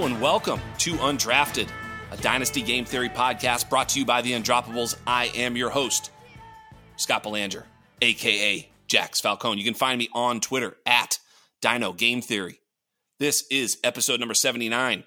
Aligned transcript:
And 0.00 0.18
welcome 0.18 0.62
to 0.78 0.94
Undrafted, 0.94 1.68
a 2.10 2.16
Dynasty 2.16 2.62
Game 2.62 2.86
Theory 2.86 3.10
podcast 3.10 3.68
brought 3.68 3.90
to 3.90 3.98
you 3.98 4.06
by 4.06 4.22
the 4.22 4.32
Undroppables. 4.32 4.96
I 5.06 5.26
am 5.34 5.58
your 5.58 5.68
host, 5.68 6.10
Scott 6.96 7.22
Belanger, 7.22 7.66
aka 8.00 8.66
Jax 8.86 9.20
Falcone. 9.20 9.58
You 9.58 9.64
can 9.64 9.74
find 9.74 9.98
me 9.98 10.08
on 10.14 10.40
Twitter 10.40 10.78
at 10.86 11.18
Dyno 11.60 11.94
Game 11.94 12.22
Theory. 12.22 12.60
This 13.18 13.44
is 13.50 13.76
episode 13.84 14.20
number 14.20 14.32
79. 14.32 15.04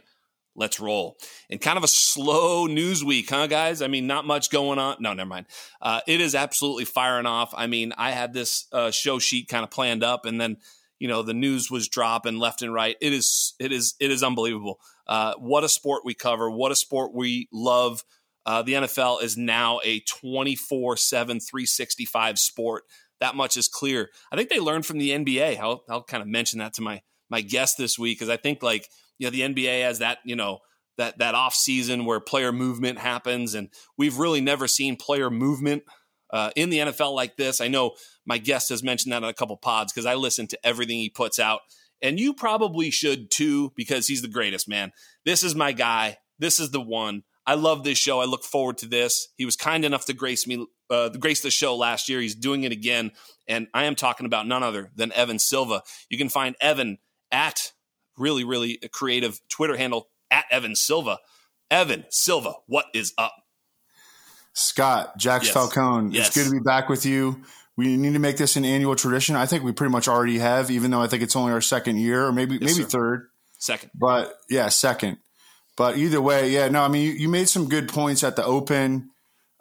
Let's 0.55 0.79
roll. 0.79 1.17
And 1.49 1.59
kind 1.59 1.79
of 1.79 1.83
a 1.83 1.87
slow 1.87 2.67
news 2.67 3.03
week, 3.03 3.31
huh, 3.31 3.47
guys? 3.47 3.81
I 3.81 3.87
mean, 3.87 4.05
not 4.05 4.27
much 4.27 4.51
going 4.51 4.77
on. 4.77 4.97
No, 4.99 5.13
never 5.13 5.27
mind. 5.27 5.47
Uh, 5.81 6.01
it 6.07 6.21
is 6.21 6.35
absolutely 6.35 6.85
firing 6.85 7.25
off. 7.25 7.51
I 7.57 7.65
mean, 7.65 7.93
I 7.97 8.11
had 8.11 8.31
this 8.31 8.67
uh, 8.71 8.91
show 8.91 9.17
sheet 9.17 9.47
kind 9.47 9.63
of 9.63 9.71
planned 9.71 10.03
up, 10.03 10.27
and 10.27 10.39
then 10.39 10.57
you 10.99 11.07
know 11.07 11.21
the 11.21 11.33
news 11.33 11.69
was 11.69 11.87
dropping 11.87 12.37
left 12.37 12.61
and 12.61 12.73
right. 12.73 12.95
It 13.01 13.13
is 13.13 13.53
it 13.59 13.71
is 13.71 13.95
it 13.99 14.11
is 14.11 14.23
unbelievable. 14.23 14.79
Uh, 15.07 15.33
what 15.37 15.63
a 15.63 15.69
sport 15.69 16.03
we 16.05 16.13
cover. 16.13 16.49
What 16.49 16.71
a 16.71 16.75
sport 16.75 17.13
we 17.13 17.47
love. 17.51 18.03
Uh, 18.45 18.61
the 18.61 18.73
NFL 18.73 19.23
is 19.23 19.37
now 19.37 19.79
a 19.85 20.01
24 20.01 20.97
7, 20.97 21.39
365 21.39 22.39
sport. 22.39 22.83
That 23.19 23.35
much 23.35 23.55
is 23.55 23.69
clear. 23.69 24.09
I 24.31 24.35
think 24.35 24.49
they 24.49 24.59
learned 24.59 24.85
from 24.85 24.97
the 24.97 25.11
NBA. 25.11 25.57
I'll, 25.59 25.83
I'll 25.89 26.03
kind 26.03 26.21
of 26.21 26.27
mention 26.27 26.59
that 26.59 26.73
to 26.73 26.81
my 26.81 27.01
my 27.29 27.41
guest 27.41 27.77
this 27.77 27.97
week 27.97 28.19
because 28.19 28.29
I 28.29 28.37
think 28.37 28.61
like 28.61 28.89
you 29.17 29.27
know 29.27 29.31
the 29.31 29.41
NBA 29.41 29.83
has 29.83 29.99
that 29.99 30.19
you 30.25 30.35
know 30.35 30.59
that 30.97 31.19
that 31.19 31.35
off 31.35 31.55
season 31.55 32.05
where 32.05 32.19
player 32.19 32.51
movement 32.51 32.99
happens, 32.99 33.53
and 33.53 33.69
we've 33.97 34.17
really 34.17 34.41
never 34.41 34.67
seen 34.67 34.95
player 34.95 35.29
movement 35.29 35.83
uh, 36.33 36.49
in 36.55 36.69
the 36.71 36.79
NFL 36.79 37.13
like 37.13 37.37
this. 37.37 37.61
I 37.61 37.69
know 37.69 37.93
my 38.25 38.39
guest 38.39 38.69
has 38.69 38.83
mentioned 38.83 39.13
that 39.13 39.23
on 39.23 39.29
a 39.29 39.33
couple 39.33 39.55
pods 39.55 39.93
because 39.93 40.07
I 40.07 40.15
listen 40.15 40.47
to 40.47 40.65
everything 40.65 40.97
he 40.97 41.09
puts 41.09 41.39
out. 41.39 41.61
And 42.01 42.19
you 42.19 42.33
probably 42.33 42.89
should 42.89 43.31
too 43.31 43.71
because 43.77 44.07
he's 44.07 44.23
the 44.23 44.27
greatest, 44.27 44.67
man. 44.67 44.91
This 45.23 45.43
is 45.43 45.55
my 45.55 45.71
guy. 45.71 46.17
This 46.39 46.59
is 46.59 46.71
the 46.71 46.81
one. 46.81 47.23
I 47.45 47.53
love 47.53 47.83
this 47.83 47.97
show. 47.97 48.19
I 48.19 48.25
look 48.25 48.43
forward 48.43 48.79
to 48.79 48.87
this. 48.87 49.29
He 49.37 49.45
was 49.45 49.55
kind 49.55 49.85
enough 49.85 50.05
to 50.05 50.13
grace 50.13 50.47
me, 50.47 50.65
uh, 50.89 51.09
grace 51.09 51.41
the 51.41 51.51
show 51.51 51.75
last 51.75 52.09
year. 52.09 52.19
He's 52.19 52.35
doing 52.35 52.63
it 52.63 52.71
again, 52.71 53.11
and 53.47 53.67
I 53.73 53.85
am 53.85 53.95
talking 53.95 54.25
about 54.25 54.47
none 54.47 54.63
other 54.63 54.91
than 54.95 55.11
Evan 55.11 55.39
Silva. 55.39 55.83
You 56.09 56.17
can 56.17 56.29
find 56.29 56.55
Evan 56.61 56.99
at 57.31 57.73
really, 58.17 58.43
really 58.43 58.79
creative 58.91 59.41
Twitter 59.49 59.75
handle 59.75 60.09
at 60.31 60.45
Evan 60.51 60.75
Silva. 60.75 61.19
Evan 61.69 62.05
Silva, 62.09 62.53
what 62.67 62.85
is 62.93 63.13
up? 63.17 63.42
Scott, 64.53 65.17
Jax 65.17 65.45
yes. 65.45 65.53
Falcone, 65.53 66.13
yes. 66.13 66.27
it's 66.27 66.37
good 66.37 66.45
to 66.45 66.51
be 66.51 66.63
back 66.63 66.89
with 66.89 67.05
you. 67.05 67.41
We 67.75 67.97
need 67.97 68.13
to 68.13 68.19
make 68.19 68.37
this 68.37 68.55
an 68.55 68.65
annual 68.65 68.95
tradition. 68.95 69.35
I 69.35 69.47
think 69.47 69.63
we 69.63 69.71
pretty 69.71 69.91
much 69.91 70.07
already 70.07 70.37
have, 70.37 70.69
even 70.69 70.91
though 70.91 71.01
I 71.01 71.07
think 71.07 71.23
it's 71.23 71.35
only 71.35 71.51
our 71.51 71.61
second 71.61 71.97
year 71.97 72.25
or 72.25 72.31
maybe 72.31 72.55
yes, 72.55 72.61
maybe 72.61 72.83
sir. 72.83 72.89
third. 72.89 73.29
Second. 73.57 73.91
But 73.95 74.37
yeah, 74.49 74.69
second. 74.69 75.17
But 75.75 75.97
either 75.97 76.21
way, 76.21 76.51
yeah, 76.51 76.67
no, 76.67 76.83
I 76.83 76.87
mean, 76.87 77.03
you, 77.03 77.13
you 77.13 77.29
made 77.29 77.49
some 77.49 77.67
good 77.67 77.89
points 77.89 78.23
at 78.23 78.35
the 78.35 78.45
open. 78.45 79.09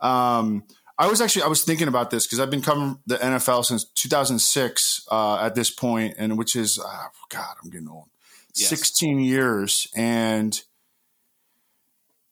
Um, 0.00 0.64
I 0.98 1.08
was 1.08 1.20
actually 1.20 1.44
I 1.44 1.48
was 1.48 1.64
thinking 1.64 1.88
about 1.88 2.10
this 2.10 2.26
because 2.26 2.38
I've 2.38 2.50
been 2.50 2.60
covering 2.62 2.98
the 3.06 3.16
NFL 3.16 3.64
since 3.64 3.84
2006 3.84 5.06
uh, 5.10 5.38
at 5.38 5.54
this 5.54 5.70
point, 5.70 6.14
and 6.18 6.36
which 6.36 6.54
is 6.54 6.78
oh, 6.82 7.08
God, 7.30 7.56
I'm 7.62 7.70
getting 7.70 7.88
old. 7.88 8.08
Yes. 8.54 8.68
16 8.68 9.20
years, 9.20 9.88
and 9.96 10.60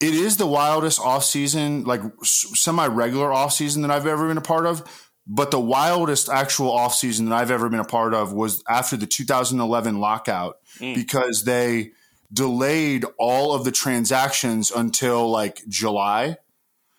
it 0.00 0.14
is 0.14 0.38
the 0.38 0.46
wildest 0.46 0.98
offseason, 0.98 1.86
like 1.86 2.00
semi 2.22 2.86
regular 2.86 3.28
offseason 3.28 3.82
that 3.82 3.90
I've 3.90 4.06
ever 4.06 4.26
been 4.28 4.38
a 4.38 4.42
part 4.42 4.66
of. 4.66 5.06
But 5.26 5.50
the 5.50 5.60
wildest 5.60 6.28
actual 6.28 6.72
offseason 6.72 7.28
that 7.28 7.34
I've 7.34 7.50
ever 7.50 7.68
been 7.68 7.80
a 7.80 7.84
part 7.84 8.14
of 8.14 8.32
was 8.32 8.64
after 8.68 8.96
the 8.96 9.06
2011 9.06 10.00
lockout 10.00 10.56
mm. 10.78 10.94
because 10.94 11.44
they 11.44 11.92
delayed 12.32 13.04
all 13.18 13.54
of 13.54 13.64
the 13.64 13.70
transactions 13.70 14.70
until 14.70 15.30
like 15.30 15.60
July. 15.68 16.38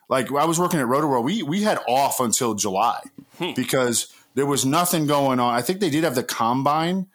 Like 0.08 0.32
I 0.32 0.46
was 0.46 0.60
working 0.60 0.80
at 0.80 0.86
Rotoworld, 0.86 1.24
we 1.24 1.42
we 1.42 1.64
had 1.64 1.80
off 1.88 2.20
until 2.20 2.54
July 2.54 3.00
hmm. 3.38 3.54
because 3.56 4.14
there 4.36 4.46
was 4.46 4.66
nothing 4.66 5.08
going 5.08 5.40
on. 5.40 5.56
I 5.56 5.62
think 5.62 5.80
they 5.80 5.90
did 5.90 6.04
have 6.04 6.16
the 6.16 6.24
combine, 6.24 7.08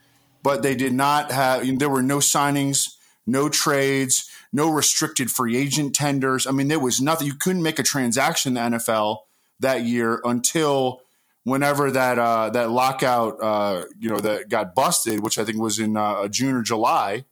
but 0.42 0.62
they 0.62 0.74
did 0.74 0.94
not 0.94 1.30
have. 1.30 1.78
There 1.78 1.90
were 1.90 2.02
no 2.02 2.18
signings, 2.18 2.94
no 3.26 3.50
trades 3.50 4.30
no 4.52 4.70
restricted 4.70 5.30
free 5.30 5.56
agent 5.56 5.94
tenders. 5.94 6.46
I 6.46 6.50
mean, 6.50 6.68
there 6.68 6.80
was 6.80 7.00
nothing. 7.00 7.26
You 7.26 7.34
couldn't 7.34 7.62
make 7.62 7.78
a 7.78 7.82
transaction 7.82 8.56
in 8.56 8.72
the 8.72 8.78
NFL 8.78 9.18
that 9.60 9.84
year 9.84 10.20
until 10.24 11.00
whenever 11.44 11.90
that 11.92 12.18
uh, 12.18 12.50
that 12.50 12.70
lockout, 12.70 13.42
uh, 13.42 13.84
you 13.98 14.10
know, 14.10 14.18
that 14.18 14.48
got 14.48 14.74
busted, 14.74 15.20
which 15.20 15.38
I 15.38 15.44
think 15.44 15.58
was 15.58 15.78
in 15.78 15.96
uh, 15.96 16.28
June 16.28 16.54
or 16.54 16.62
July. 16.62 17.24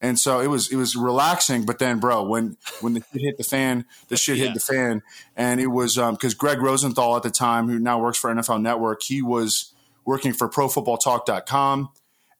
And 0.00 0.18
so 0.18 0.40
it 0.40 0.48
was 0.48 0.70
it 0.70 0.76
was 0.76 0.96
relaxing, 0.96 1.64
but 1.64 1.78
then, 1.78 1.98
bro, 1.98 2.24
when 2.24 2.56
when 2.80 2.94
the 2.94 3.00
shit 3.12 3.22
hit 3.22 3.38
the 3.38 3.44
fan, 3.44 3.86
the 4.08 4.16
shit 4.16 4.36
yeah. 4.36 4.46
hit 4.46 4.54
the 4.54 4.60
fan, 4.60 5.02
and 5.36 5.60
it 5.60 5.68
was 5.68 5.96
because 5.96 6.34
um, 6.34 6.38
Greg 6.38 6.60
Rosenthal 6.60 7.16
at 7.16 7.22
the 7.22 7.30
time, 7.30 7.68
who 7.68 7.78
now 7.78 7.98
works 8.00 8.18
for 8.18 8.34
NFL 8.34 8.60
Network, 8.60 9.02
he 9.02 9.22
was 9.22 9.72
working 10.04 10.34
for 10.34 10.48
ProFootballTalk.com, 10.48 11.90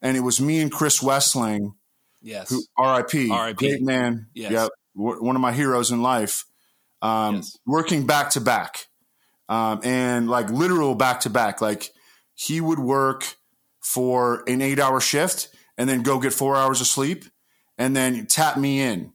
and 0.01 0.17
it 0.17 0.19
was 0.19 0.39
me 0.39 0.59
and 0.59 0.71
Chris 0.71 1.01
Wesseling 1.01 1.73
Yes. 2.25 2.49
Who, 2.49 2.63
R.I.P. 2.75 3.29
R.I.P. 3.29 3.53
Great 3.53 3.81
man. 3.83 4.27
Yes. 4.33 4.51
Yeah. 4.51 4.67
One 4.95 5.35
of 5.35 5.41
my 5.41 5.51
heroes 5.51 5.91
in 5.91 6.01
life. 6.01 6.45
Um, 7.01 7.35
yes. 7.35 7.57
Working 7.65 8.07
back 8.07 8.31
to 8.31 8.41
back, 8.41 8.87
um, 9.47 9.81
and 9.83 10.27
like 10.27 10.49
literal 10.49 10.95
back 10.95 11.21
to 11.21 11.29
back. 11.29 11.61
Like 11.61 11.91
he 12.33 12.59
would 12.61 12.79
work 12.79 13.35
for 13.79 14.43
an 14.47 14.61
eight-hour 14.61 14.99
shift 15.01 15.49
and 15.77 15.87
then 15.87 16.01
go 16.01 16.19
get 16.19 16.33
four 16.33 16.55
hours 16.55 16.81
of 16.81 16.87
sleep, 16.87 17.25
and 17.77 17.95
then 17.95 18.25
tap 18.25 18.57
me 18.57 18.81
in. 18.81 19.11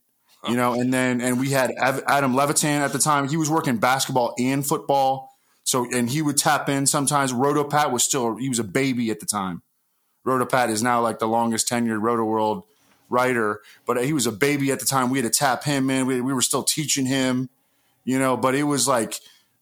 You 0.48 0.56
know, 0.56 0.72
and 0.72 0.94
then 0.94 1.20
and 1.20 1.38
we 1.40 1.50
had 1.50 1.72
Adam 1.78 2.34
Levitan 2.34 2.80
at 2.80 2.92
the 2.92 2.98
time. 2.98 3.28
He 3.28 3.36
was 3.36 3.50
working 3.50 3.78
basketball 3.78 4.34
and 4.38 4.66
football. 4.66 5.30
So 5.64 5.86
and 5.92 6.08
he 6.08 6.22
would 6.22 6.38
tap 6.38 6.68
in 6.68 6.86
sometimes. 6.86 7.32
Rotopat 7.32 7.90
was 7.90 8.04
still 8.04 8.36
he 8.36 8.48
was 8.48 8.58
a 8.58 8.64
baby 8.64 9.10
at 9.10 9.20
the 9.20 9.26
time. 9.26 9.62
Rotopat 10.26 10.70
is 10.70 10.82
now 10.82 11.00
like 11.02 11.18
the 11.18 11.28
longest 11.28 11.68
tenured 11.68 12.00
Rotoworld 12.00 12.62
writer, 13.10 13.60
but 13.84 14.02
he 14.02 14.14
was 14.14 14.26
a 14.26 14.32
baby 14.32 14.72
at 14.72 14.80
the 14.80 14.86
time. 14.86 15.10
We 15.10 15.18
had 15.18 15.30
to 15.30 15.38
tap 15.38 15.64
him 15.64 15.90
in. 15.90 16.06
We, 16.06 16.22
we 16.22 16.32
were 16.32 16.40
still 16.40 16.62
teaching 16.62 17.04
him, 17.04 17.50
you 18.04 18.18
know, 18.18 18.36
but 18.36 18.54
it 18.54 18.62
was 18.62 18.88
like 18.88 19.16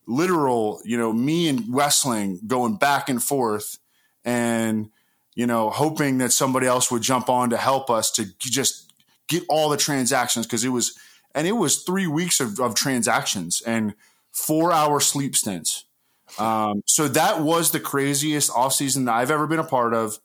literal, 0.06 0.81
you 0.85 0.97
know, 0.97 1.12
me 1.12 1.49
and 1.49 1.65
Wesseling 1.65 2.47
going 2.47 2.77
back 2.77 3.09
and 3.09 3.23
forth. 3.23 3.79
And, 4.25 4.91
you 5.35 5.47
know, 5.47 5.71
hoping 5.71 6.19
that 6.19 6.33
somebody 6.33 6.67
else 6.67 6.91
would 6.91 7.03
jump 7.03 7.29
on 7.29 7.50
to 7.50 7.56
help 7.56 7.91
us 7.91 8.11
to 8.12 8.27
just 8.39 8.93
get 9.27 9.43
all 9.49 9.69
the 9.71 9.77
transactions 9.77 10.47
because 10.47 10.65
it 10.65 10.71
was, 10.71 10.99
and 11.35 11.47
it 11.47 11.53
was 11.53 11.83
three 11.83 12.06
weeks 12.06 12.41
of, 12.41 12.61
of 12.61 12.75
transactions 12.75 13.62
and 13.67 13.95
four 14.33 14.73
hour 14.73 15.00
sleep 15.00 15.35
stints. 15.35 15.85
Um, 16.39 16.83
so 16.87 17.09
that 17.09 17.41
was 17.41 17.71
the 17.71 17.81
craziest 17.81 18.50
offseason 18.50 19.06
that 19.06 19.15
I've 19.15 19.31
ever 19.31 19.47
been 19.47 19.59
a 19.59 19.65
part 19.65 19.95
of, 19.95 20.19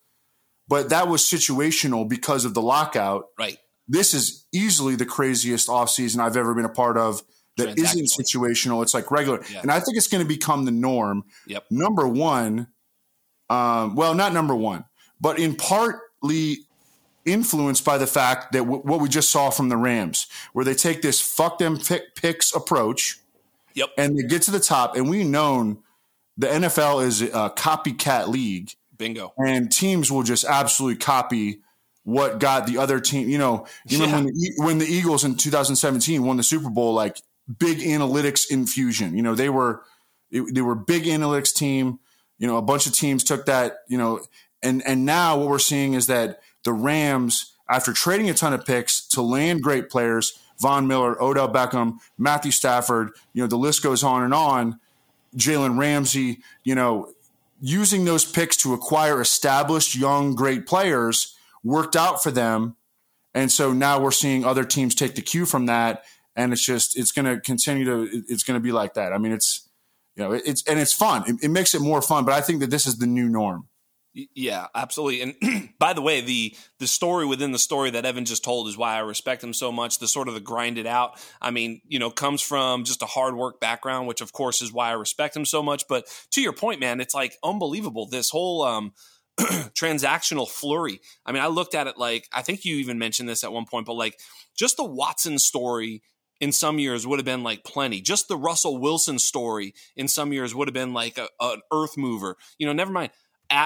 but 0.68 0.90
that 0.90 1.08
was 1.08 1.22
situational 1.22 2.08
because 2.08 2.46
of 2.46 2.54
the 2.54 2.62
lockout. 2.62 3.26
Right. 3.38 3.58
This 3.88 4.14
is 4.14 4.46
easily 4.54 4.96
the 4.96 5.06
craziest 5.06 5.68
offseason 5.68 6.20
I've 6.20 6.38
ever 6.38 6.54
been 6.54 6.66
a 6.66 6.70
part 6.70 6.98
of 6.98 7.22
that 7.58 7.78
isn't 7.78 8.06
situational. 8.06 8.82
It's 8.82 8.94
like 8.94 9.12
regular. 9.12 9.44
Yeah. 9.52 9.62
And 9.62 9.72
I 9.72 9.80
think 9.80 9.98
it's 9.98 10.08
going 10.08 10.24
to 10.24 10.28
become 10.28 10.66
the 10.66 10.72
norm. 10.72 11.24
Yep. 11.48 11.66
Number 11.70 12.08
one, 12.08 12.68
um, 13.50 13.96
well, 13.96 14.16
not 14.16 14.34
number 14.34 14.56
one, 14.56 14.86
but 15.20 15.38
in 15.38 15.56
partly 15.56 16.60
influenced 17.26 17.86
by 17.86 17.98
the 17.98 18.08
fact 18.08 18.52
that 18.54 18.60
w- 18.60 18.82
what 18.82 19.00
we 19.00 19.10
just 19.10 19.30
saw 19.30 19.50
from 19.50 19.70
the 19.70 19.78
Rams, 19.78 20.28
where 20.54 20.66
they 20.66 20.74
take 20.74 21.02
this 21.02 21.22
fuck 21.22 21.60
them 21.60 21.78
pick, 21.78 22.16
picks 22.16 22.54
approach. 22.54 23.20
Yep. 23.76 23.90
And 23.98 24.18
they 24.18 24.24
get 24.24 24.44
to 24.44 24.52
the 24.52 24.60
top. 24.60 24.96
And 24.96 25.10
we've 25.10 25.26
known 25.26 25.80
the 26.38 26.48
NFL 26.48 27.06
is 27.06 27.22
a 27.22 27.52
copycat 27.56 28.28
league. 28.28 28.72
Bingo. 28.98 29.34
And 29.38 29.72
teams 29.72 30.12
will 30.12 30.24
just 30.24 30.46
absolutely 30.46 30.98
copy 30.98 31.62
what 32.04 32.40
got 32.40 32.68
the 32.68 32.78
other 32.78 33.00
team. 33.00 33.30
You 33.30 33.38
know, 33.38 33.68
even 33.88 34.10
yeah. 34.10 34.16
when 34.16 34.26
the, 34.26 34.54
when 34.58 34.78
the 34.78 34.86
Eagles 34.86 35.24
in 35.24 35.36
2017 35.36 36.24
won 36.24 36.38
the 36.38 36.44
Super 36.44 36.70
Bowl, 36.70 36.94
like 36.94 37.18
big 37.60 37.80
analytics 37.80 38.50
infusion. 38.50 39.16
You 39.16 39.24
know, 39.24 39.36
they 39.36 39.50
were 39.50 39.84
they 40.32 40.62
were 40.62 40.76
big 40.76 41.04
analytics 41.04 41.54
team. 41.54 42.00
You 42.38 42.48
know, 42.48 42.58
a 42.58 42.62
bunch 42.62 42.88
of 42.88 42.94
teams 42.94 43.24
took 43.24 43.46
that. 43.46 43.78
You 43.88 43.98
know, 43.98 44.22
and 44.62 44.82
and 44.86 45.06
now 45.06 45.38
what 45.38 45.50
we're 45.50 45.60
seeing 45.60 45.94
is 45.94 46.08
that 46.08 46.40
the 46.64 46.74
Rams, 46.74 47.54
after 47.70 47.94
trading 47.94 48.30
a 48.30 48.34
ton 48.34 48.54
of 48.54 48.66
picks 48.66 49.06
to 49.10 49.22
land 49.22 49.62
great 49.62 49.90
players, 49.90 50.38
Von 50.60 50.88
Miller, 50.88 51.22
Odell 51.22 51.52
Beckham, 51.52 51.98
Matthew 52.18 52.52
Stafford, 52.52 53.12
you 53.34 53.42
know, 53.42 53.48
the 53.48 53.58
list 53.58 53.84
goes 53.84 54.04
on 54.04 54.24
and 54.24 54.34
on. 54.34 54.80
Jalen 55.36 55.80
Ramsey, 55.80 56.42
you 56.64 56.76
know, 56.76 57.12
using 57.66 58.04
those 58.04 58.26
picks 58.26 58.58
to 58.58 58.74
acquire 58.74 59.22
established 59.22 59.96
young 59.96 60.36
great 60.36 60.68
players 60.68 61.34
worked 61.64 61.96
out 61.96 62.22
for 62.22 62.30
them. 62.30 62.76
And 63.34 63.50
so 63.50 63.72
now 63.72 64.02
we're 64.02 64.12
seeing 64.12 64.44
other 64.44 64.66
teams 64.66 64.94
take 64.94 65.16
the 65.16 65.22
cue 65.22 65.46
from 65.46 65.68
that 65.68 66.04
and 66.36 66.52
it's 66.52 66.66
just 66.66 66.98
it's 66.98 67.12
going 67.12 67.26
to 67.26 67.40
continue 67.40 67.86
to 67.86 68.24
it's 68.28 68.44
going 68.44 68.60
to 68.60 68.64
be 68.64 68.72
like 68.72 68.96
that. 68.96 69.14
I 69.14 69.18
mean, 69.18 69.32
it's 69.32 69.70
you 70.16 70.24
know 70.24 70.32
it's 70.32 70.64
and 70.68 70.80
it's 70.80 70.94
fun. 70.94 71.24
It, 71.28 71.44
it, 71.44 71.50
makes 71.50 71.74
it 71.74 71.82
more 71.82 72.02
fun. 72.02 72.26
But 72.26 72.34
I 72.34 72.42
think 72.42 72.60
that 72.62 72.70
this 72.70 72.88
is 72.88 72.98
the 72.98 73.08
new 73.08 73.30
norm. 73.30 73.68
Yeah, 74.14 74.68
absolutely. 74.76 75.22
And 75.42 75.70
by 75.80 75.94
the 75.94 76.02
way, 76.02 76.22
the 76.22 76.56
the 76.80 76.86
story 76.88 77.26
within 77.26 77.52
the 77.52 77.58
story 77.60 77.90
that 77.92 78.06
Evan 78.06 78.26
just 78.26 78.44
told 78.44 78.68
is 78.68 78.78
why 78.78 78.96
I 78.96 79.00
respect 79.00 79.44
him 79.44 79.54
so 79.54 79.72
much. 79.72 79.98
The 79.98 80.08
sort 80.08 80.28
of 80.28 80.36
the 80.36 80.40
grind 80.40 80.78
it 80.78 80.86
out. 80.86 81.20
I 81.42 81.50
mean, 81.50 81.82
you 81.88 81.98
know, 81.98 82.12
comes 82.12 82.42
from 82.42 82.84
just 82.84 83.02
a 83.02 83.08
hard 83.08 83.36
work 83.36 83.60
background, 83.60 84.08
which 84.08 84.22
of 84.22 84.32
course 84.32 84.62
is 84.62 84.72
why 84.72 84.90
I 84.90 84.94
respect 84.94 85.36
him 85.36 85.46
so 85.46 85.64
much. 85.64 85.86
But 85.88 86.06
to 86.32 86.42
your 86.42 86.54
point, 86.54 86.80
man, 86.80 87.02
it's 87.02 87.16
like 87.16 87.38
unbelievable. 87.44 88.08
This 88.08 88.30
whole 88.30 88.62
um, 88.62 88.94
transactional 89.40 90.48
flurry. 90.48 91.02
I 91.26 91.32
mean, 91.32 91.42
I 91.42 91.48
looked 91.48 91.74
at 91.74 91.88
it 91.88 91.98
like 91.98 92.28
I 92.32 92.44
think 92.44 92.66
you 92.66 92.76
even 92.76 93.00
mentioned 93.00 93.28
this 93.28 93.44
at 93.44 93.52
one 93.52 93.66
point, 93.66 93.88
but 93.88 93.94
like 93.94 94.20
just 94.56 94.78
the 94.78 94.84
Watson 94.84 95.40
story 95.40 96.04
in 96.40 96.52
some 96.52 96.78
years 96.78 97.08
would 97.08 97.18
have 97.18 97.26
been 97.26 97.42
like 97.42 97.64
plenty. 97.64 98.00
Just 98.02 98.28
the 98.28 98.38
Russell 98.38 98.78
Wilson 98.78 99.18
story 99.18 99.74
in 99.96 100.08
some 100.08 100.34
years 100.34 100.54
would 100.54 100.68
have 100.68 100.74
been 100.74 100.94
like 100.94 101.18
a, 101.18 101.30
an 101.40 101.62
earth 101.72 101.98
mover. 101.98 102.36
You 102.60 102.68
know, 102.68 102.74
never 102.74 102.92
mind. 102.92 103.12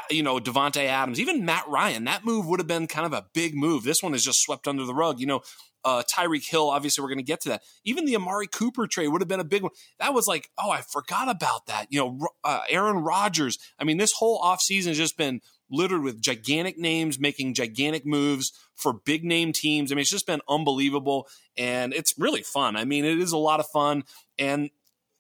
You 0.10 0.24
know, 0.24 0.40
Davante 0.40 0.84
Adams, 0.86 1.20
even 1.20 1.46
Matt 1.46 1.68
Ryan, 1.68 2.06
that 2.06 2.26
move 2.26 2.46
would 2.48 2.60
have 2.60 2.68
been 2.68 2.88
kind 2.88 3.06
of 3.06 3.14
a 3.14 3.26
big 3.34 3.56
move. 3.56 3.84
This 3.84 4.04
one 4.04 4.14
is 4.14 4.24
just 4.24 4.42
swept 4.42 4.68
under 4.68 4.84
the 4.86 4.94
rug. 4.94 5.20
You 5.20 5.28
know, 5.28 5.42
uh, 5.86 6.04
Tyreek 6.04 6.46
Hill, 6.50 6.70
obviously, 6.70 7.02
we're 7.02 7.08
going 7.08 7.20
to 7.20 7.24
get 7.24 7.40
to 7.42 7.50
that. 7.50 7.64
Even 7.86 8.04
the 8.04 8.16
Amari 8.16 8.48
Cooper 8.48 8.88
trade 8.88 9.08
would 9.08 9.22
have 9.22 9.30
been 9.30 9.40
a 9.40 9.46
big 9.46 9.64
one. 9.64 9.72
That 10.00 10.14
was 10.14 10.28
like, 10.28 10.50
oh, 10.58 10.70
I 10.70 10.82
forgot 10.82 11.30
about 11.30 11.68
that. 11.68 11.88
You 11.90 12.00
know, 12.00 12.28
uh, 12.44 12.62
Aaron 12.70 12.98
Rodgers. 12.98 13.58
I 13.80 13.86
mean, 13.86 13.98
this 13.98 14.12
whole 14.12 14.42
offseason 14.42 14.88
has 14.88 14.98
just 14.98 15.18
been 15.18 15.40
littered 15.70 16.04
with 16.04 16.22
gigantic 16.22 16.78
names 16.78 17.20
making 17.20 17.54
gigantic 17.54 18.06
moves 18.06 18.52
for 18.76 18.94
big 18.94 19.24
name 19.24 19.54
teams. 19.54 19.92
I 19.92 19.96
mean, 19.96 20.02
it's 20.02 20.10
just 20.10 20.28
been 20.28 20.42
unbelievable 20.48 21.28
and 21.58 21.94
it's 21.94 22.18
really 22.18 22.42
fun. 22.42 22.76
I 22.76 22.86
mean, 22.86 23.06
it 23.06 23.20
is 23.20 23.32
a 23.32 23.38
lot 23.38 23.60
of 23.60 23.68
fun. 23.68 24.04
And, 24.38 24.70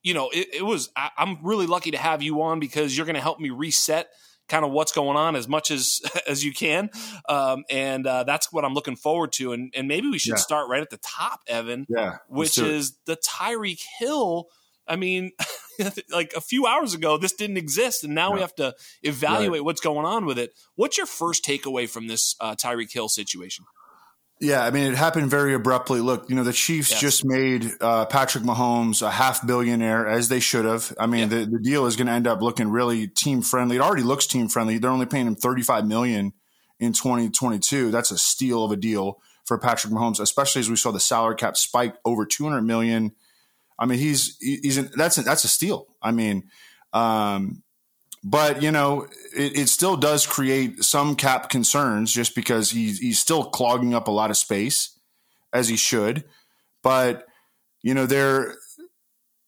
you 0.03 0.13
know, 0.13 0.29
it, 0.29 0.47
it 0.55 0.65
was, 0.65 0.89
I, 0.95 1.09
I'm 1.17 1.39
really 1.43 1.65
lucky 1.65 1.91
to 1.91 1.97
have 1.97 2.21
you 2.21 2.41
on 2.41 2.59
because 2.59 2.95
you're 2.95 3.05
going 3.05 3.15
to 3.15 3.21
help 3.21 3.39
me 3.39 3.49
reset 3.49 4.07
kind 4.47 4.65
of 4.65 4.71
what's 4.71 4.91
going 4.91 5.17
on 5.17 5.35
as 5.35 5.47
much 5.47 5.71
as 5.71 6.01
as 6.27 6.43
you 6.43 6.53
can 6.53 6.89
um, 7.29 7.63
and 7.69 8.05
uh, 8.07 8.23
that's 8.23 8.51
what 8.51 8.65
i'm 8.65 8.73
looking 8.73 8.95
forward 8.95 9.31
to 9.31 9.53
and, 9.53 9.73
and 9.75 9.87
maybe 9.87 10.09
we 10.09 10.17
should 10.17 10.31
yeah. 10.31 10.35
start 10.35 10.69
right 10.69 10.81
at 10.81 10.89
the 10.89 10.97
top 10.97 11.41
evan 11.47 11.85
yeah 11.89 12.17
which 12.27 12.57
is 12.57 12.97
the 13.05 13.17
tyreek 13.17 13.81
hill 13.99 14.47
I 14.87 14.95
mean, 14.95 15.31
like 16.11 16.33
a 16.35 16.41
few 16.41 16.65
hours 16.65 16.93
ago, 16.93 17.17
this 17.17 17.33
didn't 17.33 17.57
exist, 17.57 18.03
and 18.03 18.15
now 18.15 18.33
we 18.33 18.39
have 18.39 18.55
to 18.55 18.73
evaluate 19.03 19.59
right. 19.59 19.65
what's 19.65 19.81
going 19.81 20.05
on 20.05 20.25
with 20.25 20.39
it. 20.39 20.53
What's 20.75 20.97
your 20.97 21.05
first 21.05 21.43
takeaway 21.43 21.89
from 21.89 22.07
this 22.07 22.35
uh, 22.39 22.55
Tyreek 22.55 22.93
Hill 22.93 23.09
situation? 23.09 23.65
Yeah, 24.39 24.63
I 24.63 24.69
mean, 24.69 24.91
it 24.91 24.95
happened 24.95 25.31
very 25.31 25.55
abruptly. 25.55 25.99
Look, 25.99 26.29
you 26.29 26.35
know, 26.35 26.43
the 26.43 26.53
Chiefs 26.53 26.91
yes. 26.91 27.01
just 27.01 27.25
made 27.25 27.71
uh, 27.81 28.05
Patrick 28.05 28.43
Mahomes 28.43 29.01
a 29.01 29.09
half 29.09 29.45
billionaire, 29.45 30.07
as 30.07 30.29
they 30.29 30.39
should 30.39 30.65
have. 30.65 30.93
I 30.99 31.07
mean, 31.07 31.31
yeah. 31.31 31.39
the, 31.39 31.45
the 31.45 31.59
deal 31.59 31.87
is 31.87 31.95
going 31.95 32.05
to 32.05 32.13
end 32.13 32.27
up 32.27 32.41
looking 32.41 32.69
really 32.69 33.07
team 33.07 33.41
friendly. 33.41 33.77
It 33.77 33.81
already 33.81 34.03
looks 34.03 34.27
team 34.27 34.47
friendly. 34.47 34.77
They're 34.77 34.91
only 34.91 35.07
paying 35.07 35.25
him 35.25 35.35
thirty 35.35 35.63
five 35.63 35.87
million 35.87 36.33
in 36.79 36.93
twenty 36.93 37.29
twenty 37.29 37.57
two. 37.57 37.89
That's 37.89 38.11
a 38.11 38.17
steal 38.17 38.63
of 38.63 38.71
a 38.71 38.75
deal 38.75 39.19
for 39.45 39.57
Patrick 39.57 39.91
Mahomes, 39.91 40.19
especially 40.19 40.59
as 40.59 40.69
we 40.69 40.75
saw 40.75 40.91
the 40.91 40.99
salary 40.99 41.35
cap 41.35 41.57
spike 41.57 41.95
over 42.05 42.25
two 42.25 42.43
hundred 42.43 42.61
million 42.61 43.13
I 43.79 43.85
mean, 43.85 43.99
he's 43.99 44.37
he's 44.39 44.77
an, 44.77 44.89
that's 44.95 45.17
a, 45.17 45.21
that's 45.21 45.43
a 45.43 45.47
steal. 45.47 45.87
I 46.01 46.11
mean, 46.11 46.49
um, 46.93 47.63
but 48.29 48.61
you 48.61 48.71
know, 48.71 49.07
it, 49.35 49.57
it, 49.57 49.69
still 49.69 49.95
does 49.95 50.27
create 50.27 50.83
some 50.83 51.15
cap 51.15 51.49
concerns 51.49 52.11
just 52.11 52.35
because 52.35 52.71
he's 52.71 52.99
he's 52.99 53.19
still 53.19 53.45
clogging 53.45 53.93
up 53.93 54.09
a 54.09 54.11
lot 54.11 54.29
of 54.29 54.35
space 54.35 54.99
as 55.53 55.69
he 55.69 55.77
should. 55.77 56.25
But 56.83 57.25
you 57.81 57.93
know, 57.93 58.05
there. 58.05 58.55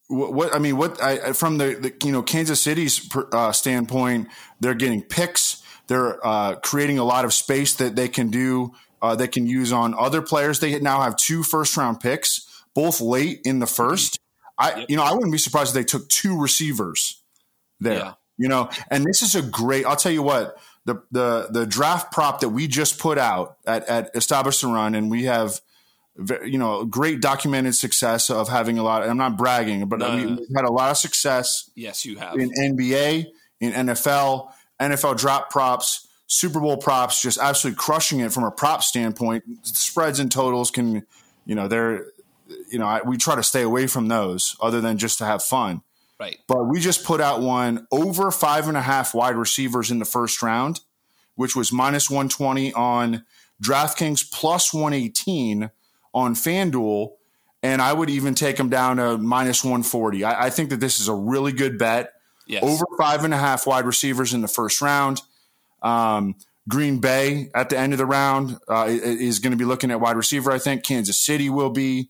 What, 0.08 0.34
what 0.34 0.56
I 0.56 0.60
mean, 0.60 0.78
what 0.78 1.02
I 1.04 1.34
from 1.34 1.58
the, 1.58 1.76
the 1.76 2.08
you 2.08 2.14
know 2.14 2.24
Kansas 2.24 2.62
City's 2.62 3.08
uh, 3.34 3.52
standpoint, 3.52 4.30
they're 4.62 4.74
getting 4.74 5.04
picks. 5.04 5.62
They're 5.88 6.26
uh, 6.26 6.56
creating 6.56 7.00
a 7.00 7.04
lot 7.04 7.26
of 7.26 7.34
space 7.34 7.76
that 7.76 7.98
they 7.98 8.08
can 8.08 8.30
do. 8.30 8.74
Uh, 9.02 9.16
they 9.16 9.28
can 9.28 9.46
use 9.46 9.74
on 9.74 9.94
other 9.94 10.22
players. 10.22 10.62
They 10.62 10.80
now 10.80 11.02
have 11.02 11.18
two 11.18 11.44
first 11.44 11.76
round 11.76 12.00
picks 12.00 12.64
both 12.74 13.02
late 13.02 13.42
in 13.44 13.60
the 13.60 13.68
first. 13.68 14.20
I, 14.58 14.86
you 14.88 14.96
know, 14.96 15.04
I 15.04 15.12
wouldn't 15.14 15.32
be 15.32 15.38
surprised 15.38 15.70
if 15.70 15.74
they 15.76 15.84
took 15.84 16.08
two 16.08 16.40
receivers 16.40 17.22
there. 17.80 17.98
Yeah. 17.98 18.14
You 18.40 18.48
know, 18.48 18.70
and 18.90 19.04
this 19.04 19.22
is 19.22 19.36
a 19.36 19.42
great. 19.42 19.86
I'll 19.86 19.96
tell 19.96 20.12
you 20.12 20.24
what 20.24 20.58
the 20.86 21.04
the 21.12 21.48
the 21.52 21.66
draft 21.66 22.12
prop 22.12 22.40
that 22.40 22.50
we 22.50 22.68
just 22.68 22.98
put 22.98 23.18
out 23.18 23.58
at 23.68 23.88
at 23.88 24.12
Establish 24.16 24.62
the 24.62 24.68
Run, 24.68 24.96
and 24.96 25.12
we 25.12 25.26
have 25.26 25.60
you 26.46 26.58
know 26.58 26.86
great 26.86 27.22
documented 27.22 27.76
success 27.76 28.30
of 28.30 28.48
having 28.48 28.80
a 28.80 28.84
lot. 28.84 29.08
I'm 29.08 29.18
not 29.18 29.38
bragging, 29.38 29.88
but 29.90 30.02
uh, 30.02 30.08
no, 30.08 30.14
I 30.14 30.18
mean, 30.18 30.36
we've 30.38 30.56
had 30.56 30.66
a 30.66 30.72
lot 30.72 30.90
of 30.90 30.98
success. 30.98 31.70
Yes, 31.76 32.06
you 32.06 32.18
have 32.18 32.36
in 32.36 32.50
NBA, 32.52 33.28
in 33.60 33.72
NFL, 33.74 34.52
NFL 34.80 35.18
drop 35.18 35.50
props. 35.52 36.08
Super 36.32 36.60
Bowl 36.60 36.78
props, 36.78 37.24
just 37.24 37.40
absolutely 37.40 37.76
crushing 37.76 38.20
it 38.20 38.32
from 38.32 38.44
a 38.44 38.52
prop 38.52 38.84
standpoint. 38.84 39.44
Spreads 39.64 40.20
and 40.20 40.32
totals 40.32 40.70
can, 40.70 41.04
you 41.48 41.56
know, 41.56 41.68
they're 41.68 42.06
you 42.72 42.80
know, 42.80 42.86
I, 42.86 43.02
we 43.02 43.18
try 43.18 43.36
to 43.36 43.44
stay 43.44 43.62
away 43.62 43.88
from 43.88 44.08
those 44.08 44.56
other 44.62 44.82
than 44.82 44.98
just 44.98 45.18
to 45.20 45.26
have 45.26 45.44
fun. 45.44 45.82
Right. 46.20 46.38
But 46.48 46.66
we 46.66 46.80
just 46.80 47.04
put 47.04 47.22
out 47.22 47.42
one 47.42 47.88
over 47.92 48.32
five 48.32 48.68
and 48.68 48.76
a 48.76 48.82
half 48.82 49.14
wide 49.14 49.36
receivers 49.36 49.90
in 49.90 50.00
the 50.00 50.06
first 50.06 50.42
round, 50.42 50.82
which 51.36 51.56
was 51.56 51.72
minus 51.72 52.10
120 52.10 52.74
on 52.74 53.24
DraftKings 53.64 54.30
plus 54.32 54.74
118 54.74 55.72
on 56.14 56.36
FanDuel. 56.36 57.12
And 57.62 57.82
I 57.82 57.94
would 57.94 58.10
even 58.10 58.36
take 58.36 58.58
them 58.58 58.70
down 58.70 58.98
to 58.98 59.18
minus 59.18 59.64
140. 59.64 60.24
I, 60.24 60.46
I 60.46 60.50
think 60.50 60.70
that 60.70 60.80
this 60.80 61.00
is 61.00 61.08
a 61.08 61.14
really 61.14 61.52
good 61.52 61.78
bet. 61.78 62.14
Yes. 62.48 62.64
Over 62.64 62.86
five 62.98 63.24
and 63.24 63.34
a 63.34 63.38
half 63.38 63.68
wide 63.68 63.86
receivers 63.86 64.34
in 64.34 64.42
the 64.42 64.48
first 64.48 64.82
round. 64.82 65.22
Um, 65.82 66.36
Green 66.68 67.00
Bay 67.00 67.50
at 67.54 67.70
the 67.70 67.78
end 67.78 67.94
of 67.94 68.00
the 68.00 68.06
round 68.06 68.58
uh, 68.68 68.86
is 68.88 69.40
going 69.40 69.52
to 69.52 69.58
be 69.58 69.66
looking 69.66 69.92
at 69.92 70.02
wide 70.02 70.18
receiver. 70.18 70.52
I 70.52 70.60
think 70.60 70.84
Kansas 70.84 71.18
City 71.18 71.50
will 71.50 71.70
be 71.70 72.10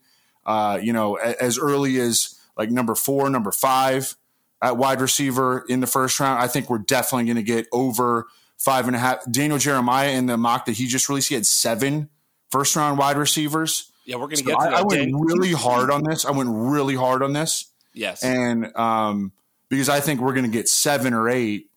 uh, 0.49 0.79
you 0.81 0.93
know, 0.93 1.13
as 1.15 1.59
early 1.59 1.99
as 1.99 2.38
like 2.59 2.69
number 2.69 2.93
four, 2.93 3.29
number 3.29 3.51
five 3.51 4.15
at 4.61 4.75
wide 4.75 4.99
receiver 4.99 5.65
in 5.69 5.79
the 5.79 5.87
first 5.87 6.19
round. 6.19 6.39
I 6.43 6.47
think 6.47 6.69
we're 6.69 6.77
definitely 6.79 7.23
going 7.23 7.37
to 7.37 7.43
get 7.43 7.67
over 7.71 8.27
five 8.57 8.85
and 8.87 8.95
a 8.95 8.99
half. 8.99 9.19
Daniel 9.31 9.57
Jeremiah 9.57 10.11
in 10.11 10.25
the 10.25 10.37
mock 10.37 10.65
that 10.65 10.73
he 10.73 10.85
just 10.85 11.07
released, 11.07 11.29
he 11.29 11.35
had 11.35 11.45
seven 11.45 12.09
first 12.51 12.75
round 12.75 12.99
wide 12.99 13.17
receivers. 13.17 13.91
Yeah, 14.05 14.17
we're 14.17 14.27
going 14.27 14.37
to 14.37 14.43
so 14.43 14.49
get 14.49 14.59
to 14.59 14.75
I, 14.75 14.79
I 14.79 14.81
went 14.81 15.11
really 15.15 15.53
hard 15.53 15.89
on 15.89 16.03
this. 16.03 16.25
I 16.25 16.31
went 16.31 16.49
really 16.51 16.95
hard 16.95 17.23
on 17.23 17.31
this. 17.31 17.71
Yes. 17.93 18.23
And 18.23 18.75
um, 18.75 19.31
because 19.69 19.87
I 19.87 20.01
think 20.01 20.19
we're 20.19 20.33
going 20.33 20.45
to 20.45 20.51
get 20.51 20.67
seven 20.67 21.13
or 21.13 21.29
eight. 21.29 21.67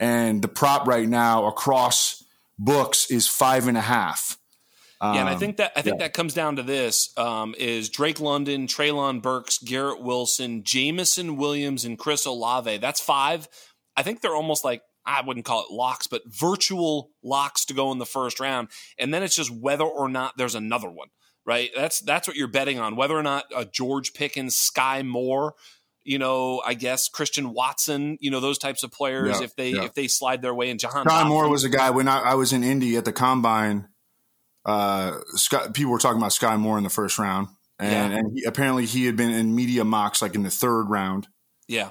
And 0.00 0.42
the 0.42 0.48
prop 0.48 0.88
right 0.88 1.08
now 1.08 1.46
across 1.46 2.24
books 2.58 3.08
is 3.12 3.28
five 3.28 3.68
and 3.68 3.78
a 3.78 3.82
half. 3.82 4.36
Yeah, 5.02 5.14
and 5.14 5.28
I 5.28 5.34
think 5.34 5.56
that 5.56 5.72
I 5.74 5.82
think 5.82 5.98
yeah. 5.98 6.06
that 6.06 6.12
comes 6.12 6.32
down 6.32 6.56
to 6.56 6.62
this: 6.62 7.12
um, 7.16 7.56
is 7.58 7.88
Drake 7.88 8.20
London, 8.20 8.68
Treylon 8.68 9.20
Burks, 9.20 9.58
Garrett 9.58 10.00
Wilson, 10.00 10.62
Jameson 10.62 11.36
Williams, 11.36 11.84
and 11.84 11.98
Chris 11.98 12.24
Olave. 12.24 12.76
That's 12.78 13.00
five. 13.00 13.48
I 13.96 14.04
think 14.04 14.20
they're 14.20 14.36
almost 14.36 14.64
like 14.64 14.82
I 15.04 15.22
wouldn't 15.22 15.44
call 15.44 15.62
it 15.62 15.72
locks, 15.72 16.06
but 16.06 16.22
virtual 16.26 17.10
locks 17.22 17.64
to 17.66 17.74
go 17.74 17.90
in 17.92 17.98
the 17.98 18.06
first 18.06 18.40
round. 18.40 18.68
And 18.98 19.12
then 19.12 19.22
it's 19.22 19.34
just 19.34 19.50
whether 19.50 19.84
or 19.84 20.08
not 20.08 20.36
there's 20.36 20.54
another 20.54 20.88
one, 20.88 21.08
right? 21.44 21.70
That's 21.76 22.00
that's 22.00 22.28
what 22.28 22.36
you're 22.36 22.48
betting 22.48 22.78
on. 22.78 22.96
Whether 22.96 23.16
or 23.16 23.22
not 23.22 23.46
a 23.54 23.64
George 23.64 24.14
Pickens, 24.14 24.56
Skyy 24.56 25.04
Moore, 25.04 25.54
you 26.04 26.18
know, 26.18 26.62
I 26.64 26.74
guess 26.74 27.08
Christian 27.08 27.52
Watson, 27.52 28.18
you 28.20 28.30
know, 28.30 28.40
those 28.40 28.58
types 28.58 28.82
of 28.82 28.92
players, 28.92 29.40
yeah, 29.40 29.44
if 29.44 29.56
they 29.56 29.70
yeah. 29.70 29.84
if 29.84 29.94
they 29.94 30.06
slide 30.06 30.42
their 30.42 30.54
way 30.54 30.70
in 30.70 30.78
Jahan. 30.78 31.06
Skyy 31.06 31.28
Moore 31.28 31.48
was 31.48 31.64
a 31.64 31.68
guy 31.68 31.90
when 31.90 32.08
I, 32.08 32.20
I 32.20 32.34
was 32.34 32.52
in 32.52 32.62
Indy 32.62 32.96
at 32.96 33.04
the 33.04 33.12
combine. 33.12 33.88
Uh, 34.64 35.18
Scott, 35.34 35.74
people 35.74 35.92
were 35.92 35.98
talking 35.98 36.18
about 36.18 36.30
Skyy 36.30 36.58
Moore 36.58 36.78
in 36.78 36.84
the 36.84 36.90
first 36.90 37.18
round, 37.18 37.48
and, 37.78 38.12
yeah. 38.12 38.18
and 38.18 38.32
he, 38.34 38.44
apparently 38.44 38.86
he 38.86 39.06
had 39.06 39.16
been 39.16 39.30
in 39.30 39.54
media 39.54 39.84
mocks 39.84 40.22
like 40.22 40.34
in 40.34 40.42
the 40.42 40.50
third 40.50 40.84
round. 40.84 41.28
Yeah, 41.68 41.90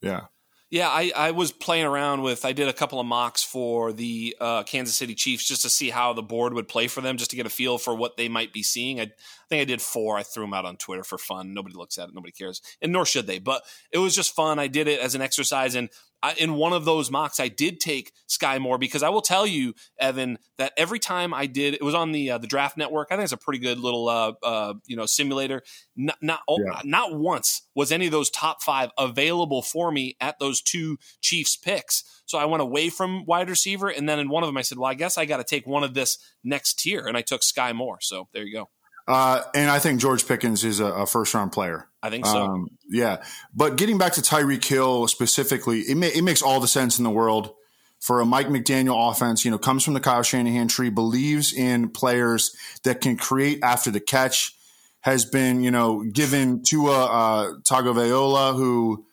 yeah. 0.00 0.22
Yeah, 0.70 0.88
I, 0.88 1.10
I 1.16 1.30
was 1.32 1.50
playing 1.50 1.84
around 1.84 2.22
with. 2.22 2.44
I 2.44 2.52
did 2.52 2.68
a 2.68 2.72
couple 2.72 3.00
of 3.00 3.06
mocks 3.06 3.42
for 3.42 3.92
the 3.92 4.36
uh, 4.40 4.62
Kansas 4.62 4.94
City 4.94 5.16
Chiefs 5.16 5.44
just 5.44 5.62
to 5.62 5.68
see 5.68 5.90
how 5.90 6.12
the 6.12 6.22
board 6.22 6.54
would 6.54 6.68
play 6.68 6.86
for 6.86 7.00
them, 7.00 7.16
just 7.16 7.30
to 7.30 7.36
get 7.36 7.44
a 7.44 7.50
feel 7.50 7.76
for 7.76 7.92
what 7.92 8.16
they 8.16 8.28
might 8.28 8.52
be 8.52 8.62
seeing. 8.62 9.00
I, 9.00 9.04
I 9.04 9.10
think 9.48 9.62
I 9.62 9.64
did 9.64 9.82
four. 9.82 10.16
I 10.16 10.22
threw 10.22 10.44
them 10.44 10.54
out 10.54 10.66
on 10.66 10.76
Twitter 10.76 11.02
for 11.02 11.18
fun. 11.18 11.54
Nobody 11.54 11.74
looks 11.74 11.98
at 11.98 12.08
it. 12.08 12.14
Nobody 12.14 12.30
cares, 12.30 12.62
and 12.80 12.92
nor 12.92 13.04
should 13.04 13.26
they. 13.26 13.40
But 13.40 13.64
it 13.90 13.98
was 13.98 14.14
just 14.14 14.32
fun. 14.32 14.60
I 14.60 14.68
did 14.68 14.86
it 14.86 15.00
as 15.00 15.16
an 15.16 15.22
exercise, 15.22 15.74
and 15.74 15.88
I, 16.22 16.34
in 16.34 16.54
one 16.54 16.72
of 16.72 16.84
those 16.84 17.10
mocks, 17.10 17.40
I 17.40 17.48
did 17.48 17.80
take 17.80 18.12
Skyy 18.28 18.60
Moore 18.60 18.78
because 18.78 19.02
I 19.02 19.08
will 19.08 19.22
tell 19.22 19.46
you, 19.46 19.74
Evan, 19.98 20.38
that 20.58 20.72
every 20.76 20.98
time 20.98 21.32
I 21.32 21.46
did, 21.46 21.74
it 21.74 21.82
was 21.82 21.94
on 21.94 22.12
the 22.12 22.32
uh, 22.32 22.38
the 22.38 22.46
Draft 22.46 22.76
Network. 22.76 23.08
I 23.10 23.16
think 23.16 23.24
it's 23.24 23.32
a 23.32 23.38
pretty 23.38 23.58
good 23.58 23.78
little 23.78 24.08
uh, 24.08 24.32
uh, 24.42 24.74
you 24.86 24.96
know 24.96 25.06
simulator. 25.06 25.62
Not 25.96 26.18
not, 26.20 26.40
yeah. 26.48 26.80
not 26.84 27.18
once 27.18 27.62
was 27.74 27.90
any 27.90 28.06
of 28.06 28.12
those 28.12 28.30
top 28.30 28.62
five 28.62 28.90
available 28.98 29.62
for 29.62 29.90
me 29.90 30.16
at 30.20 30.38
those 30.38 30.60
two 30.60 30.98
Chiefs 31.20 31.56
picks. 31.56 32.04
So 32.26 32.38
I 32.38 32.44
went 32.44 32.62
away 32.62 32.90
from 32.90 33.24
wide 33.24 33.48
receiver, 33.48 33.88
and 33.88 34.08
then 34.08 34.18
in 34.18 34.28
one 34.28 34.42
of 34.42 34.48
them, 34.48 34.56
I 34.56 34.62
said, 34.62 34.78
"Well, 34.78 34.90
I 34.90 34.94
guess 34.94 35.16
I 35.16 35.24
got 35.24 35.38
to 35.38 35.44
take 35.44 35.66
one 35.66 35.84
of 35.84 35.94
this 35.94 36.18
next 36.44 36.78
tier," 36.78 37.06
and 37.06 37.16
I 37.16 37.22
took 37.22 37.40
Skyy 37.40 37.74
Moore. 37.74 37.98
So 38.00 38.28
there 38.32 38.44
you 38.44 38.52
go. 38.52 38.68
Uh, 39.10 39.42
and 39.56 39.68
I 39.68 39.80
think 39.80 40.00
George 40.00 40.28
Pickens 40.28 40.62
is 40.62 40.78
a, 40.78 40.86
a 40.86 41.04
first 41.06 41.34
round 41.34 41.50
player. 41.50 41.88
I 42.00 42.10
think 42.10 42.26
so. 42.26 42.44
Um, 42.44 42.68
yeah, 42.88 43.24
but 43.52 43.76
getting 43.76 43.98
back 43.98 44.12
to 44.12 44.20
Tyreek 44.20 44.64
Hill 44.64 45.08
specifically, 45.08 45.80
it, 45.80 46.16
it 46.16 46.22
makes 46.22 46.42
all 46.42 46.60
the 46.60 46.68
sense 46.68 46.98
in 46.98 47.02
the 47.02 47.10
world 47.10 47.52
for 47.98 48.20
a 48.20 48.24
Mike 48.24 48.46
McDaniel 48.46 49.10
offense. 49.10 49.44
You 49.44 49.50
know, 49.50 49.58
comes 49.58 49.82
from 49.82 49.94
the 49.94 50.00
Kyle 50.00 50.22
Shanahan 50.22 50.68
tree, 50.68 50.90
believes 50.90 51.52
in 51.52 51.88
players 51.88 52.54
that 52.84 53.00
can 53.00 53.16
create 53.16 53.58
after 53.64 53.90
the 53.90 53.98
catch. 53.98 54.54
Has 55.00 55.24
been 55.24 55.64
you 55.64 55.72
know 55.72 56.04
given 56.04 56.62
to 56.64 56.90
a 56.90 57.04
uh, 57.04 57.52
Tagovailoa 57.68 58.54
who 58.54 59.06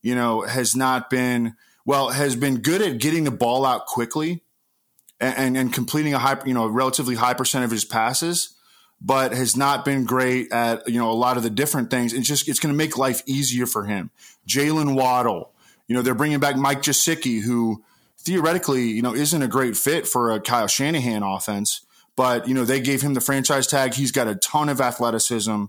you 0.00 0.14
know 0.14 0.40
has 0.40 0.74
not 0.74 1.10
been 1.10 1.56
well 1.84 2.08
has 2.08 2.36
been 2.36 2.62
good 2.62 2.80
at 2.80 3.00
getting 3.00 3.24
the 3.24 3.30
ball 3.30 3.66
out 3.66 3.84
quickly 3.84 4.44
and, 5.20 5.36
and, 5.36 5.56
and 5.58 5.72
completing 5.74 6.14
a 6.14 6.18
high 6.18 6.38
you 6.46 6.54
know 6.54 6.64
a 6.64 6.70
relatively 6.70 7.16
high 7.16 7.34
percent 7.34 7.66
of 7.66 7.70
his 7.70 7.84
passes 7.84 8.54
but 9.04 9.32
has 9.32 9.56
not 9.56 9.84
been 9.84 10.04
great 10.04 10.52
at 10.52 10.88
you 10.88 10.98
know 10.98 11.10
a 11.10 11.14
lot 11.14 11.36
of 11.36 11.42
the 11.42 11.50
different 11.50 11.90
things. 11.90 12.12
It's 12.12 12.28
just 12.28 12.48
it's 12.48 12.60
going 12.60 12.72
to 12.72 12.76
make 12.76 12.96
life 12.96 13.22
easier 13.26 13.66
for 13.66 13.84
him. 13.84 14.10
Jalen 14.46 14.94
Waddle, 14.94 15.52
you 15.88 15.96
know, 15.96 16.02
they're 16.02 16.14
bringing 16.14 16.38
back 16.38 16.56
Mike 16.56 16.82
Gesicki, 16.82 17.42
who 17.42 17.82
theoretically 18.18 18.84
you 18.84 19.02
know 19.02 19.14
isn't 19.14 19.42
a 19.42 19.48
great 19.48 19.76
fit 19.76 20.06
for 20.06 20.30
a 20.30 20.40
Kyle 20.40 20.68
Shanahan 20.68 21.24
offense, 21.24 21.84
but 22.16 22.46
you 22.46 22.54
know 22.54 22.64
they 22.64 22.80
gave 22.80 23.02
him 23.02 23.14
the 23.14 23.20
franchise 23.20 23.66
tag. 23.66 23.94
He's 23.94 24.12
got 24.12 24.28
a 24.28 24.36
ton 24.36 24.68
of 24.68 24.80
athleticism. 24.80 25.64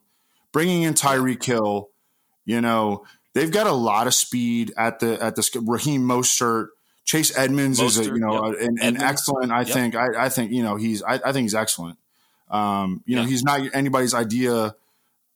Bringing 0.51 0.83
in 0.83 0.93
Tyreek 0.93 1.43
Hill, 1.43 1.89
you 2.45 2.61
know 2.61 3.03
they've 3.33 3.51
got 3.51 3.65
a 3.65 3.73
lot 3.73 4.05
of 4.05 4.13
speed 4.13 4.71
at 4.77 4.99
the 4.99 5.21
at 5.21 5.35
the 5.35 5.63
Raheem 5.65 6.03
Mostert. 6.03 6.67
Chase 7.05 7.37
Edmonds 7.37 7.81
Mostert, 7.81 7.85
is 7.85 7.97
a 7.99 8.03
you 8.05 8.19
know 8.19 8.53
yep. 8.53 8.61
an, 8.61 8.77
an 8.79 9.01
excellent. 9.01 9.51
I 9.51 9.61
yep. 9.61 9.67
think 9.67 9.95
I, 9.95 10.25
I, 10.25 10.29
think 10.29 10.51
you 10.51 10.63
know 10.63 10.77
he's 10.77 11.01
I, 11.03 11.15
I 11.15 11.33
think 11.33 11.45
he's 11.45 11.55
excellent. 11.55 11.97
Um, 12.53 13.03
you 13.05 13.15
yeah. 13.15 13.23
know, 13.23 13.27
he's 13.27 13.43
not 13.43 13.61
anybody's 13.73 14.13
idea, 14.13 14.75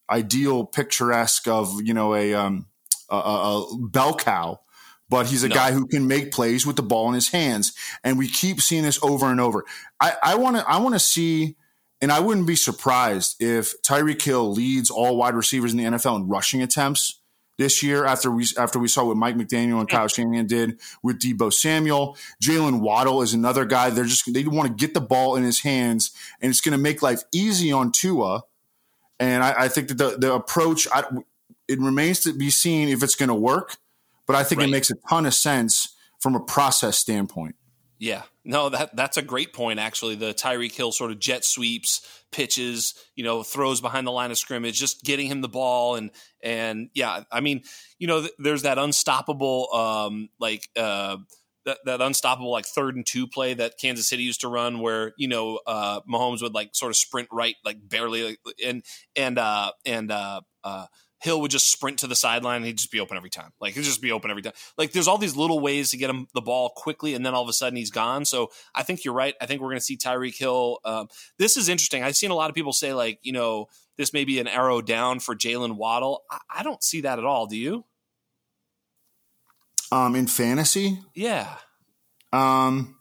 ideal 0.09 0.65
picturesque 0.65 1.47
of 1.47 1.81
you 1.83 1.93
know 1.93 2.15
a 2.15 2.33
um, 2.33 2.67
a, 3.09 3.15
a 3.15 3.77
bell 3.79 4.15
cow, 4.15 4.61
but 5.09 5.25
he's 5.25 5.43
a 5.43 5.49
no. 5.49 5.55
guy 5.55 5.71
who 5.71 5.87
can 5.87 6.07
make 6.07 6.31
plays 6.31 6.65
with 6.65 6.75
the 6.75 6.83
ball 6.83 7.09
in 7.09 7.15
his 7.15 7.29
hands, 7.29 7.73
and 8.03 8.17
we 8.17 8.29
keep 8.29 8.61
seeing 8.61 8.83
this 8.83 9.01
over 9.03 9.25
and 9.25 9.41
over. 9.41 9.65
I 9.99 10.35
want 10.35 10.57
to 10.57 10.69
I 10.69 10.77
want 10.77 10.95
to 10.95 10.99
see. 10.99 11.55
And 11.99 12.11
I 12.11 12.19
wouldn't 12.19 12.45
be 12.45 12.55
surprised 12.55 13.41
if 13.41 13.81
Tyreek 13.81 14.21
Hill 14.21 14.53
leads 14.53 14.91
all 14.91 15.17
wide 15.17 15.33
receivers 15.33 15.71
in 15.71 15.79
the 15.79 15.83
NFL 15.85 16.17
in 16.17 16.27
rushing 16.27 16.61
attempts 16.61 17.19
this 17.57 17.81
year 17.81 18.05
after 18.05 18.31
we 18.31 18.45
after 18.57 18.79
we 18.79 18.87
saw 18.87 19.05
what 19.05 19.17
Mike 19.17 19.35
McDaniel 19.35 19.79
and 19.79 19.89
Kyle 19.89 20.07
Shanahan 20.07 20.47
did 20.47 20.79
with 21.01 21.19
Deebo 21.19 21.51
Samuel. 21.51 22.17
Jalen 22.41 22.79
Waddle 22.81 23.21
is 23.21 23.33
another 23.33 23.65
guy. 23.65 23.89
They're 23.89 24.05
just 24.05 24.31
they 24.33 24.43
want 24.45 24.67
to 24.67 24.73
get 24.73 24.93
the 24.93 25.01
ball 25.01 25.35
in 25.35 25.43
his 25.43 25.61
hands, 25.61 26.11
and 26.41 26.49
it's 26.49 26.61
going 26.61 26.77
to 26.77 26.81
make 26.81 27.01
life 27.01 27.23
easy 27.31 27.71
on 27.71 27.91
Tua. 27.91 28.43
And 29.19 29.43
I, 29.43 29.63
I 29.63 29.67
think 29.67 29.87
that 29.89 29.97
the 29.97 30.17
the 30.17 30.33
approach 30.33 30.87
I, 30.93 31.03
it 31.67 31.79
remains 31.79 32.21
to 32.21 32.33
be 32.33 32.49
seen 32.49 32.89
if 32.89 33.03
it's 33.03 33.15
going 33.15 33.29
to 33.29 33.35
work, 33.35 33.77
but 34.25 34.35
I 34.35 34.43
think 34.43 34.59
right. 34.59 34.69
it 34.69 34.71
makes 34.71 34.91
a 34.91 34.95
ton 35.09 35.25
of 35.25 35.33
sense 35.33 35.95
from 36.19 36.35
a 36.35 36.39
process 36.39 36.97
standpoint. 36.97 37.55
Yeah, 37.99 38.23
no, 38.45 38.69
that 38.69 38.95
that's 38.95 39.17
a 39.17 39.23
great 39.23 39.53
point. 39.53 39.79
Actually, 39.79 40.15
the 40.15 40.33
Tyreek 40.33 40.73
Hill 40.73 40.91
sort 40.91 41.11
of 41.11 41.19
jet 41.19 41.43
sweeps, 41.43 42.16
pitches, 42.31 42.93
you 43.15 43.23
know, 43.23 43.43
throws 43.43 43.81
behind 43.81 44.05
the 44.05 44.11
line 44.11 44.31
of 44.31 44.37
scrimmage, 44.37 44.77
just 44.77 45.03
getting 45.03 45.27
him 45.27 45.41
the 45.41 45.49
ball, 45.49 45.95
and 45.95 46.11
and 46.41 46.89
yeah, 46.93 47.23
I 47.31 47.41
mean, 47.41 47.63
you 47.99 48.07
know, 48.07 48.21
th- 48.21 48.33
there's 48.39 48.63
that 48.63 48.77
unstoppable, 48.77 49.73
um, 49.73 50.29
like 50.39 50.67
uh, 50.77 51.17
that 51.65 51.79
that 51.85 52.01
unstoppable 52.01 52.51
like 52.51 52.65
third 52.65 52.95
and 52.95 53.05
two 53.05 53.27
play 53.27 53.53
that 53.53 53.73
Kansas 53.79 54.07
City 54.07 54.23
used 54.23 54.41
to 54.41 54.47
run, 54.47 54.79
where 54.79 55.13
you 55.17 55.27
know 55.27 55.59
uh, 55.67 56.01
Mahomes 56.09 56.41
would 56.41 56.53
like 56.53 56.69
sort 56.73 56.91
of 56.91 56.95
sprint 56.95 57.29
right, 57.31 57.55
like 57.63 57.77
barely, 57.81 58.23
like, 58.23 58.39
and 58.63 58.83
and 59.15 59.37
uh, 59.37 59.71
and 59.85 60.11
uh, 60.11 60.41
uh, 60.63 60.85
Hill 61.19 61.41
would 61.41 61.51
just 61.51 61.71
sprint 61.71 61.99
to 61.99 62.07
the 62.07 62.15
sideline 62.15 62.57
and 62.57 62.65
he'd 62.65 62.77
just 62.77 62.91
be 62.91 62.99
open 62.99 63.17
every 63.17 63.29
time. 63.29 63.51
Like 63.59 63.73
he'd 63.73 63.83
just 63.83 64.01
be 64.01 64.11
open 64.11 64.29
every 64.29 64.43
time. 64.43 64.53
Like 64.77 64.91
there's 64.91 65.07
all 65.07 65.17
these 65.17 65.35
little 65.35 65.59
ways 65.59 65.91
to 65.91 65.97
get 65.97 66.09
him 66.09 66.27
the 66.33 66.41
ball 66.41 66.69
quickly, 66.75 67.15
and 67.15 67.25
then 67.25 67.33
all 67.33 67.41
of 67.43 67.49
a 67.49 67.53
sudden 67.53 67.75
he's 67.75 67.91
gone. 67.91 68.25
So 68.25 68.51
I 68.75 68.83
think 68.83 69.03
you're 69.03 69.13
right. 69.13 69.35
I 69.41 69.45
think 69.45 69.61
we're 69.61 69.69
going 69.69 69.79
to 69.79 69.85
see 69.85 69.97
Tyreek 69.97 70.37
Hill. 70.37 70.79
Um, 70.85 71.07
this 71.39 71.57
is 71.57 71.69
interesting. 71.69 72.03
I've 72.03 72.15
seen 72.15 72.31
a 72.31 72.35
lot 72.35 72.49
of 72.49 72.55
people 72.55 72.73
say 72.73 72.93
like, 72.93 73.19
you 73.23 73.33
know, 73.33 73.67
this 73.97 74.13
may 74.13 74.25
be 74.25 74.39
an 74.39 74.47
arrow 74.47 74.81
down 74.81 75.19
for 75.19 75.35
Jalen 75.35 75.75
Waddle. 75.75 76.23
I, 76.29 76.39
I 76.57 76.63
don't 76.63 76.83
see 76.83 77.01
that 77.01 77.17
at 77.17 77.25
all. 77.25 77.47
Do 77.47 77.57
you? 77.57 77.85
Um, 79.91 80.15
in 80.15 80.27
fantasy, 80.27 80.99
yeah. 81.15 81.55
Um, 82.33 82.97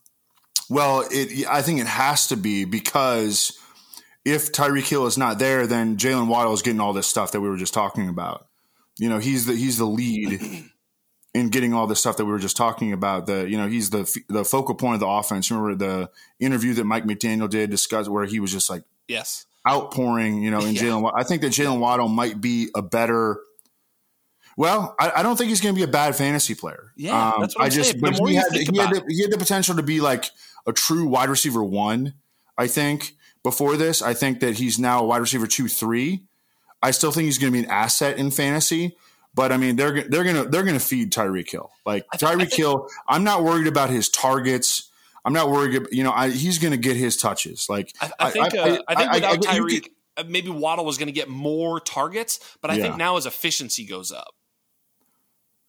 well, 0.71 1.05
it. 1.11 1.47
I 1.49 1.61
think 1.63 1.81
it 1.81 1.87
has 1.87 2.29
to 2.29 2.37
be 2.37 2.65
because 2.65 3.59
if 4.27 4.51
Tyreek 4.51 4.89
Hill 4.89 5.07
is 5.07 5.17
not 5.17 5.39
there, 5.39 5.69
then 5.69 5.97
Jalen 5.97 6.27
Waddle 6.27 6.53
is 6.53 6.61
getting 6.61 6.81
all 6.81 6.93
this 6.93 7.07
stuff 7.07 7.31
that 7.31 7.41
we 7.41 7.49
were 7.49 7.57
just 7.57 7.73
talking 7.73 8.09
about. 8.09 8.49
You 8.99 9.09
know, 9.09 9.19
he's 9.19 9.47
the 9.47 9.55
he's 9.55 9.79
the 9.79 9.87
lead 9.87 10.41
in 11.33 11.49
getting 11.49 11.73
all 11.73 11.87
this 11.87 12.01
stuff 12.01 12.17
that 12.17 12.25
we 12.25 12.33
were 12.33 12.41
just 12.41 12.57
talking 12.57 12.93
about. 12.93 13.27
The 13.27 13.49
you 13.49 13.57
know 13.57 13.69
he's 13.69 13.91
the 13.91 14.21
the 14.29 14.45
focal 14.45 14.75
point 14.75 14.95
of 14.95 15.01
the 15.01 15.07
offense. 15.07 15.49
Remember 15.49 15.77
the 15.77 16.11
interview 16.41 16.75
that 16.75 16.85
Mike 16.85 17.05
McDaniel 17.05 17.49
did 17.49 17.71
discuss 17.71 18.09
where 18.09 18.25
he 18.25 18.41
was 18.41 18.51
just 18.51 18.69
like 18.69 18.83
yes 19.07 19.47
outpouring. 19.67 20.43
You 20.43 20.51
know, 20.51 20.61
in 20.61 20.75
yeah. 20.75 20.83
Jalen. 20.83 21.13
I 21.15 21.23
think 21.23 21.43
that 21.43 21.53
Jalen 21.53 21.79
Waddle 21.79 22.09
might 22.09 22.41
be 22.41 22.69
a 22.75 22.83
better. 22.83 23.39
Well, 24.57 24.97
I, 24.99 25.13
I 25.17 25.23
don't 25.23 25.37
think 25.37 25.51
he's 25.51 25.61
going 25.61 25.75
to 25.75 25.79
be 25.79 25.85
a 25.85 25.93
bad 25.93 26.17
fantasy 26.17 26.57
player. 26.57 26.91
Yeah, 26.97 27.35
um, 27.35 27.43
that's 27.43 27.55
what 27.55 27.63
I'm 27.63 27.67
I 27.67 27.69
just, 27.69 27.91
saying. 27.91 28.01
But 28.01 28.19
he 28.27 28.35
had, 28.35 28.47
he, 28.51 28.79
had 28.79 28.91
the, 28.91 29.05
he 29.07 29.23
had 29.23 29.31
the 29.31 29.39
potential 29.39 29.77
to 29.77 29.83
be 29.85 30.01
like 30.01 30.25
a 30.67 30.73
true 30.73 31.07
wide 31.07 31.29
receiver 31.29 31.63
one. 31.63 32.15
I 32.59 32.67
think 32.67 33.13
before 33.47 33.77
this. 33.77 34.03
I 34.03 34.13
think 34.13 34.41
that 34.41 34.57
he's 34.57 34.77
now 34.77 35.03
a 35.03 35.07
wide 35.07 35.19
receiver 35.19 35.47
two 35.47 35.69
three. 35.69 36.25
I 36.83 36.91
still 36.91 37.13
think 37.13 37.27
he's 37.27 37.39
going 37.39 37.53
to 37.53 37.59
be 37.61 37.65
an 37.65 37.71
asset 37.71 38.19
in 38.19 38.33
fantasy, 38.33 38.97
but 39.35 39.53
I 39.53 39.57
mean 39.57 39.77
they're 39.77 40.03
they're 40.03 40.25
gonna 40.25 40.49
they're 40.49 40.65
gonna 40.65 40.81
feed 40.81 41.13
Tyreek 41.13 41.49
Hill. 41.49 41.71
Like 41.85 42.07
Tyreek 42.17 42.53
Hill, 42.53 42.89
I'm 43.07 43.23
not 43.23 43.45
worried 43.45 43.69
about 43.69 43.91
his 43.91 44.09
targets. 44.09 44.91
I'm 45.25 45.33
not 45.33 45.49
worried. 45.49 45.77
About, 45.77 45.93
you 45.93 46.03
know, 46.03 46.11
I, 46.11 46.31
he's 46.31 46.59
going 46.59 46.73
to 46.73 46.77
get 46.77 46.97
his 46.97 47.17
touches. 47.17 47.69
Like 47.69 47.93
I, 48.01 48.11
I 48.19 48.31
think 48.31 48.55
I, 48.55 48.59
uh, 48.59 48.79
I 48.89 48.95
think 48.97 49.13
without 49.13 49.39
Tyreek, 49.43 49.91
uh, 50.17 50.25
maybe 50.27 50.51
Waddle 50.51 50.85
was 50.85 50.99
going 50.99 51.09
to 51.09 51.13
get 51.13 51.29
more 51.29 51.79
targets, 51.79 52.41
but 52.61 52.73
I 52.73 52.75
yeah. 52.75 52.83
think 52.83 52.97
now 52.97 53.15
his 53.15 53.27
efficiency 53.27 53.85
goes 53.87 54.11
up. 54.11 54.35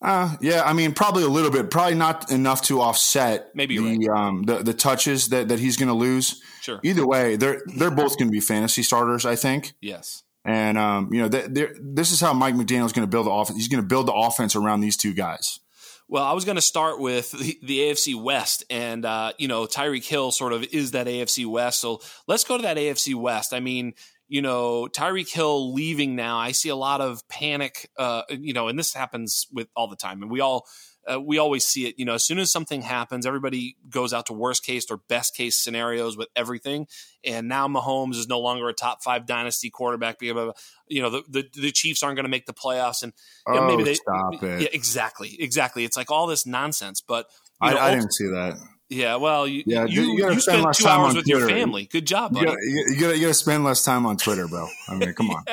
Uh, 0.02 0.36
yeah, 0.42 0.64
I 0.64 0.74
mean, 0.74 0.94
probably 0.94 1.24
a 1.24 1.28
little 1.28 1.52
bit, 1.52 1.72
probably 1.72 1.96
not 1.96 2.32
enough 2.32 2.62
to 2.64 2.82
offset 2.82 3.50
maybe 3.56 3.78
the 3.78 4.08
right. 4.08 4.20
um, 4.20 4.44
the, 4.44 4.58
the 4.64 4.74
touches 4.74 5.30
that, 5.30 5.48
that 5.50 5.60
he's 5.60 5.78
going 5.78 5.90
to 5.90 5.96
lose. 5.96 6.42
Sure. 6.68 6.82
Either 6.84 7.08
way, 7.08 7.38
they're 7.38 7.62
they're 7.78 7.90
both 7.90 8.18
going 8.18 8.28
to 8.28 8.32
be 8.32 8.42
fantasy 8.42 8.84
starters, 8.84 9.26
I 9.26 9.38
think. 9.38 9.74
Yes. 9.80 10.24
And 10.44 10.78
um, 10.78 11.14
you 11.14 11.22
know, 11.22 11.30
this 11.30 12.12
is 12.12 12.20
how 12.20 12.34
Mike 12.34 12.56
McDaniel 12.56 12.86
is 12.86 12.92
going 12.92 13.08
to 13.08 13.10
build 13.10 13.26
the 13.26 13.32
offense. 13.32 13.58
He's 13.58 13.70
going 13.70 13.82
to 13.82 13.88
build 13.88 14.06
the 14.06 14.14
offense 14.14 14.54
around 14.54 14.82
these 14.82 14.98
two 14.98 15.14
guys. 15.14 15.62
Well, 16.10 16.26
I 16.26 16.34
was 16.34 16.44
going 16.44 16.58
to 16.58 16.62
start 16.62 17.00
with 17.00 17.32
the, 17.32 17.58
the, 17.64 17.80
AFC 17.80 18.22
West, 18.22 18.66
and 18.70 19.06
uh, 19.06 19.32
you 19.38 19.48
know 19.48 19.66
Tyreek 19.66 20.06
Hill 20.06 20.32
sort 20.32 20.52
of 20.52 20.64
is 20.74 20.92
that 20.92 21.08
AFC 21.08 21.46
West. 21.46 21.80
So 21.80 22.02
let's 22.28 22.44
go 22.44 22.58
to 22.58 22.64
that 22.64 22.76
AFC 22.76 23.16
West. 23.16 23.54
I 23.54 23.62
mean, 23.62 23.94
you 24.28 24.42
know 24.42 24.90
Tyreek 24.92 25.32
Hill 25.32 25.74
leaving 25.74 26.18
now. 26.18 26.38
I 26.38 26.52
see 26.52 26.68
a 26.68 26.76
lot 26.76 27.00
of 27.00 27.26
panic. 27.30 27.90
Uh, 27.98 28.24
you 28.30 28.52
know, 28.52 28.68
and 28.68 28.78
this 28.78 28.94
happens 28.94 29.48
with 29.54 29.70
all 29.74 29.88
the 29.88 29.96
time, 29.96 30.22
and 30.22 30.30
we 30.30 30.42
all 30.42 30.68
uh, 31.12 31.20
we 31.20 31.38
always 31.38 31.66
see 31.66 31.88
it. 31.88 31.96
You 31.98 32.06
know, 32.06 32.14
as 32.14 32.26
soon 32.26 32.40
as 32.40 32.52
something 32.52 32.82
happens, 32.82 33.26
everybody 33.26 33.78
goes 33.90 34.14
out 34.14 34.26
to 34.28 34.34
worst 34.34 34.66
case 34.66 34.86
or 34.90 34.98
best 35.08 35.36
case 35.36 35.58
scenarios 35.58 36.18
with 36.18 36.28
everything. 36.36 36.88
And 37.24 37.48
now 37.48 37.68
Mahomes 37.68 38.16
is 38.16 38.28
no 38.28 38.40
longer 38.40 38.68
a 38.70 38.74
top 38.74 39.04
five 39.04 39.26
dynasty 39.26 39.70
quarterback. 39.70 40.22
You 40.22 40.34
know, 40.34 41.10
the 41.10 41.24
the, 41.30 41.50
the 41.54 41.72
Chiefs 41.72 42.04
aren't 42.04 42.16
going 42.16 42.26
to 42.26 42.30
make 42.30 42.46
the 42.46 42.54
playoffs, 42.54 43.04
and 43.04 43.14
you 43.48 43.54
know, 43.54 43.62
oh, 43.62 43.68
maybe 43.68 43.84
they 43.84 43.96
stop 43.96 44.44
it. 44.44 44.62
Yeah, 44.62 44.70
exactly, 44.72 45.36
exactly. 45.40 45.84
It's 45.84 45.98
like 45.98 46.12
all 46.12 46.28
this 46.28 46.46
nonsense. 46.46 47.02
But 47.02 47.28
I, 47.62 47.74
know, 47.74 47.80
I 47.80 47.92
didn't 47.92 48.14
see 48.14 48.28
that. 48.28 48.58
Yeah, 48.90 49.18
well, 49.18 49.46
you 49.46 49.64
yeah, 49.66 49.86
you, 49.86 50.14
you, 50.14 50.32
you 50.32 50.40
spend 50.40 50.74
two 50.74 50.88
hours 50.88 51.14
with 51.14 51.26
Twitter. 51.26 51.40
your 51.40 51.50
family. 51.50 51.86
Good 51.92 52.08
job, 52.08 52.34
buddy. 52.34 52.46
You 52.46 52.52
gotta, 52.52 52.62
you, 52.64 53.02
gotta, 53.02 53.18
you 53.18 53.22
gotta 53.24 53.34
spend 53.34 53.66
less 53.66 53.84
time 53.84 54.06
on 54.06 54.16
Twitter, 54.16 54.48
bro. 54.48 54.70
I 54.88 54.96
mean, 54.96 55.14
come 55.14 55.30
on. 55.30 55.44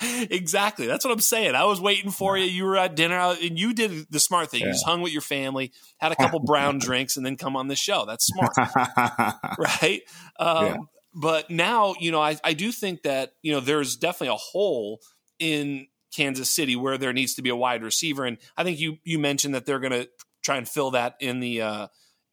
exactly. 0.00 0.86
That's 0.86 1.04
what 1.04 1.10
I'm 1.10 1.20
saying. 1.20 1.56
I 1.56 1.64
was 1.64 1.80
waiting 1.80 2.12
for 2.12 2.38
you. 2.38 2.44
You 2.44 2.64
were 2.64 2.76
at 2.76 2.94
dinner, 2.94 3.16
and 3.16 3.58
you 3.58 3.74
did 3.74 4.06
the 4.10 4.20
smart 4.20 4.52
thing. 4.52 4.60
Yeah. 4.60 4.66
You 4.66 4.72
just 4.74 4.86
hung 4.86 5.02
with 5.02 5.12
your 5.12 5.22
family, 5.22 5.72
had 5.98 6.12
a 6.12 6.16
couple 6.16 6.38
brown 6.38 6.78
drinks, 6.80 7.16
and 7.16 7.26
then 7.26 7.36
come 7.36 7.56
on 7.56 7.66
the 7.66 7.74
show. 7.74 8.06
That's 8.06 8.24
smart, 8.26 8.54
right? 9.58 10.02
Um, 10.38 10.66
yeah. 10.66 10.76
But 11.12 11.50
now, 11.50 11.96
you 11.98 12.12
know, 12.12 12.20
I, 12.20 12.36
I 12.44 12.52
do 12.52 12.70
think 12.70 13.02
that 13.02 13.32
you 13.42 13.52
know 13.52 13.58
there's 13.58 13.96
definitely 13.96 14.34
a 14.34 14.36
hole 14.36 15.00
in 15.40 15.88
Kansas 16.14 16.50
City 16.54 16.76
where 16.76 16.98
there 16.98 17.12
needs 17.12 17.34
to 17.34 17.42
be 17.42 17.50
a 17.50 17.56
wide 17.56 17.82
receiver, 17.82 18.24
and 18.24 18.38
I 18.56 18.62
think 18.62 18.78
you 18.78 18.98
you 19.02 19.18
mentioned 19.18 19.56
that 19.56 19.66
they're 19.66 19.80
going 19.80 19.92
to 19.92 20.08
try 20.44 20.56
and 20.56 20.68
fill 20.68 20.92
that 20.92 21.16
in 21.18 21.40
the. 21.40 21.62
Uh, 21.62 21.86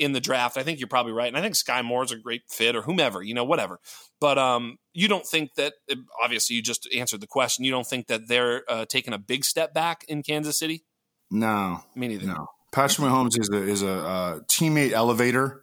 in 0.03 0.12
the 0.12 0.19
draft. 0.19 0.57
I 0.57 0.63
think 0.63 0.79
you're 0.79 0.88
probably 0.88 1.13
right, 1.13 1.27
and 1.27 1.38
I 1.38 1.41
think 1.41 1.55
Skyy 1.55 1.83
Moore's 1.83 2.12
a 2.12 2.17
great 2.17 2.43
fit, 2.50 2.75
or 2.75 2.81
whomever, 2.81 3.22
you 3.22 3.33
know, 3.33 3.43
whatever. 3.43 3.79
But 4.19 4.38
um, 4.38 4.77
you 4.93 5.07
don't 5.07 5.25
think 5.25 5.55
that? 5.55 5.74
Obviously, 6.22 6.55
you 6.55 6.62
just 6.62 6.88
answered 6.95 7.22
the 7.22 7.27
question. 7.27 7.65
You 7.65 7.72
don't 7.72 7.88
think 7.88 8.07
that 8.07 8.27
they're 8.27 8.63
uh, 8.69 8.86
taking 8.86 9.13
a 9.13 9.17
big 9.17 9.45
step 9.45 9.74
back 9.74 10.05
in 10.07 10.24
Kansas 10.24 10.57
City? 10.57 10.83
No, 11.31 11.81
me 11.95 12.07
neither. 12.07 12.27
No, 12.27 12.48
Patrick 12.72 13.07
Mahomes 13.07 13.39
is 13.39 13.50
a 13.50 13.63
is 13.63 13.81
a 13.81 13.91
uh, 13.91 14.39
teammate 14.41 14.91
elevator. 14.91 15.62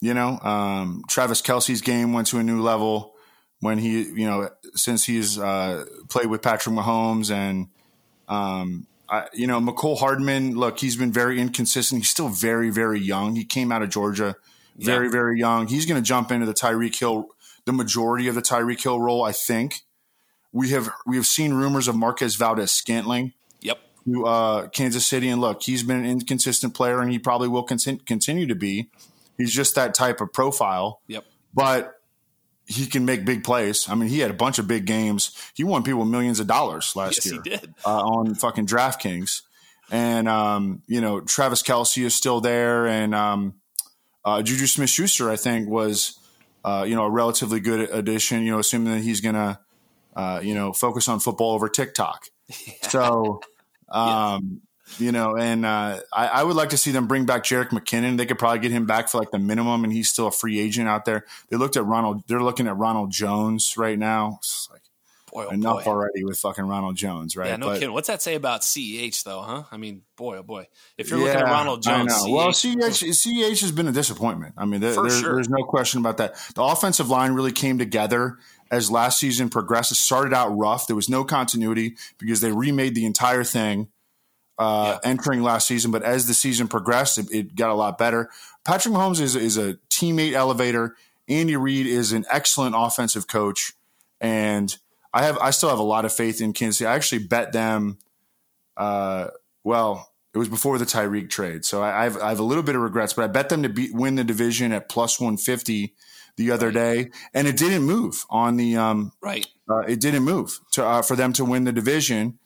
You 0.00 0.14
know, 0.14 0.38
um, 0.40 1.02
Travis 1.08 1.42
Kelce's 1.42 1.80
game 1.80 2.12
went 2.12 2.28
to 2.28 2.38
a 2.38 2.42
new 2.42 2.62
level 2.62 3.14
when 3.60 3.78
he, 3.78 4.02
you 4.02 4.26
know, 4.26 4.48
since 4.74 5.04
he's 5.04 5.38
uh, 5.38 5.84
played 6.08 6.26
with 6.26 6.42
Patrick 6.42 6.74
Mahomes 6.74 7.32
and 7.32 7.68
um, 8.28 8.86
I, 9.10 9.26
you 9.32 9.46
know, 9.46 9.60
Mecole 9.60 9.98
Hardman, 9.98 10.56
look, 10.56 10.78
he's 10.78 10.96
been 10.96 11.12
very 11.12 11.40
inconsistent. 11.40 12.02
He's 12.02 12.10
still 12.10 12.28
very, 12.28 12.70
very 12.70 13.00
young. 13.00 13.36
He 13.36 13.44
came 13.44 13.72
out 13.72 13.82
of 13.82 13.90
Georgia 13.90 14.36
very, 14.76 15.06
yeah. 15.06 15.12
very 15.12 15.38
young. 15.38 15.66
He's 15.66 15.86
going 15.86 16.00
to 16.00 16.06
jump 16.06 16.30
into 16.30 16.46
the 16.46 16.54
Tyreek 16.54 16.98
Hill, 16.98 17.28
the 17.64 17.72
majority 17.72 18.28
of 18.28 18.34
the 18.34 18.42
Tyreek 18.42 18.82
Hill 18.82 19.00
role, 19.00 19.22
I 19.22 19.32
think. 19.32 19.82
We 20.52 20.70
have 20.70 20.90
we 21.06 21.16
have 21.16 21.26
seen 21.26 21.52
rumors 21.52 21.88
of 21.88 21.96
Marquez 21.96 22.36
Valdes 22.36 22.72
Scantling. 22.72 23.34
Yep. 23.60 23.78
To 24.06 24.26
uh, 24.26 24.68
Kansas 24.68 25.04
City, 25.04 25.28
and 25.28 25.40
look, 25.40 25.62
he's 25.62 25.82
been 25.82 25.98
an 25.98 26.06
inconsistent 26.06 26.74
player, 26.74 27.00
and 27.00 27.10
he 27.10 27.18
probably 27.18 27.48
will 27.48 27.64
con- 27.64 28.00
continue 28.06 28.46
to 28.46 28.54
be. 28.54 28.88
He's 29.36 29.52
just 29.52 29.74
that 29.74 29.94
type 29.94 30.20
of 30.20 30.32
profile. 30.32 31.02
Yep. 31.06 31.24
But 31.52 31.97
he 32.68 32.86
can 32.86 33.06
make 33.06 33.24
big 33.24 33.44
plays. 33.44 33.88
I 33.88 33.94
mean, 33.94 34.10
he 34.10 34.20
had 34.20 34.30
a 34.30 34.34
bunch 34.34 34.58
of 34.58 34.68
big 34.68 34.84
games. 34.84 35.34
He 35.54 35.64
won 35.64 35.82
people 35.82 36.04
millions 36.04 36.38
of 36.38 36.46
dollars 36.46 36.94
last 36.94 37.24
yes, 37.24 37.26
year 37.26 37.40
he 37.42 37.50
did. 37.50 37.74
Uh, 37.84 37.98
on 37.98 38.34
fucking 38.34 38.66
DraftKings. 38.66 39.40
And, 39.90 40.28
um, 40.28 40.82
you 40.86 41.00
know, 41.00 41.20
Travis 41.22 41.62
Kelce 41.62 42.04
is 42.04 42.14
still 42.14 42.42
there. 42.42 42.86
And 42.86 43.14
um, 43.14 43.54
uh, 44.22 44.42
Juju 44.42 44.66
Smith 44.66 44.90
Schuster, 44.90 45.30
I 45.30 45.36
think, 45.36 45.66
was, 45.66 46.18
uh, 46.62 46.84
you 46.86 46.94
know, 46.94 47.04
a 47.04 47.10
relatively 47.10 47.58
good 47.58 47.88
addition, 47.90 48.42
you 48.42 48.52
know, 48.52 48.58
assuming 48.58 48.92
that 48.92 49.00
he's 49.00 49.22
going 49.22 49.34
to, 49.34 49.58
uh, 50.14 50.40
you 50.42 50.54
know, 50.54 50.74
focus 50.74 51.08
on 51.08 51.20
football 51.20 51.52
over 51.52 51.68
TikTok. 51.68 52.26
Yeah. 52.66 52.88
So, 52.88 53.40
um, 53.90 54.62
you 54.98 55.12
know, 55.12 55.36
and 55.36 55.66
uh, 55.66 56.00
I, 56.12 56.28
I, 56.28 56.42
would 56.42 56.56
like 56.56 56.70
to 56.70 56.78
see 56.78 56.90
them 56.90 57.06
bring 57.06 57.26
back 57.26 57.44
Jerick 57.44 57.68
McKinnon. 57.68 58.16
They 58.16 58.26
could 58.26 58.38
probably 58.38 58.60
get 58.60 58.72
him 58.72 58.86
back 58.86 59.08
for 59.08 59.18
like 59.18 59.30
the 59.30 59.38
minimum, 59.38 59.84
and 59.84 59.92
he's 59.92 60.08
still 60.08 60.28
a 60.28 60.32
free 60.32 60.58
agent 60.58 60.88
out 60.88 61.04
there. 61.04 61.24
They 61.50 61.56
looked 61.56 61.76
at 61.76 61.84
Ronald. 61.84 62.22
They're 62.26 62.42
looking 62.42 62.66
at 62.66 62.76
Ronald 62.76 63.10
Jones 63.10 63.76
right 63.76 63.98
now. 63.98 64.36
It's 64.38 64.68
like 64.72 64.82
boy, 65.30 65.46
oh 65.46 65.50
enough 65.50 65.84
boy. 65.84 65.90
already 65.90 66.24
with 66.24 66.38
fucking 66.38 66.64
Ronald 66.64 66.96
Jones, 66.96 67.36
right? 67.36 67.48
Yeah, 67.48 67.56
no 67.56 67.66
but, 67.68 67.74
kidding. 67.74 67.92
What's 67.92 68.08
that 68.08 68.22
say 68.22 68.34
about 68.34 68.62
CEH 68.62 69.22
though, 69.24 69.40
huh? 69.40 69.64
I 69.70 69.76
mean, 69.76 70.02
boy, 70.16 70.38
oh 70.38 70.42
boy. 70.42 70.66
If 70.96 71.10
you're 71.10 71.18
yeah, 71.20 71.26
looking 71.26 71.40
at 71.40 71.46
Ronald 71.46 71.82
Jones, 71.82 72.12
well, 72.26 72.48
CEH, 72.48 72.76
CEH 72.76 73.60
has 73.60 73.72
been 73.72 73.88
a 73.88 73.92
disappointment. 73.92 74.54
I 74.56 74.64
mean, 74.64 74.80
there, 74.80 74.94
there's, 74.94 75.20
sure. 75.20 75.34
there's 75.34 75.48
no 75.48 75.64
question 75.64 76.00
about 76.00 76.16
that. 76.18 76.34
The 76.54 76.62
offensive 76.62 77.08
line 77.08 77.32
really 77.32 77.52
came 77.52 77.78
together 77.78 78.38
as 78.70 78.90
last 78.90 79.18
season 79.18 79.48
progressed. 79.48 79.92
It 79.92 79.96
started 79.96 80.34
out 80.34 80.48
rough. 80.56 80.86
There 80.86 80.96
was 80.96 81.08
no 81.08 81.24
continuity 81.24 81.96
because 82.18 82.40
they 82.40 82.52
remade 82.52 82.94
the 82.94 83.06
entire 83.06 83.44
thing 83.44 83.88
uh, 84.58 84.98
yeah. 85.02 85.10
entering 85.10 85.42
last 85.42 85.68
season, 85.68 85.90
but 85.90 86.02
as 86.02 86.26
the 86.26 86.34
season 86.34 86.68
progressed, 86.68 87.18
it, 87.18 87.30
it, 87.30 87.54
got 87.54 87.70
a 87.70 87.74
lot 87.74 87.96
better. 87.96 88.28
Patrick 88.64 88.92
Mahomes 88.92 89.20
is, 89.20 89.36
is 89.36 89.56
a 89.56 89.74
teammate 89.88 90.32
elevator. 90.32 90.96
Andy 91.28 91.56
Reid 91.56 91.86
is 91.86 92.12
an 92.12 92.24
excellent 92.30 92.74
offensive 92.76 93.28
coach, 93.28 93.72
and 94.20 94.76
I 95.12 95.24
have 95.24 95.38
I 95.38 95.50
still 95.50 95.68
have 95.68 95.78
a 95.78 95.84
lot 95.84 96.04
of 96.04 96.12
faith 96.12 96.40
in 96.40 96.52
Kansas 96.52 96.78
City. 96.78 96.88
I 96.88 96.94
actually 96.94 97.24
bet 97.26 97.52
them. 97.52 97.98
Uh, 98.76 99.28
well, 99.62 100.10
it 100.34 100.38
was 100.38 100.48
before 100.48 100.78
the 100.78 100.84
Tyreek 100.84 101.30
trade, 101.30 101.64
so 101.64 101.82
I, 101.82 102.00
I, 102.00 102.04
have, 102.04 102.16
I 102.18 102.28
have 102.30 102.40
a 102.40 102.44
little 102.44 102.62
bit 102.62 102.76
of 102.76 102.80
regrets, 102.80 103.12
but 103.12 103.24
I 103.24 103.26
bet 103.26 103.48
them 103.48 103.62
to 103.62 103.68
beat, 103.68 103.94
win 103.94 104.14
the 104.14 104.24
division 104.24 104.72
at 104.72 104.88
plus 104.88 105.20
one 105.20 105.36
fifty 105.36 105.94
the 106.36 106.50
other 106.50 106.70
day, 106.70 107.10
and 107.34 107.46
it 107.46 107.56
didn't 107.56 107.82
move 107.82 108.24
on 108.30 108.56
the 108.56 108.76
um, 108.76 109.12
right. 109.20 109.46
Uh, 109.68 109.80
it 109.80 110.00
didn't 110.00 110.22
move 110.22 110.58
to 110.72 110.84
uh, 110.84 111.02
for 111.02 111.14
them 111.14 111.32
to 111.34 111.44
win 111.44 111.64
the 111.64 111.72
division 111.72 112.38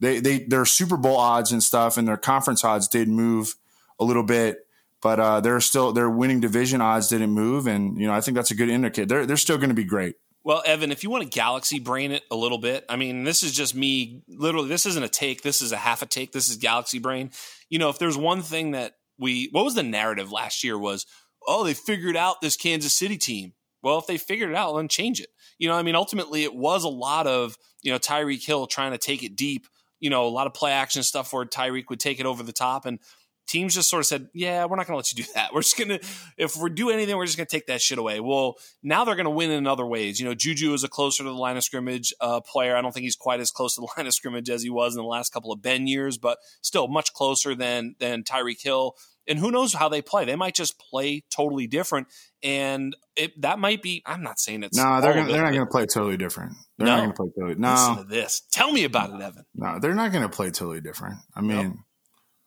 they 0.00 0.20
they 0.20 0.38
their 0.40 0.64
Super 0.64 0.96
Bowl 0.96 1.16
odds 1.16 1.52
and 1.52 1.62
stuff 1.62 1.96
and 1.96 2.06
their 2.06 2.16
conference 2.16 2.64
odds 2.64 2.88
did 2.88 3.08
move 3.08 3.54
a 3.98 4.04
little 4.04 4.22
bit, 4.22 4.66
but 5.02 5.20
uh, 5.20 5.40
they're 5.40 5.60
still 5.60 5.92
their 5.92 6.10
winning 6.10 6.40
division 6.40 6.80
odds 6.80 7.08
didn't 7.08 7.30
move, 7.30 7.66
and 7.66 7.98
you 7.98 8.06
know 8.06 8.12
I 8.12 8.20
think 8.20 8.34
that's 8.36 8.50
a 8.50 8.54
good 8.54 8.68
indicator. 8.68 9.06
They're 9.06 9.26
they're 9.26 9.36
still 9.36 9.56
going 9.56 9.70
to 9.70 9.74
be 9.74 9.84
great. 9.84 10.16
Well, 10.44 10.62
Evan, 10.64 10.92
if 10.92 11.02
you 11.02 11.10
want 11.10 11.24
to 11.24 11.28
galaxy 11.28 11.80
brain 11.80 12.12
it 12.12 12.22
a 12.30 12.36
little 12.36 12.58
bit, 12.58 12.84
I 12.88 12.94
mean, 12.94 13.24
this 13.24 13.42
is 13.42 13.52
just 13.52 13.74
me. 13.74 14.22
Literally, 14.28 14.68
this 14.68 14.86
isn't 14.86 15.02
a 15.02 15.08
take. 15.08 15.42
This 15.42 15.60
is 15.60 15.72
a 15.72 15.76
half 15.76 16.02
a 16.02 16.06
take. 16.06 16.30
This 16.30 16.48
is 16.48 16.56
galaxy 16.56 17.00
brain. 17.00 17.32
You 17.68 17.80
know, 17.80 17.88
if 17.88 17.98
there's 17.98 18.16
one 18.16 18.42
thing 18.42 18.70
that 18.70 18.92
we, 19.18 19.48
what 19.50 19.64
was 19.64 19.74
the 19.74 19.82
narrative 19.82 20.30
last 20.30 20.62
year 20.62 20.78
was, 20.78 21.04
oh, 21.48 21.64
they 21.64 21.74
figured 21.74 22.16
out 22.16 22.40
this 22.40 22.56
Kansas 22.56 22.94
City 22.94 23.18
team. 23.18 23.54
Well, 23.82 23.98
if 23.98 24.06
they 24.06 24.18
figured 24.18 24.50
it 24.50 24.56
out, 24.56 24.76
then 24.76 24.86
change 24.86 25.20
it. 25.20 25.30
You 25.58 25.68
know, 25.68 25.74
I 25.74 25.82
mean, 25.82 25.96
ultimately, 25.96 26.44
it 26.44 26.54
was 26.54 26.84
a 26.84 26.88
lot 26.88 27.26
of 27.26 27.56
you 27.82 27.90
know 27.90 27.98
Tyreek 27.98 28.46
Hill 28.46 28.68
trying 28.68 28.92
to 28.92 28.98
take 28.98 29.24
it 29.24 29.34
deep 29.34 29.66
you 30.00 30.10
know, 30.10 30.26
a 30.26 30.28
lot 30.28 30.46
of 30.46 30.54
play 30.54 30.72
action 30.72 31.02
stuff 31.02 31.32
where 31.32 31.44
Tyreek 31.44 31.84
would 31.88 32.00
take 32.00 32.20
it 32.20 32.26
over 32.26 32.42
the 32.42 32.52
top. 32.52 32.86
And 32.86 32.98
teams 33.46 33.74
just 33.74 33.88
sort 33.88 34.00
of 34.00 34.06
said, 34.06 34.28
yeah, 34.34 34.64
we're 34.64 34.76
not 34.76 34.86
going 34.86 34.94
to 34.94 34.96
let 34.96 35.12
you 35.12 35.24
do 35.24 35.30
that. 35.34 35.52
We're 35.52 35.62
just 35.62 35.78
going 35.78 35.88
to, 35.88 36.00
if 36.36 36.56
we 36.56 36.70
do 36.70 36.90
anything, 36.90 37.16
we're 37.16 37.26
just 37.26 37.36
going 37.36 37.46
to 37.46 37.56
take 37.56 37.66
that 37.66 37.80
shit 37.80 37.98
away. 37.98 38.20
Well, 38.20 38.56
now 38.82 39.04
they're 39.04 39.14
going 39.14 39.24
to 39.24 39.30
win 39.30 39.50
in 39.50 39.66
other 39.66 39.86
ways. 39.86 40.20
You 40.20 40.26
know, 40.26 40.34
Juju 40.34 40.72
is 40.74 40.84
a 40.84 40.88
closer 40.88 41.22
to 41.22 41.28
the 41.28 41.34
line 41.34 41.56
of 41.56 41.64
scrimmage 41.64 42.12
uh, 42.20 42.40
player. 42.40 42.76
I 42.76 42.82
don't 42.82 42.92
think 42.92 43.04
he's 43.04 43.16
quite 43.16 43.40
as 43.40 43.50
close 43.50 43.74
to 43.76 43.80
the 43.80 43.88
line 43.96 44.06
of 44.06 44.14
scrimmage 44.14 44.50
as 44.50 44.62
he 44.62 44.70
was 44.70 44.94
in 44.94 45.02
the 45.02 45.08
last 45.08 45.32
couple 45.32 45.52
of 45.52 45.62
Ben 45.62 45.86
years, 45.86 46.18
but 46.18 46.38
still 46.62 46.88
much 46.88 47.12
closer 47.12 47.54
than, 47.54 47.94
than 47.98 48.22
Tyreek 48.22 48.62
Hill. 48.62 48.94
And 49.28 49.38
who 49.38 49.50
knows 49.50 49.72
how 49.72 49.88
they 49.88 50.02
play? 50.02 50.24
They 50.24 50.36
might 50.36 50.54
just 50.54 50.78
play 50.78 51.24
totally 51.30 51.66
different, 51.66 52.08
and 52.42 52.94
it, 53.16 53.40
that 53.42 53.58
might 53.58 53.82
be. 53.82 54.02
I'm 54.06 54.22
not 54.22 54.38
saying 54.38 54.62
it's 54.62 54.76
no. 54.76 55.00
They're 55.00 55.14
gonna, 55.14 55.32
they're 55.32 55.42
not 55.42 55.52
going 55.52 55.66
to 55.66 55.70
play 55.70 55.86
totally 55.86 56.16
different. 56.16 56.52
They're 56.78 56.86
no. 56.86 56.96
not 56.96 56.98
going 56.98 57.10
to 57.10 57.16
play 57.16 57.28
totally. 57.36 57.54
No, 57.60 57.72
listen 57.72 57.96
to 57.96 58.04
this. 58.04 58.42
Tell 58.52 58.70
me 58.70 58.84
about 58.84 59.10
it, 59.10 59.20
Evan. 59.20 59.44
No, 59.54 59.78
they're 59.80 59.94
not 59.94 60.12
going 60.12 60.22
to 60.22 60.28
play 60.28 60.50
totally 60.50 60.80
different. 60.80 61.16
I 61.34 61.40
mean, 61.40 61.56
nope. 61.56 61.76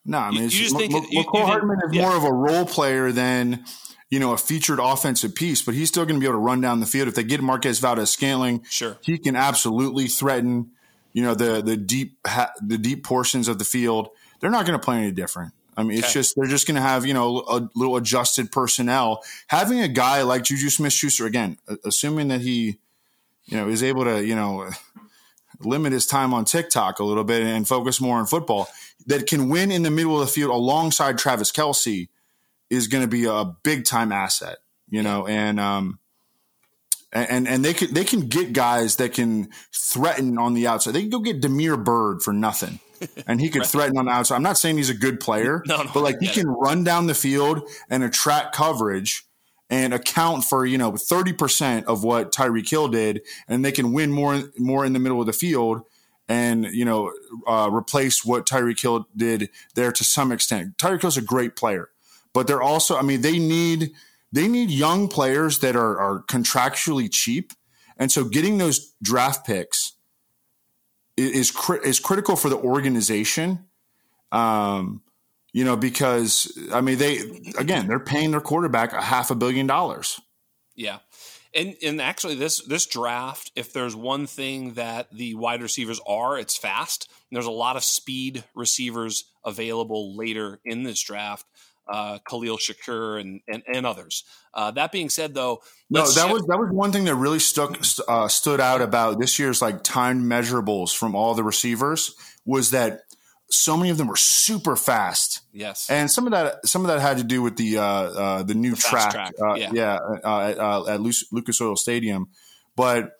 no. 0.05 0.17
I 0.19 0.31
mean, 0.31 0.43
you, 0.43 0.43
you 0.43 0.49
just 0.49 0.75
M- 0.75 0.79
think 0.79 0.93
M- 0.95 1.03
you, 1.09 1.23
Mecole 1.23 1.45
Hardman 1.45 1.79
is 1.87 1.95
yeah. 1.95 2.01
more 2.03 2.15
of 2.15 2.23
a 2.23 2.31
role 2.31 2.65
player 2.65 3.11
than 3.11 3.65
you 4.09 4.19
know 4.19 4.31
a 4.31 4.37
featured 4.37 4.79
offensive 4.79 5.35
piece, 5.35 5.61
but 5.61 5.73
he's 5.73 5.89
still 5.89 6.05
going 6.05 6.15
to 6.15 6.21
be 6.21 6.27
able 6.27 6.39
to 6.39 6.43
run 6.43 6.61
down 6.61 6.79
the 6.79 6.85
field 6.85 7.09
if 7.09 7.15
they 7.15 7.23
get 7.23 7.41
Marquez 7.41 7.79
Valdes 7.79 8.09
Scantling. 8.09 8.63
Sure, 8.69 8.97
he 9.01 9.17
can 9.17 9.35
absolutely 9.35 10.07
threaten. 10.07 10.71
You 11.11 11.23
know 11.23 11.33
the 11.33 11.61
the 11.61 11.75
deep 11.75 12.19
the 12.61 12.77
deep 12.77 13.03
portions 13.03 13.47
of 13.47 13.59
the 13.59 13.65
field. 13.65 14.09
They're 14.39 14.51
not 14.51 14.65
going 14.65 14.79
to 14.79 14.83
play 14.83 14.99
any 14.99 15.11
different. 15.11 15.53
I 15.79 15.83
mean, 15.83 15.97
it's 15.97 16.11
just 16.11 16.35
they're 16.35 16.45
just 16.45 16.67
going 16.67 16.75
to 16.75 16.81
have 16.81 17.05
you 17.05 17.13
know 17.13 17.39
a 17.47 17.69
little 17.73 17.95
adjusted 17.95 18.51
personnel. 18.51 19.23
Having 19.47 19.79
a 19.79 19.87
guy 19.87 20.23
like 20.23 20.43
Juju 20.43 20.69
Smith 20.69 20.91
Schuster 20.91 21.25
again, 21.25 21.57
assuming 21.85 22.27
that 22.27 22.41
he, 22.41 22.79
you 23.45 23.55
know, 23.55 23.69
is 23.69 23.81
able 23.81 24.03
to 24.03 24.25
you 24.25 24.35
know 24.35 24.69
limit 25.61 25.93
his 25.93 26.05
time 26.05 26.33
on 26.33 26.43
TikTok 26.43 26.99
a 26.99 27.05
little 27.05 27.23
bit 27.23 27.43
and 27.43 27.65
focus 27.65 28.01
more 28.01 28.17
on 28.17 28.25
football, 28.25 28.67
that 29.05 29.25
can 29.25 29.47
win 29.47 29.71
in 29.71 29.83
the 29.83 29.89
middle 29.89 30.19
of 30.19 30.27
the 30.27 30.33
field 30.33 30.51
alongside 30.51 31.17
Travis 31.17 31.49
Kelce 31.49 32.09
is 32.69 32.89
going 32.89 33.03
to 33.03 33.07
be 33.07 33.23
a 33.23 33.45
big 33.63 33.85
time 33.85 34.11
asset. 34.11 34.57
You 34.89 35.01
know, 35.01 35.27
and 35.27 35.61
um, 35.61 35.99
and 37.13 37.47
and 37.47 37.63
they 37.63 37.73
can 37.73 37.93
they 37.93 38.03
can 38.03 38.27
get 38.27 38.51
guys 38.51 38.97
that 38.97 39.13
can 39.13 39.49
threaten 39.73 40.37
on 40.37 40.55
the 40.55 40.67
outside. 40.67 40.91
They 40.91 41.01
can 41.01 41.09
go 41.09 41.19
get 41.19 41.39
Damiere 41.39 41.77
Byrd 41.77 42.21
for 42.21 42.33
nothing. 42.33 42.81
And 43.27 43.39
he 43.39 43.49
could 43.49 43.65
threaten 43.65 43.97
on 43.97 44.05
the 44.05 44.11
outside. 44.11 44.35
I'm 44.35 44.43
not 44.43 44.57
saying 44.57 44.77
he's 44.77 44.89
a 44.89 44.95
good 44.95 45.19
player, 45.19 45.63
no, 45.67 45.83
no, 45.83 45.91
but 45.93 46.01
like 46.01 46.19
he 46.19 46.27
can 46.27 46.47
run 46.47 46.83
down 46.83 47.07
the 47.07 47.13
field 47.13 47.67
and 47.89 48.03
attract 48.03 48.55
coverage 48.55 49.25
and 49.69 49.93
account 49.93 50.43
for 50.43 50.65
you 50.65 50.77
know 50.77 50.91
30% 50.93 51.85
of 51.85 52.03
what 52.03 52.31
Tyreek 52.31 52.69
Hill 52.69 52.87
did, 52.87 53.21
and 53.47 53.63
they 53.63 53.71
can 53.71 53.93
win 53.93 54.11
more 54.11 54.43
more 54.57 54.85
in 54.85 54.93
the 54.93 54.99
middle 54.99 55.19
of 55.19 55.27
the 55.27 55.33
field 55.33 55.83
and 56.27 56.65
you 56.65 56.85
know 56.85 57.11
uh, 57.47 57.69
replace 57.71 58.23
what 58.23 58.47
Tyreek 58.47 58.79
Hill 58.81 59.07
did 59.15 59.49
there 59.75 59.91
to 59.91 60.03
some 60.03 60.31
extent. 60.31 60.77
Tyreek 60.77 61.01
Hill's 61.01 61.17
a 61.17 61.21
great 61.21 61.55
player, 61.55 61.89
but 62.33 62.47
they're 62.47 62.61
also 62.61 62.97
I 62.97 63.01
mean 63.01 63.21
they 63.21 63.39
need 63.39 63.91
they 64.31 64.47
need 64.47 64.69
young 64.69 65.07
players 65.07 65.59
that 65.59 65.75
are, 65.75 65.99
are 65.99 66.23
contractually 66.23 67.11
cheap, 67.11 67.53
and 67.97 68.11
so 68.11 68.23
getting 68.23 68.59
those 68.59 68.93
draft 69.01 69.45
picks 69.45 69.93
is 71.19 71.51
is, 71.51 71.69
is 71.83 71.99
critical 71.99 72.35
for 72.35 72.49
the 72.49 72.57
organization. 72.57 73.65
Um, 74.31 75.01
you 75.51 75.65
know, 75.65 75.75
because 75.75 76.57
I 76.71 76.81
mean, 76.81 76.97
they 76.97 77.19
again, 77.57 77.87
they're 77.87 77.99
paying 77.99 78.31
their 78.31 78.41
quarterback 78.41 78.93
a 78.93 79.01
half 79.01 79.31
a 79.31 79.35
billion 79.35 79.67
dollars. 79.67 80.19
Yeah. 80.75 80.99
And 81.55 81.75
and 81.83 81.99
actually 81.99 82.35
this 82.35 82.61
this 82.61 82.85
draft, 82.85 83.51
if 83.55 83.73
there's 83.73 83.95
one 83.95 84.27
thing 84.27 84.73
that 84.73 85.11
the 85.11 85.33
wide 85.33 85.63
receivers 85.63 85.99
are, 86.07 86.37
it's 86.37 86.55
fast. 86.55 87.09
And 87.29 87.35
there's 87.35 87.47
a 87.47 87.51
lot 87.51 87.75
of 87.75 87.83
speed 87.83 88.43
receivers 88.53 89.25
available 89.43 90.15
later 90.15 90.59
in 90.63 90.83
this 90.83 91.01
draft. 91.01 91.45
Uh, 91.91 92.19
Khalil 92.19 92.57
Shakir 92.57 93.19
and, 93.19 93.41
and, 93.47 93.63
and 93.73 93.85
others. 93.85 94.23
Uh, 94.53 94.71
that 94.71 94.91
being 94.91 95.09
said, 95.09 95.33
though, 95.33 95.61
no, 95.89 96.01
that 96.01 96.13
shift. 96.13 96.31
was 96.31 96.45
that 96.45 96.59
was 96.59 96.69
one 96.71 96.91
thing 96.91 97.05
that 97.05 97.15
really 97.15 97.39
stuck 97.39 97.79
uh, 98.07 98.27
stood 98.27 98.59
out 98.59 98.81
about 98.81 99.19
this 99.19 99.39
year's 99.39 99.61
like 99.61 99.83
time 99.83 100.23
measurables 100.23 100.95
from 100.95 101.15
all 101.15 101.33
the 101.33 101.43
receivers 101.43 102.15
was 102.45 102.71
that 102.71 103.01
so 103.49 103.75
many 103.75 103.89
of 103.89 103.97
them 103.97 104.07
were 104.07 104.15
super 104.15 104.75
fast. 104.75 105.41
Yes, 105.51 105.89
and 105.89 106.09
some 106.09 106.27
of 106.27 106.31
that 106.31 106.65
some 106.67 106.81
of 106.81 106.87
that 106.87 106.99
had 106.99 107.17
to 107.17 107.23
do 107.23 107.41
with 107.41 107.57
the 107.57 107.77
uh, 107.77 107.83
uh, 107.83 108.43
the 108.43 108.53
new 108.53 108.71
the 108.71 108.77
track, 108.77 109.11
track. 109.11 109.33
Uh, 109.41 109.55
yeah, 109.55 109.71
yeah 109.73 109.99
uh, 110.23 110.39
at, 110.39 110.57
uh, 110.59 110.85
at 110.87 111.01
Lucas 111.01 111.59
Oil 111.61 111.75
Stadium, 111.75 112.27
but 112.75 113.13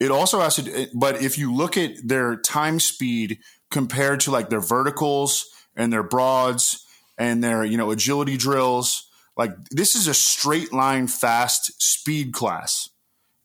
it 0.00 0.10
also 0.10 0.40
has 0.40 0.56
to. 0.56 0.88
But 0.94 1.22
if 1.22 1.38
you 1.38 1.54
look 1.54 1.76
at 1.76 1.92
their 2.04 2.36
time 2.36 2.80
speed 2.80 3.38
compared 3.70 4.20
to 4.20 4.30
like 4.30 4.50
their 4.50 4.60
verticals 4.60 5.46
and 5.76 5.92
their 5.92 6.02
broads 6.02 6.84
and 7.20 7.44
their 7.44 7.64
you 7.64 7.76
know 7.76 7.90
agility 7.90 8.36
drills, 8.36 9.06
like 9.36 9.52
this 9.70 9.94
is 9.94 10.08
a 10.08 10.14
straight 10.14 10.72
line 10.72 11.06
fast 11.06 11.80
speed 11.80 12.32
class, 12.32 12.88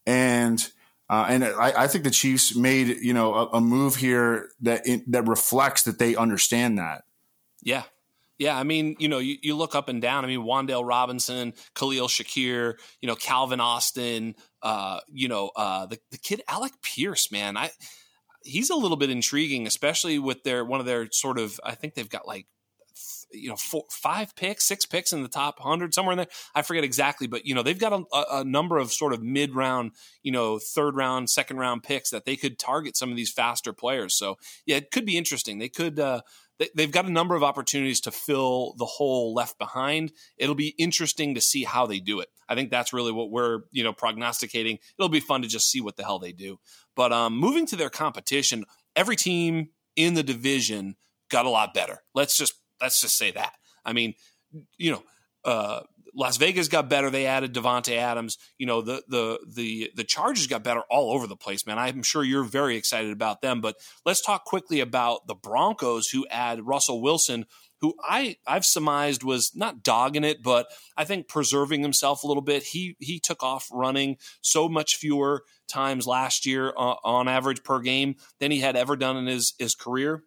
and 0.07 0.71
uh, 1.09 1.25
and 1.29 1.43
I, 1.43 1.83
I, 1.83 1.87
think 1.87 2.05
the 2.05 2.09
Chiefs 2.09 2.55
made 2.55 2.87
you 2.87 3.13
know 3.13 3.33
a, 3.33 3.45
a 3.57 3.61
move 3.61 3.97
here 3.97 4.49
that 4.61 4.87
in, 4.87 5.03
that 5.07 5.27
reflects 5.27 5.83
that 5.83 5.99
they 5.99 6.15
understand 6.15 6.79
that. 6.79 7.03
Yeah, 7.61 7.83
yeah. 8.39 8.57
I 8.57 8.63
mean, 8.63 8.95
you 8.97 9.09
know, 9.09 9.19
you, 9.19 9.37
you 9.41 9.55
look 9.55 9.75
up 9.75 9.89
and 9.89 10.01
down. 10.01 10.23
I 10.23 10.27
mean, 10.27 10.39
Wan'Dale 10.39 10.87
Robinson, 10.87 11.53
Khalil 11.75 12.07
Shakir, 12.07 12.75
you 13.01 13.07
know, 13.07 13.15
Calvin 13.15 13.59
Austin, 13.59 14.35
uh, 14.63 15.01
you 15.09 15.27
know, 15.27 15.51
uh, 15.57 15.85
the 15.85 15.99
the 16.11 16.17
kid 16.17 16.41
Alec 16.47 16.71
Pierce, 16.81 17.29
man, 17.29 17.57
I 17.57 17.71
he's 18.41 18.69
a 18.69 18.75
little 18.75 18.97
bit 18.97 19.09
intriguing, 19.09 19.67
especially 19.67 20.17
with 20.17 20.43
their 20.43 20.63
one 20.63 20.79
of 20.79 20.85
their 20.85 21.09
sort 21.11 21.37
of. 21.39 21.59
I 21.61 21.75
think 21.75 21.93
they've 21.93 22.07
got 22.07 22.25
like 22.25 22.47
you 23.31 23.49
know 23.49 23.55
four, 23.55 23.83
five 23.89 24.35
picks, 24.35 24.65
six 24.65 24.85
picks 24.85 25.13
in 25.13 25.23
the 25.23 25.29
top 25.29 25.59
hundred, 25.59 25.93
somewhere 25.93 26.13
in 26.13 26.17
there. 26.17 26.27
I 26.53 26.61
forget 26.61 26.83
exactly, 26.83 27.27
but 27.27 27.45
you 27.45 27.55
know 27.55 27.63
they've 27.63 27.79
got 27.79 27.93
a, 27.93 28.25
a 28.39 28.43
number 28.43 28.77
of 28.77 28.91
sort 28.91 29.13
of 29.13 29.21
mid 29.21 29.55
round, 29.55 29.91
you 30.23 30.31
know, 30.31 30.59
third 30.59 30.95
round, 30.95 31.29
second 31.29 31.57
round 31.57 31.83
picks 31.83 32.09
that 32.09 32.25
they 32.25 32.35
could 32.35 32.59
target 32.59 32.97
some 32.97 33.09
of 33.09 33.15
these 33.15 33.31
faster 33.31 33.73
players. 33.73 34.15
So 34.15 34.37
yeah, 34.65 34.77
it 34.77 34.91
could 34.91 35.05
be 35.05 35.17
interesting. 35.17 35.59
They 35.59 35.69
could. 35.69 35.99
Uh, 35.99 36.21
they, 36.57 36.83
have 36.83 36.91
got 36.91 37.05
a 37.05 37.11
number 37.11 37.35
of 37.35 37.43
opportunities 37.43 37.99
to 38.01 38.11
fill 38.11 38.75
the 38.77 38.85
hole 38.85 39.33
left 39.33 39.57
behind. 39.57 40.13
It'll 40.37 40.55
be 40.55 40.73
interesting 40.77 41.35
to 41.35 41.41
see 41.41 41.65
how 41.65 41.85
they 41.85 41.99
do 41.99 42.21
it. 42.21 42.29
I 42.47 42.55
think 42.55 42.71
that's 42.71 42.93
really 42.93 43.11
what 43.11 43.29
we're, 43.29 43.63
you 43.71 43.83
know, 43.83 43.91
prognosticating. 43.91 44.79
It'll 44.97 45.09
be 45.09 45.19
fun 45.19 45.41
to 45.41 45.47
just 45.47 45.69
see 45.69 45.81
what 45.81 45.97
the 45.97 46.03
hell 46.03 46.19
they 46.19 46.31
do. 46.31 46.59
But 46.95 47.11
um, 47.11 47.37
moving 47.37 47.65
to 47.67 47.75
their 47.75 47.89
competition, 47.89 48.63
every 48.95 49.17
team 49.17 49.69
in 49.95 50.13
the 50.13 50.23
division 50.23 50.95
got 51.29 51.45
a 51.45 51.49
lot 51.49 51.73
better. 51.73 52.03
Let's 52.13 52.37
just 52.37 52.53
Let's 52.85 53.01
just 53.01 53.17
say 53.17 53.31
that. 53.31 53.53
I 53.83 53.93
mean, 53.93 54.13
you 54.77 54.91
know, 54.91 55.03
uh, 55.43 55.81
Las 56.13 56.37
Vegas 56.37 56.67
got 56.67 56.87
better. 56.87 57.09
They 57.09 57.25
added 57.25 57.53
Davante 57.53 57.97
Adams. 57.97 58.37
You 58.59 58.67
know, 58.67 58.81
the 58.81 59.03
the 59.07 59.39
the 59.47 59.91
the 59.95 60.03
Chargers 60.03 60.47
got 60.47 60.63
better 60.63 60.81
all 60.89 61.11
over 61.11 61.25
the 61.25 61.35
place, 61.35 61.65
man. 61.65 61.77
I'm 61.79 62.03
sure 62.03 62.23
you're 62.23 62.43
very 62.43 62.77
excited 62.77 63.11
about 63.11 63.41
them. 63.41 63.59
But 63.59 63.75
let's 64.05 64.21
talk 64.21 64.45
quickly 64.45 64.79
about 64.79 65.27
the 65.27 65.35
Broncos, 65.35 66.07
who 66.09 66.25
add 66.29 66.65
Russell 66.65 67.01
Wilson, 67.01 67.45
who 67.81 67.95
I 68.01 68.37
I've 68.47 68.65
surmised 68.65 69.23
was 69.23 69.51
not 69.55 69.83
dogging 69.83 70.23
it, 70.23 70.41
but 70.41 70.67
I 70.95 71.03
think 71.03 71.27
preserving 71.27 71.81
himself 71.81 72.23
a 72.23 72.27
little 72.27 72.43
bit. 72.43 72.63
He 72.63 72.95
he 72.99 73.19
took 73.19 73.43
off 73.43 73.67
running 73.71 74.17
so 74.41 74.69
much 74.69 74.95
fewer 74.95 75.43
times 75.67 76.07
last 76.07 76.45
year 76.45 76.69
uh, 76.77 76.95
on 77.03 77.27
average 77.27 77.63
per 77.63 77.79
game 77.81 78.15
than 78.39 78.51
he 78.51 78.59
had 78.59 78.75
ever 78.75 78.95
done 78.95 79.17
in 79.17 79.25
his 79.25 79.53
his 79.59 79.75
career. 79.75 80.23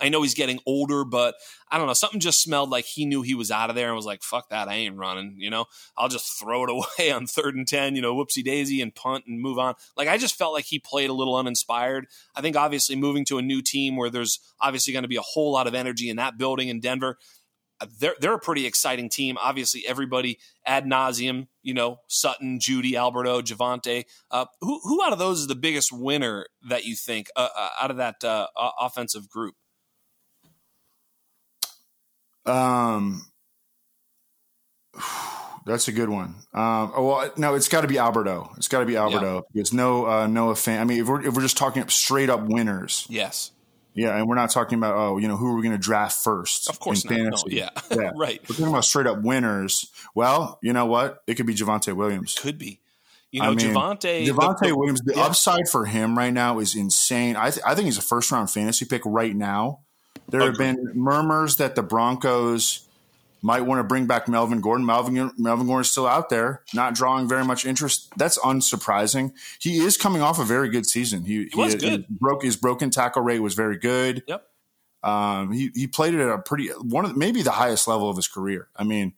I 0.00 0.08
know 0.08 0.22
he's 0.22 0.34
getting 0.34 0.58
older, 0.66 1.04
but 1.04 1.34
I 1.70 1.78
don't 1.78 1.86
know. 1.86 1.92
Something 1.92 2.20
just 2.20 2.42
smelled 2.42 2.70
like 2.70 2.86
he 2.86 3.04
knew 3.04 3.22
he 3.22 3.34
was 3.34 3.50
out 3.50 3.70
of 3.70 3.76
there 3.76 3.88
and 3.88 3.96
was 3.96 4.06
like, 4.06 4.22
fuck 4.22 4.48
that. 4.48 4.68
I 4.68 4.74
ain't 4.74 4.96
running. 4.96 5.36
You 5.38 5.50
know, 5.50 5.66
I'll 5.96 6.08
just 6.08 6.38
throw 6.38 6.64
it 6.64 6.70
away 6.98 7.12
on 7.12 7.26
third 7.26 7.54
and 7.54 7.68
10, 7.68 7.94
you 7.94 8.02
know, 8.02 8.14
whoopsie 8.14 8.44
daisy 8.44 8.80
and 8.80 8.94
punt 8.94 9.24
and 9.26 9.40
move 9.40 9.58
on. 9.58 9.74
Like, 9.96 10.08
I 10.08 10.18
just 10.18 10.36
felt 10.36 10.54
like 10.54 10.64
he 10.64 10.78
played 10.78 11.10
a 11.10 11.14
little 11.14 11.36
uninspired. 11.36 12.06
I 12.34 12.40
think 12.40 12.56
obviously 12.56 12.96
moving 12.96 13.24
to 13.26 13.38
a 13.38 13.42
new 13.42 13.62
team 13.62 13.96
where 13.96 14.10
there's 14.10 14.40
obviously 14.60 14.92
going 14.92 15.04
to 15.04 15.08
be 15.08 15.16
a 15.16 15.22
whole 15.22 15.52
lot 15.52 15.66
of 15.66 15.74
energy 15.74 16.08
in 16.08 16.16
that 16.16 16.38
building 16.38 16.68
in 16.68 16.80
Denver. 16.80 17.18
Uh, 17.80 17.86
they're, 17.98 18.14
they're 18.20 18.34
a 18.34 18.40
pretty 18.40 18.64
exciting 18.66 19.08
team. 19.08 19.36
Obviously, 19.40 19.84
everybody 19.86 20.38
ad 20.64 20.84
nauseum, 20.84 21.48
you 21.62 21.74
know, 21.74 21.98
Sutton, 22.06 22.58
Jeudy, 22.58 22.94
Alberto, 22.94 23.42
Javonte. 23.42 24.04
Uh, 24.30 24.46
who, 24.60 24.80
who 24.84 25.02
out 25.02 25.12
of 25.12 25.18
those 25.18 25.40
is 25.40 25.46
the 25.48 25.54
biggest 25.54 25.92
winner 25.92 26.46
that 26.68 26.84
you 26.84 26.94
think 26.94 27.28
uh, 27.36 27.48
uh 27.56 27.68
out 27.80 27.90
of 27.90 27.98
that 27.98 28.24
uh, 28.24 28.46
offensive 28.80 29.28
group? 29.28 29.54
Um, 32.46 33.24
that's 35.64 35.88
a 35.88 35.92
good 35.92 36.08
one. 36.08 36.34
Um, 36.52 36.92
oh, 36.94 37.06
well, 37.06 37.32
no, 37.36 37.54
it's 37.54 37.68
got 37.68 37.82
to 37.82 37.88
be 37.88 37.98
Albert 37.98 38.28
O. 38.28 38.50
It's 38.56 38.68
got 38.68 38.80
to 38.80 38.86
be 38.86 38.96
Albert 38.96 39.24
O 39.24 39.34
yep. 39.36 39.44
because 39.52 39.72
no 39.72 40.06
uh, 40.06 40.26
Noah 40.26 40.54
Fant. 40.54 40.80
I 40.80 40.84
mean, 40.84 41.00
if 41.00 41.08
we're 41.08 41.24
if 41.24 41.34
we're 41.34 41.42
just 41.42 41.56
talking 41.56 41.86
straight 41.88 42.30
up 42.30 42.42
winners, 42.42 43.06
yes, 43.08 43.52
yeah, 43.94 44.16
and 44.16 44.26
we're 44.26 44.34
not 44.34 44.50
talking 44.50 44.78
about 44.78 44.96
oh, 44.96 45.18
you 45.18 45.28
know, 45.28 45.36
who 45.36 45.48
are 45.48 45.54
we 45.54 45.62
going 45.62 45.76
to 45.76 45.82
draft 45.82 46.16
first? 46.22 46.68
Of 46.68 46.80
course, 46.80 47.04
not. 47.04 47.18
No, 47.18 47.30
yeah, 47.46 47.70
yeah, 47.90 48.10
right. 48.16 48.40
We're 48.48 48.56
talking 48.56 48.68
about 48.68 48.84
straight 48.84 49.06
up 49.06 49.22
winners. 49.22 49.90
Well, 50.14 50.58
you 50.62 50.72
know 50.72 50.86
what? 50.86 51.22
It 51.26 51.34
could 51.34 51.46
be 51.46 51.54
Javonte 51.54 51.94
Williams. 51.94 52.36
Could 52.38 52.58
be. 52.58 52.80
You 53.30 53.40
know, 53.40 53.50
I 53.50 53.54
mean, 53.54 53.74
Javonte 53.74 54.26
Javonte 54.26 54.76
Williams. 54.76 55.00
The 55.00 55.14
yeah. 55.16 55.24
upside 55.24 55.68
for 55.68 55.86
him 55.86 56.18
right 56.18 56.32
now 56.32 56.58
is 56.58 56.74
insane. 56.74 57.36
I 57.36 57.50
th- 57.50 57.64
I 57.64 57.74
think 57.74 57.86
he's 57.86 57.98
a 57.98 58.02
first 58.02 58.30
round 58.30 58.50
fantasy 58.50 58.84
pick 58.84 59.02
right 59.04 59.34
now. 59.34 59.80
There 60.28 60.40
have 60.40 60.56
been 60.56 60.92
murmurs 60.94 61.56
that 61.56 61.74
the 61.74 61.82
Broncos 61.82 62.86
might 63.42 63.62
want 63.62 63.80
to 63.80 63.84
bring 63.84 64.06
back 64.06 64.28
Melvin 64.28 64.60
Gordon. 64.60 64.86
Melvin 64.86 65.32
Melvin 65.36 65.66
Gordon 65.66 65.82
is 65.82 65.90
still 65.90 66.06
out 66.06 66.30
there, 66.30 66.62
not 66.72 66.94
drawing 66.94 67.28
very 67.28 67.44
much 67.44 67.66
interest. 67.66 68.12
That's 68.16 68.38
unsurprising. 68.38 69.32
He 69.58 69.78
is 69.78 69.96
coming 69.96 70.22
off 70.22 70.38
a 70.38 70.44
very 70.44 70.68
good 70.68 70.86
season. 70.86 71.24
He, 71.24 71.48
he 71.52 71.56
was 71.56 71.74
he, 71.74 71.78
good. 71.78 72.04
He 72.08 72.14
broke 72.14 72.42
his 72.42 72.56
broken 72.56 72.90
tackle 72.90 73.22
rate 73.22 73.40
was 73.40 73.54
very 73.54 73.76
good. 73.76 74.22
Yep. 74.26 74.48
Um, 75.02 75.52
he 75.52 75.70
he 75.74 75.88
played 75.88 76.14
it 76.14 76.20
at 76.20 76.28
a 76.28 76.38
pretty 76.38 76.68
one 76.68 77.04
of 77.04 77.16
maybe 77.16 77.42
the 77.42 77.50
highest 77.50 77.88
level 77.88 78.08
of 78.08 78.16
his 78.16 78.28
career. 78.28 78.68
I 78.76 78.84
mean, 78.84 79.14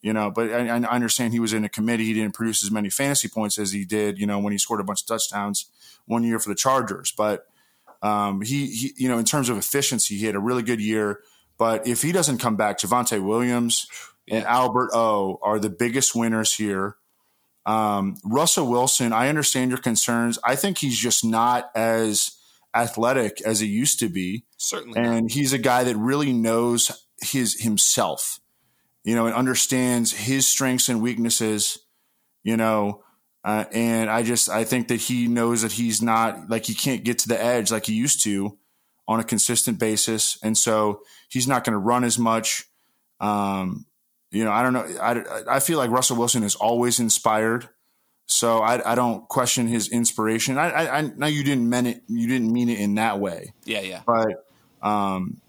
you 0.00 0.12
know, 0.12 0.30
but 0.30 0.52
I, 0.52 0.68
I 0.68 0.76
understand 0.82 1.32
he 1.32 1.40
was 1.40 1.52
in 1.52 1.64
a 1.64 1.68
committee. 1.68 2.04
He 2.04 2.14
didn't 2.14 2.34
produce 2.34 2.62
as 2.62 2.70
many 2.70 2.90
fantasy 2.90 3.26
points 3.26 3.58
as 3.58 3.72
he 3.72 3.84
did, 3.84 4.18
you 4.18 4.26
know, 4.26 4.38
when 4.38 4.52
he 4.52 4.58
scored 4.58 4.80
a 4.80 4.84
bunch 4.84 5.02
of 5.02 5.08
touchdowns 5.08 5.66
one 6.06 6.22
year 6.22 6.38
for 6.38 6.50
the 6.50 6.54
Chargers. 6.54 7.10
But 7.10 7.48
um, 8.04 8.42
he, 8.42 8.66
he, 8.66 8.92
you 8.98 9.08
know, 9.08 9.18
in 9.18 9.24
terms 9.24 9.48
of 9.48 9.56
efficiency, 9.56 10.18
he 10.18 10.26
had 10.26 10.34
a 10.34 10.40
really 10.40 10.62
good 10.62 10.80
year. 10.80 11.20
But 11.56 11.86
if 11.86 12.02
he 12.02 12.12
doesn't 12.12 12.38
come 12.38 12.54
back, 12.54 12.78
Javonte 12.78 13.24
Williams 13.24 13.86
and 14.28 14.44
Albert 14.44 14.90
O 14.92 15.38
are 15.42 15.58
the 15.58 15.70
biggest 15.70 16.14
winners 16.14 16.54
here. 16.54 16.96
Um, 17.64 18.16
Russell 18.22 18.68
Wilson, 18.68 19.14
I 19.14 19.30
understand 19.30 19.70
your 19.70 19.78
concerns. 19.78 20.38
I 20.44 20.54
think 20.54 20.78
he's 20.78 20.98
just 20.98 21.24
not 21.24 21.70
as 21.74 22.32
athletic 22.74 23.40
as 23.40 23.60
he 23.60 23.68
used 23.68 24.00
to 24.00 24.10
be. 24.10 24.44
Certainly. 24.58 25.00
And 25.00 25.22
not. 25.22 25.30
he's 25.30 25.54
a 25.54 25.58
guy 25.58 25.84
that 25.84 25.96
really 25.96 26.32
knows 26.34 26.90
his 27.22 27.58
himself, 27.62 28.38
you 29.02 29.14
know, 29.14 29.26
and 29.26 29.34
understands 29.34 30.12
his 30.12 30.46
strengths 30.46 30.90
and 30.90 31.00
weaknesses, 31.00 31.78
you 32.42 32.58
know, 32.58 33.03
uh, 33.44 33.64
and 33.72 34.08
I 34.08 34.22
just 34.22 34.48
I 34.48 34.64
think 34.64 34.88
that 34.88 35.00
he 35.00 35.28
knows 35.28 35.62
that 35.62 35.72
he's 35.72 36.00
not 36.00 36.48
like 36.48 36.64
he 36.64 36.74
can't 36.74 37.04
get 37.04 37.18
to 37.20 37.28
the 37.28 37.40
edge 37.40 37.70
like 37.70 37.86
he 37.86 37.94
used 37.94 38.22
to 38.24 38.58
on 39.06 39.20
a 39.20 39.24
consistent 39.24 39.78
basis, 39.78 40.38
and 40.42 40.56
so 40.56 41.02
he's 41.28 41.46
not 41.46 41.64
going 41.64 41.74
to 41.74 41.78
run 41.78 42.04
as 42.04 42.18
much. 42.18 42.64
Um, 43.20 43.86
you 44.30 44.44
know, 44.44 44.50
I 44.50 44.62
don't 44.62 44.72
know. 44.72 44.86
I, 45.00 45.56
I 45.56 45.60
feel 45.60 45.78
like 45.78 45.90
Russell 45.90 46.16
Wilson 46.16 46.42
is 46.42 46.56
always 46.56 46.98
inspired, 46.98 47.68
so 48.26 48.58
I, 48.58 48.92
I 48.92 48.94
don't 48.94 49.28
question 49.28 49.68
his 49.68 49.88
inspiration. 49.88 50.56
I, 50.58 50.70
I, 50.70 50.98
I 50.98 51.00
know 51.02 51.26
you 51.26 51.44
didn't 51.44 51.68
mean 51.68 51.86
it. 51.86 52.02
You 52.08 52.26
didn't 52.26 52.50
mean 52.52 52.68
it 52.68 52.80
in 52.80 52.94
that 52.96 53.20
way. 53.20 53.52
Yeah, 53.64 53.80
yeah. 53.80 54.02
But 54.06 54.44
Um, 54.84 55.40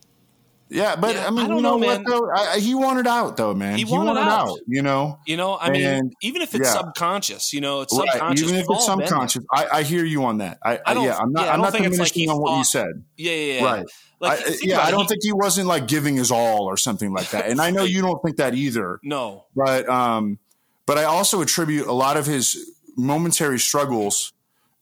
yeah, 0.75 0.95
but 0.95 1.15
Yeah, 1.15 1.27
I 1.27 1.29
mean, 1.31 1.39
I 1.39 1.41
you 1.43 1.47
know, 1.49 1.59
know, 1.59 1.77
what 1.77 1.87
man. 1.87 2.03
though? 2.07 2.29
I, 2.31 2.59
he 2.59 2.75
wanted 2.75 3.07
out 3.07 3.37
though, 3.37 3.53
man. 3.53 3.77
He 3.77 3.85
wanted 3.85 4.17
out. 4.19 4.59
You 4.67 4.81
know, 4.81 5.19
You 5.25 5.37
know, 5.37 5.57
I 5.59 5.69
mean, 5.71 5.85
And- 5.85 6.13
even 6.21 6.41
if 6.41 6.53
it's 6.53 6.65
yeah. 6.67 6.73
subconscious, 6.81 7.53
you 7.53 7.61
know, 7.61 7.81
it's 7.81 7.97
right? 7.97 8.07
subconscious. 8.11 8.43
Even 8.43 8.55
if 8.55 8.61
it's 8.69 8.69
all 8.69 8.87
been 8.89 8.97
there. 8.99 9.07
subconscious, 9.07 9.45
I, 9.51 9.67
I 9.71 9.83
hear 9.83 10.03
you 10.05 10.25
on 10.25 10.37
that. 10.39 10.59
I, 10.63 10.79
I 10.85 10.93
don't- 10.93 11.05
yeah, 11.05 11.17
I'm 11.17 11.31
not. 11.31 11.45
yeah, 11.45 11.53
I'm 11.53 11.61
not 11.61 11.73
like 11.73 11.83
diminishing 11.83 12.21
he 12.23 12.27
on 12.29 12.39
what 12.39 12.57
you 12.57 12.63
said. 12.63 13.03
Yeah, 13.17 13.31
yeah, 13.33 13.53
yeah. 13.61 13.65
Right. 13.65 13.85
Like, 14.19 14.39
I, 14.47 14.55
yeah, 14.61 14.79
I 14.81 14.91
don't 14.91 15.01
he- 15.01 15.07
think 15.07 15.23
he 15.23 15.33
wasn't 15.33 15.67
like 15.67 15.87
giving 15.87 16.15
his 16.15 16.31
all 16.31 16.65
or 16.65 16.77
something 16.77 17.13
like 17.13 17.29
that. 17.31 17.47
And 17.47 17.59
I 17.61 17.71
know 17.71 17.83
you 17.95 18.01
don't 18.01 18.21
think 18.23 18.37
that 18.37 18.53
either. 18.53 18.99
No. 19.03 19.45
But 19.55 19.87
um, 19.89 20.39
but 20.85 20.97
I 20.97 21.03
also 21.05 21.41
attribute 21.41 21.87
a 21.87 21.93
lot 21.93 22.15
of 22.17 22.25
his 22.25 22.71
momentary 22.95 23.59
struggles, 23.59 24.33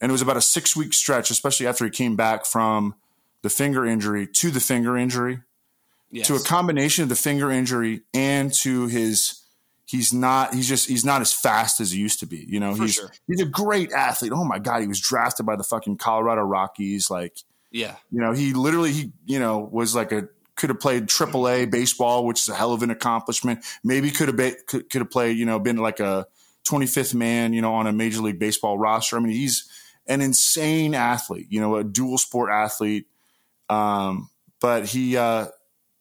and 0.02 0.12
it 0.12 0.14
was 0.14 0.22
about 0.22 0.38
a 0.38 0.42
six 0.42 0.76
week 0.76 0.94
stretch, 0.94 1.32
especially 1.32 1.66
after 1.68 1.86
he 1.86 1.92
came 1.92 2.16
back 2.16 2.46
from 2.46 2.96
the 3.42 3.50
finger 3.50 3.86
injury 3.86 4.26
to 4.28 4.52
the 4.52 4.60
finger 4.60 4.96
injury 4.98 5.40
Yes. 6.14 6.28
to 6.28 6.36
a 6.36 6.40
combination 6.40 7.02
of 7.02 7.10
the 7.10 7.16
finger 7.16 7.50
injury 7.50 8.02
and 8.14 8.54
to 8.62 8.86
his 8.86 9.42
he's 9.88 10.14
not 10.14 10.54
he's 10.54 10.68
just 10.68 10.88
he's 10.88 11.04
not 11.04 11.22
as 11.22 11.34
fast 11.34 11.80
as 11.80 11.92
he 11.92 12.00
used 12.00 12.20
to 12.20 12.28
be. 12.28 12.46
You 12.48 12.60
know, 12.60 12.76
For 12.76 12.84
he's 12.84 12.94
sure. 12.94 13.12
he's 13.28 13.42
a 13.42 13.46
great 13.46 13.92
athlete. 13.92 14.32
Oh 14.34 14.44
my 14.44 14.60
god, 14.60 14.82
he 14.82 14.88
was 14.88 15.02
drafted 15.02 15.46
by 15.46 15.56
the 15.56 15.64
fucking 15.64 15.98
Colorado 15.98 16.42
Rockies. 16.44 17.10
Like, 17.10 17.38
yeah. 17.72 17.96
you 18.12 18.22
know, 18.22 18.32
he 18.32 18.54
literally 18.54 18.92
he 18.92 19.12
you 19.26 19.40
know 19.40 19.60
was 19.60 19.96
like 19.96 20.12
a 20.12 20.28
could 20.56 20.70
have 20.70 20.80
played 20.80 21.08
AAA 21.08 21.72
baseball, 21.72 22.26
which 22.26 22.42
is 22.42 22.50
a 22.50 22.56
hell 22.56 22.74
of 22.74 22.84
an 22.84 22.92
accomplishment. 22.92 23.66
Maybe 23.84 24.12
could 24.12 24.28
have 24.28 24.38
been, 24.38 24.56
could, 24.68 24.88
could 24.90 25.02
have 25.02 25.10
played, 25.10 25.36
you 25.36 25.46
know, 25.46 25.58
been 25.60 25.78
like 25.78 26.00
a 26.00 26.28
25th 26.66 27.16
man, 27.16 27.54
you 27.54 27.62
know, 27.62 27.74
on 27.74 27.88
a 27.88 27.92
major 27.92 28.22
league 28.22 28.38
baseball 28.38 28.78
roster. 28.78 29.18
I 29.18 29.20
mean, 29.20 29.34
he's 29.34 29.68
an 30.06 30.22
insane 30.22 30.94
athlete, 30.94 31.48
you 31.50 31.60
know, 31.60 31.78
a 31.78 31.84
dual 31.84 32.20
sport 32.20 32.52
athlete. 32.52 33.08
Um, 33.68 34.30
but 34.62 34.86
he, 34.86 35.18
uh, 35.18 35.48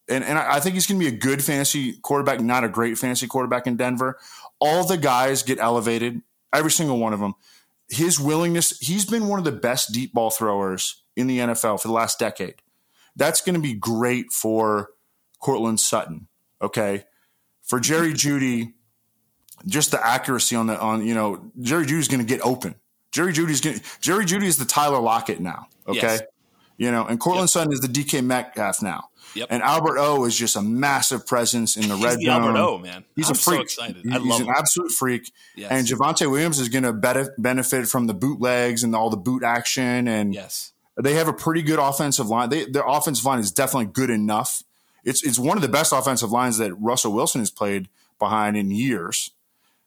and, 0.08 0.24
and 0.24 0.38
I 0.38 0.60
think 0.60 0.74
he's 0.74 0.86
going 0.86 1.00
to 1.00 1.10
be 1.10 1.14
a 1.14 1.18
good 1.18 1.42
fantasy 1.42 1.94
quarterback, 1.94 2.40
not 2.40 2.64
a 2.64 2.68
great 2.68 2.98
fantasy 2.98 3.26
quarterback 3.26 3.66
in 3.66 3.76
Denver. 3.76 4.18
All 4.58 4.86
the 4.86 4.96
guys 4.96 5.42
get 5.42 5.58
elevated, 5.58 6.22
every 6.52 6.70
single 6.70 6.98
one 6.98 7.12
of 7.12 7.20
them. 7.20 7.34
His 7.88 8.18
willingness, 8.18 8.78
he's 8.78 9.04
been 9.04 9.28
one 9.28 9.38
of 9.38 9.44
the 9.44 9.52
best 9.52 9.92
deep 9.92 10.12
ball 10.12 10.30
throwers 10.30 11.02
in 11.14 11.26
the 11.26 11.38
NFL 11.38 11.80
for 11.80 11.88
the 11.88 11.94
last 11.94 12.18
decade. 12.18 12.56
That's 13.16 13.40
going 13.40 13.54
to 13.54 13.60
be 13.60 13.74
great 13.74 14.32
for 14.32 14.90
Courtland 15.40 15.80
Sutton. 15.80 16.28
Okay. 16.60 17.04
For 17.62 17.78
Jerry 17.78 18.12
Jeudy, 18.12 18.72
just 19.66 19.90
the 19.90 20.04
accuracy 20.04 20.56
on 20.56 20.66
the, 20.66 20.80
on, 20.80 21.06
you 21.06 21.14
know, 21.14 21.50
Jerry 21.60 21.86
Jeudy's 21.86 22.08
going 22.08 22.20
to 22.20 22.26
get 22.26 22.40
open. 22.44 22.74
Jerry 23.12 23.32
Jeudy's 23.32 23.60
going 23.60 23.80
Jerry 24.00 24.24
Jeudy 24.24 24.46
is 24.46 24.56
the 24.56 24.64
Tyler 24.64 24.98
Lockett 24.98 25.38
now. 25.38 25.66
Okay. 25.86 25.98
Yes. 26.00 26.22
You 26.82 26.90
know, 26.90 27.06
and 27.06 27.20
Courtland 27.20 27.48
Sutton 27.48 27.72
is 27.72 27.80
the 27.80 27.86
DK 27.88 28.24
Metcalf 28.24 28.82
now. 28.82 29.08
Yep. 29.34 29.48
And 29.50 29.62
Albert 29.62 29.98
O 29.98 30.24
is 30.24 30.36
just 30.36 30.56
a 30.56 30.62
massive 30.62 31.26
presence 31.26 31.76
in 31.76 31.88
the 31.88 31.94
He's 31.96 32.04
red 32.04 32.18
the 32.18 32.24
zone. 32.26 32.42
Albert 32.42 32.58
O, 32.58 32.78
man. 32.78 33.04
He's 33.14 33.28
I'm 33.28 33.32
a 33.32 33.38
freak. 33.38 33.56
so 33.70 33.84
excited. 33.84 34.12
I 34.12 34.18
He's 34.18 34.26
love 34.28 34.40
an 34.40 34.46
him. 34.48 34.54
absolute 34.56 34.90
freak. 34.90 35.32
Yes. 35.56 35.70
And 35.70 35.86
Javonte 35.86 36.30
Williams 36.30 36.58
is 36.58 36.68
going 36.68 36.82
to 36.84 36.92
benefit 37.38 37.86
from 37.86 38.08
the 38.08 38.14
bootlegs 38.14 38.82
and 38.82 38.94
all 38.96 39.10
the 39.10 39.16
boot 39.16 39.42
action. 39.44 40.08
And 40.08 40.34
Yes. 40.34 40.72
they 41.00 41.14
have 41.14 41.28
a 41.28 41.32
pretty 41.32 41.62
good 41.62 41.78
offensive 41.78 42.26
line. 42.28 42.50
They, 42.50 42.64
their 42.66 42.84
offensive 42.86 43.24
line 43.24 43.38
is 43.38 43.52
definitely 43.52 43.86
good 43.92 44.10
enough. 44.10 44.62
It's 45.04 45.22
it's 45.22 45.38
one 45.38 45.56
of 45.56 45.62
the 45.62 45.68
best 45.68 45.92
offensive 45.92 46.30
lines 46.32 46.58
that 46.58 46.74
Russell 46.74 47.12
Wilson 47.12 47.40
has 47.40 47.50
played 47.50 47.88
behind 48.18 48.56
in 48.56 48.70
years. 48.70 49.30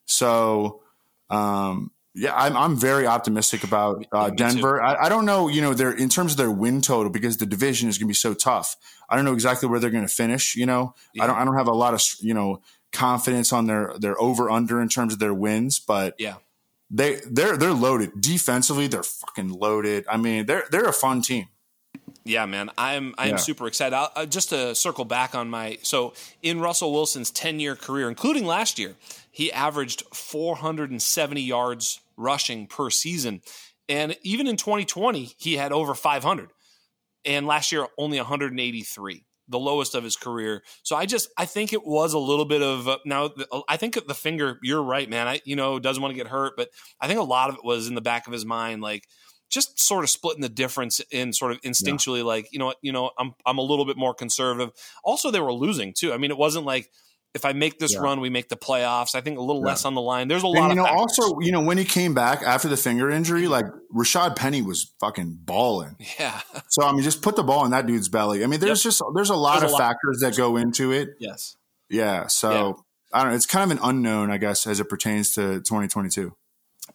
So, 0.06 0.82
um, 1.30 1.92
yeah, 2.16 2.34
I'm 2.34 2.56
I'm 2.56 2.76
very 2.78 3.06
optimistic 3.06 3.64
about 3.64 4.06
uh, 4.12 4.30
Denver. 4.30 4.82
I, 4.82 5.06
I 5.06 5.10
don't 5.10 5.26
know, 5.26 5.48
you 5.50 5.62
know, 5.62 5.74
their 5.74 5.92
in 5.92 6.10
terms 6.10 6.32
of 6.32 6.38
their 6.38 6.50
win 6.52 6.82
total 6.82 7.12
because 7.12 7.38
the 7.38 7.46
division 7.46 7.90
is 7.90 7.98
going 7.98 8.08
to 8.08 8.12
be 8.12 8.14
so 8.16 8.34
tough. 8.34 8.76
I 9.10 9.16
don't 9.16 9.26
know 9.26 9.34
exactly 9.34 9.68
where 9.70 9.80
they're 9.80 9.90
going 9.92 10.08
to 10.08 10.14
finish. 10.14 10.56
You 10.56 10.66
know, 10.66 10.96
I 11.20 11.28
don't 11.28 11.36
I 11.38 11.46
don't 11.46 11.58
have 11.58 11.68
a 11.68 11.74
lot 11.74 11.94
of 11.94 12.02
you 12.22 12.34
know 12.34 12.62
confidence 12.94 13.52
on 13.52 13.68
their 13.68 13.94
their 14.00 14.20
over 14.20 14.50
under 14.50 14.82
in 14.82 14.88
terms 14.90 15.12
of 15.14 15.20
their 15.20 15.34
wins, 15.34 15.80
but 15.80 16.16
Yeah. 16.18 16.36
they 16.90 17.20
they're 17.30 17.58
they're 17.58 17.74
loaded 17.74 18.12
defensively. 18.22 18.88
They're 18.88 19.04
fucking 19.04 19.50
loaded. 19.50 20.06
I 20.10 20.16
mean, 20.18 20.46
they're 20.46 20.64
they're 20.72 20.86
a 20.88 20.94
fun 20.94 21.22
team. 21.22 21.48
Yeah, 22.24 22.46
man, 22.48 22.72
I'm 22.78 23.14
I'm 23.18 23.32
Yeah. 23.32 23.36
super 23.36 23.68
excited. 23.68 23.96
I'll, 23.96 24.12
uh, 24.16 24.26
just 24.26 24.50
to 24.50 24.74
circle 24.74 25.06
back 25.06 25.36
on 25.36 25.50
my 25.50 25.78
so 25.84 26.14
in 26.42 26.60
Russell 26.60 26.92
Wilson's 26.92 27.30
10 27.30 27.60
year 27.60 27.76
career, 27.76 28.10
including 28.10 28.46
last 28.46 28.80
year, 28.80 28.96
he 29.36 29.52
averaged 29.52 30.04
470 30.14 31.42
yards 31.42 32.00
rushing 32.16 32.68
per 32.68 32.90
season, 32.90 33.42
and 33.90 34.16
even 34.24 34.48
in 34.48 34.56
2020, 34.56 35.36
he 35.38 35.58
had 35.58 35.74
over 35.74 35.94
500, 35.94 36.52
and 37.26 37.46
last 37.46 37.74
year 37.74 37.86
only 37.98 38.18
183, 38.18 39.26
the 39.50 39.60
lowest 39.60 39.94
of 39.94 40.06
his 40.06 40.16
career. 40.16 40.64
So 40.84 40.96
I 40.96 41.06
just 41.06 41.28
I 41.38 41.46
think 41.46 41.74
it 41.74 41.86
was 41.86 42.14
a 42.14 42.18
little 42.18 42.46
bit 42.46 42.62
of 42.62 42.88
uh, 42.88 43.00
now. 43.06 43.28
the- 43.28 43.62
I 43.68 43.76
think 43.76 44.00
the 44.08 44.14
finger. 44.14 44.58
You're 44.64 44.82
right, 44.82 45.10
man. 45.10 45.28
I 45.28 45.42
you 45.44 45.58
know 45.58 45.80
doesn't 45.80 46.02
want 46.02 46.14
to 46.14 46.18
get 46.18 46.28
hurt, 46.28 46.54
but 46.56 46.70
I 47.02 47.08
think 47.08 47.20
a 47.20 47.24
lot 47.24 47.50
of 47.50 47.56
it 47.56 47.66
was 47.66 47.90
in 47.90 47.96
the 47.96 48.02
back 48.02 48.28
of 48.28 48.34
his 48.34 48.46
mind, 48.46 48.82
like 48.82 49.04
just 49.50 49.78
sort 49.80 50.06
of 50.06 50.10
splitting 50.10 50.42
the 50.42 50.50
difference 50.50 51.02
in 51.12 51.34
sort 51.34 51.52
of 51.52 51.60
instinctually 51.62 52.24
like 52.24 52.48
you 52.54 52.60
know 52.60 52.68
what 52.68 52.78
you 52.82 52.94
know 52.94 53.12
I'm 53.20 53.34
I'm 53.46 53.58
a 53.58 53.62
little 53.64 53.86
bit 53.86 53.98
more 53.98 54.14
conservative. 54.14 54.72
Also 55.04 55.30
they 55.30 55.42
were 55.42 55.54
losing 55.54 55.94
too. 55.94 56.14
I 56.14 56.18
mean 56.18 56.32
it 56.32 56.38
wasn't 56.38 56.66
like 56.66 56.90
if 57.36 57.46
I 57.46 57.54
make 57.54 57.78
this 57.78 57.94
Yeah. 57.94 58.00
run 58.00 58.20
we 58.22 58.30
make 58.32 58.50
the 58.50 58.56
playoffs. 58.58 59.14
I 59.14 59.22
think 59.22 59.38
a 59.38 59.42
little 59.42 59.62
Yeah. 59.62 59.68
less 59.68 59.86
on 59.86 59.94
the 59.94 60.02
line. 60.02 60.28
There's 60.28 60.44
a 60.44 60.48
And 60.48 60.56
lot 60.56 60.70
you 60.70 60.76
know, 60.76 60.84
of 60.86 60.90
factors. 60.90 61.20
also, 61.20 61.40
you 61.42 61.52
know, 61.52 61.62
when 61.62 61.78
he 61.78 61.86
came 61.86 62.14
back 62.16 62.42
after 62.42 62.68
the 62.68 62.78
finger 62.78 63.10
injury, 63.12 63.48
like 63.48 63.66
Rashad 63.94 64.36
Penny 64.36 64.62
was 64.64 64.92
fucking 65.00 65.40
balling. 65.44 65.96
yeah. 66.20 66.42
So 66.70 66.84
I 66.84 66.92
mean, 66.94 67.04
just 67.04 67.22
put 67.22 67.36
the 67.36 67.44
ball 67.44 67.66
in 67.66 67.72
that 67.72 67.86
dude's 67.86 68.10
belly. 68.10 68.44
I 68.44 68.48
mean, 68.48 68.60
there's 68.60 68.82
just 68.82 69.02
there's 69.14 69.30
a 69.30 69.36
lot 69.36 69.60
There's 69.60 69.64
a 69.72 69.76
of 69.76 69.80
lot. 69.80 69.80
factors 69.80 70.20
that 70.22 70.36
go 70.36 70.58
into 70.58 70.92
it. 70.92 71.10
yes. 71.20 71.56
Yeah. 71.90 72.26
So 72.28 72.50
Yeah. 72.52 72.72
I 73.14 73.22
don't 73.22 73.30
know. 73.32 73.36
It's 73.36 73.46
kind 73.46 73.72
of 73.72 73.78
an 73.78 73.84
unknown, 73.84 74.32
I 74.32 74.38
guess, 74.38 74.66
as 74.66 74.80
it 74.80 74.90
pertains 74.90 75.32
to 75.36 75.62
2022. 75.62 76.34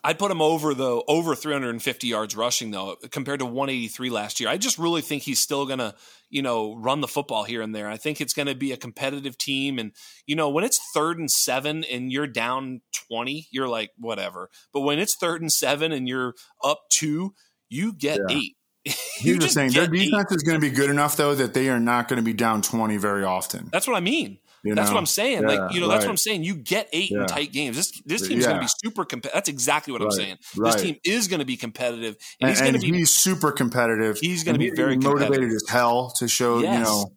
I'd 0.05 0.19
put 0.19 0.31
him 0.31 0.41
over 0.41 0.73
though, 0.73 1.03
over 1.09 1.35
350 1.35 2.07
yards 2.07 2.37
rushing 2.37 2.71
though, 2.71 2.97
compared 3.11 3.41
to 3.41 3.47
183 3.47 4.09
last 4.11 4.39
year. 4.41 4.49
I 4.49 4.57
just 4.57 4.79
really 4.79 5.03
think 5.03 5.23
he's 5.25 5.41
still 5.41 5.67
gonna, 5.67 5.95
you 6.31 6.43
know, 6.43 6.75
run 6.77 7.01
the 7.01 7.09
football 7.09 7.45
here 7.45 7.61
and 7.63 7.75
there. 7.75 7.89
I 7.89 7.97
think 7.97 8.21
it's 8.21 8.33
gonna 8.33 8.55
be 8.55 8.73
a 8.73 8.77
competitive 8.77 9.37
team, 9.37 9.79
and 9.79 9.93
you 10.27 10.37
know, 10.37 10.49
when 10.49 10.65
it's 10.65 10.81
third 10.95 11.19
and 11.19 11.31
seven 11.31 11.85
and 11.85 12.11
you're 12.11 12.27
down 12.27 12.81
20, 13.09 13.49
you're 13.51 13.69
like 13.69 13.91
whatever. 13.99 14.49
But 14.73 14.81
when 14.81 14.99
it's 14.99 15.17
third 15.17 15.43
and 15.43 15.53
seven 15.53 15.93
and 15.93 16.09
you're 16.09 16.35
up 16.65 16.81
two, 16.91 17.35
you 17.69 17.93
get 17.93 18.19
Yeah. 18.29 18.37
eight. 18.37 18.57
you 18.85 18.93
Here's 19.19 19.37
the 19.39 19.45
just 19.45 19.55
thing: 19.55 19.71
their 19.73 19.87
get 19.87 20.01
eight. 20.01 20.11
defense 20.11 20.33
is 20.33 20.43
going 20.43 20.61
to 20.61 20.61
be 20.61 20.75
good 20.75 20.89
enough, 20.91 21.17
though, 21.17 21.35
that 21.35 21.53
they 21.55 21.69
are 21.69 21.81
not 21.81 22.09
going 22.09 22.17
to 22.17 22.23
be 22.23 22.33
down 22.33 22.63
20 22.63 22.97
very 22.97 23.25
often. 23.25 23.69
That's 23.73 23.87
what 23.87 23.97
I 23.97 24.01
mean. 24.01 24.39
You 24.63 24.75
That's 24.75 24.89
know? 24.89 24.95
what 24.95 25.01
I'm 25.01 25.07
saying. 25.07 25.43
Yeah, 25.43 25.49
like, 25.49 25.73
you 25.73 25.81
know, 25.81 25.89
that's 25.89 26.05
what 26.05 26.11
I'm 26.11 26.19
saying. 26.19 26.45
You 26.45 26.55
get 26.55 26.89
eight 26.93 27.11
in 27.11 27.27
tight 27.27 27.51
games. 27.53 27.77
This 27.77 28.03
this 28.05 28.29
team's 28.29 28.45
going 28.45 28.59
to 28.59 28.63
be 28.63 28.69
super 28.85 29.07
competitive. 29.07 29.35
That's 29.35 29.49
exactly 29.49 29.93
what 29.93 30.03
I'm 30.03 30.11
saying. 30.11 30.37
right. 30.57 30.73
This 30.73 30.83
team 30.83 30.97
is 31.03 31.29
going 31.29 31.41
to 31.41 31.47
be 31.47 31.57
competitive, 31.57 32.17
and, 32.41 32.49
And, 32.49 32.51
he's 32.51 32.61
going 32.61 32.75
to 32.75 32.79
be. 32.79 32.99
he's 32.99 33.11
super 33.11 33.53
competitive. 33.53 34.19
He's 34.21 34.45
gonna 34.45 34.59
be 34.59 34.67
he's 34.67 34.77
very 34.77 34.97
motivated 34.99 35.51
as 35.51 35.65
hell 35.69 36.11
to 36.19 36.29
show. 36.29 36.59
You 36.59 36.67
know, 36.67 37.13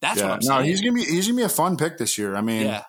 that's 0.00 0.20
yeah. 0.20 0.28
what 0.28 0.32
I'm 0.34 0.38
no, 0.40 0.56
saying. 0.58 0.64
he's 0.66 0.80
gonna 0.82 0.92
be 0.92 1.04
he's 1.04 1.26
gonna 1.26 1.38
be 1.38 1.42
a 1.44 1.48
fun 1.48 1.76
pick 1.78 1.96
this 1.96 2.18
year. 2.18 2.36
I 2.36 2.42
mean, 2.42 2.66
yeah, 2.66 2.82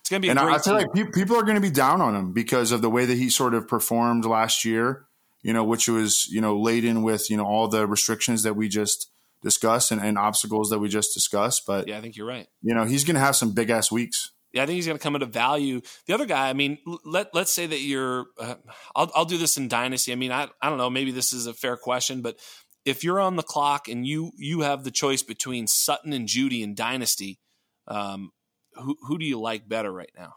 it's 0.00 0.08
going 0.08 0.22
to 0.22 0.26
be 0.26 0.30
and 0.30 0.38
I, 0.38 0.54
I 0.54 0.58
feel 0.58 0.78
team. 0.78 0.88
like 0.94 1.12
people 1.12 1.36
are 1.36 1.42
going 1.42 1.56
to 1.56 1.60
be 1.60 1.70
down 1.70 2.00
on 2.00 2.14
him 2.14 2.32
because 2.32 2.72
of 2.72 2.80
the 2.80 2.90
way 2.90 3.04
that 3.04 3.16
he 3.16 3.28
sort 3.28 3.54
of 3.54 3.68
performed 3.68 4.24
last 4.24 4.64
year. 4.64 5.04
You 5.42 5.52
know, 5.52 5.64
which 5.64 5.88
was 5.88 6.26
you 6.28 6.40
know 6.40 6.58
laden 6.58 7.02
with 7.02 7.28
you 7.28 7.36
know 7.36 7.44
all 7.44 7.68
the 7.68 7.86
restrictions 7.86 8.42
that 8.44 8.56
we 8.56 8.68
just 8.68 9.10
discussed 9.44 9.92
and, 9.92 10.00
and 10.00 10.18
obstacles 10.18 10.70
that 10.70 10.80
we 10.80 10.88
just 10.88 11.14
discussed. 11.14 11.62
But 11.66 11.86
yeah, 11.86 11.98
I 11.98 12.00
think 12.00 12.16
you're 12.16 12.26
right. 12.26 12.48
you 12.62 12.74
know, 12.74 12.84
he's 12.84 13.04
going 13.04 13.14
to 13.14 13.20
have 13.20 13.36
some 13.36 13.52
big 13.52 13.70
ass 13.70 13.92
weeks. 13.92 14.32
Yeah, 14.52 14.62
I 14.62 14.66
think 14.66 14.76
he's 14.76 14.86
going 14.86 14.98
to 14.98 15.02
come 15.02 15.14
into 15.16 15.26
value. 15.26 15.80
The 16.06 16.14
other 16.14 16.26
guy, 16.26 16.48
I 16.48 16.52
mean, 16.52 16.78
let 17.04 17.34
let's 17.34 17.52
say 17.52 17.66
that 17.66 17.80
you're. 17.80 18.26
Uh, 18.38 18.54
I'll 18.96 19.10
I'll 19.14 19.24
do 19.24 19.38
this 19.38 19.56
in 19.56 19.68
dynasty. 19.68 20.12
I 20.12 20.16
mean, 20.16 20.32
I 20.32 20.48
I 20.62 20.68
don't 20.68 20.78
know. 20.78 20.90
Maybe 20.90 21.10
this 21.10 21.32
is 21.32 21.46
a 21.46 21.54
fair 21.54 21.76
question, 21.76 22.22
but 22.22 22.38
if 22.84 23.02
you're 23.02 23.20
on 23.20 23.36
the 23.36 23.42
clock 23.42 23.88
and 23.88 24.06
you 24.06 24.32
you 24.36 24.60
have 24.60 24.84
the 24.84 24.90
choice 24.90 25.22
between 25.22 25.66
Sutton 25.66 26.12
and 26.12 26.28
Jeudy 26.28 26.62
in 26.62 26.74
dynasty, 26.74 27.40
um, 27.88 28.30
who 28.74 28.96
who 29.08 29.18
do 29.18 29.24
you 29.24 29.40
like 29.40 29.68
better 29.68 29.92
right 29.92 30.12
now? 30.16 30.34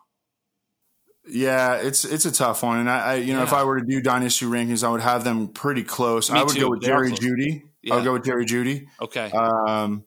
Yeah, 1.30 1.76
it's 1.76 2.04
it's 2.04 2.26
a 2.26 2.32
tough 2.32 2.64
one, 2.64 2.80
and 2.80 2.90
I, 2.90 3.00
I 3.00 3.16
you 3.16 3.34
know 3.34 3.44
if 3.44 3.54
I 3.54 3.66
were 3.66 3.80
to 3.80 3.86
do 3.86 4.02
dynasty 4.02 4.46
rankings, 4.46 4.84
I 4.84 4.90
would 4.90 5.02
have 5.02 5.24
them 5.24 5.50
pretty 5.50 5.84
close. 5.84 6.32
Me 6.32 6.40
I 6.40 6.44
would 6.44 6.54
too. 6.54 6.62
go 6.62 6.70
with 6.72 6.82
Jerry. 6.82 7.12
Jeudy. 7.12 7.64
Yeah. 7.88 8.04
go 8.04 8.14
with 8.14 8.26
Jerry 8.26 8.46
Jeudy. 8.46 8.88
Okay, 9.02 9.32
Um, 9.32 10.04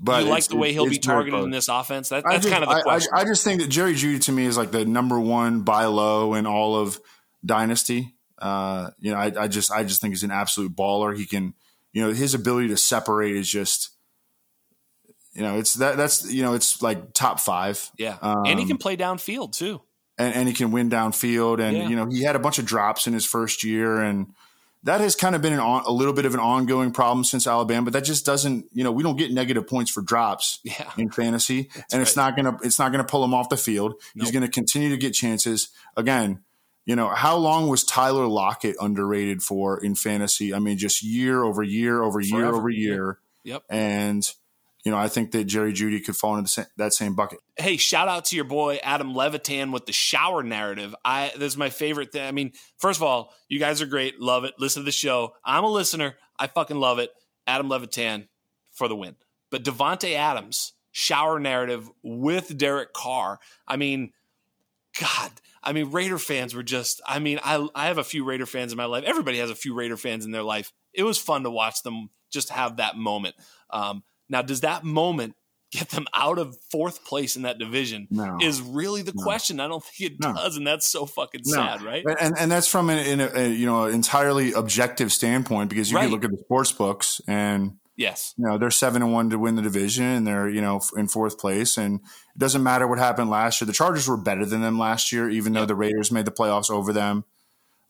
but 0.00 0.22
you 0.24 0.30
like 0.30 0.44
the 0.46 0.56
way 0.56 0.72
he'll 0.72 0.88
be 0.88 0.98
targeted 0.98 1.42
in 1.42 1.50
this 1.50 1.68
offense. 1.68 2.10
That, 2.10 2.22
that's 2.24 2.44
just, 2.44 2.48
kind 2.52 2.62
of 2.62 2.70
the 2.70 2.76
I- 2.76 2.78
I, 2.78 2.82
question. 2.82 3.10
I, 3.12 3.24
just 3.24 3.42
think 3.44 3.60
that 3.60 3.68
Jerry 3.68 3.94
Jeudy 3.94 4.20
to 4.22 4.32
me 4.32 4.44
is 4.46 4.56
like 4.56 4.70
the 4.70 4.84
number 4.84 5.18
one 5.18 5.62
buy 5.62 5.86
low 5.86 6.34
in 6.34 6.46
all 6.46 6.76
of 6.76 7.00
Dynasty. 7.44 8.14
Uh, 8.38 8.90
you 9.00 9.10
know, 9.10 9.18
I, 9.18 9.32
I 9.36 9.48
just 9.48 9.72
I 9.72 9.82
just 9.84 10.00
think 10.00 10.12
he's 10.12 10.22
an 10.22 10.30
absolute 10.30 10.74
baller. 10.76 11.16
He 11.16 11.26
can, 11.26 11.54
you 11.92 12.02
know, 12.02 12.12
his 12.12 12.34
ability 12.34 12.68
to 12.68 12.76
separate 12.76 13.34
is 13.36 13.50
just, 13.50 13.90
you 15.34 15.42
know, 15.42 15.58
it's 15.58 15.74
that 15.74 15.96
that's 15.96 16.30
you 16.32 16.42
know 16.42 16.54
it's 16.54 16.80
like 16.80 17.12
top 17.12 17.40
five. 17.40 17.90
yeah, 17.98 18.16
and 18.22 18.58
he 18.58 18.62
um, 18.62 18.68
can 18.68 18.78
play 18.78 18.96
downfield 18.96 19.52
too. 19.52 19.82
and, 20.18 20.34
and 20.34 20.48
he 20.48 20.54
can 20.54 20.70
win 20.70 20.88
downfield. 20.88 21.60
And 21.60 21.76
Yeah. 21.76 21.88
you 21.88 21.96
know, 21.96 22.06
he 22.06 22.22
had 22.22 22.36
a 22.36 22.38
bunch 22.38 22.58
of 22.58 22.64
drops 22.64 23.06
in 23.06 23.12
his 23.12 23.26
first 23.26 23.62
year, 23.64 24.00
and 24.00 24.28
that 24.84 25.00
has 25.00 25.14
kind 25.14 25.34
of 25.34 25.42
been 25.42 25.52
an 25.52 25.58
on, 25.58 25.82
a 25.86 25.92
little 25.92 26.14
bit 26.14 26.24
of 26.24 26.34
an 26.34 26.40
ongoing 26.40 26.90
problem 26.90 27.24
since 27.24 27.46
Alabama, 27.46 27.84
but 27.84 27.92
that 27.92 28.04
just 28.04 28.24
doesn't, 28.24 28.66
you 28.72 28.82
know, 28.82 28.92
we 28.92 29.02
don't 29.02 29.16
get 29.16 29.30
negative 29.30 29.66
points 29.66 29.90
for 29.90 30.00
drops 30.00 30.60
yeah. 30.64 30.90
in 30.96 31.10
fantasy, 31.10 31.62
That's 31.74 31.92
and 31.92 32.00
right. 32.00 32.08
it's 32.08 32.16
not 32.16 32.36
gonna 32.36 32.56
it's 32.62 32.78
not 32.78 32.92
gonna 32.92 33.04
pull 33.04 33.24
him 33.24 33.34
off 33.34 33.48
the 33.48 33.56
field. 33.56 33.94
Nope. 34.14 34.24
He's 34.24 34.32
gonna 34.32 34.48
continue 34.48 34.90
to 34.90 34.96
get 34.96 35.12
chances. 35.12 35.68
Again, 35.96 36.42
you 36.86 36.96
know, 36.96 37.08
how 37.08 37.36
long 37.36 37.68
was 37.68 37.84
Tyler 37.84 38.26
Lockett 38.26 38.76
underrated 38.80 39.42
for 39.42 39.82
in 39.82 39.94
fantasy? 39.94 40.54
I 40.54 40.58
mean, 40.58 40.78
just 40.78 41.02
year 41.02 41.44
over 41.44 41.62
year 41.62 42.02
over 42.02 42.22
Forever. 42.22 42.38
year 42.38 42.54
over 42.54 42.70
year. 42.70 43.18
Yep. 43.44 43.62
And 43.68 44.30
you 44.84 44.90
know, 44.90 44.98
I 44.98 45.08
think 45.08 45.32
that 45.32 45.44
Jerry 45.44 45.72
Jeudy 45.72 46.04
could 46.04 46.16
fall 46.16 46.36
into 46.36 46.48
same, 46.48 46.66
that 46.76 46.94
same 46.94 47.14
bucket. 47.14 47.40
Hey, 47.56 47.76
shout 47.76 48.08
out 48.08 48.26
to 48.26 48.36
your 48.36 48.46
boy 48.46 48.78
Adam 48.82 49.14
Levitan 49.14 49.72
with 49.72 49.86
the 49.86 49.92
shower 49.92 50.42
narrative. 50.42 50.94
I 51.04 51.32
this 51.36 51.52
is 51.52 51.56
my 51.56 51.70
favorite 51.70 52.12
thing. 52.12 52.26
I 52.26 52.32
mean, 52.32 52.52
first 52.78 52.98
of 52.98 53.02
all, 53.02 53.34
you 53.48 53.58
guys 53.58 53.82
are 53.82 53.86
great, 53.86 54.20
love 54.20 54.44
it. 54.44 54.54
Listen 54.58 54.82
to 54.82 54.84
the 54.84 54.92
show. 54.92 55.34
I'm 55.44 55.64
a 55.64 55.70
listener. 55.70 56.16
I 56.38 56.46
fucking 56.46 56.78
love 56.78 56.98
it. 56.98 57.10
Adam 57.46 57.68
Levitan 57.68 58.28
for 58.72 58.88
the 58.88 58.96
win. 58.96 59.16
But 59.50 59.64
Davante 59.64 60.14
Adams 60.14 60.72
shower 60.92 61.38
narrative 61.38 61.90
with 62.02 62.56
Derek 62.56 62.92
Carr. 62.92 63.38
I 63.66 63.76
mean, 63.76 64.12
God. 64.98 65.30
I 65.62 65.74
mean, 65.74 65.90
Raider 65.90 66.18
fans 66.18 66.54
were 66.54 66.62
just. 66.62 67.02
I 67.06 67.18
mean, 67.18 67.38
I 67.44 67.68
I 67.74 67.86
have 67.86 67.98
a 67.98 68.04
few 68.04 68.24
Raider 68.24 68.46
fans 68.46 68.72
in 68.72 68.78
my 68.78 68.86
life. 68.86 69.04
Everybody 69.04 69.38
has 69.38 69.50
a 69.50 69.54
few 69.54 69.74
Raider 69.74 69.98
fans 69.98 70.24
in 70.24 70.30
their 70.30 70.42
life. 70.42 70.72
It 70.94 71.02
was 71.02 71.18
fun 71.18 71.42
to 71.42 71.50
watch 71.50 71.82
them 71.82 72.08
just 72.32 72.48
have 72.50 72.76
that 72.76 72.96
moment. 72.96 73.34
Um, 73.70 74.02
now, 74.30 74.42
does 74.42 74.60
that 74.60 74.84
moment 74.84 75.34
get 75.70 75.90
them 75.90 76.06
out 76.14 76.38
of 76.38 76.56
fourth 76.70 77.04
place 77.04 77.36
in 77.36 77.42
that 77.42 77.58
division 77.58 78.08
no, 78.10 78.38
is 78.42 78.60
really 78.60 79.02
the 79.02 79.12
no. 79.14 79.22
question. 79.22 79.60
I 79.60 79.68
don't 79.68 79.82
think 79.84 80.12
it 80.12 80.20
no. 80.20 80.32
does, 80.32 80.56
and 80.56 80.66
that's 80.66 80.86
so 80.86 81.06
fucking 81.06 81.44
sad, 81.44 81.82
right? 81.82 82.04
And 82.20 82.34
and 82.38 82.50
that's 82.50 82.66
from 82.66 82.90
an, 82.90 83.20
a, 83.20 83.48
you 83.48 83.66
know 83.66 83.86
entirely 83.86 84.52
objective 84.52 85.12
standpoint 85.12 85.70
because 85.70 85.90
you 85.90 85.96
right. 85.96 86.04
can 86.04 86.12
look 86.12 86.24
at 86.24 86.30
the 86.30 86.38
sports 86.38 86.72
books 86.72 87.20
and 87.26 87.78
yes, 87.96 88.34
you 88.36 88.46
know 88.46 88.58
they're 88.58 88.70
seven 88.70 89.02
and 89.02 89.12
one 89.12 89.30
to 89.30 89.38
win 89.38 89.54
the 89.54 89.62
division 89.62 90.04
and 90.04 90.26
they're 90.26 90.48
you 90.48 90.60
know 90.60 90.80
in 90.96 91.06
fourth 91.06 91.38
place, 91.38 91.78
and 91.78 92.00
it 92.00 92.38
doesn't 92.38 92.62
matter 92.62 92.88
what 92.88 92.98
happened 92.98 93.30
last 93.30 93.60
year. 93.60 93.66
The 93.66 93.72
Chargers 93.72 94.08
were 94.08 94.16
better 94.16 94.44
than 94.44 94.62
them 94.62 94.78
last 94.78 95.12
year, 95.12 95.28
even 95.30 95.54
yep. 95.54 95.62
though 95.62 95.66
the 95.66 95.76
Raiders 95.76 96.10
made 96.10 96.24
the 96.24 96.32
playoffs 96.32 96.70
over 96.70 96.92
them. 96.92 97.24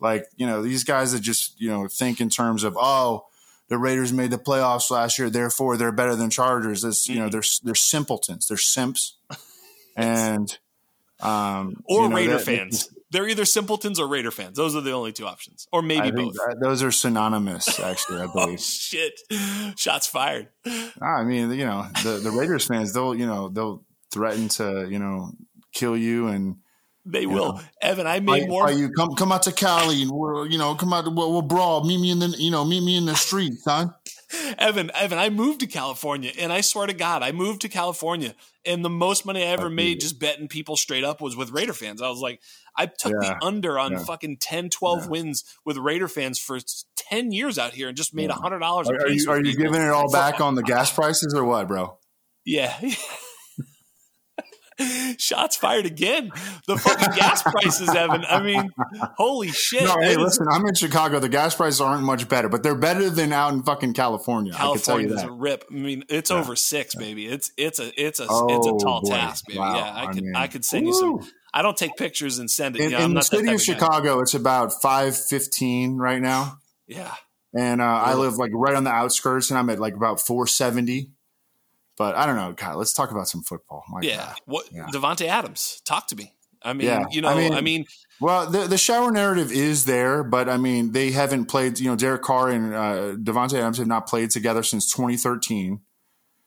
Like 0.00 0.26
you 0.36 0.46
know 0.46 0.62
these 0.62 0.84
guys 0.84 1.12
that 1.12 1.20
just 1.20 1.58
you 1.60 1.70
know 1.70 1.88
think 1.88 2.20
in 2.20 2.28
terms 2.28 2.62
of 2.62 2.76
oh 2.78 3.26
the 3.70 3.78
Raiders 3.78 4.12
made 4.12 4.30
the 4.30 4.36
playoffs 4.36 4.90
last 4.90 5.18
year, 5.18 5.30
therefore 5.30 5.76
they're 5.76 5.92
better 5.92 6.16
than 6.16 6.28
Chargers. 6.28 6.84
It's, 6.84 7.08
you 7.08 7.14
know, 7.14 7.22
mm-hmm. 7.22 7.30
they're 7.30 7.42
they're 7.62 7.74
simpletons, 7.74 8.48
they're 8.48 8.58
simps, 8.58 9.16
and 9.96 10.58
um, 11.20 11.82
or 11.86 12.02
you 12.02 12.08
know, 12.08 12.16
Raider 12.16 12.36
that, 12.36 12.44
fans. 12.44 12.90
They're 13.12 13.28
either 13.28 13.44
simpletons 13.44 13.98
or 13.98 14.06
Raider 14.06 14.30
fans. 14.30 14.56
Those 14.56 14.76
are 14.76 14.80
the 14.80 14.92
only 14.92 15.12
two 15.12 15.26
options, 15.26 15.68
or 15.72 15.82
maybe 15.82 16.10
both. 16.10 16.34
those 16.60 16.82
are 16.82 16.90
synonymous, 16.90 17.80
actually. 17.80 18.20
I 18.20 18.24
oh, 18.24 18.32
believe. 18.32 18.58
oh, 18.58 18.62
shit! 18.62 19.20
Shots 19.76 20.06
fired. 20.06 20.48
I 21.00 21.22
mean, 21.22 21.50
you 21.52 21.64
know, 21.64 21.86
the 22.02 22.20
the 22.22 22.30
Raiders 22.30 22.66
fans, 22.66 22.92
they'll 22.92 23.14
you 23.14 23.26
know 23.26 23.48
they'll 23.48 23.84
threaten 24.12 24.48
to 24.48 24.88
you 24.90 24.98
know 24.98 25.30
kill 25.72 25.96
you 25.96 26.26
and 26.26 26.56
they 27.04 27.26
will. 27.26 27.54
Know. 27.54 27.60
Evan, 27.80 28.06
I 28.06 28.20
made 28.20 28.44
are, 28.44 28.48
more. 28.48 28.62
Are 28.64 28.72
you 28.72 28.90
come 28.90 29.14
come 29.14 29.32
out 29.32 29.42
to 29.44 29.52
Cali 29.52 30.02
and 30.02 30.10
we'll 30.10 30.46
you 30.46 30.58
know 30.58 30.74
come 30.74 30.92
out 30.92 31.04
we'll, 31.06 31.32
we'll 31.32 31.42
brawl. 31.42 31.84
Meet 31.84 32.00
me 32.00 32.10
in 32.10 32.18
the 32.18 32.28
you 32.38 32.50
know 32.50 32.64
meet 32.64 32.82
me 32.82 32.96
in 32.96 33.06
the 33.06 33.14
street, 33.14 33.54
son. 33.54 33.94
Evan, 34.58 34.92
Evan, 34.94 35.18
I 35.18 35.28
moved 35.28 35.58
to 35.60 35.66
California, 35.66 36.30
and 36.38 36.52
I 36.52 36.60
swear 36.60 36.86
to 36.86 36.92
God, 36.92 37.24
I 37.24 37.32
moved 37.32 37.62
to 37.62 37.68
California, 37.68 38.36
and 38.64 38.84
the 38.84 38.90
most 38.90 39.26
money 39.26 39.42
I 39.42 39.46
ever 39.46 39.68
made 39.68 39.98
just 40.00 40.20
betting 40.20 40.46
people 40.46 40.76
straight 40.76 41.02
up 41.02 41.20
was 41.20 41.34
with 41.34 41.50
Raider 41.50 41.72
fans. 41.72 42.00
I 42.00 42.08
was 42.08 42.20
like, 42.20 42.40
I 42.76 42.86
took 42.86 43.12
yeah. 43.20 43.38
the 43.40 43.44
under 43.44 43.76
on 43.76 43.92
yeah. 43.92 44.04
fucking 44.04 44.36
10, 44.36 44.70
12 44.70 45.00
yeah. 45.00 45.08
wins 45.08 45.44
with 45.64 45.78
Raider 45.78 46.06
fans 46.06 46.38
for 46.38 46.60
ten 46.96 47.32
years 47.32 47.58
out 47.58 47.72
here, 47.72 47.88
and 47.88 47.96
just 47.96 48.14
made 48.14 48.30
a 48.30 48.34
hundred 48.34 48.60
dollars. 48.60 48.88
Are, 48.88 48.94
are, 48.94 49.08
you, 49.08 49.30
are 49.30 49.44
you 49.44 49.56
giving 49.56 49.80
it 49.80 49.88
all 49.88 50.10
back 50.12 50.40
on 50.40 50.54
the 50.54 50.62
gas 50.62 50.92
prices 50.92 51.34
or 51.34 51.44
what, 51.44 51.66
bro? 51.66 51.98
Yeah. 52.44 52.78
Shots 55.18 55.56
fired 55.56 55.86
again. 55.86 56.30
The 56.66 56.76
fucking 56.76 57.16
gas 57.16 57.42
prices, 57.42 57.88
Evan. 57.88 58.24
I 58.24 58.42
mean, 58.42 58.70
holy 59.16 59.48
shit. 59.48 59.84
No, 59.84 59.96
hey, 60.00 60.16
listen, 60.16 60.46
I'm 60.50 60.66
in 60.66 60.74
Chicago. 60.74 61.18
The 61.18 61.28
gas 61.28 61.54
prices 61.54 61.80
aren't 61.80 62.02
much 62.02 62.28
better, 62.28 62.48
but 62.48 62.62
they're 62.62 62.74
better 62.74 63.10
than 63.10 63.32
out 63.32 63.52
in 63.52 63.62
fucking 63.62 63.94
California. 63.94 64.52
California 64.52 65.14
is 65.14 65.22
a 65.22 65.30
rip. 65.30 65.64
I 65.70 65.74
mean, 65.74 66.04
it's 66.08 66.30
yeah. 66.30 66.38
over 66.38 66.56
six, 66.56 66.94
baby. 66.94 67.26
It's 67.26 67.52
it's 67.56 67.78
a 67.78 67.92
it's 68.00 68.20
a 68.20 68.26
oh, 68.28 68.56
it's 68.56 68.66
a 68.66 68.84
tall 68.84 69.02
boy. 69.02 69.10
task, 69.10 69.46
baby. 69.46 69.58
Wow. 69.58 69.76
Yeah, 69.76 69.92
I, 69.92 70.04
I 70.04 70.12
could 70.12 70.24
mean, 70.24 70.36
I 70.36 70.46
could 70.46 70.64
send 70.64 70.86
you 70.86 70.94
some. 70.94 71.20
I 71.52 71.62
don't 71.62 71.76
take 71.76 71.96
pictures 71.96 72.38
and 72.38 72.50
send 72.50 72.76
it. 72.76 72.92
In, 72.92 73.00
in 73.00 73.14
the 73.14 73.22
city 73.22 73.52
of 73.52 73.60
Chicago, 73.60 74.20
it's 74.20 74.34
about 74.34 74.80
five 74.80 75.16
fifteen 75.16 75.96
right 75.96 76.20
now. 76.20 76.58
Yeah. 76.86 77.12
And 77.56 77.80
uh, 77.80 77.84
I 77.84 78.14
live 78.14 78.36
like 78.36 78.52
right 78.54 78.76
on 78.76 78.84
the 78.84 78.90
outskirts, 78.90 79.50
and 79.50 79.58
I'm 79.58 79.68
at 79.70 79.80
like 79.80 79.94
about 79.94 80.20
four 80.20 80.46
seventy. 80.46 81.10
But 82.00 82.16
I 82.16 82.24
don't 82.24 82.36
know. 82.36 82.54
God, 82.56 82.76
let's 82.76 82.94
talk 82.94 83.10
about 83.10 83.28
some 83.28 83.42
football. 83.42 83.84
My 83.90 84.00
yeah. 84.00 84.16
God. 84.16 84.36
What 84.46 84.68
yeah. 84.72 85.36
Adams? 85.36 85.82
Talk 85.84 86.06
to 86.06 86.16
me. 86.16 86.32
I 86.62 86.72
mean, 86.72 86.86
yeah. 86.86 87.04
you 87.10 87.20
know, 87.20 87.28
I 87.28 87.34
mean, 87.34 87.52
I 87.52 87.60
mean, 87.60 87.84
well, 88.22 88.48
the 88.48 88.60
the 88.60 88.78
shower 88.78 89.10
narrative 89.10 89.52
is 89.52 89.84
there, 89.84 90.24
but 90.24 90.48
I 90.48 90.56
mean, 90.56 90.92
they 90.92 91.10
haven't 91.10 91.44
played. 91.44 91.78
You 91.78 91.90
know, 91.90 91.96
Derek 91.96 92.22
Carr 92.22 92.48
and 92.48 92.72
uh, 92.74 93.32
Adams 93.38 93.76
have 93.76 93.86
not 93.86 94.06
played 94.06 94.30
together 94.30 94.62
since 94.62 94.90
2013. 94.90 95.80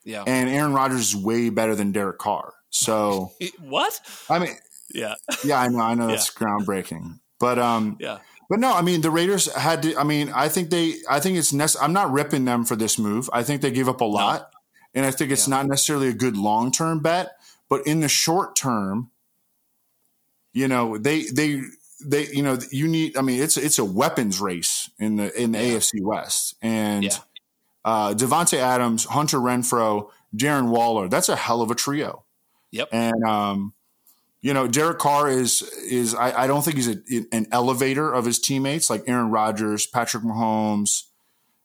Yeah, 0.04 0.24
and 0.26 0.50
Aaron 0.50 0.74
Rodgers 0.74 1.14
is 1.14 1.16
way 1.16 1.52
better 1.52 1.76
than 1.76 1.92
Derek 1.92 2.18
Carr. 2.18 2.56
So 2.72 3.34
what? 3.60 4.00
I 4.32 4.40
mean, 4.40 4.56
yeah, 4.92 5.14
yeah, 5.46 5.60
I 5.60 5.68
know, 5.68 5.82
I 5.82 5.94
know 5.94 6.08
that's 6.08 6.32
yeah. 6.36 6.48
groundbreaking, 6.48 7.20
but 7.40 7.60
um, 7.60 7.98
yeah. 8.00 8.18
But 8.50 8.60
no, 8.60 8.74
I 8.74 8.82
mean 8.82 9.02
the 9.02 9.12
Raiders 9.12 9.54
had 9.54 9.84
to. 9.84 9.96
I 9.98 10.04
mean, 10.04 10.32
I 10.34 10.50
think 10.50 10.72
they. 10.72 10.96
I 11.08 11.20
think 11.20 11.38
it's. 11.38 11.54
Nec- 11.54 11.80
I'm 11.80 11.94
not 11.94 12.12
ripping 12.12 12.46
them 12.46 12.66
for 12.66 12.76
this 12.76 12.98
move. 12.98 13.30
I 13.32 13.44
think 13.44 13.62
they 13.62 13.70
gave 13.70 13.88
up 13.88 14.02
a 14.02 14.06
lot. 14.06 14.50
And 14.94 15.06
I 15.06 15.12
think 15.12 15.32
it's 15.32 15.48
yeah. 15.48 15.58
not 15.58 15.68
necessarily 15.68 16.08
a 16.08 16.14
good 16.14 16.38
long 16.38 16.72
term 16.72 17.00
bet, 17.02 17.32
but 17.70 17.88
in 17.88 18.02
the 18.02 18.08
short 18.08 18.56
term, 18.56 19.12
you 20.54 20.68
know, 20.68 20.98
they 20.98 21.24
they 21.24 21.62
they 22.06 22.28
you 22.28 22.44
know 22.44 22.58
you 22.72 22.88
need. 22.88 23.18
I 23.18 23.22
mean, 23.22 23.42
it's 23.42 23.58
it's 23.58 23.80
a 23.80 23.86
weapons 23.86 24.40
race 24.40 24.90
in 25.00 25.16
the 25.16 25.42
in 25.42 25.52
the 25.52 25.60
yeah. 25.60 25.78
AFC 25.78 26.02
West, 26.02 26.56
and 26.62 27.06
yeah. 27.06 27.18
uh, 27.84 28.14
Davante 28.14 28.58
Adams, 28.58 29.06
Hunter 29.06 29.38
Renfrow, 29.38 30.10
Darren 30.36 30.70
Waller. 30.70 31.08
That's 31.08 31.30
a 31.30 31.36
hell 31.36 31.62
of 31.62 31.72
a 31.72 31.76
trio. 31.76 32.24
Yep. 32.72 32.90
And 32.92 33.24
um, 33.24 33.74
you 34.42 34.54
know, 34.54 34.68
Derek 34.68 35.00
Carr 35.00 35.30
is 35.30 35.62
is 35.62 36.14
I, 36.14 36.44
I 36.44 36.48
don't 36.48 36.64
think 36.64 36.78
he's 36.78 36.90
a, 36.90 36.98
an 37.32 37.48
elevator 37.52 38.12
of 38.12 38.26
his 38.26 38.40
teammates 38.40 38.90
like 38.90 39.04
Aaron 39.08 39.32
Rodgers, 39.32 39.88
Patrick 39.88 40.24
Mahomes. 40.24 41.04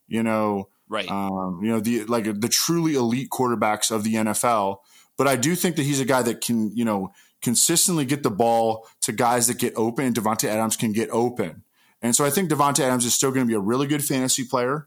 You 0.07 0.23
know, 0.23 0.69
right? 0.89 1.11
Um, 1.11 1.61
you 1.63 1.71
know, 1.71 1.81
the 1.81 2.05
like 2.05 2.41
the 2.41 2.49
truly 2.49 2.95
elite 2.95 3.31
quarterbacks 3.31 3.91
of 3.91 4.05
the 4.05 4.15
NFL. 4.15 4.79
But 5.17 5.27
I 5.27 5.37
do 5.37 5.55
think 5.55 5.77
that 5.77 5.83
he's 5.83 6.01
a 6.01 6.05
guy 6.05 6.23
that 6.23 6.41
can, 6.41 6.75
you 6.77 6.85
know, 6.85 7.13
consistently 7.43 8.05
get 8.05 8.23
the 8.23 8.31
ball 8.31 8.87
to 9.03 9.13
guys 9.13 9.49
that 9.49 9.59
get 9.59 9.75
open, 9.77 10.07
and 10.07 10.15
Davante 10.15 10.49
Adams 10.49 10.77
can 10.77 10.93
get 10.93 11.11
open. 11.11 11.65
And 12.01 12.15
so 12.15 12.25
I 12.25 12.31
think 12.31 12.51
Davante 12.51 12.81
Adams 12.81 13.05
is 13.05 13.15
still 13.15 13.31
going 13.31 13.45
to 13.45 13.49
be 13.49 13.57
a 13.57 13.61
really 13.61 13.89
good 13.89 14.05
fantasy 14.05 14.45
player, 14.45 14.87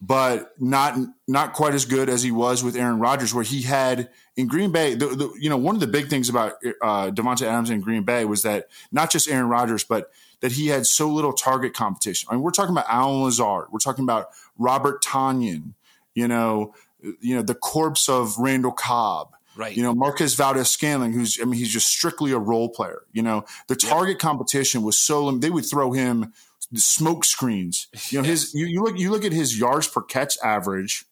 but 0.00 0.50
not 0.58 0.98
not 1.28 1.52
quite 1.52 1.74
as 1.74 1.84
good 1.84 2.08
as 2.08 2.22
he 2.22 2.32
was 2.32 2.64
with 2.64 2.76
Aaron 2.76 2.98
Rodgers, 2.98 3.32
where 3.32 3.44
he 3.44 3.62
had 3.62 4.10
in 4.36 4.48
Green 4.48 4.72
Bay. 4.72 4.94
The, 4.94 5.06
the, 5.06 5.32
you 5.38 5.48
know, 5.48 5.56
one 5.56 5.76
of 5.76 5.80
the 5.80 5.86
big 5.86 6.08
things 6.08 6.28
about 6.28 6.54
uh, 6.82 7.10
Davante 7.10 7.42
Adams 7.42 7.70
in 7.70 7.80
Green 7.80 8.02
Bay 8.02 8.24
was 8.24 8.42
that 8.42 8.66
not 8.90 9.12
just 9.12 9.28
Aaron 9.28 9.48
Rodgers, 9.48 9.84
but 9.84 10.10
that 10.40 10.52
he 10.52 10.66
had 10.66 10.86
so 10.86 11.08
little 11.08 11.32
target 11.32 11.72
competition. 11.72 12.28
I 12.30 12.34
mean, 12.34 12.42
we're 12.42 12.50
talking 12.50 12.74
about 12.74 12.86
Allen 12.88 13.22
Lazard, 13.22 13.68
we're 13.70 13.78
talking 13.78 14.02
about 14.02 14.28
Robert 14.58 15.02
Tonyan, 15.02 15.74
you 16.14 16.28
know, 16.28 16.74
you 17.20 17.34
know 17.36 17.42
the 17.42 17.54
corpse 17.54 18.08
of 18.08 18.38
Randall 18.38 18.72
Cobb. 18.72 19.34
Right. 19.56 19.76
You 19.76 19.84
know, 19.84 19.94
Marquez 19.94 20.34
Valdes-Scantling, 20.34 21.12
who's, 21.12 21.38
I 21.40 21.44
mean, 21.44 21.54
he's 21.54 21.72
just 21.72 21.86
strictly 21.86 22.32
a 22.32 22.38
role 22.38 22.68
player. 22.68 23.02
You 23.12 23.22
know, 23.22 23.44
the 23.68 23.76
target 23.76 24.14
yep. 24.14 24.18
competition 24.18 24.82
was 24.82 24.98
so, 24.98 25.30
they 25.30 25.48
would 25.48 25.64
throw 25.64 25.92
him 25.92 26.32
smoke 26.74 27.24
screens. 27.24 27.86
You 28.08 28.20
know, 28.20 28.24
his, 28.28 28.52
you, 28.52 28.66
you 28.66 28.82
look, 28.82 28.98
you 28.98 29.12
look 29.12 29.24
at 29.24 29.32
his 29.32 29.56
yards 29.56 29.86
per 29.86 30.02
catch 30.02 30.36
average, 30.42 31.04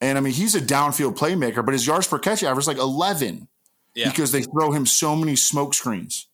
and 0.00 0.16
I 0.16 0.20
mean, 0.20 0.32
he's 0.32 0.54
a 0.54 0.60
downfield 0.60 1.16
playmaker, 1.16 1.64
but 1.64 1.72
his 1.72 1.86
yards 1.86 2.06
per 2.06 2.18
catch 2.18 2.42
average 2.42 2.64
is 2.64 2.68
like 2.68 2.78
11 2.78 3.48
yeah. 3.94 4.08
because 4.08 4.32
they 4.32 4.42
throw 4.42 4.70
him 4.70 4.86
so 4.86 5.16
many 5.16 5.36
smoke 5.36 5.74
screens. 5.74 6.26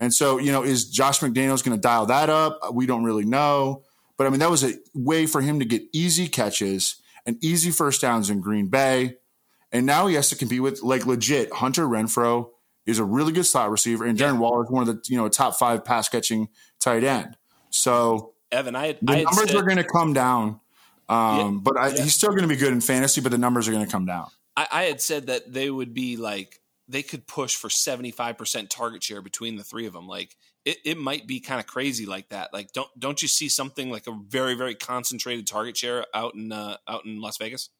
And 0.00 0.12
so, 0.12 0.38
you 0.38 0.50
know, 0.50 0.64
is 0.64 0.90
Josh 0.90 1.20
McDaniels 1.20 1.64
going 1.64 1.76
to 1.76 1.80
dial 1.80 2.06
that 2.06 2.30
up? 2.30 2.72
We 2.72 2.86
don't 2.86 3.04
really 3.04 3.24
know. 3.24 3.84
But 4.16 4.26
I 4.26 4.30
mean, 4.30 4.40
that 4.40 4.50
was 4.50 4.64
a 4.64 4.74
way 4.94 5.26
for 5.26 5.40
him 5.40 5.58
to 5.58 5.64
get 5.64 5.82
easy 5.92 6.28
catches 6.28 6.96
and 7.26 7.42
easy 7.42 7.70
first 7.70 8.00
downs 8.00 8.30
in 8.30 8.40
Green 8.40 8.68
Bay. 8.68 9.16
And 9.72 9.86
now 9.86 10.06
he 10.06 10.14
has 10.14 10.28
to 10.28 10.36
compete 10.36 10.62
with 10.62 10.82
like 10.82 11.04
legit 11.06 11.52
Hunter 11.52 11.84
Renfrow 11.84 12.50
is 12.86 12.98
a 12.98 13.04
really 13.04 13.32
good 13.32 13.46
slot 13.46 13.70
receiver, 13.70 14.04
and 14.04 14.18
Darren 14.18 14.34
yeah. 14.34 14.40
Waller 14.40 14.64
is 14.64 14.70
one 14.70 14.88
of 14.88 14.94
the 14.94 15.02
you 15.08 15.16
know 15.16 15.28
top 15.28 15.56
five 15.56 15.84
pass 15.84 16.08
catching 16.08 16.48
tight 16.80 17.02
end. 17.02 17.36
So 17.70 18.34
Evan, 18.52 18.76
I 18.76 18.88
had, 18.88 18.98
the 19.02 19.12
I 19.12 19.22
numbers 19.22 19.50
said, 19.50 19.56
are 19.56 19.62
going 19.62 19.78
to 19.78 19.84
come 19.84 20.12
down, 20.12 20.60
um, 21.08 21.38
yeah, 21.38 21.50
but 21.62 21.76
I, 21.76 21.88
yeah. 21.88 22.02
he's 22.02 22.14
still 22.14 22.30
going 22.30 22.42
to 22.42 22.48
be 22.48 22.56
good 22.56 22.72
in 22.72 22.80
fantasy. 22.80 23.20
But 23.20 23.32
the 23.32 23.38
numbers 23.38 23.68
are 23.68 23.72
going 23.72 23.84
to 23.84 23.90
come 23.90 24.06
down. 24.06 24.28
I, 24.56 24.66
I 24.70 24.82
had 24.84 25.00
said 25.00 25.26
that 25.26 25.52
they 25.52 25.70
would 25.70 25.94
be 25.94 26.16
like 26.16 26.60
they 26.86 27.02
could 27.02 27.26
push 27.26 27.56
for 27.56 27.68
75% 27.68 28.68
target 28.68 29.02
share 29.02 29.22
between 29.22 29.56
the 29.56 29.64
three 29.64 29.86
of 29.86 29.92
them. 29.92 30.06
Like 30.06 30.36
it, 30.64 30.78
it 30.84 30.98
might 30.98 31.26
be 31.26 31.40
kind 31.40 31.60
of 31.60 31.66
crazy 31.66 32.06
like 32.06 32.28
that. 32.30 32.52
Like, 32.52 32.72
don't 32.72 32.88
don't 32.98 33.20
you 33.20 33.28
see 33.28 33.48
something 33.48 33.90
like 33.90 34.06
a 34.06 34.18
very 34.28 34.54
very 34.54 34.74
concentrated 34.74 35.46
target 35.46 35.76
share 35.76 36.06
out 36.14 36.34
in 36.34 36.52
uh, 36.52 36.76
out 36.88 37.04
in 37.04 37.20
Las 37.20 37.36
Vegas? 37.38 37.70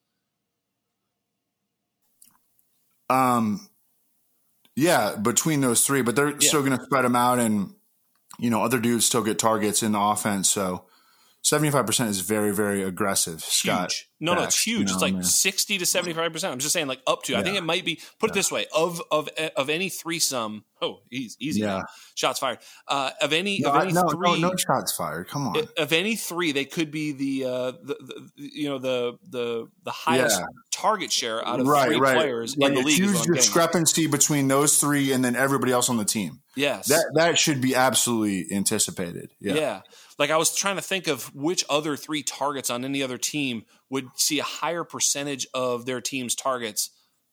Um, 3.10 3.68
yeah, 4.76 5.16
between 5.16 5.60
those 5.60 5.86
three, 5.86 6.02
but 6.02 6.16
they're 6.16 6.30
yeah. 6.30 6.48
still 6.48 6.62
going 6.62 6.76
to 6.76 6.84
spread 6.84 7.04
them 7.04 7.16
out, 7.16 7.38
and 7.38 7.74
you 8.38 8.50
know, 8.50 8.62
other 8.62 8.80
dudes 8.80 9.06
still 9.06 9.22
get 9.22 9.38
targets 9.38 9.82
in 9.82 9.92
the 9.92 10.00
offense. 10.00 10.50
So, 10.50 10.84
seventy 11.44 11.70
five 11.70 11.86
percent 11.86 12.10
is 12.10 12.20
very 12.20 12.52
very 12.52 12.82
aggressive. 12.82 13.40
Scott, 13.44 13.92
huge. 13.92 14.08
No, 14.18 14.34
no, 14.34 14.42
it's 14.42 14.66
huge. 14.66 14.78
You 14.78 14.84
know, 14.86 14.92
it's 14.94 15.02
like 15.02 15.14
man. 15.14 15.22
sixty 15.22 15.78
to 15.78 15.86
seventy 15.86 16.14
five 16.14 16.32
percent. 16.32 16.52
I'm 16.52 16.58
just 16.58 16.72
saying, 16.72 16.88
like 16.88 17.00
up 17.06 17.22
to. 17.24 17.32
Yeah. 17.32 17.40
I 17.40 17.42
think 17.42 17.56
it 17.56 17.62
might 17.62 17.84
be. 17.84 18.00
Put 18.18 18.30
yeah. 18.30 18.32
it 18.32 18.34
this 18.34 18.50
way: 18.50 18.66
of 18.74 19.00
of 19.10 19.28
of 19.56 19.70
any 19.70 19.90
threesome. 19.90 20.64
Oh, 20.80 21.00
easy, 21.10 21.36
easy. 21.40 21.60
Yeah. 21.60 21.66
Now. 21.66 21.82
Shots 22.14 22.38
fired. 22.38 22.58
Uh, 22.88 23.10
of 23.20 23.32
any 23.32 23.60
no, 23.60 23.70
of 23.70 23.82
any 23.82 23.92
no, 23.92 24.08
three. 24.08 24.40
No, 24.40 24.48
no 24.48 24.56
shots 24.56 24.96
fired. 24.96 25.28
Come 25.28 25.48
on. 25.48 25.68
Of 25.76 25.92
any 25.92 26.16
three, 26.16 26.52
they 26.52 26.64
could 26.64 26.90
be 26.90 27.12
the 27.12 27.44
uh, 27.44 27.70
the, 27.82 27.96
the 28.00 28.30
you 28.36 28.68
know 28.68 28.78
the 28.78 29.18
the 29.28 29.68
the 29.82 29.90
highest 29.90 30.40
yeah. 30.40 30.46
target 30.72 31.12
share 31.12 31.46
out 31.46 31.60
of 31.60 31.66
right, 31.66 31.88
three 31.88 31.98
right. 31.98 32.16
players 32.16 32.56
like 32.56 32.70
in 32.70 32.74
the 32.76 32.82
league. 32.82 32.96
Huge 32.96 33.22
discrepancy 33.22 34.06
between 34.06 34.48
those 34.48 34.78
three 34.78 35.12
and 35.12 35.24
then 35.24 35.36
everybody 35.36 35.72
else 35.72 35.90
on 35.90 35.98
the 35.98 36.04
team. 36.04 36.40
Yes, 36.56 36.88
that 36.88 37.12
that 37.14 37.38
should 37.38 37.60
be 37.60 37.74
absolutely 37.74 38.46
anticipated. 38.54 39.30
Yeah. 39.40 39.54
yeah. 39.54 39.80
Like 40.18 40.30
I 40.30 40.36
was 40.36 40.54
trying 40.54 40.76
to 40.76 40.82
think 40.82 41.08
of 41.08 41.34
which 41.34 41.64
other 41.68 41.96
three 41.96 42.22
targets 42.22 42.70
on 42.70 42.84
any 42.84 43.02
other 43.02 43.18
team 43.18 43.64
would 43.90 44.08
see 44.16 44.38
a 44.38 44.44
higher 44.44 44.84
percentage 44.84 45.46
of 45.54 45.86
their 45.86 46.00
team's 46.00 46.34
targets 46.34 46.90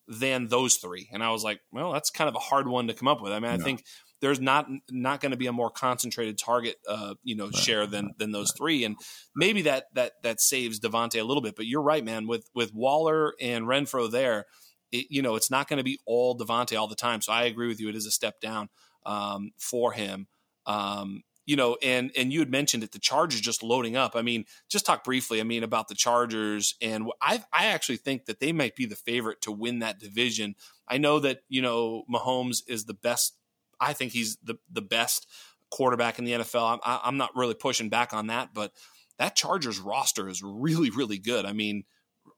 than 0.07 0.47
those 0.47 0.75
three. 0.75 1.09
And 1.13 1.23
I 1.23 1.31
was 1.31 1.43
like, 1.43 1.61
well, 1.71 1.93
that's 1.93 2.09
kind 2.09 2.27
of 2.27 2.35
a 2.35 2.39
hard 2.39 2.67
one 2.67 2.87
to 2.87 2.93
come 2.93 3.07
up 3.07 3.21
with. 3.21 3.31
I 3.31 3.39
mean, 3.39 3.51
I 3.51 3.57
think 3.57 3.83
there's 4.19 4.39
not 4.39 4.67
not 4.89 5.19
going 5.19 5.31
to 5.31 5.37
be 5.37 5.47
a 5.47 5.53
more 5.53 5.69
concentrated 5.69 6.37
target, 6.37 6.75
uh, 6.87 7.15
you 7.23 7.35
know, 7.35 7.45
right. 7.45 7.55
share 7.55 7.87
than 7.87 8.11
than 8.17 8.31
those 8.31 8.53
three, 8.55 8.83
and 8.83 8.95
maybe 9.35 9.63
that 9.63 9.85
that 9.93 10.13
that 10.23 10.39
saves 10.39 10.79
Davante 10.79 11.19
a 11.19 11.23
little 11.23 11.41
bit. 11.41 11.55
But 11.55 11.65
you're 11.65 11.81
right, 11.81 12.03
man. 12.03 12.27
With 12.27 12.49
with 12.53 12.73
Waller 12.73 13.33
and 13.41 13.65
Renfrow 13.65 14.09
there, 14.09 14.45
it, 14.91 15.07
you 15.09 15.21
know, 15.21 15.35
it's 15.35 15.49
not 15.49 15.67
going 15.67 15.77
to 15.77 15.83
be 15.83 15.99
all 16.05 16.37
Davante 16.37 16.79
all 16.79 16.87
the 16.87 16.95
time. 16.95 17.21
So 17.21 17.33
I 17.33 17.43
agree 17.43 17.67
with 17.67 17.79
you. 17.79 17.89
It 17.89 17.95
is 17.95 18.05
a 18.05 18.11
step 18.11 18.39
down 18.39 18.69
um, 19.05 19.51
for 19.57 19.91
him. 19.91 20.27
Um, 20.67 21.23
you 21.45 21.55
know, 21.55 21.77
and 21.81 22.11
and 22.15 22.31
you 22.31 22.39
had 22.39 22.51
mentioned 22.51 22.83
that 22.83 22.91
the 22.91 22.99
Chargers 22.99 23.41
just 23.41 23.63
loading 23.63 23.95
up. 23.95 24.15
I 24.15 24.21
mean, 24.21 24.45
just 24.69 24.85
talk 24.85 25.03
briefly. 25.03 25.39
I 25.39 25.43
mean 25.43 25.63
about 25.63 25.87
the 25.87 25.95
Chargers, 25.95 26.75
and 26.81 27.09
I 27.21 27.43
I 27.51 27.67
actually 27.67 27.97
think 27.97 28.25
that 28.25 28.39
they 28.39 28.51
might 28.51 28.75
be 28.75 28.85
the 28.85 28.95
favorite 28.95 29.41
to 29.41 29.51
win 29.51 29.79
that 29.79 29.99
division. 29.99 30.55
I 30.87 30.97
know 30.97 31.19
that 31.19 31.41
you 31.49 31.61
know 31.61 32.03
Mahomes 32.11 32.61
is 32.67 32.85
the 32.85 32.93
best. 32.93 33.35
I 33.79 33.93
think 33.93 34.11
he's 34.11 34.37
the 34.37 34.55
the 34.71 34.81
best 34.81 35.27
quarterback 35.71 36.19
in 36.19 36.25
the 36.25 36.33
NFL. 36.33 36.79
I'm 36.83 36.99
I'm 37.03 37.17
not 37.17 37.35
really 37.35 37.55
pushing 37.55 37.89
back 37.89 38.13
on 38.13 38.27
that, 38.27 38.53
but 38.53 38.71
that 39.17 39.35
Chargers 39.35 39.79
roster 39.79 40.29
is 40.29 40.43
really 40.43 40.91
really 40.91 41.17
good. 41.17 41.45
I 41.45 41.53
mean, 41.53 41.85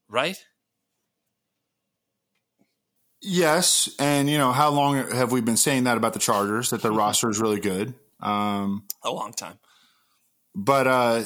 right? 0.07 0.37
Yes, 3.25 3.89
and 3.99 4.29
you 4.29 4.37
know 4.37 4.51
how 4.51 4.69
long 4.69 4.95
have 4.95 5.31
we 5.31 5.39
been 5.41 5.57
saying 5.57 5.85
that 5.85 5.97
about 5.97 6.13
the 6.13 6.19
Chargers 6.19 6.71
that 6.71 6.81
their 6.81 6.91
mm-hmm. 6.91 6.99
roster 6.99 7.29
is 7.29 7.39
really 7.39 7.59
good? 7.59 7.93
Um, 8.23 8.85
a 9.03 9.11
long 9.11 9.33
time. 9.33 9.59
But 10.55 10.87
uh, 10.87 11.23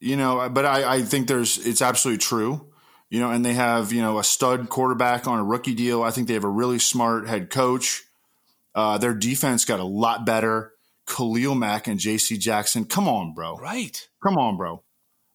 you 0.00 0.16
know, 0.16 0.48
but 0.48 0.66
I, 0.66 0.96
I 0.96 1.02
think 1.02 1.28
there's 1.28 1.64
it's 1.64 1.82
absolutely 1.82 2.18
true. 2.18 2.66
You 3.10 3.20
know, 3.20 3.30
and 3.30 3.44
they 3.44 3.54
have 3.54 3.92
you 3.92 4.02
know 4.02 4.18
a 4.18 4.24
stud 4.24 4.68
quarterback 4.68 5.26
on 5.26 5.38
a 5.38 5.44
rookie 5.44 5.74
deal. 5.74 6.02
I 6.02 6.10
think 6.10 6.28
they 6.28 6.34
have 6.34 6.44
a 6.44 6.50
really 6.50 6.78
smart 6.78 7.28
head 7.28 7.50
coach. 7.50 8.02
Uh, 8.74 8.98
their 8.98 9.14
defense 9.14 9.64
got 9.64 9.80
a 9.80 9.84
lot 9.84 10.26
better. 10.26 10.72
Khalil 11.06 11.54
Mack 11.54 11.88
and 11.88 11.98
J.C. 11.98 12.36
Jackson. 12.36 12.84
Come 12.84 13.08
on, 13.08 13.32
bro. 13.32 13.56
Right. 13.56 14.08
Come 14.22 14.36
on, 14.36 14.56
bro. 14.56 14.82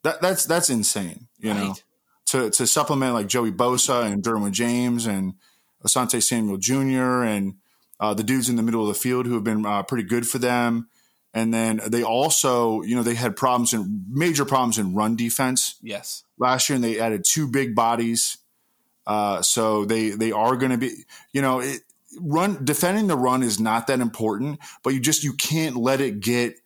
That 0.04 0.22
that's 0.22 0.46
that's 0.46 0.70
insane. 0.70 1.28
You 1.40 1.52
right. 1.52 1.60
know, 1.60 1.76
to 2.28 2.50
to 2.52 2.68
supplement 2.68 3.14
like 3.14 3.28
Joey 3.28 3.52
Bosa 3.52 4.06
and 4.06 4.22
Derwin 4.22 4.52
James 4.52 5.06
and 5.06 5.34
Asante 5.86 6.22
Samuel 6.22 6.58
Jr. 6.58 7.24
and 7.24 7.56
uh, 8.04 8.14
the 8.14 8.24
dudes 8.24 8.50
in 8.50 8.58
the 8.58 8.64
middle 8.64 8.82
of 8.82 8.90
the 8.90 9.00
field 9.00 9.26
who 9.26 9.34
have 9.34 9.46
been 9.46 9.66
uh, 9.66 9.82
pretty 9.82 10.04
good 10.04 10.28
for 10.28 10.38
them. 10.38 10.90
And 11.34 11.54
then 11.54 11.80
they 11.88 12.04
also, 12.04 12.82
you 12.82 12.98
know, 12.98 13.02
they 13.02 13.16
had 13.16 13.38
problems 13.38 13.74
in 13.74 14.04
major 14.10 14.44
problems 14.44 14.78
in 14.78 14.94
run 14.94 15.16
defense. 15.16 15.76
Yes. 15.82 16.26
Last 16.38 16.68
year, 16.68 16.76
and 16.76 16.84
they 16.84 17.00
added 17.00 17.24
two 17.26 17.48
big 17.48 17.76
bodies. 17.76 18.38
Uh, 19.08 19.42
so 19.42 19.86
they 19.86 20.10
they 20.10 20.34
are 20.34 20.58
going 20.58 20.74
to 20.74 20.78
be, 20.78 20.92
you 21.32 21.42
know, 21.42 21.62
it, 21.62 21.80
run 22.20 22.66
defending 22.66 23.08
the 23.08 23.18
run 23.18 23.42
is 23.42 23.58
not 23.58 23.88
that 23.88 24.02
important, 24.02 24.60
but 24.84 24.94
you 24.94 25.00
just 25.00 25.24
you 25.24 25.34
can't 25.34 25.78
let 25.78 26.02
it 26.02 26.20
get 26.20 26.60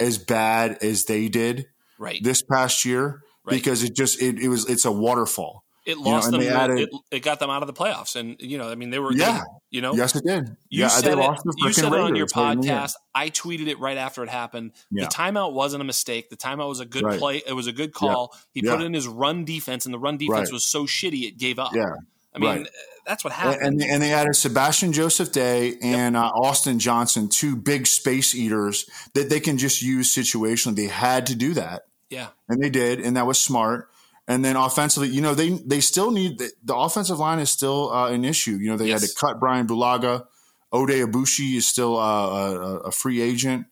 as 0.00 0.18
bad 0.18 0.78
as 0.82 1.04
they 1.04 1.28
did 1.28 1.66
right 1.96 2.22
this 2.24 2.42
past 2.42 2.84
year 2.84 3.22
right. 3.44 3.54
because 3.54 3.84
it 3.84 3.94
just 3.94 4.20
it, 4.20 4.38
it 4.40 4.48
was 4.48 4.68
it's 4.68 4.84
a 4.84 4.92
waterfall 4.92 5.64
it 5.86 5.98
lost 5.98 6.32
you 6.32 6.38
know, 6.38 6.44
them. 6.44 6.56
Added, 6.56 6.78
it, 6.80 6.90
it, 7.12 7.20
got 7.20 7.38
them 7.38 7.48
out 7.48 7.62
of 7.62 7.68
the 7.68 7.72
playoffs, 7.72 8.16
and 8.16 8.36
you 8.40 8.58
know, 8.58 8.68
I 8.68 8.74
mean, 8.74 8.90
they 8.90 8.98
were. 8.98 9.12
Yeah, 9.12 9.38
they, 9.38 9.44
you 9.70 9.80
know, 9.80 9.94
yes, 9.94 10.16
it 10.16 10.24
did. 10.24 10.48
You 10.68 10.82
yeah, 10.82 10.88
said 10.88 11.18
it. 11.18 11.38
You 11.58 11.72
said 11.72 11.92
it 11.92 12.00
on 12.00 12.16
your 12.16 12.26
podcast. 12.26 12.94
I 13.14 13.30
tweeted 13.30 13.68
it 13.68 13.78
right 13.78 13.96
after 13.96 14.22
it 14.24 14.28
happened. 14.28 14.72
Yeah. 14.90 15.04
The 15.04 15.10
timeout 15.10 15.52
wasn't 15.52 15.82
a 15.82 15.84
mistake. 15.84 16.28
The 16.28 16.36
timeout 16.36 16.68
was 16.68 16.80
a 16.80 16.84
good 16.84 17.04
right. 17.04 17.18
play. 17.18 17.42
It 17.46 17.52
was 17.52 17.68
a 17.68 17.72
good 17.72 17.94
call. 17.94 18.34
Yeah. 18.52 18.62
He 18.62 18.68
put 18.68 18.82
in 18.82 18.92
his 18.92 19.06
run 19.06 19.44
defense, 19.44 19.84
and 19.84 19.94
the 19.94 19.98
run 19.98 20.16
defense 20.16 20.48
right. 20.48 20.52
was 20.52 20.66
so 20.66 20.86
shitty 20.86 21.22
it 21.22 21.38
gave 21.38 21.60
up. 21.60 21.72
Yeah, 21.72 21.94
I 22.34 22.38
mean, 22.38 22.48
right. 22.48 22.68
that's 23.06 23.22
what 23.22 23.32
happened. 23.32 23.80
And, 23.80 23.82
and, 23.82 24.02
they 24.02 24.12
added 24.12 24.34
Sebastian 24.34 24.92
Joseph 24.92 25.30
Day 25.30 25.76
and 25.82 26.14
yep. 26.14 26.24
uh, 26.24 26.32
Austin 26.34 26.80
Johnson, 26.80 27.28
two 27.28 27.54
big 27.54 27.86
space 27.86 28.34
eaters 28.34 28.90
that 29.14 29.30
they 29.30 29.38
can 29.40 29.56
just 29.56 29.82
use 29.82 30.12
situationally. 30.12 30.74
They 30.74 30.86
had 30.86 31.26
to 31.28 31.36
do 31.36 31.54
that. 31.54 31.82
Yeah, 32.10 32.28
and 32.48 32.62
they 32.62 32.70
did, 32.70 33.00
and 33.00 33.16
that 33.16 33.26
was 33.26 33.38
smart. 33.38 33.88
And 34.28 34.44
then 34.44 34.56
offensively, 34.56 35.08
you 35.08 35.20
know, 35.20 35.34
they 35.34 35.50
they 35.50 35.80
still 35.80 36.10
need 36.10 36.38
the, 36.38 36.50
the 36.64 36.74
offensive 36.74 37.18
line 37.18 37.38
is 37.38 37.50
still 37.50 37.92
uh, 37.92 38.10
an 38.10 38.24
issue. 38.24 38.56
You 38.56 38.70
know, 38.70 38.76
they 38.76 38.88
yes. 38.88 39.02
had 39.02 39.08
to 39.08 39.14
cut 39.14 39.40
Bryan 39.40 39.66
Bulaga. 39.66 40.26
Oday 40.72 41.04
Aboushi 41.04 41.56
is 41.56 41.66
still 41.66 41.96
uh, 41.96 42.30
a, 42.30 42.76
a, 42.78 42.90
free 42.90 43.20
agent 43.20 43.66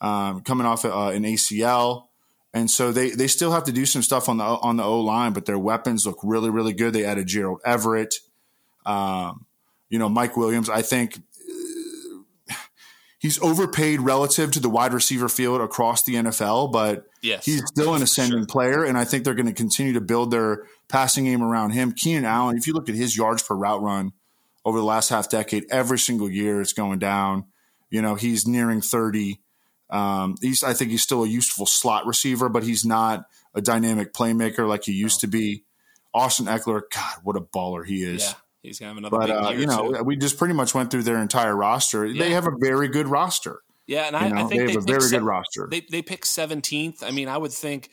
um, 0.00 0.40
coming 0.40 0.66
off 0.66 0.84
uh, 0.84 1.10
an 1.14 1.22
ACL, 1.22 2.06
and 2.52 2.68
so 2.68 2.90
they 2.90 3.10
they 3.10 3.28
still 3.28 3.52
have 3.52 3.64
to 3.64 3.72
do 3.72 3.86
some 3.86 4.02
stuff 4.02 4.28
on 4.28 4.38
the 4.38 4.44
on 4.44 4.76
the 4.76 4.82
O 4.82 5.00
line. 5.00 5.32
But 5.32 5.46
their 5.46 5.58
weapons 5.60 6.04
look 6.06 6.18
really 6.24 6.50
really 6.50 6.72
good. 6.72 6.92
They 6.92 7.04
added 7.04 7.28
Gerald 7.28 7.60
Everett. 7.64 8.16
Um, 8.84 9.46
you 9.88 10.00
know, 10.00 10.08
Mike 10.08 10.36
Williams. 10.36 10.68
I 10.68 10.82
think 10.82 11.22
he's 13.24 13.40
overpaid 13.40 14.02
relative 14.02 14.50
to 14.50 14.60
the 14.60 14.68
wide 14.68 14.92
receiver 14.92 15.30
field 15.30 15.58
across 15.62 16.02
the 16.02 16.16
NFL, 16.16 16.70
but 16.70 17.06
yes, 17.22 17.46
he's 17.46 17.62
still 17.64 17.94
an 17.94 18.02
ascending 18.02 18.40
sure. 18.40 18.46
player, 18.46 18.84
and 18.84 18.98
I 18.98 19.04
think 19.06 19.24
they're 19.24 19.32
going 19.32 19.46
to 19.46 19.54
continue 19.54 19.94
to 19.94 20.02
build 20.02 20.30
their 20.30 20.64
passing 20.88 21.24
game 21.24 21.42
around 21.42 21.70
him. 21.70 21.92
Keenan 21.92 22.26
Allen, 22.26 22.58
if 22.58 22.66
you 22.66 22.74
look 22.74 22.90
at 22.90 22.94
his 22.94 23.16
yards 23.16 23.42
per 23.42 23.54
route 23.54 23.80
run 23.80 24.12
over 24.62 24.76
the 24.76 24.84
last 24.84 25.08
half 25.08 25.30
decade, 25.30 25.64
every 25.70 25.98
single 25.98 26.30
year 26.30 26.60
it's 26.60 26.74
going 26.74 26.98
down. 26.98 27.46
You 27.88 28.02
know, 28.02 28.14
he's 28.14 28.46
nearing 28.46 28.82
thirty. 28.82 29.40
Um, 29.88 30.34
he's, 30.42 30.62
I 30.62 30.74
think 30.74 30.90
he's 30.90 31.02
still 31.02 31.24
a 31.24 31.28
useful 31.28 31.64
slot 31.64 32.04
receiver, 32.04 32.50
but 32.50 32.62
he's 32.62 32.84
not 32.84 33.24
a 33.54 33.62
dynamic 33.62 34.12
playmaker 34.12 34.68
like 34.68 34.84
he 34.84 34.92
used 34.92 35.22
no. 35.22 35.26
to 35.26 35.26
be. 35.28 35.64
Austin 36.12 36.44
Ekeler, 36.44 36.82
God, 36.94 37.16
what 37.22 37.36
a 37.36 37.40
baller 37.40 37.86
he 37.86 38.04
is. 38.04 38.22
Yeah. 38.22 38.34
He's 38.64 38.78
gonna 38.78 38.90
have 38.90 38.96
another. 38.96 39.18
But 39.18 39.30
uh, 39.30 39.50
you 39.50 39.66
know, 39.66 40.02
we 40.02 40.16
just 40.16 40.38
pretty 40.38 40.54
much 40.54 40.74
went 40.74 40.90
through 40.90 41.02
their 41.02 41.18
entire 41.18 41.54
roster. 41.54 42.06
Yeah. 42.06 42.24
They 42.24 42.30
have 42.30 42.46
a 42.46 42.52
very 42.58 42.88
good 42.88 43.06
roster. 43.06 43.60
Yeah, 43.86 44.06
and 44.06 44.16
I, 44.16 44.28
I, 44.28 44.44
think 44.44 44.50
they, 44.50 44.66
they 44.66 44.72
have 44.72 44.82
a 44.82 44.86
very 44.86 45.10
good 45.10 45.22
roster. 45.22 45.68
They 45.70 45.82
they 45.90 46.00
pick 46.00 46.24
seventeenth. 46.24 47.02
I 47.02 47.10
mean, 47.10 47.28
I 47.28 47.36
would 47.36 47.52
think 47.52 47.90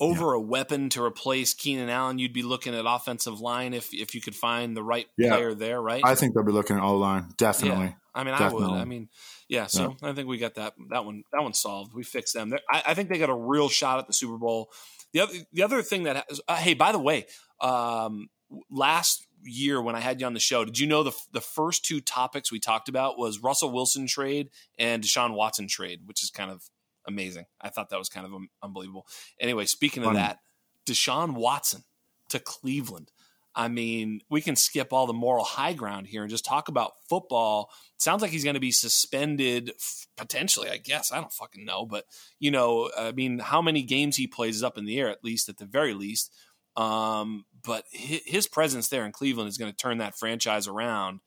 over 0.00 0.26
yeah. 0.26 0.34
a 0.34 0.40
weapon 0.40 0.88
to 0.90 1.04
replace 1.04 1.54
Keenan 1.54 1.88
Allen, 1.88 2.18
you'd 2.18 2.32
be 2.32 2.42
looking 2.42 2.74
at 2.74 2.84
offensive 2.84 3.40
line 3.40 3.74
if 3.74 3.94
if 3.94 4.16
you 4.16 4.20
could 4.20 4.34
find 4.34 4.76
the 4.76 4.82
right 4.82 5.06
yeah. 5.16 5.30
player 5.30 5.54
there, 5.54 5.80
right? 5.80 6.02
I 6.04 6.16
think 6.16 6.34
they'll 6.34 6.42
be 6.42 6.50
looking 6.50 6.76
at 6.76 6.82
O 6.82 6.96
line 6.96 7.28
definitely. 7.36 7.86
Yeah. 7.86 7.92
I 8.12 8.24
mean, 8.24 8.34
definitely. 8.34 8.64
I 8.64 8.68
would. 8.70 8.80
I 8.80 8.84
mean, 8.84 9.08
yeah. 9.48 9.66
So 9.66 9.96
I 10.02 10.12
think 10.12 10.26
we 10.26 10.38
got 10.38 10.56
that 10.56 10.74
that 10.90 11.04
one 11.04 11.22
that 11.32 11.42
one 11.42 11.54
solved. 11.54 11.94
We 11.94 12.02
fixed 12.02 12.34
them. 12.34 12.52
I, 12.68 12.82
I, 12.88 12.94
think 12.94 13.08
they 13.08 13.18
got 13.18 13.30
a 13.30 13.34
real 13.34 13.68
shot 13.68 14.00
at 14.00 14.08
the 14.08 14.12
Super 14.12 14.36
Bowl. 14.36 14.70
The 15.12 15.20
other 15.20 15.34
the 15.52 15.62
other 15.62 15.82
thing 15.82 16.02
that 16.02 16.24
has, 16.28 16.40
uh, 16.48 16.56
hey, 16.56 16.74
by 16.74 16.90
the 16.90 16.98
way, 16.98 17.26
um, 17.60 18.28
last 18.70 19.27
year 19.48 19.80
when 19.80 19.94
I 19.94 20.00
had 20.00 20.20
you 20.20 20.26
on 20.26 20.34
the 20.34 20.40
show, 20.40 20.64
did 20.64 20.78
you 20.78 20.86
know 20.86 21.02
the 21.02 21.12
the 21.32 21.40
first 21.40 21.84
two 21.84 22.00
topics 22.00 22.52
we 22.52 22.60
talked 22.60 22.88
about 22.88 23.18
was 23.18 23.40
Russell 23.40 23.70
Wilson 23.70 24.06
trade 24.06 24.50
and 24.78 25.02
Deshaun 25.02 25.34
Watson 25.34 25.68
trade, 25.68 26.00
which 26.06 26.22
is 26.22 26.30
kind 26.30 26.50
of 26.50 26.68
amazing. 27.06 27.46
I 27.60 27.70
thought 27.70 27.90
that 27.90 27.98
was 27.98 28.08
kind 28.08 28.26
of 28.26 28.32
unbelievable. 28.62 29.06
Anyway, 29.40 29.64
speaking 29.64 30.04
of 30.04 30.14
that, 30.14 30.38
Deshaun 30.86 31.34
Watson 31.34 31.82
to 32.28 32.38
Cleveland. 32.38 33.10
I 33.54 33.66
mean, 33.66 34.20
we 34.30 34.40
can 34.40 34.54
skip 34.54 34.92
all 34.92 35.08
the 35.08 35.12
moral 35.12 35.42
high 35.42 35.72
ground 35.72 36.06
here 36.06 36.22
and 36.22 36.30
just 36.30 36.44
talk 36.44 36.68
about 36.68 36.92
football. 37.08 37.70
sounds 37.96 38.22
like 38.22 38.30
he's 38.30 38.44
going 38.44 38.54
to 38.54 38.60
be 38.60 38.70
suspended 38.70 39.72
potentially, 40.16 40.70
I 40.70 40.76
guess. 40.76 41.10
I 41.10 41.16
don't 41.16 41.32
fucking 41.32 41.64
know, 41.64 41.84
but 41.84 42.04
you 42.38 42.52
know, 42.52 42.88
I 42.96 43.10
mean, 43.10 43.40
how 43.40 43.60
many 43.60 43.82
games 43.82 44.16
he 44.16 44.28
plays 44.28 44.56
is 44.56 44.62
up 44.62 44.78
in 44.78 44.84
the 44.84 45.00
air 45.00 45.08
at 45.08 45.24
least 45.24 45.48
at 45.48 45.56
the 45.56 45.64
very 45.64 45.92
least. 45.92 46.32
Um, 46.76 47.46
but 47.64 47.84
his 47.90 48.46
presence 48.46 48.88
there 48.88 49.04
in 49.06 49.12
Cleveland 49.12 49.48
is 49.48 49.58
going 49.58 49.70
to 49.70 49.76
turn 49.76 49.98
that 49.98 50.18
franchise 50.18 50.68
around. 50.68 51.20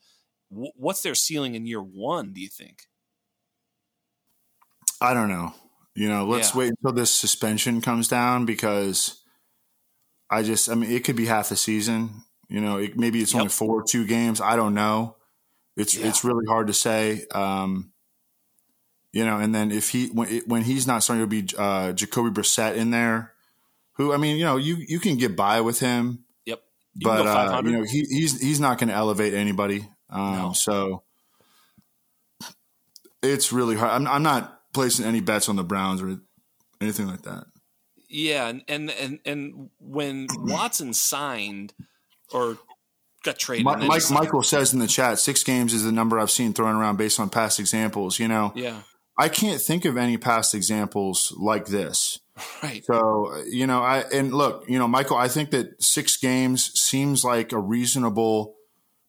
What's 0.49 1.01
their 1.01 1.15
ceiling 1.15 1.55
in 1.55 1.65
year 1.65 1.81
one? 1.81 2.33
Do 2.33 2.41
you 2.41 2.49
think? 2.49 2.83
I 4.99 5.13
don't 5.13 5.29
know. 5.29 5.53
You 5.95 6.07
know, 6.09 6.25
let's 6.25 6.51
Yeah. 6.53 6.59
wait 6.59 6.69
until 6.69 6.93
this 6.93 7.11
suspension 7.11 7.81
comes 7.81 8.07
down 8.07 8.45
because 8.45 9.23
I 10.29 10.43
just, 10.43 10.69
I 10.69 10.75
mean, 10.75 10.91
it 10.91 11.03
could 11.03 11.15
be 11.15 11.25
half 11.25 11.49
the 11.49 11.55
season. 11.55 12.23
You 12.47 12.61
know, 12.61 12.77
it, 12.77 12.97
maybe 12.97 13.21
it's 13.21 13.33
only 13.35 13.49
four 13.49 13.81
or 13.81 13.83
two 13.83 14.05
games. 14.05 14.39
I 14.41 14.55
don't 14.55 14.73
know. 14.73 15.17
It's 15.75 15.95
Yeah. 15.95 16.07
it's 16.07 16.23
really 16.23 16.45
hard 16.47 16.67
to 16.67 16.73
say. 16.73 17.25
Um, 17.31 17.91
you 19.13 19.25
know, 19.25 19.39
and 19.39 19.53
then 19.53 19.71
if 19.71 19.89
he 19.89 20.07
when 20.07 20.39
when 20.45 20.63
he's 20.63 20.87
not 20.87 21.03
starting 21.03 21.23
to 21.23 21.27
be 21.27 21.55
uh, 21.57 21.91
Jacoby 21.93 22.29
Brissett 22.29 22.75
in 22.75 22.91
there, 22.91 23.30
who 24.01 24.13
I 24.13 24.17
mean, 24.17 24.37
you 24.37 24.45
know, 24.45 24.57
you 24.57 24.75
you 24.75 24.99
can 24.99 25.17
get 25.17 25.35
by 25.35 25.61
with 25.61 25.79
him, 25.79 26.25
Yep. 26.45 26.61
You 26.95 27.07
but 27.07 27.27
uh, 27.27 27.61
you 27.63 27.71
know, 27.71 27.83
he, 27.83 28.01
he's 28.01 28.41
he's 28.41 28.59
not 28.59 28.77
going 28.77 28.89
to 28.89 28.95
elevate 28.95 29.33
anybody. 29.33 29.87
Um, 30.09 30.33
No. 30.33 30.53
So 30.53 31.03
it's 33.23 33.53
really 33.53 33.75
hard. 33.75 33.91
I'm, 33.91 34.07
I'm 34.07 34.23
not 34.23 34.59
placing 34.73 35.05
any 35.05 35.21
bets 35.21 35.49
on 35.49 35.55
the 35.55 35.63
Browns 35.63 36.01
or 36.01 36.19
anything 36.79 37.07
like 37.07 37.23
that. 37.23 37.45
Yeah, 38.09 38.47
and 38.47 38.63
and 38.67 38.89
and, 38.89 39.19
and 39.25 39.69
when 39.79 40.27
Watson 40.37 40.93
signed 40.93 41.73
or 42.33 42.57
got 43.23 43.39
traded, 43.39 43.65
Mi- 43.65 43.73
and 43.73 43.81
then 43.83 43.87
Mike 43.87 44.11
Michael 44.11 44.43
says 44.43 44.73
in 44.73 44.79
the 44.79 44.87
chat, 44.87 45.19
six 45.19 45.43
games 45.43 45.73
is 45.73 45.83
the 45.83 45.91
number 45.91 46.19
I've 46.19 46.31
seen 46.31 46.53
thrown 46.53 46.75
around 46.75 46.97
based 46.97 47.19
on 47.19 47.29
past 47.29 47.59
examples. 47.59 48.19
You 48.19 48.27
know, 48.27 48.51
yeah, 48.55 48.81
I 49.17 49.29
can't 49.29 49.61
think 49.61 49.85
of 49.85 49.95
any 49.95 50.17
past 50.17 50.53
examples 50.53 51.33
like 51.37 51.67
this. 51.67 52.19
right. 52.63 52.83
So, 52.85 53.43
you 53.47 53.67
know, 53.67 53.81
I 53.81 53.99
and 54.13 54.33
look, 54.33 54.65
you 54.67 54.79
know, 54.79 54.87
Michael, 54.87 55.17
I 55.17 55.27
think 55.27 55.51
that 55.51 55.81
six 55.81 56.17
games 56.17 56.71
seems 56.79 57.23
like 57.23 57.51
a 57.51 57.59
reasonable 57.59 58.55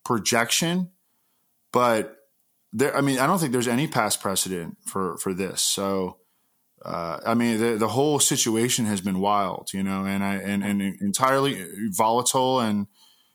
projection, 0.04 0.90
but 1.72 2.16
there 2.72 2.96
I 2.96 3.00
mean, 3.00 3.18
I 3.18 3.26
don't 3.26 3.38
think 3.38 3.52
there's 3.52 3.68
any 3.68 3.86
past 3.86 4.20
precedent 4.20 4.76
for 4.86 5.16
for 5.18 5.32
this. 5.34 5.62
So, 5.62 6.18
uh, 6.84 7.18
I 7.24 7.34
mean, 7.34 7.60
the 7.60 7.76
the 7.76 7.88
whole 7.88 8.18
situation 8.18 8.86
has 8.86 9.00
been 9.00 9.20
wild, 9.20 9.70
you 9.72 9.82
know, 9.82 10.04
and 10.04 10.24
I 10.24 10.34
and 10.36 10.64
and 10.64 10.82
entirely 11.00 11.64
volatile 11.90 12.60
and 12.60 12.86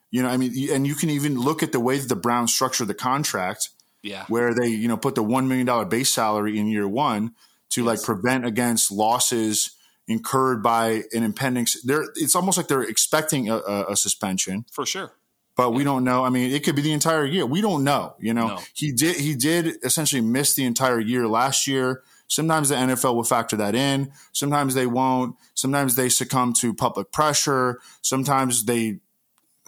you 0.10 0.24
know, 0.24 0.30
I 0.30 0.38
mean, 0.38 0.54
and 0.72 0.88
you 0.88 0.96
can 0.96 1.10
even 1.10 1.38
look 1.38 1.62
at 1.62 1.74
the 1.74 1.80
way 1.80 1.98
that 1.98 2.08
the 2.08 2.16
Browns 2.16 2.54
structure 2.54 2.86
the 2.86 2.94
contract 2.94 3.70
Yeah, 4.04 4.26
where 4.28 4.54
they 4.54 4.68
you 4.68 4.88
know 4.88 4.98
put 4.98 5.16
the 5.16 5.24
one 5.24 5.48
million 5.48 5.66
dollar 5.66 5.86
base 5.86 6.10
salary 6.10 6.58
in 6.58 6.68
year 6.68 6.88
one 6.88 7.34
to 7.70 7.84
like 7.84 8.02
prevent 8.02 8.46
against 8.46 8.92
losses 8.92 9.77
incurred 10.08 10.64
by 10.64 11.04
an 11.14 11.24
impending. 11.24 11.68
There, 11.84 12.04
it's 12.16 12.36
almost 12.36 12.58
like 12.58 12.68
they're 12.68 12.84
expecting 12.84 13.50
a, 13.50 13.58
a, 13.58 13.92
a 13.92 13.96
suspension, 13.98 14.66
for 14.72 14.86
sure. 14.86 15.12
but 15.56 15.72
we 15.72 15.84
don't 15.84 16.04
know. 16.04 16.24
I 16.24 16.30
mean, 16.30 16.52
it 16.52 16.64
could 16.64 16.76
be 16.76 16.82
the 16.82 16.94
entire 16.94 17.26
year. 17.26 17.46
We 17.46 17.62
don't 17.62 17.84
know. 17.84 18.16
You 18.20 18.34
know, 18.34 18.48
No. 18.48 18.60
he 18.74 18.92
did 18.92 19.18
he 19.18 19.36
did 19.36 19.76
essentially 19.84 20.22
miss 20.22 20.54
the 20.56 20.66
entire 20.66 21.00
year 21.00 21.28
last 21.28 21.68
year. 21.68 22.04
Sometimes 22.30 22.70
the 22.70 22.76
NFL 22.76 23.16
will 23.16 23.24
factor 23.24 23.56
that 23.58 23.74
in. 23.74 24.12
Sometimes 24.34 24.74
they 24.76 24.86
won't. 24.86 25.36
Sometimes 25.56 25.96
they 25.96 26.10
succumb 26.10 26.54
to 26.62 26.74
public 26.74 27.12
pressure. 27.12 27.80
Sometimes 28.02 28.66
they 28.66 29.00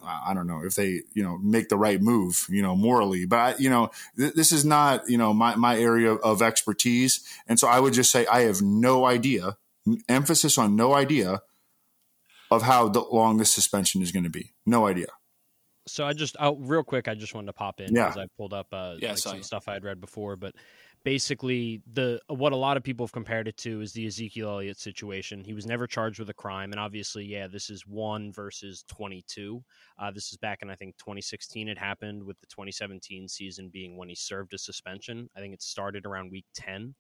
I 0.02 0.34
don't 0.34 0.48
know 0.48 0.62
if 0.64 0.76
they, 0.76 1.02
you 1.14 1.24
know, 1.24 1.38
make 1.40 1.68
the 1.68 1.78
right 1.78 2.02
move, 2.02 2.46
you 2.50 2.62
know, 2.62 2.74
morally. 2.76 3.26
But 3.26 3.38
I, 3.38 3.56
you 3.60 3.70
know, 3.70 3.92
th- 4.18 4.34
this 4.34 4.52
is 4.54 4.64
not, 4.64 5.10
you 5.10 5.18
know, 5.18 5.34
my 5.34 5.56
my 5.56 5.78
area 5.78 6.14
of 6.14 6.42
expertise, 6.42 7.20
and 7.48 7.60
so 7.60 7.68
I 7.68 7.80
would 7.82 7.94
just 7.94 8.10
say 8.12 8.26
I 8.28 8.42
have 8.42 8.62
no 8.62 9.06
idea. 9.06 9.58
Emphasis 10.08 10.58
on 10.58 10.76
no 10.76 10.94
idea 10.94 11.42
of 12.52 12.64
how 12.64 12.90
the, 12.90 13.02
long 13.02 13.38
this 13.38 13.54
suspension 13.54 14.02
is 14.02 14.12
going 14.12 14.24
to 14.24 14.30
be. 14.30 14.54
No 14.66 14.88
idea. 14.88 15.08
So 15.88 16.06
I 16.06 16.14
just, 16.14 16.36
oh, 16.40 16.56
real 16.56 16.84
quick, 16.84 17.08
I 17.08 17.16
just 17.16 17.34
wanted 17.34 17.48
to 17.48 17.54
pop 17.54 17.80
in 17.80 17.96
Yeah. 17.96 18.08
because 18.08 18.18
I 18.18 18.26
pulled 18.38 18.54
up 18.54 18.68
uh, 18.72 18.96
Yeah, 19.00 19.10
like 19.10 19.18
some 19.18 19.44
stuff 19.44 19.68
I 19.68 19.74
had 19.74 19.84
read 19.84 20.00
before, 20.00 20.36
but 20.36 20.54
basically 21.04 21.82
the 21.92 22.20
what 22.28 22.52
a 22.52 22.58
lot 22.58 22.78
of 22.78 22.84
people 22.84 23.06
have 23.06 23.12
compared 23.12 23.48
it 23.48 23.58
to 23.58 23.82
is 23.82 23.94
the 23.94 24.06
Ezekiel 24.06 24.50
Elliott 24.50 24.80
situation. 24.80 25.44
He 25.44 25.54
was 25.54 25.66
never 25.66 25.88
charged 25.88 26.20
with 26.20 26.30
a 26.30 26.34
crime, 26.34 26.72
and 26.72 26.80
obviously, 26.80 27.26
yeah, 27.26 27.48
this 27.48 27.70
is 27.70 27.88
one 27.88 28.32
versus 28.32 28.84
twenty-two. 28.88 29.64
Uh, 29.98 30.12
this 30.12 30.32
is 30.32 30.38
back 30.38 30.62
in 30.62 30.70
I 30.70 30.76
think 30.76 30.98
2016. 30.98 31.68
It 31.68 31.78
happened 31.78 32.24
with 32.24 32.40
the 32.40 32.48
2017 32.48 33.28
season 33.28 33.70
being 33.70 33.98
when 33.98 34.10
he 34.10 34.16
served 34.16 34.54
a 34.54 34.58
suspension. 34.58 35.30
I 35.36 35.40
think 35.40 35.54
it 35.54 35.62
started 35.62 36.06
around 36.06 36.32
week 36.32 36.46
10. 36.56 36.94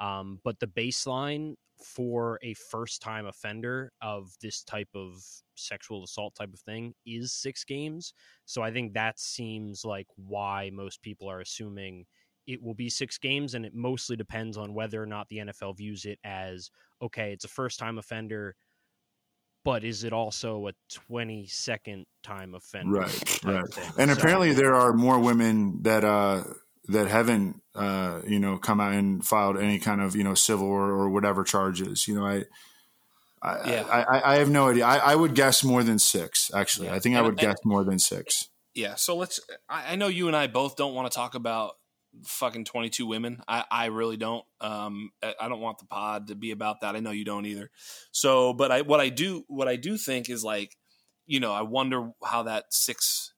Um, 0.00 0.40
but 0.44 0.58
the 0.60 0.66
baseline 0.66 1.54
for 1.84 2.38
a 2.42 2.54
first 2.54 3.02
time 3.02 3.26
offender 3.26 3.92
of 4.00 4.32
this 4.40 4.62
type 4.62 4.88
of 4.94 5.14
sexual 5.54 6.04
assault 6.04 6.34
type 6.34 6.52
of 6.52 6.60
thing 6.60 6.94
is 7.04 7.32
six 7.32 7.64
games. 7.64 8.14
So 8.44 8.62
I 8.62 8.72
think 8.72 8.94
that 8.94 9.18
seems 9.18 9.84
like 9.84 10.06
why 10.16 10.70
most 10.72 11.02
people 11.02 11.28
are 11.28 11.40
assuming 11.40 12.06
it 12.46 12.62
will 12.62 12.74
be 12.74 12.88
six 12.88 13.18
games. 13.18 13.54
And 13.54 13.64
it 13.64 13.74
mostly 13.74 14.16
depends 14.16 14.56
on 14.56 14.74
whether 14.74 15.02
or 15.02 15.06
not 15.06 15.28
the 15.28 15.38
NFL 15.38 15.76
views 15.76 16.04
it 16.04 16.18
as 16.24 16.70
okay, 17.00 17.32
it's 17.32 17.44
a 17.44 17.48
first 17.48 17.78
time 17.80 17.98
offender, 17.98 18.54
but 19.64 19.84
is 19.84 20.04
it 20.04 20.12
also 20.12 20.68
a 20.68 20.72
22nd 20.92 22.04
time 22.22 22.54
offender? 22.54 23.00
Right, 23.00 23.44
right. 23.44 23.68
thing? 23.72 23.92
And 23.98 24.10
So- 24.10 24.16
apparently, 24.18 24.52
there 24.52 24.74
are 24.74 24.92
more 24.92 25.18
women 25.18 25.82
that 25.82 26.04
uh, 26.04 26.44
that 26.88 27.08
haven't, 27.08 27.62
uh, 27.74 28.20
you 28.26 28.38
know, 28.38 28.58
come 28.58 28.80
out 28.80 28.92
and 28.92 29.24
filed 29.24 29.56
any 29.58 29.78
kind 29.78 30.00
of, 30.00 30.16
you 30.16 30.24
know, 30.24 30.34
civil 30.34 30.66
or, 30.66 30.90
or 30.90 31.10
whatever 31.10 31.44
charges. 31.44 32.06
You 32.08 32.14
know, 32.16 32.26
I. 32.26 32.44
I, 33.44 33.70
Yeah. 33.70 33.82
I, 33.90 34.02
I, 34.02 34.32
I 34.34 34.36
have 34.36 34.50
no 34.50 34.68
idea. 34.68 34.86
I, 34.86 34.98
I 34.98 35.14
would 35.16 35.34
guess 35.34 35.64
more 35.64 35.82
than 35.82 35.98
six. 35.98 36.50
Actually, 36.54 36.86
Yeah. 36.88 36.94
I 36.94 36.98
think 37.00 37.16
I 37.16 37.22
would 37.22 37.30
and- 37.30 37.38
guess 37.40 37.56
more 37.64 37.84
than 37.84 37.98
six. 37.98 38.48
Yeah, 38.74 38.94
so 38.94 39.16
let's. 39.16 39.38
I, 39.68 39.92
I 39.92 39.96
know 39.96 40.06
you 40.08 40.28
and 40.28 40.36
I 40.36 40.46
both 40.46 40.76
don't 40.76 40.94
want 40.94 41.10
to 41.10 41.14
talk 41.14 41.34
about 41.34 41.74
fucking 42.24 42.64
twenty 42.64 42.88
two 42.88 43.04
women. 43.06 43.42
I, 43.46 43.64
I 43.70 43.86
really 43.86 44.16
don't. 44.16 44.46
Um, 44.62 45.10
I, 45.22 45.48
don't 45.50 45.60
want 45.60 45.78
the 45.78 45.84
pod 45.84 46.28
to 46.28 46.34
be 46.34 46.52
about 46.52 46.80
that. 46.80 46.96
I 46.96 47.00
know 47.00 47.10
you 47.10 47.26
don't 47.26 47.44
either. 47.44 47.70
So, 48.12 48.54
but 48.54 48.72
I 48.72 48.80
what 48.80 48.98
I 48.98 49.10
do 49.10 49.44
what 49.48 49.68
I 49.68 49.76
do 49.76 49.98
think 49.98 50.30
is 50.30 50.42
like, 50.42 50.74
you 51.26 51.38
know, 51.38 51.52
I 51.52 51.60
wonder 51.62 52.12
how 52.24 52.44
that 52.44 52.64
six. 52.70 53.34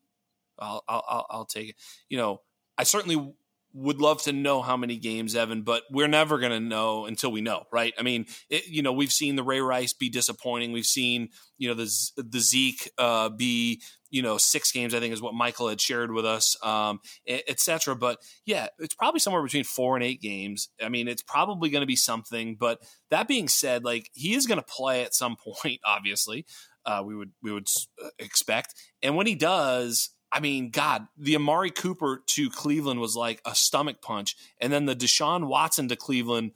I'll 0.57 0.85
I'll, 0.87 1.05
I'll, 1.09 1.27
I'll 1.31 1.47
take 1.47 1.71
it. 1.71 1.77
You 2.09 2.19
know, 2.19 2.41
I 2.79 2.85
certainly 2.85 3.35
would 3.75 4.01
love 4.01 4.23
to 4.23 4.33
know 4.33 4.63
how 4.63 4.77
many 4.77 4.97
games, 4.97 5.35
Evan, 5.35 5.63
but 5.63 5.83
we're 5.91 6.07
never 6.07 6.39
going 6.39 6.53
to 6.53 6.61
know 6.61 7.07
until 7.07 7.33
we 7.33 7.41
know, 7.41 7.65
right? 7.73 7.93
I 7.99 8.03
mean, 8.03 8.27
it, 8.49 8.69
you 8.69 8.83
know, 8.83 8.93
we've 8.93 9.11
seen 9.11 9.35
the 9.35 9.43
Ray 9.43 9.61
Rice 9.61 9.93
be 9.93 10.09
disappointing. 10.09 10.71
We've 10.71 10.87
seen, 10.87 11.31
you 11.59 11.69
know, 11.69 11.75
the 11.75 11.91
the 12.17 12.39
Zeke 12.39 12.89
uh, 12.99 13.31
be, 13.31 13.83
you 14.11 14.23
know, 14.23 14.39
six 14.39 14.71
games. 14.71 14.95
I 14.95 15.01
think 15.01 15.13
is 15.13 15.21
what 15.21 15.35
Michael 15.35 15.69
had 15.69 15.81
shared 15.81 16.13
with 16.13 16.25
us, 16.25 16.57
um, 16.65 17.01
et 17.27 17.59
cetera. 17.59 17.97
But 17.97 18.21
yeah, 18.47 18.69
it's 18.79 18.95
probably 18.95 19.19
somewhere 19.19 19.43
between 19.43 19.65
four 19.65 19.97
and 19.97 20.05
eight 20.05 20.23
games. 20.23 20.69
I 20.81 20.89
mean, 20.89 21.09
it's 21.09 21.23
probably 21.23 21.69
going 21.69 21.83
to 21.83 21.87
be 21.87 21.97
something. 21.97 22.57
But 22.59 22.79
that 23.11 23.27
being 23.27 23.49
said, 23.49 23.85
like 23.85 24.09
he 24.15 24.35
is 24.35 24.47
going 24.47 24.61
to 24.61 24.67
play 24.67 25.03
at 25.03 25.15
some 25.15 25.37
point, 25.63 25.81
obviously. 25.85 26.47
Uh, 26.87 27.03
we 27.05 27.17
would 27.17 27.33
we 27.43 27.51
would 27.51 27.67
uh, 28.03 28.11
expect, 28.19 28.75
and 29.03 29.17
when 29.17 29.27
he 29.27 29.35
does, 29.35 30.11
I 30.35 30.41
mean, 30.41 30.71
God, 30.71 31.07
the 31.17 31.37
Amari 31.37 31.71
Cooper 31.71 32.21
to 32.27 32.51
Cleveland 32.51 32.99
was 32.99 33.15
like 33.15 33.41
a 33.45 33.55
stomach 33.55 34.03
punch, 34.03 34.37
and 34.59 34.73
then 34.73 34.85
the 34.85 34.97
Deshaun 34.97 35.47
Watson 35.47 35.87
to 35.89 35.97
Cleveland, 35.97 36.53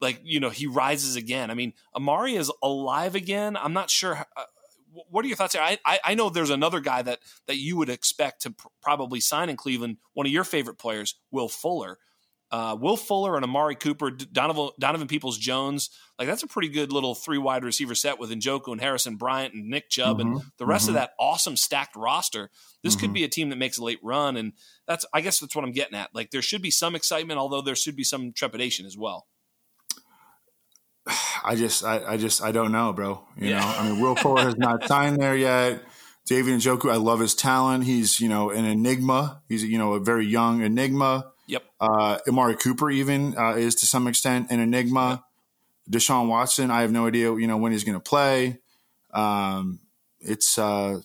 like 0.00 0.20
you 0.24 0.40
know, 0.40 0.50
he 0.50 0.66
rises 0.66 1.14
again. 1.14 1.48
I 1.48 1.54
mean, 1.54 1.72
Amari 1.94 2.34
is 2.34 2.50
alive 2.60 3.14
again. 3.14 3.56
I'm 3.56 3.72
not 3.72 3.88
sure. 3.88 4.26
Uh, 4.36 4.42
what 5.08 5.24
are 5.24 5.28
your 5.28 5.36
thoughts? 5.36 5.54
I, 5.54 5.78
I 5.84 6.00
I 6.02 6.14
know 6.16 6.28
there's 6.28 6.50
another 6.50 6.80
guy 6.80 7.02
that 7.02 7.20
that 7.46 7.56
you 7.56 7.76
would 7.76 7.88
expect 7.88 8.42
to 8.42 8.50
pr- 8.50 8.66
probably 8.82 9.20
sign 9.20 9.48
in 9.48 9.56
Cleveland. 9.56 9.98
One 10.14 10.26
of 10.26 10.32
your 10.32 10.42
favorite 10.42 10.78
players, 10.78 11.14
Will 11.30 11.48
Fuller. 11.48 11.98
Uh, 12.52 12.76
Will 12.80 12.96
Fuller 12.96 13.36
and 13.36 13.44
Amari 13.44 13.76
Cooper, 13.76 14.10
Donovan, 14.10 14.70
Donovan 14.78 15.06
Peoples 15.06 15.38
Jones, 15.38 15.88
like 16.18 16.26
that's 16.26 16.42
a 16.42 16.48
pretty 16.48 16.68
good 16.68 16.92
little 16.92 17.14
three 17.14 17.38
wide 17.38 17.62
receiver 17.64 17.94
set 17.94 18.18
with 18.18 18.30
Njoku 18.30 18.72
and 18.72 18.80
Harrison 18.80 19.16
Bryant 19.16 19.54
and 19.54 19.68
Nick 19.68 19.88
Chubb 19.88 20.18
and 20.20 20.36
Mhm, 20.36 20.44
the 20.58 20.66
rest 20.66 20.88
of 20.88 20.92
mhm. 20.92 20.98
that 20.98 21.12
awesome 21.18 21.56
stacked 21.56 21.94
roster. 21.94 22.50
This 22.82 22.96
could 22.96 23.10
Mhm. 23.10 23.14
be 23.14 23.24
a 23.24 23.28
team 23.28 23.50
that 23.50 23.56
makes 23.56 23.78
a 23.78 23.84
late 23.84 24.00
run, 24.02 24.36
and 24.36 24.52
that's 24.86 25.06
I 25.14 25.20
guess 25.20 25.38
that's 25.38 25.54
what 25.54 25.64
I'm 25.64 25.72
getting 25.72 25.94
at. 25.96 26.10
Like 26.14 26.30
there 26.32 26.42
should 26.42 26.60
be 26.62 26.70
some 26.72 26.94
excitement, 26.96 27.38
although 27.38 27.62
there 27.62 27.76
should 27.76 27.94
be 27.96 28.04
some 28.04 28.32
trepidation 28.32 28.84
as 28.84 28.96
well. 28.96 29.28
I 31.44 31.54
just, 31.56 31.84
I, 31.84 32.00
I 32.04 32.16
just, 32.16 32.42
I 32.42 32.52
don't 32.52 32.72
know, 32.72 32.92
bro. 32.92 33.24
You 33.38 33.50
Yeah. 33.50 33.60
know, 33.60 33.66
I 33.66 33.88
mean, 33.88 34.00
Will 34.00 34.14
Fuller 34.16 34.42
has 34.42 34.56
not 34.56 34.84
signed 34.88 35.20
there 35.20 35.36
yet. 35.36 35.82
David 36.26 36.54
Njoku, 36.60 36.90
I 36.92 36.96
love 36.96 37.18
his 37.20 37.34
talent. 37.34 37.84
He's, 37.84 38.20
you 38.20 38.28
know, 38.28 38.50
an 38.50 38.64
enigma. 38.64 39.42
He's, 39.48 39.64
you 39.64 39.78
know, 39.78 39.94
a 39.94 40.00
very 40.00 40.26
young 40.26 40.62
enigma. 40.62 41.32
Yep. 41.50 41.64
Uh, 41.80 42.18
Amari 42.28 42.56
Cooper 42.56 42.90
even 42.90 43.36
uh, 43.36 43.54
is 43.56 43.74
to 43.76 43.86
some 43.86 44.06
extent 44.06 44.50
an 44.50 44.60
enigma. 44.60 45.24
Deshaun 45.90 46.28
Watson, 46.28 46.70
I 46.70 46.82
have 46.82 46.92
no 46.92 47.06
idea, 47.06 47.34
you 47.34 47.48
know, 47.48 47.56
when 47.56 47.72
he's 47.72 47.82
going 47.82 47.98
to 47.98 48.00
play. 48.00 48.58
Um, 49.12 49.80
it's, 50.20 50.56
uh, 50.56 51.00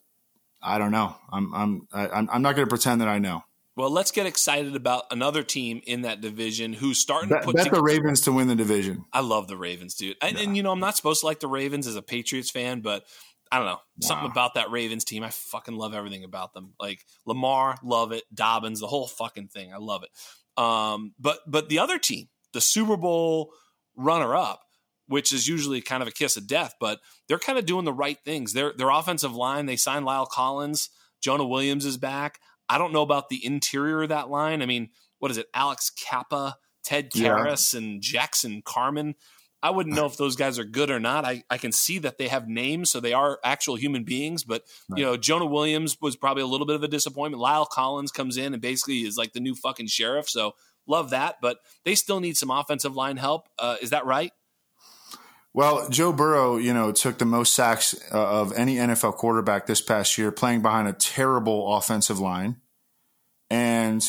I 0.61 0.77
don't 0.77 0.91
know. 0.91 1.15
I'm, 1.31 1.53
I'm, 1.53 1.87
I, 1.91 2.07
I'm 2.07 2.29
I'm 2.31 2.41
not 2.43 2.55
going 2.55 2.67
to 2.67 2.69
pretend 2.69 3.01
that 3.01 3.07
I 3.07 3.17
know. 3.17 3.43
Well, 3.75 3.89
let's 3.89 4.11
get 4.11 4.25
excited 4.25 4.75
about 4.75 5.03
another 5.11 5.43
team 5.43 5.81
in 5.85 6.03
that 6.03 6.21
division 6.21 6.71
who's 6.73 6.97
starting 6.97 7.29
Bet, 7.29 7.41
to 7.41 7.45
put 7.45 7.55
bet 7.55 7.65
together. 7.65 7.81
the 7.81 7.83
Ravens 7.83 8.21
to 8.21 8.31
win 8.31 8.47
the 8.47 8.55
division. 8.55 9.05
I 9.11 9.19
love 9.19 9.47
the 9.47 9.57
Ravens, 9.57 9.95
dude. 9.95 10.15
And, 10.21 10.37
and 10.37 10.55
you 10.55 10.63
know, 10.63 10.71
I'm 10.71 10.79
not 10.79 10.95
supposed 10.95 11.21
to 11.21 11.25
like 11.25 11.39
the 11.39 11.47
Ravens 11.47 11.85
as 11.87 11.95
a 11.95 12.01
Patriots 12.01 12.49
fan, 12.51 12.81
but 12.81 13.05
I 13.51 13.57
don't 13.57 13.67
know 13.67 13.79
something 14.01 14.29
about 14.29 14.55
that 14.55 14.71
Ravens 14.71 15.05
team. 15.05 15.23
I 15.23 15.29
fucking 15.29 15.75
love 15.75 15.93
everything 15.93 16.23
about 16.23 16.53
them. 16.53 16.73
Like 16.79 17.05
Lamar, 17.25 17.77
love 17.83 18.11
it. 18.11 18.23
Dobbins, 18.33 18.79
the 18.79 18.87
whole 18.87 19.07
fucking 19.07 19.49
thing. 19.49 19.73
I 19.73 19.77
love 19.77 20.03
it. 20.03 20.61
Um, 20.61 21.13
but 21.19 21.39
but 21.47 21.69
the 21.69 21.79
other 21.79 21.99
team, 21.99 22.27
the 22.53 22.61
Super 22.61 22.97
Bowl 22.97 23.51
runner 23.95 24.35
up, 24.35 24.61
which 25.07 25.31
is 25.31 25.47
usually 25.47 25.81
kind 25.81 26.01
of 26.01 26.07
a 26.07 26.11
kiss 26.11 26.37
of 26.37 26.47
death. 26.47 26.75
But 26.79 26.99
they're 27.27 27.39
kind 27.39 27.59
of 27.59 27.65
doing 27.65 27.85
the 27.85 27.93
right 27.93 28.17
things. 28.25 28.53
Their 28.53 28.73
their 28.75 28.89
offensive 28.89 29.35
line, 29.35 29.65
they 29.65 29.75
signed 29.75 30.05
La'el 30.05 30.27
Collins, 30.27 30.89
Jonah 31.21 31.45
Williams 31.45 31.85
is 31.85 31.97
back. 31.97 32.39
I 32.67 32.77
don't 32.77 32.93
know 32.93 33.03
about 33.03 33.29
the 33.29 33.45
interior 33.45 34.03
of 34.03 34.09
that 34.09 34.29
line. 34.29 34.61
I 34.61 34.65
mean, 34.65 34.89
what 35.19 35.31
is 35.31 35.37
it? 35.37 35.47
Alex 35.53 35.91
Cappa, 35.91 36.57
Ted 36.83 37.11
Karras, 37.11 37.73
yeah. 37.73 37.79
and 37.79 38.01
Jackson 38.01 38.61
Carman. 38.65 39.15
I 39.65 39.71
wouldn't 39.71 39.95
know 39.95 40.05
if 40.05 40.15
those 40.15 40.35
guys 40.35 40.59
are 40.59 40.63
good 40.63 40.91
or 40.91 40.99
not. 40.99 41.25
I, 41.25 41.43
I 41.49 41.57
can 41.57 41.71
see 41.71 41.97
that 41.97 42.19
they 42.19 42.27
have 42.27 42.47
names, 42.47 42.91
so 42.91 42.99
they 42.99 43.13
are 43.13 43.39
actual 43.43 43.73
human 43.75 44.03
beings. 44.03 44.43
But 44.43 44.61
right. 44.87 44.99
you 44.99 45.03
know, 45.03 45.17
Jonah 45.17 45.47
Williams 45.47 45.97
was 45.99 46.15
probably 46.15 46.43
a 46.43 46.45
little 46.45 46.67
bit 46.67 46.75
of 46.75 46.83
a 46.83 46.87
disappointment. 46.87 47.41
La'el 47.41 47.67
Collins 47.67 48.11
comes 48.11 48.37
in 48.37 48.53
and 48.53 48.61
basically 48.61 48.99
is 48.99 49.17
like 49.17 49.33
the 49.33 49.39
new 49.39 49.55
fucking 49.55 49.87
sheriff. 49.87 50.29
So 50.29 50.53
love 50.85 51.09
that, 51.09 51.37
but 51.41 51.57
they 51.83 51.95
still 51.95 52.19
need 52.19 52.37
some 52.37 52.51
offensive 52.51 52.95
line 52.95 53.17
help. 53.17 53.49
Uh, 53.57 53.77
is 53.81 53.89
that 53.89 54.05
right? 54.05 54.31
Well, 55.51 55.89
Joe 55.89 56.13
Burrow, 56.13 56.57
you 56.57 56.71
know, 56.71 56.91
took 56.91 57.17
the 57.17 57.25
most 57.25 57.55
sacks 57.55 57.95
uh, 58.13 58.41
of 58.41 58.53
any 58.53 58.75
NFL 58.75 59.15
quarterback 59.15 59.65
this 59.65 59.81
past 59.81 60.15
year, 60.15 60.31
playing 60.31 60.61
behind 60.61 60.87
a 60.87 60.93
terrible 60.93 61.75
offensive 61.75 62.19
line, 62.19 62.57
and 63.49 64.07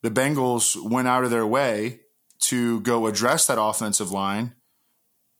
the 0.00 0.10
Bengals 0.10 0.74
went 0.82 1.06
out 1.06 1.24
of 1.24 1.30
their 1.30 1.46
way 1.46 2.00
to 2.38 2.80
go 2.80 3.06
address 3.06 3.46
that 3.48 3.60
offensive 3.60 4.10
line 4.10 4.54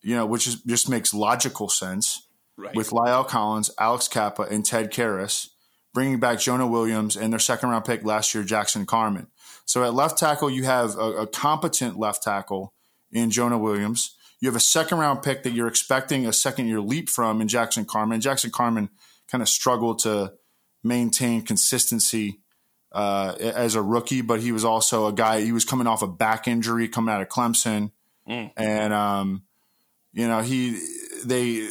you 0.07 0.15
know, 0.15 0.25
which 0.25 0.47
is, 0.47 0.61
just 0.63 0.87
makes 0.87 1.13
logical 1.13 1.67
sense 1.67 2.29
right. 2.55 2.73
with 2.73 2.91
La'el 2.91 3.27
Collins, 3.27 3.69
Alex 3.77 4.07
Cappa, 4.07 4.43
and 4.43 4.65
Ted 4.65 4.89
Karras, 4.89 5.49
bringing 5.93 6.17
back 6.17 6.39
Jonah 6.39 6.65
Williams 6.65 7.17
and 7.17 7.33
their 7.33 7.41
second 7.41 7.71
round 7.71 7.83
pick 7.83 8.05
last 8.05 8.33
year, 8.33 8.45
Jackson 8.45 8.85
Carman. 8.85 9.27
So 9.65 9.83
at 9.83 9.93
left 9.93 10.17
tackle, 10.17 10.49
you 10.49 10.63
have 10.63 10.95
a, 10.95 11.11
a 11.11 11.27
competent 11.27 11.99
left 11.99 12.23
tackle 12.23 12.73
in 13.11 13.31
Jonah 13.31 13.57
Williams. 13.57 14.15
You 14.39 14.47
have 14.47 14.55
a 14.55 14.61
second 14.61 14.99
round 14.99 15.23
pick 15.23 15.43
that 15.43 15.51
you're 15.51 15.67
expecting 15.67 16.25
a 16.25 16.31
second 16.31 16.67
year 16.67 16.79
leap 16.79 17.09
from 17.09 17.41
in 17.41 17.49
Jackson 17.49 17.83
Carman. 17.83 18.21
Jackson 18.21 18.49
Carman 18.49 18.87
kind 19.29 19.41
of 19.41 19.49
struggled 19.49 19.99
to 20.03 20.31
maintain 20.85 21.41
consistency 21.41 22.39
uh, 22.93 23.35
as 23.41 23.75
a 23.75 23.81
rookie, 23.81 24.21
but 24.21 24.39
he 24.39 24.53
was 24.53 24.63
also 24.63 25.07
a 25.07 25.11
guy. 25.11 25.41
He 25.41 25.51
was 25.51 25.65
coming 25.65 25.85
off 25.85 26.01
a 26.01 26.07
back 26.07 26.47
injury 26.47 26.87
coming 26.87 27.13
out 27.13 27.21
of 27.21 27.27
Clemson, 27.27 27.91
mm. 28.25 28.51
and 28.55 28.93
um, 28.93 29.43
you 30.17 30.27
know, 30.27 30.41
he 30.41 30.81
they 31.25 31.69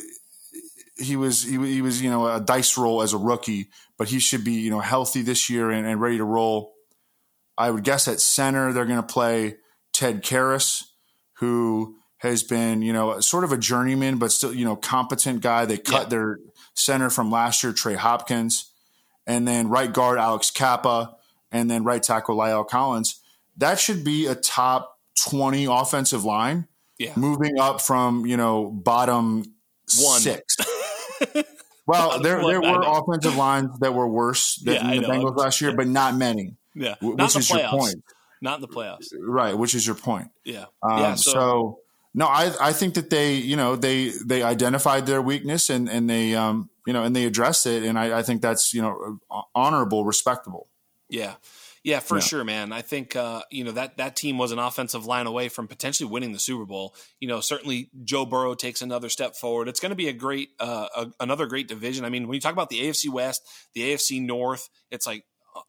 he 0.96 1.16
was 1.16 1.42
he, 1.42 1.58
he 1.66 1.82
was 1.82 2.00
you 2.00 2.08
know 2.08 2.32
a 2.32 2.40
dice 2.40 2.78
roll 2.78 3.02
as 3.02 3.12
a 3.12 3.18
rookie, 3.18 3.70
but 3.98 4.06
he 4.06 4.20
should 4.20 4.44
be 4.44 4.52
you 4.52 4.70
know 4.70 4.78
healthy 4.78 5.22
this 5.22 5.50
year 5.50 5.72
and, 5.72 5.84
and 5.84 6.00
ready 6.00 6.18
to 6.18 6.24
roll. 6.24 6.72
I 7.58 7.72
would 7.72 7.82
guess 7.82 8.06
at 8.06 8.20
center 8.20 8.72
they're 8.72 8.86
going 8.86 9.02
to 9.02 9.12
play 9.12 9.56
Ted 9.92 10.22
Karras, 10.22 10.84
who 11.38 11.96
has 12.18 12.44
been 12.44 12.82
you 12.82 12.92
know 12.92 13.18
sort 13.18 13.42
of 13.42 13.50
a 13.50 13.58
journeyman 13.58 14.18
but 14.18 14.30
still 14.30 14.54
you 14.54 14.64
know 14.64 14.76
competent 14.76 15.40
guy. 15.40 15.64
They 15.64 15.76
cut 15.76 16.02
yeah. 16.04 16.08
their 16.10 16.38
center 16.74 17.10
from 17.10 17.32
last 17.32 17.64
year, 17.64 17.72
Trey 17.72 17.94
Hopkins, 17.94 18.70
and 19.26 19.48
then 19.48 19.68
right 19.68 19.92
guard 19.92 20.20
Alex 20.20 20.52
Cappa, 20.52 21.16
and 21.50 21.68
then 21.68 21.82
right 21.82 22.00
tackle 22.00 22.36
La'el 22.36 22.68
Collins. 22.68 23.20
That 23.56 23.80
should 23.80 24.04
be 24.04 24.26
a 24.26 24.36
top 24.36 25.00
twenty 25.20 25.64
offensive 25.64 26.24
line 26.24 26.68
yeah. 26.98 27.12
moving 27.16 27.58
up 27.58 27.80
from 27.80 28.26
you 28.26 28.36
know 28.36 28.66
bottom 28.66 29.44
One. 29.98 30.20
six. 30.20 30.56
well, 31.86 32.20
there 32.20 32.42
there 32.42 32.60
were 32.60 32.82
offensive 32.84 33.36
lines 33.36 33.78
that 33.80 33.94
were 33.94 34.08
worse 34.08 34.56
than 34.56 34.74
yeah, 34.74 35.00
the 35.00 35.06
Bengals 35.06 35.36
last 35.36 35.60
year, 35.60 35.74
but 35.74 35.86
not 35.86 36.14
many. 36.14 36.54
Yeah, 36.74 36.96
which 37.00 37.16
not 37.16 37.36
is 37.36 37.50
your 37.50 37.68
point. 37.68 38.02
Not 38.40 38.56
in 38.56 38.60
the 38.60 38.68
playoffs, 38.68 39.08
right? 39.18 39.56
Which 39.56 39.74
is 39.74 39.86
your 39.86 39.96
point. 39.96 40.28
Yeah, 40.44 40.66
um, 40.82 40.98
yeah. 40.98 41.14
So, 41.14 41.30
so, 41.30 41.80
no, 42.14 42.26
I 42.26 42.52
I 42.60 42.72
think 42.72 42.94
that 42.94 43.10
they 43.10 43.34
you 43.34 43.56
know 43.56 43.76
they 43.76 44.10
they 44.24 44.42
identified 44.42 45.06
their 45.06 45.22
weakness 45.22 45.70
and 45.70 45.88
and 45.88 46.08
they 46.08 46.34
um 46.34 46.68
you 46.86 46.92
know 46.92 47.04
and 47.04 47.16
they 47.16 47.24
addressed 47.24 47.66
it, 47.66 47.82
and 47.82 47.98
I, 47.98 48.18
I 48.18 48.22
think 48.22 48.42
that's 48.42 48.74
you 48.74 48.82
know 48.82 49.20
honorable, 49.54 50.04
respectable. 50.04 50.68
Yeah. 51.08 51.34
Yeah, 51.86 52.00
for 52.00 52.16
yeah. 52.16 52.20
sure, 52.20 52.42
man. 52.42 52.72
I 52.72 52.82
think 52.82 53.14
uh, 53.14 53.42
you 53.48 53.62
know 53.62 53.70
that 53.70 53.98
that 53.98 54.16
team 54.16 54.38
was 54.38 54.50
an 54.50 54.58
offensive 54.58 55.06
line 55.06 55.28
away 55.28 55.48
from 55.48 55.68
potentially 55.68 56.10
winning 56.10 56.32
the 56.32 56.40
Super 56.40 56.64
Bowl. 56.64 56.96
You 57.20 57.28
know, 57.28 57.38
certainly 57.38 57.90
Joe 58.02 58.26
Burrow 58.26 58.56
takes 58.56 58.82
another 58.82 59.08
step 59.08 59.36
forward. 59.36 59.68
It's 59.68 59.78
going 59.78 59.90
to 59.90 59.96
be 59.96 60.08
a 60.08 60.12
great, 60.12 60.48
uh, 60.58 60.88
a, 60.96 61.06
another 61.20 61.46
great 61.46 61.68
division. 61.68 62.04
I 62.04 62.08
mean, 62.08 62.26
when 62.26 62.34
you 62.34 62.40
talk 62.40 62.52
about 62.52 62.70
the 62.70 62.80
AFC 62.80 63.08
West, 63.08 63.42
the 63.74 63.82
AFC 63.82 64.20
North, 64.20 64.68
it's 64.90 65.06
like, 65.06 65.22
uh, 65.54 65.60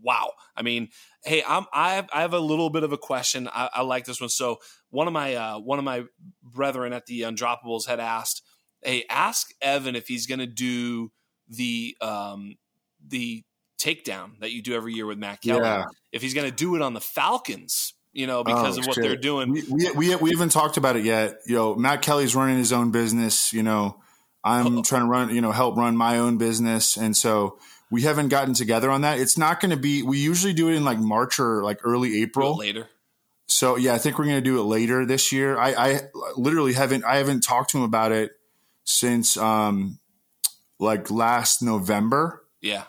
wow. 0.00 0.32
I 0.56 0.62
mean, 0.62 0.88
hey, 1.24 1.42
I'm 1.46 1.66
I 1.74 1.96
have, 1.96 2.08
I 2.10 2.22
have 2.22 2.32
a 2.32 2.40
little 2.40 2.70
bit 2.70 2.82
of 2.82 2.92
a 2.92 2.98
question. 2.98 3.46
I, 3.46 3.68
I 3.74 3.82
like 3.82 4.06
this 4.06 4.18
one. 4.18 4.30
So 4.30 4.60
one 4.88 5.06
of 5.06 5.12
my 5.12 5.34
uh, 5.34 5.58
one 5.58 5.78
of 5.78 5.84
my 5.84 6.04
brethren 6.42 6.94
at 6.94 7.04
the 7.04 7.20
Undroppables 7.20 7.86
had 7.86 8.00
asked, 8.00 8.40
hey, 8.80 9.04
ask 9.10 9.48
Evan 9.60 9.94
if 9.94 10.08
he's 10.08 10.26
going 10.26 10.38
to 10.38 10.46
do 10.46 11.12
the 11.50 11.94
um, 12.00 12.56
the 13.06 13.44
takedown 13.78 14.38
that 14.40 14.52
you 14.52 14.62
do 14.62 14.74
every 14.74 14.94
year 14.94 15.06
with 15.06 15.18
Matt 15.18 15.42
Kelly. 15.42 15.60
Yeah. 15.60 15.84
If 16.12 16.22
he's 16.22 16.34
going 16.34 16.48
to 16.48 16.54
do 16.54 16.76
it 16.76 16.82
on 16.82 16.94
the 16.94 17.00
Falcons, 17.00 17.94
you 18.12 18.26
know, 18.26 18.42
because 18.42 18.78
oh, 18.78 18.80
of 18.80 18.86
what 18.86 18.94
shit. 18.94 19.04
they're 19.04 19.16
doing. 19.16 19.52
We, 19.52 19.62
we, 19.70 19.90
we, 19.90 20.16
we, 20.16 20.30
haven't 20.30 20.48
talked 20.48 20.78
about 20.78 20.96
it 20.96 21.04
yet. 21.04 21.40
You 21.46 21.54
know, 21.54 21.74
Matt 21.74 22.00
Kelly's 22.00 22.34
running 22.34 22.56
his 22.56 22.72
own 22.72 22.90
business. 22.90 23.52
You 23.52 23.62
know, 23.62 24.00
I'm 24.42 24.78
oh. 24.78 24.82
trying 24.82 25.02
to 25.02 25.08
run, 25.08 25.34
you 25.34 25.40
know, 25.40 25.52
help 25.52 25.76
run 25.76 25.96
my 25.96 26.18
own 26.18 26.38
business. 26.38 26.96
And 26.96 27.16
so 27.16 27.58
we 27.90 28.02
haven't 28.02 28.28
gotten 28.28 28.54
together 28.54 28.90
on 28.90 29.02
that. 29.02 29.18
It's 29.18 29.36
not 29.36 29.60
going 29.60 29.70
to 29.70 29.76
be, 29.76 30.02
we 30.02 30.18
usually 30.18 30.54
do 30.54 30.68
it 30.68 30.74
in 30.74 30.84
like 30.84 30.98
March 30.98 31.38
or 31.38 31.62
like 31.62 31.80
early 31.84 32.22
April. 32.22 32.56
Later. 32.56 32.88
So 33.48 33.76
yeah, 33.76 33.94
I 33.94 33.98
think 33.98 34.18
we're 34.18 34.24
going 34.24 34.36
to 34.36 34.40
do 34.40 34.60
it 34.60 34.64
later 34.64 35.04
this 35.04 35.30
year. 35.30 35.58
I, 35.58 35.74
I 35.74 36.00
literally 36.36 36.72
haven't, 36.72 37.04
I 37.04 37.16
haven't 37.16 37.42
talked 37.42 37.70
to 37.70 37.78
him 37.78 37.84
about 37.84 38.12
it 38.12 38.32
since, 38.84 39.36
um, 39.36 39.98
like 40.78 41.10
last 41.10 41.62
November. 41.62 42.42
Yeah. 42.60 42.84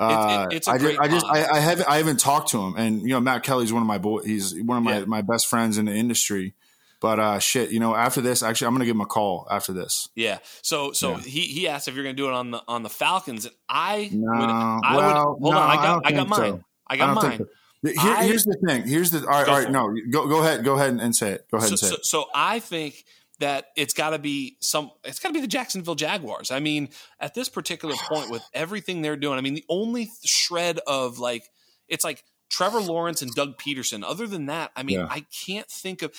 Uh, 0.00 0.48
it, 0.50 0.56
it, 0.56 0.68
I 0.68 0.78
just, 0.78 0.98
I 0.98 1.08
just, 1.08 1.26
I, 1.26 1.46
I, 1.46 1.60
haven't, 1.60 1.88
I 1.88 1.98
haven't 1.98 2.20
talked 2.20 2.50
to 2.50 2.58
him, 2.58 2.74
and 2.76 3.02
you 3.02 3.08
know, 3.08 3.20
Matt 3.20 3.42
Kelly's 3.42 3.72
one 3.72 3.82
of 3.82 3.86
my 3.86 3.98
boys. 3.98 4.24
He's 4.24 4.58
one 4.58 4.78
of 4.78 4.82
my 4.82 5.00
yeah. 5.00 5.04
my 5.04 5.20
best 5.20 5.46
friends 5.46 5.76
in 5.76 5.84
the 5.84 5.92
industry. 5.92 6.54
But 7.00 7.18
uh, 7.18 7.38
shit, 7.38 7.70
you 7.70 7.80
know, 7.80 7.94
after 7.94 8.20
this, 8.20 8.42
actually, 8.42 8.68
I'm 8.68 8.74
gonna 8.74 8.84
give 8.84 8.94
him 8.94 9.00
a 9.00 9.06
call 9.06 9.46
after 9.50 9.72
this. 9.72 10.08
Yeah. 10.14 10.38
So, 10.62 10.92
so 10.92 11.12
yeah. 11.12 11.18
he 11.18 11.40
he 11.40 11.68
asked 11.68 11.88
if 11.88 11.94
you're 11.94 12.04
gonna 12.04 12.14
do 12.14 12.28
it 12.28 12.34
on 12.34 12.50
the 12.50 12.62
on 12.68 12.82
the 12.82 12.90
Falcons, 12.90 13.46
and 13.46 13.54
I 13.68 14.10
no, 14.12 14.30
would, 14.30 14.50
I 14.50 14.96
well, 14.96 15.06
would, 15.06 15.42
hold 15.42 15.54
no, 15.54 15.58
on, 15.58 15.70
I 15.70 15.76
got 15.76 16.06
I 16.06 16.12
got 16.12 16.28
mine. 16.28 16.38
So. 16.38 16.64
I 16.86 16.96
got 16.96 17.10
I 17.10 17.14
mine. 17.14 17.38
So. 17.38 17.46
Here, 17.82 17.94
I, 17.98 18.24
here's 18.24 18.44
the 18.44 18.56
thing. 18.66 18.86
Here's 18.86 19.10
the 19.10 19.20
all 19.20 19.26
right. 19.26 19.48
All 19.48 19.58
right 19.58 19.70
no, 19.70 19.94
go 20.10 20.28
go 20.28 20.40
ahead. 20.40 20.62
Go 20.62 20.74
ahead 20.74 20.92
and 21.00 21.16
say 21.16 21.32
it. 21.32 21.46
Go 21.50 21.56
ahead 21.56 21.68
so, 21.68 21.72
and 21.72 21.78
say 21.78 21.88
so, 21.88 21.94
it. 21.94 22.04
So 22.04 22.26
I 22.34 22.58
think 22.58 23.04
that 23.40 23.66
it's 23.76 23.92
got 23.94 24.10
to 24.10 24.18
be 24.18 24.56
some 24.60 24.90
it's 25.04 25.18
got 25.18 25.30
to 25.30 25.34
be 25.34 25.40
the 25.40 25.46
Jacksonville 25.46 25.94
Jaguars. 25.94 26.50
I 26.50 26.60
mean, 26.60 26.90
at 27.18 27.34
this 27.34 27.48
particular 27.48 27.94
point 28.08 28.30
with 28.30 28.42
everything 28.54 29.02
they're 29.02 29.16
doing, 29.16 29.38
I 29.38 29.40
mean, 29.40 29.54
the 29.54 29.64
only 29.68 30.10
shred 30.24 30.78
of 30.86 31.18
like 31.18 31.48
it's 31.88 32.04
like 32.04 32.22
Trevor 32.48 32.80
Lawrence 32.80 33.22
and 33.22 33.34
Doug 33.34 33.58
Pederson. 33.58 34.04
Other 34.06 34.26
than 34.26 34.46
that, 34.46 34.70
I 34.76 34.82
mean, 34.82 35.00
yeah. 35.00 35.08
I 35.10 35.24
can't 35.44 35.68
think 35.68 36.02
of 36.02 36.12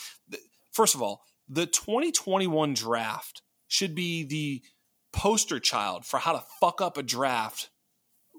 First 0.72 0.96
of 0.96 1.02
all, 1.02 1.24
the 1.50 1.66
2021 1.66 2.74
draft 2.74 3.42
should 3.68 3.94
be 3.94 4.24
the 4.24 4.62
poster 5.14 5.60
child 5.60 6.06
for 6.06 6.18
how 6.18 6.34
to 6.34 6.44
fuck 6.60 6.82
up 6.82 6.98
a 6.98 7.04
draft 7.04 7.70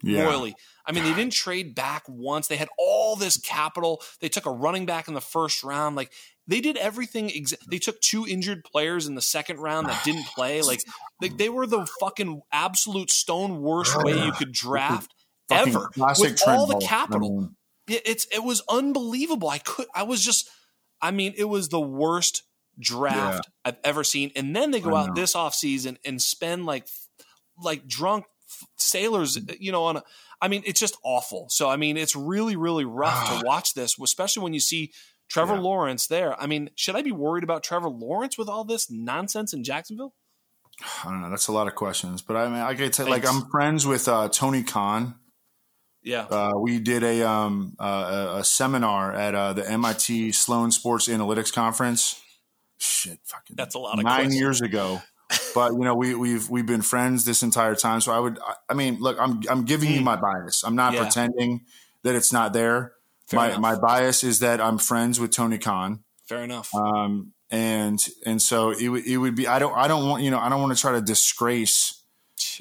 yeah. 0.03 0.25
royally. 0.25 0.55
I 0.85 0.93
mean, 0.93 1.05
they 1.05 1.15
didn't 1.15 1.33
trade 1.33 1.75
back 1.75 2.05
once. 2.09 2.49
They 2.49 2.57
had 2.57 2.69
all 2.79 3.17
this 3.17 3.37
capital. 3.37 4.03
They 4.21 4.29
took 4.29 4.47
a 4.47 4.51
running 4.51 4.87
back 4.87 5.09
in 5.09 5.15
the 5.15 5.21
first 5.21 5.63
round. 5.63 5.95
Like 5.95 6.13
they 6.47 6.61
did 6.61 6.77
everything. 6.77 7.29
Exa- 7.29 7.65
they 7.71 7.79
took 7.79 8.01
two 8.01 8.27
injured 8.27 8.65
players 8.65 9.07
in 9.07 9.15
the 9.15 9.23
second 9.23 9.59
round 9.59 9.89
that 9.89 10.05
didn't 10.05 10.27
play. 10.27 10.61
Like 10.67 10.83
they, 11.21 11.29
they 11.29 11.49
were 11.49 11.67
the 11.67 11.87
fucking 12.01 12.43
absolute 12.53 13.11
stone 13.11 13.61
worst 13.61 13.97
way 14.03 14.25
you 14.25 14.33
could 14.33 14.53
draft 14.53 15.13
ever 15.51 15.91
with 15.97 16.43
all 16.47 16.67
the 16.67 16.85
capital. 16.85 17.51
it, 17.89 18.03
it's 18.07 18.27
it 18.33 18.43
was 18.43 18.63
unbelievable. 18.69 19.49
I 19.49 19.59
could. 19.59 19.87
I 19.95 20.03
was 20.05 20.25
just. 20.25 20.49
I 21.01 21.11
mean, 21.11 21.35
it 21.37 21.45
was 21.45 21.69
the 21.69 21.81
worst 21.81 22.45
draft 22.79 23.47
yeah. 23.47 23.71
I've 23.71 23.79
ever 23.85 24.05
seen. 24.05 24.31
And 24.37 24.55
then 24.55 24.71
they 24.71 24.81
go 24.81 24.95
out 24.95 25.15
this 25.15 25.35
offseason 25.35 25.97
and 26.05 26.21
spend 26.23 26.65
like 26.67 26.87
like 27.63 27.87
drunk 27.87 28.25
sailors, 28.77 29.37
uh, 29.37 29.55
you 29.59 29.73
know, 29.73 29.85
on 29.85 29.99
a 29.99 30.03
I 30.41 30.49
mean, 30.49 30.63
it's 30.67 30.81
just 30.81 30.97
awful. 31.05 31.47
So 31.51 31.69
I 31.69 31.77
mean, 31.77 31.97
it's 31.97 32.17
really, 32.17 32.57
really 32.57 32.85
rough 32.85 33.29
to 33.29 33.43
watch 33.47 33.75
this, 33.75 33.97
especially 33.99 34.43
when 34.43 34.55
you 34.55 34.61
see 34.61 34.93
Trevor 35.33 35.55
yeah. 35.55 35.61
Lawrence 35.61 36.09
there. 36.09 36.39
I 36.39 36.47
mean, 36.47 36.69
should 36.75 36.95
I 36.95 37.01
be 37.01 37.11
worried 37.11 37.43
about 37.43 37.63
Trevor 37.63 37.89
Lawrence 37.89 38.37
with 38.37 38.51
all 38.51 38.65
this 38.65 38.91
nonsense 38.91 39.55
in 39.55 39.65
Jacksonville? 39.65 40.13
I 41.03 41.09
don't 41.09 41.23
know. 41.23 41.31
That's 41.31 41.49
a 41.49 41.53
lot 41.53 41.69
of 41.69 41.75
questions, 41.75 42.21
but 42.21 42.37
I 42.37 42.49
mean, 42.49 42.59
I 42.59 42.75
could 42.75 42.95
say 42.95 43.05
like 43.05 43.27
I'm 43.27 43.49
friends 43.49 43.87
with 43.87 44.09
uh, 44.09 44.29
Tony 44.29 44.63
Khan. 44.63 45.15
Yeah, 46.03 46.25
uh, 46.25 46.53
we 46.61 46.81
did 46.81 47.03
a 47.03 47.27
um 47.27 47.77
uh, 47.79 48.41
a 48.41 48.45
seminar 48.45 49.15
at 49.15 49.35
uh, 49.35 49.55
the 49.55 49.67
MIT 49.71 50.33
Sloan 50.33 50.71
Sports 50.71 51.09
Analytics 51.09 51.51
Conference. 51.53 52.21
Shit, 52.77 53.21
fucking 53.25 53.57
that's 53.57 53.75
a 53.75 53.79
lot 53.79 53.99
of 53.99 54.05
nine 54.05 54.25
questions. 54.25 54.39
years 54.39 54.61
ago. 54.61 55.01
but 55.55 55.73
you 55.73 55.85
know, 55.85 55.95
we 55.95 56.15
we've 56.15 56.51
we've 56.51 56.67
been 56.67 56.83
friends 56.83 57.25
this 57.25 57.43
entire 57.43 57.75
time. 57.75 58.03
So 58.03 58.13
I 58.13 58.19
would, 58.19 58.39
I 58.69 58.75
mean, 58.75 58.99
look, 59.01 59.19
I'm 59.19 59.41
I'm 59.49 59.65
giving 59.65 59.89
mm. 59.91 59.95
you 59.95 60.01
my 60.03 60.17
bias. 60.17 60.63
I'm 60.63 60.77
not 60.77 60.93
yeah. 60.93 61.05
pretending 61.05 61.63
that 62.03 62.15
it's 62.17 62.35
not 62.35 62.53
there. 62.53 62.93
Fair 63.33 63.41
my 63.41 63.47
enough. 63.49 63.61
my 63.61 63.75
bias 63.77 64.23
is 64.25 64.39
that 64.39 64.61
I'm 64.61 64.79
friends 64.79 65.19
with 65.19 65.33
Tony 65.33 65.59
Khan. 65.59 66.05
Fair 66.29 66.45
enough. 66.45 66.73
Um, 66.75 67.33
and 67.51 67.99
and 68.25 68.41
so 68.41 68.71
it 68.71 68.89
would 68.89 69.05
it 69.07 69.17
would 69.19 69.35
be 69.35 69.47
I 69.47 69.59
don't 69.59 69.77
I 69.77 69.89
don't 69.89 70.09
want 70.09 70.23
you 70.23 70.31
know 70.31 70.39
I 70.39 70.49
don't 70.49 70.61
want 70.63 70.75
to 70.75 70.81
try 70.81 70.93
to 70.93 71.03
disgrace 71.03 72.03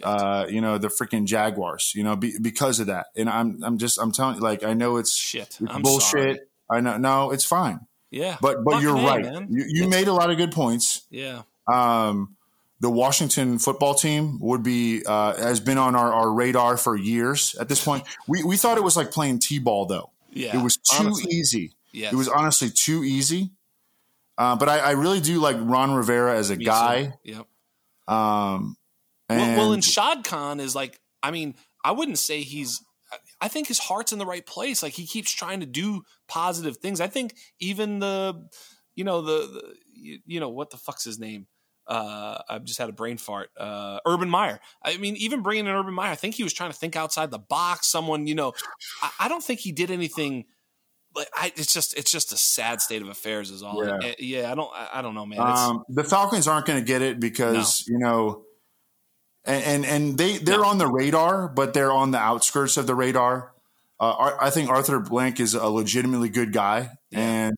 uh, 0.04 0.46
you 0.50 0.60
know 0.62 0.78
the 0.78 0.90
freaking 0.90 1.26
Jaguars 1.26 1.92
you 1.96 2.04
know 2.04 2.16
be, 2.16 2.34
because 2.42 2.80
of 2.80 2.88
that 2.88 3.08
and 3.16 3.30
I'm 3.30 3.64
I'm 3.64 3.78
just 3.78 4.00
I'm 4.00 4.12
telling 4.12 4.36
you 4.36 4.42
like 4.42 4.64
I 4.64 4.74
know 4.74 4.98
it's 4.98 5.16
Shit. 5.16 5.44
it's 5.44 5.62
I'm 5.68 5.82
bullshit 5.82 6.38
sorry. 6.38 6.40
I 6.70 6.82
know 6.82 6.98
no 6.98 7.32
it's 7.32 7.46
fine 7.46 7.80
Yeah. 8.10 8.38
but 8.42 8.64
but 8.66 8.74
Fucking 8.74 8.88
you're 8.88 8.98
right 8.98 9.24
man. 9.24 9.48
you, 9.50 9.64
you 9.68 9.88
made 9.90 10.08
a 10.08 10.14
lot 10.14 10.30
of 10.30 10.38
good 10.38 10.52
points 10.52 11.04
Yeah. 11.10 11.44
um, 11.72 12.36
the 12.80 12.90
Washington 12.90 13.60
football 13.60 13.94
team 13.94 14.40
would 14.40 14.64
be 14.64 15.04
uh, 15.06 15.36
has 15.36 15.60
been 15.60 15.78
on 15.78 15.96
our, 15.96 16.12
our 16.12 16.32
radar 16.34 16.78
for 16.78 16.96
years. 16.96 17.56
At 17.60 17.70
this 17.70 17.84
point, 17.86 18.04
we 18.28 18.44
we 18.44 18.58
thought 18.58 18.76
it 18.80 18.84
was 18.84 18.98
like 18.98 19.12
playing 19.12 19.38
t-ball 19.38 19.86
though. 19.86 20.10
Yeah. 20.32 20.58
it 20.58 20.64
was 20.64 20.78
too 20.78 20.98
honestly. 21.06 21.32
easy. 21.32 21.76
Yes. 21.94 22.14
It 22.14 22.16
was 22.16 22.28
honestly 22.30 22.70
too 22.70 23.04
easy. 23.04 23.52
Uh, 24.38 24.56
but 24.56 24.70
I, 24.70 24.80
I 24.80 24.92
really 24.92 25.20
do 25.20 25.40
like 25.40 25.58
Ron 25.60 25.94
Rivera 25.94 26.36
as 26.38 26.50
a 26.50 26.56
Me 26.56 26.66
guy. 26.66 27.14
too. 27.26 27.32
Yep. 27.32 27.48
Um, 28.08 28.78
Well, 29.30 29.40
and 29.40 29.58
well, 29.58 29.74
and 29.74 29.84
Shad 29.84 30.24
Khan 30.24 30.60
is 30.60 30.76
like, 30.76 31.00
I 31.22 31.32
mean, 31.32 31.56
I 31.84 31.92
wouldn't 31.92 32.20
say 32.20 32.42
he's. 32.42 32.82
I 33.42 33.50
think 33.50 33.68
his 33.68 33.78
heart's 33.80 34.14
in 34.14 34.20
the 34.20 34.26
right 34.26 34.46
place. 34.46 34.82
Like 34.82 34.94
he 34.94 35.06
keeps 35.06 35.32
trying 35.32 35.60
to 35.60 35.66
do 35.66 36.04
positive 36.30 36.78
things. 36.78 37.02
I 37.02 37.08
think 37.08 37.36
even 37.60 38.00
the, 38.00 38.48
you 38.96 39.04
know, 39.04 39.22
the, 39.22 39.48
the 39.48 39.76
you 40.26 40.40
know, 40.40 40.48
what 40.50 40.70
the 40.70 40.78
fuck's 40.78 41.04
his 41.04 41.20
name? 41.20 41.48
Uh, 41.88 42.42
I've 42.50 42.64
just 42.64 42.80
had 42.80 42.90
a 42.90 42.94
brain 42.94 43.18
fart. 43.18 43.50
Uh, 43.58 44.00
Urban 44.06 44.30
Meyer. 44.30 44.60
I 44.84 44.98
mean, 44.98 45.16
even 45.18 45.42
bringing 45.42 45.66
in 45.66 45.72
Urban 45.72 45.94
Meyer, 45.94 46.12
I 46.12 46.16
think 46.16 46.36
he 46.36 46.44
was 46.44 46.54
trying 46.54 46.72
to 46.72 46.78
think 46.78 46.96
outside 46.96 47.32
the 47.32 47.40
box. 47.40 47.88
Someone, 47.92 48.28
you 48.28 48.36
know, 48.36 48.54
I, 49.02 49.12
I 49.22 49.28
don't 49.28 49.44
think 49.44 49.60
he 49.60 49.72
did 49.72 49.92
anything. 49.92 50.46
Like 51.14 51.28
I, 51.36 51.52
it's 51.58 51.74
just, 51.74 51.98
it's 51.98 52.10
just 52.12 52.32
a 52.32 52.38
sad 52.38 52.80
state 52.82 53.02
of 53.02 53.10
affairs. 53.10 53.52
Is 53.52 53.64
all. 53.64 53.86
Yeah. 53.86 54.00
Eh, 54.02 54.14
yeah 54.20 54.52
I 54.52 54.56
don't, 54.56 54.70
I, 54.74 54.90
I 54.96 55.02
don't 55.02 55.16
know, 55.16 55.26
man. 55.26 55.40
Um, 55.42 55.84
the 55.90 56.04
Falcons 56.06 56.48
aren't 56.48 56.66
going 56.66 56.80
to 56.80 56.86
get 56.86 57.02
it 57.02 57.20
because 57.20 57.86
you 57.88 58.00
know, 58.00 58.44
and 59.44 59.64
and, 59.64 59.86
and 59.86 60.18
they 60.18 60.38
they're 60.38 60.60
No. 60.60 60.66
on 60.68 60.78
the 60.78 60.88
radar, 60.88 61.50
but 61.50 61.74
they're 61.74 61.92
on 61.92 62.12
the 62.12 62.20
outskirts 62.20 62.78
of 62.78 62.88
the 62.88 62.96
radar. 62.96 63.52
Uh, 64.00 64.36
I 64.40 64.50
think 64.50 64.70
Arthur 64.70 65.00
Blank 65.00 65.40
is 65.40 65.54
a 65.54 65.68
legitimately 65.68 66.30
good 66.30 66.54
guy, 66.54 66.92
Yeah. 67.12 67.20
and 67.20 67.58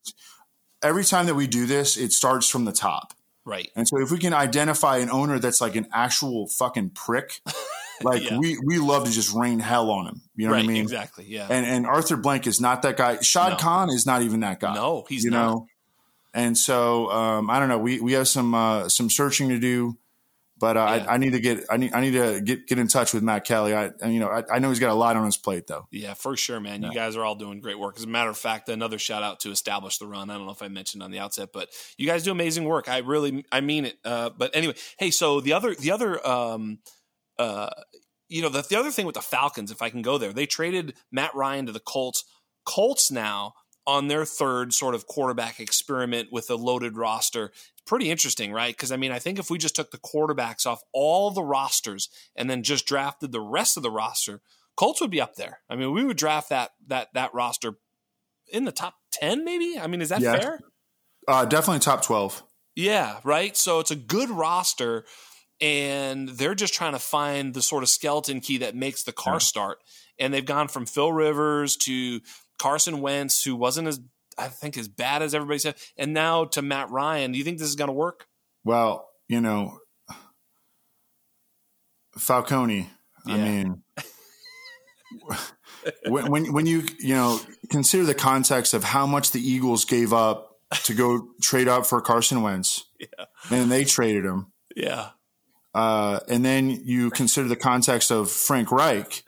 every 0.81 1.03
time 1.05 1.27
that 1.27 1.35
we 1.35 1.45
do 1.47 1.65
this, 1.65 1.95
it 1.95 2.11
starts 2.11 2.49
from 2.49 2.65
the 2.65 2.71
top. 2.73 3.13
Right. 3.45 3.69
And 3.75 3.87
so 3.87 3.99
if 3.99 4.11
we 4.11 4.17
can 4.19 4.33
identify 4.33 4.97
an 4.97 5.09
owner 5.09 5.39
that's 5.39 5.61
like 5.61 5.75
an 5.75 5.87
actual 5.93 6.47
fucking 6.47 6.91
prick, 6.91 7.41
like 8.01 8.29
Yeah. 8.29 8.37
we 8.37 8.57
we 8.65 8.79
love 8.79 9.05
to 9.05 9.11
just 9.11 9.33
rain 9.33 9.59
hell 9.59 9.89
on 9.91 10.07
him. 10.07 10.21
You 10.35 10.47
know 10.47 10.53
right. 10.53 10.63
what 10.63 10.69
I 10.69 10.73
mean? 10.73 10.81
Exactly. 10.83 11.25
Yeah. 11.27 11.47
And 11.49 11.65
and 11.65 11.85
Arthur 11.85 12.17
Blank 12.17 12.47
is 12.47 12.59
not 12.61 12.81
that 12.83 12.97
guy. 12.97 13.19
Shad 13.21 13.51
No. 13.53 13.57
Khan 13.57 13.89
is 13.89 14.05
not 14.05 14.21
even 14.21 14.39
that 14.41 14.59
guy. 14.59 14.73
no, 14.75 15.05
he's 15.09 15.23
you 15.23 15.31
not. 15.31 15.45
know. 15.47 15.67
And 16.33 16.57
so 16.57 17.11
um, 17.11 17.49
I 17.49 17.59
don't 17.59 17.69
know. 17.69 17.77
We 17.77 17.99
we 18.01 18.13
have 18.13 18.27
some 18.27 18.55
uh, 18.55 18.89
some 18.89 19.09
searching 19.09 19.49
to 19.49 19.59
do, 19.59 19.97
but 20.57 20.77
uh, 20.77 20.79
Yeah. 20.79 21.05
I, 21.09 21.15
I 21.15 21.17
need 21.17 21.31
to 21.31 21.39
get 21.39 21.65
I 21.69 21.77
need 21.77 21.93
I 21.93 22.01
need 22.01 22.11
to 22.11 22.41
get 22.41 22.67
get 22.67 22.79
in 22.79 22.87
touch 22.87 23.13
with 23.13 23.23
Matt 23.23 23.45
Kelly. 23.45 23.73
I 23.73 23.91
and, 24.01 24.13
you 24.13 24.19
know 24.19 24.27
I, 24.27 24.43
I 24.51 24.59
know 24.59 24.69
he's 24.69 24.79
got 24.79 24.91
a 24.91 24.95
lot 24.95 25.15
on 25.15 25.25
his 25.25 25.37
plate 25.37 25.67
though. 25.67 25.87
Yeah, 25.91 26.13
for 26.13 26.37
sure, 26.37 26.59
man. 26.59 26.83
You 26.83 26.93
guys 26.93 27.15
are 27.15 27.23
all 27.23 27.35
doing 27.35 27.59
great 27.59 27.79
work. 27.79 27.97
As 27.97 28.03
a 28.03 28.07
matter 28.07 28.29
of 28.29 28.37
fact, 28.37 28.69
another 28.69 28.99
shout 28.99 29.23
out 29.23 29.39
to 29.41 29.51
Establish 29.51 29.97
the 29.97 30.07
Run. 30.07 30.29
I 30.29 30.35
don't 30.35 30.45
know 30.45 30.51
if 30.51 30.61
I 30.61 30.67
mentioned 30.67 31.03
on 31.03 31.11
the 31.11 31.19
outset, 31.19 31.49
but 31.53 31.69
you 31.97 32.07
guys 32.07 32.23
do 32.23 32.31
amazing 32.31 32.65
work. 32.65 32.87
I 32.87 32.99
really, 32.99 33.45
I 33.51 33.61
mean 33.61 33.85
it. 33.85 33.97
Uh, 34.05 34.29
but 34.29 34.55
anyway, 34.55 34.75
hey, 34.97 35.11
so 35.11 35.41
the 35.41 35.53
other, 35.53 35.75
the 35.75 35.91
other, 35.91 36.25
um, 36.25 36.79
uh, 37.39 37.69
you 38.29 38.41
know, 38.41 38.49
the, 38.49 38.61
the 38.61 38.77
other 38.79 38.91
thing 38.91 39.05
with 39.05 39.15
the 39.15 39.21
Falcons, 39.21 39.71
if 39.71 39.81
I 39.81 39.89
can 39.89 40.01
go 40.01 40.17
there, 40.17 40.33
they 40.33 40.45
traded 40.45 40.95
Matt 41.11 41.35
Ryan 41.35 41.65
to 41.67 41.71
the 41.71 41.79
Colts. 41.79 42.23
Colts 42.65 43.11
now 43.11 43.53
on 43.85 44.07
their 44.07 44.25
third 44.25 44.73
sort 44.73 44.95
of 44.95 45.07
quarterback 45.07 45.59
experiment 45.59 46.29
with 46.31 46.49
a 46.49 46.55
loaded 46.55 46.97
roster. 46.97 47.47
It's 47.47 47.81
pretty 47.85 48.09
interesting, 48.09 48.51
right? 48.53 48.75
Because 48.75 48.91
I 48.91 48.97
mean, 48.97 49.11
I 49.11 49.19
think 49.19 49.39
if 49.39 49.49
we 49.49 49.57
just 49.57 49.75
took 49.75 49.91
the 49.91 49.97
quarterbacks 49.97 50.65
off 50.65 50.81
all 50.93 51.31
the 51.31 51.43
rosters 51.43 52.09
and 52.35 52.49
then 52.49 52.63
just 52.63 52.85
drafted 52.85 53.31
the 53.31 53.41
rest 53.41 53.75
of 53.77 53.83
the 53.83 53.91
roster, 53.91 54.41
Colts 54.75 55.01
would 55.01 55.11
be 55.11 55.21
up 55.21 55.35
there. 55.35 55.59
I 55.69 55.75
mean, 55.75 55.91
we 55.91 56.03
would 56.03 56.17
draft 56.17 56.49
that 56.49 56.71
that 56.87 57.09
that 57.13 57.33
roster 57.33 57.75
in 58.51 58.65
the 58.65 58.71
top 58.71 58.95
ten, 59.11 59.43
maybe. 59.43 59.77
I 59.79 59.87
mean, 59.87 60.01
is 60.01 60.09
that 60.09 60.21
Yeah. 60.21 60.39
fair? 60.39 60.59
Uh, 61.27 61.45
definitely 61.45 61.79
top 61.79 62.03
twelve. 62.03 62.43
Yeah, 62.75 63.19
right. 63.23 63.55
So 63.55 63.79
it's 63.79 63.91
a 63.91 63.95
good 63.95 64.29
roster, 64.29 65.05
and 65.61 66.29
they're 66.29 66.55
just 66.55 66.73
trying 66.73 66.93
to 66.93 66.99
find 66.99 67.53
the 67.53 67.61
sort 67.61 67.83
of 67.83 67.89
skeleton 67.89 68.41
key 68.41 68.57
that 68.59 68.75
makes 68.75 69.03
the 69.03 69.11
car 69.13 69.35
Yeah. 69.35 69.39
start. 69.39 69.79
And 70.19 70.33
they've 70.33 70.45
gone 70.45 70.67
from 70.67 70.85
Phil 70.85 71.11
Rivers 71.11 71.75
to 71.77 72.21
Carson 72.59 73.01
Wentz, 73.01 73.43
who 73.43 73.55
wasn't 73.55 73.87
as 73.87 73.99
I 74.37 74.47
think 74.47 74.77
as 74.77 74.87
bad 74.87 75.21
as 75.21 75.35
everybody 75.35 75.59
said, 75.59 75.75
and 75.97 76.13
now 76.13 76.45
to 76.45 76.61
Matt 76.61 76.89
Ryan. 76.89 77.31
Do 77.31 77.37
you 77.37 77.43
think 77.43 77.59
this 77.59 77.67
is 77.69 77.75
going 77.75 77.89
to 77.89 77.93
work? 77.93 78.25
Well, 78.63 79.09
you 79.27 79.41
know, 79.41 79.79
Falcone. 82.17 82.89
I 83.25 83.37
mean, 83.37 83.83
when, 86.07 86.29
when 86.31 86.53
when 86.53 86.65
you 86.65 86.83
you 86.99 87.15
know 87.15 87.39
consider 87.69 88.03
the 88.03 88.13
context 88.13 88.73
of 88.73 88.83
how 88.83 89.05
much 89.05 89.31
the 89.31 89.39
Eagles 89.39 89.85
gave 89.85 90.13
up 90.13 90.57
to 90.85 90.93
go 90.93 91.27
trade 91.41 91.67
up 91.67 91.85
for 91.85 92.01
Carson 92.01 92.41
Wentz, 92.41 92.85
Yeah. 92.99 93.25
and 93.49 93.71
they 93.71 93.83
traded 93.85 94.25
him, 94.25 94.51
Yeah, 94.75 95.09
uh, 95.73 96.19
and 96.27 96.43
then 96.43 96.69
you 96.69 97.09
consider 97.11 97.47
the 97.47 97.55
context 97.55 98.11
of 98.11 98.31
Frank 98.31 98.71
Reich, 98.71 99.23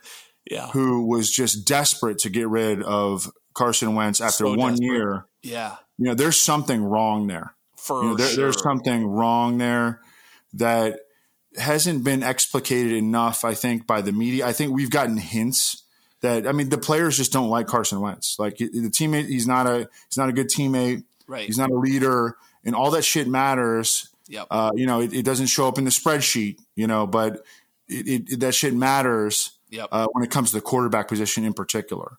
yeah, 0.49 0.67
who 0.71 1.05
was 1.07 1.31
just 1.31 1.67
desperate 1.67 2.19
to 2.19 2.29
get 2.29 2.47
rid 2.47 2.81
of 2.83 3.31
Carson 3.53 3.95
Wentz 3.95 4.21
after 4.21 4.45
So 4.45 4.53
one 4.55 4.73
desperate. 4.73 4.85
year. 4.85 5.25
yeah. 5.41 5.75
You 5.97 6.05
know, 6.07 6.13
there's 6.13 6.37
something 6.37 6.83
wrong 6.83 7.27
there. 7.27 7.55
For 7.77 8.01
You 8.03 8.09
know, 8.09 8.15
there, 8.17 8.27
sure. 8.27 8.43
There's 8.45 8.61
something 8.61 9.05
wrong 9.07 9.57
there 9.59 10.01
that 10.55 10.99
hasn't 11.57 12.03
been 12.03 12.21
explicated 12.21 12.91
enough, 12.93 13.45
I 13.45 13.53
think, 13.53 13.87
by 13.87 14.01
the 14.01 14.11
media. 14.11 14.45
I 14.45 14.51
think 14.53 14.73
we've 14.73 14.89
gotten 14.89 15.17
hints 15.17 15.83
that 16.21 16.47
I 16.47 16.51
mean 16.51 16.69
the 16.69 16.77
players 16.77 17.15
just 17.17 17.31
don't 17.31 17.49
like 17.49 17.67
Carson 17.67 18.01
Wentz. 18.01 18.37
Like 18.39 18.57
the 18.57 18.67
teammate, 18.69 19.27
he's 19.27 19.47
not 19.47 19.67
a 19.67 19.87
he's 20.09 20.17
not 20.17 20.27
a 20.29 20.33
good 20.33 20.47
teammate. 20.49 21.03
right. 21.27 21.45
He's 21.45 21.57
not 21.57 21.69
a 21.69 21.75
leader, 21.75 22.35
and 22.65 22.75
all 22.75 22.91
that 22.91 23.03
shit 23.05 23.27
matters. 23.27 24.09
Yep. 24.27 24.47
Uh, 24.49 24.71
you 24.75 24.85
know, 24.87 25.01
it, 25.01 25.13
it 25.13 25.23
doesn't 25.23 25.47
show 25.47 25.67
up 25.67 25.77
in 25.77 25.83
the 25.85 25.91
spreadsheet. 25.91 26.57
You 26.75 26.87
know, 26.87 27.05
but 27.07 27.45
it, 27.87 28.27
it, 28.31 28.39
that 28.41 28.55
shit 28.55 28.73
matters 28.73 29.51
yep. 29.75 29.89
uh, 29.91 30.07
when 30.13 30.23
it 30.23 30.31
comes 30.31 30.49
to 30.51 30.57
the 30.57 30.61
quarterback 30.61 31.07
position 31.07 31.43
in 31.43 31.53
particular. 31.53 32.17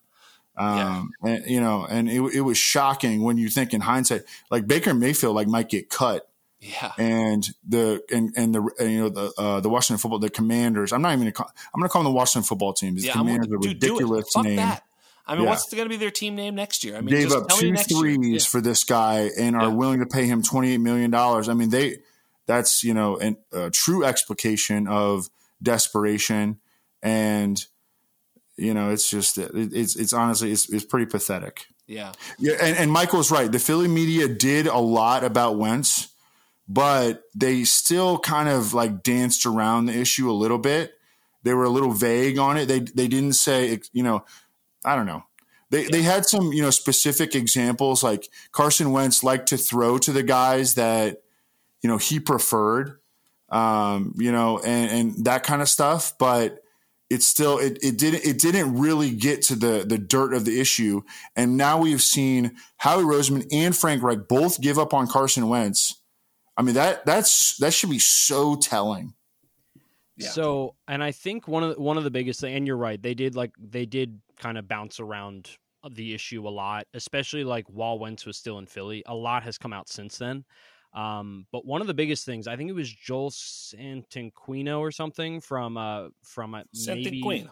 Um, 0.57 1.11
and, 1.23 1.45
you 1.45 1.61
know, 1.61 1.85
and 1.87 2.09
it, 2.09 2.19
it 2.33 2.41
was 2.41 2.57
shocking 2.57 3.21
when 3.21 3.37
you 3.37 3.47
think 3.47 3.73
in 3.73 3.81
hindsight, 3.81 4.23
like 4.49 4.65
Baker 4.65 4.93
Mayfield, 4.93 5.35
like 5.35 5.47
might 5.47 5.69
get 5.69 5.87
cut, 5.89 6.27
yeah. 6.59 6.93
and 6.97 7.47
the 7.67 8.01
and 8.11 8.33
and 8.35 8.55
the 8.55 8.67
and, 8.79 8.91
you 8.91 8.99
know 9.01 9.09
the 9.09 9.31
uh, 9.37 9.59
the 9.59 9.69
Washington 9.69 9.99
football 9.99 10.17
the 10.17 10.31
Commanders. 10.31 10.91
I'm 10.93 11.03
not 11.03 11.09
even 11.09 11.19
gonna 11.19 11.31
call, 11.31 11.51
I'm 11.75 11.79
gonna 11.79 11.89
call 11.89 12.01
them 12.01 12.11
the 12.11 12.15
Washington 12.15 12.47
football 12.47 12.73
team. 12.73 12.95
The 12.95 13.01
Yeah, 13.01 13.13
Commanders 13.13 13.51
are 13.51 13.57
a 13.57 13.59
do 13.59 13.69
it. 13.69 13.73
ridiculous 13.73 14.35
name. 14.37 14.55
that. 14.55 14.83
I 15.27 15.35
mean, 15.35 15.43
Yeah. 15.43 15.49
what's 15.49 15.71
going 15.71 15.83
to 15.85 15.89
be 15.89 15.97
their 15.97 16.09
team 16.09 16.35
name 16.35 16.55
next 16.55 16.85
year? 16.85 16.95
I 16.95 17.01
mean, 17.01 17.13
Gave 17.13 17.29
just 17.29 17.35
up 17.35 17.49
two 17.49 17.75
threes 17.75 18.45
Yeah. 18.45 18.49
for 18.49 18.61
this 18.61 18.85
guy 18.85 19.29
and 19.37 19.57
are 19.57 19.63
Yeah. 19.63 19.67
willing 19.67 19.99
to 19.99 20.05
pay 20.05 20.25
him 20.25 20.41
28 20.41 20.77
million 20.77 21.11
dollars. 21.11 21.49
I 21.49 21.53
mean, 21.53 21.69
they 21.69 21.97
that's 22.47 22.83
you 22.83 22.93
know 22.93 23.17
an, 23.17 23.37
a 23.51 23.69
true 23.69 24.03
explication 24.05 24.87
of 24.87 25.29
desperation 25.61 26.59
and. 27.01 27.63
You 28.59 28.73
know, 28.73 28.89
it's 28.89 29.07
just 29.07 29.37
it, 29.37 29.51
it's 29.53 29.95
it's 29.95 30.13
honestly 30.13 30.51
it's 30.51 30.67
it's 30.73 30.83
pretty 30.83 31.05
pathetic. 31.05 31.67
Yeah. 31.85 32.11
Yeah, 32.39 32.55
and, 32.59 32.75
and 32.75 32.91
Michael's 32.91 33.29
right. 33.31 33.51
The 33.51 33.59
Philly 33.59 33.87
media 33.87 34.27
did 34.27 34.65
a 34.65 34.79
lot 34.79 35.23
about 35.23 35.59
Wentz, 35.59 36.09
but 36.67 37.21
they 37.35 37.63
still 37.65 38.17
kind 38.17 38.49
of 38.49 38.73
like 38.73 39.03
danced 39.03 39.45
around 39.45 39.85
the 39.85 39.93
issue 39.97 40.29
a 40.29 40.33
little 40.33 40.57
bit. 40.57 40.93
They 41.43 41.53
were 41.53 41.65
a 41.65 41.69
little 41.69 41.91
vague 41.91 42.39
on 42.39 42.57
it. 42.57 42.65
They 42.65 42.79
they 42.79 43.07
didn't 43.07 43.33
say, 43.33 43.79
you 43.93 44.01
know, 44.01 44.25
I 44.83 44.95
don't 44.95 45.05
know. 45.05 45.23
They 45.69 45.85
they 45.85 46.01
had 46.01 46.25
some 46.25 46.51
you 46.51 46.63
know 46.63 46.71
specific 46.71 47.35
examples 47.35 48.03
like 48.03 48.27
Carson 48.51 48.91
Wentz 48.91 49.23
liked 49.23 49.49
to 49.49 49.57
throw 49.57 49.99
to 49.99 50.11
the 50.11 50.23
guys 50.23 50.73
that 50.75 51.21
you 51.81 51.89
know 51.89 51.97
he 51.97 52.19
preferred, 52.19 52.99
um, 53.49 54.15
you 54.17 54.31
know, 54.31 54.57
and, 54.57 54.89
and 54.89 55.25
that 55.25 55.43
kind 55.43 55.61
of 55.61 55.69
stuff, 55.69 56.13
but 56.17 56.63
it's 57.09 57.27
still 57.27 57.57
it, 57.57 57.77
it 57.81 57.97
didn't 57.97 58.25
it 58.25 58.39
didn't 58.39 58.77
really 58.77 59.11
get 59.11 59.41
to 59.43 59.55
the 59.55 59.85
the 59.87 59.97
dirt 59.97 60.33
of 60.33 60.45
the 60.45 60.59
issue. 60.59 61.01
And 61.35 61.57
now 61.57 61.79
we've 61.79 62.01
seen 62.01 62.55
Howie 62.77 63.03
Roseman 63.03 63.47
and 63.51 63.75
Frank 63.75 64.03
Reich 64.03 64.27
both 64.27 64.61
give 64.61 64.77
up 64.77 64.93
on 64.93 65.07
Carson 65.07 65.47
Wentz. 65.47 66.01
I 66.57 66.61
mean 66.63 66.75
that 66.75 67.05
that's 67.05 67.57
that 67.57 67.73
should 67.73 67.89
be 67.89 67.99
so 67.99 68.55
telling. 68.55 69.13
Yeah. 70.17 70.29
So, 70.29 70.75
and 70.87 71.03
I 71.03 71.11
think 71.11 71.47
one 71.47 71.63
of 71.63 71.75
the, 71.75 71.81
one 71.81 71.97
of 71.97 72.03
the 72.03 72.11
biggest 72.11 72.41
thing, 72.41 72.55
and 72.55 72.65
you're 72.65 72.75
right, 72.75 73.01
they 73.01 73.13
did 73.13 73.35
like 73.35 73.51
they 73.59 73.85
did 73.85 74.19
kind 74.39 74.57
of 74.57 74.67
bounce 74.67 74.99
around 74.99 75.51
the 75.91 76.13
issue 76.13 76.47
a 76.47 76.49
lot, 76.49 76.87
especially 76.93 77.43
like 77.43 77.65
while 77.67 77.99
Wentz 77.99 78.25
was 78.25 78.35
still 78.35 78.57
in 78.57 78.65
Philly. 78.65 79.03
A 79.05 79.15
lot 79.15 79.43
has 79.43 79.57
come 79.57 79.73
out 79.73 79.89
since 79.89 80.17
then. 80.17 80.43
Um, 80.97 81.45
but 81.51 81.63
one 81.63 81.81
of 81.81 81.87
the 81.87 81.93
biggest 81.93 82.25
things, 82.25 82.47
I 82.47 82.55
think 82.55 82.71
it 82.71 82.73
was 82.73 82.91
Joel 82.91 83.29
Santoliquito 83.29 84.79
or 84.79 84.91
something 84.91 85.39
from 85.39 85.77
uh 85.77 86.07
from 86.23 86.55
uh, 86.55 86.63
maybe 86.87 87.21
Santoliquito. 87.21 87.49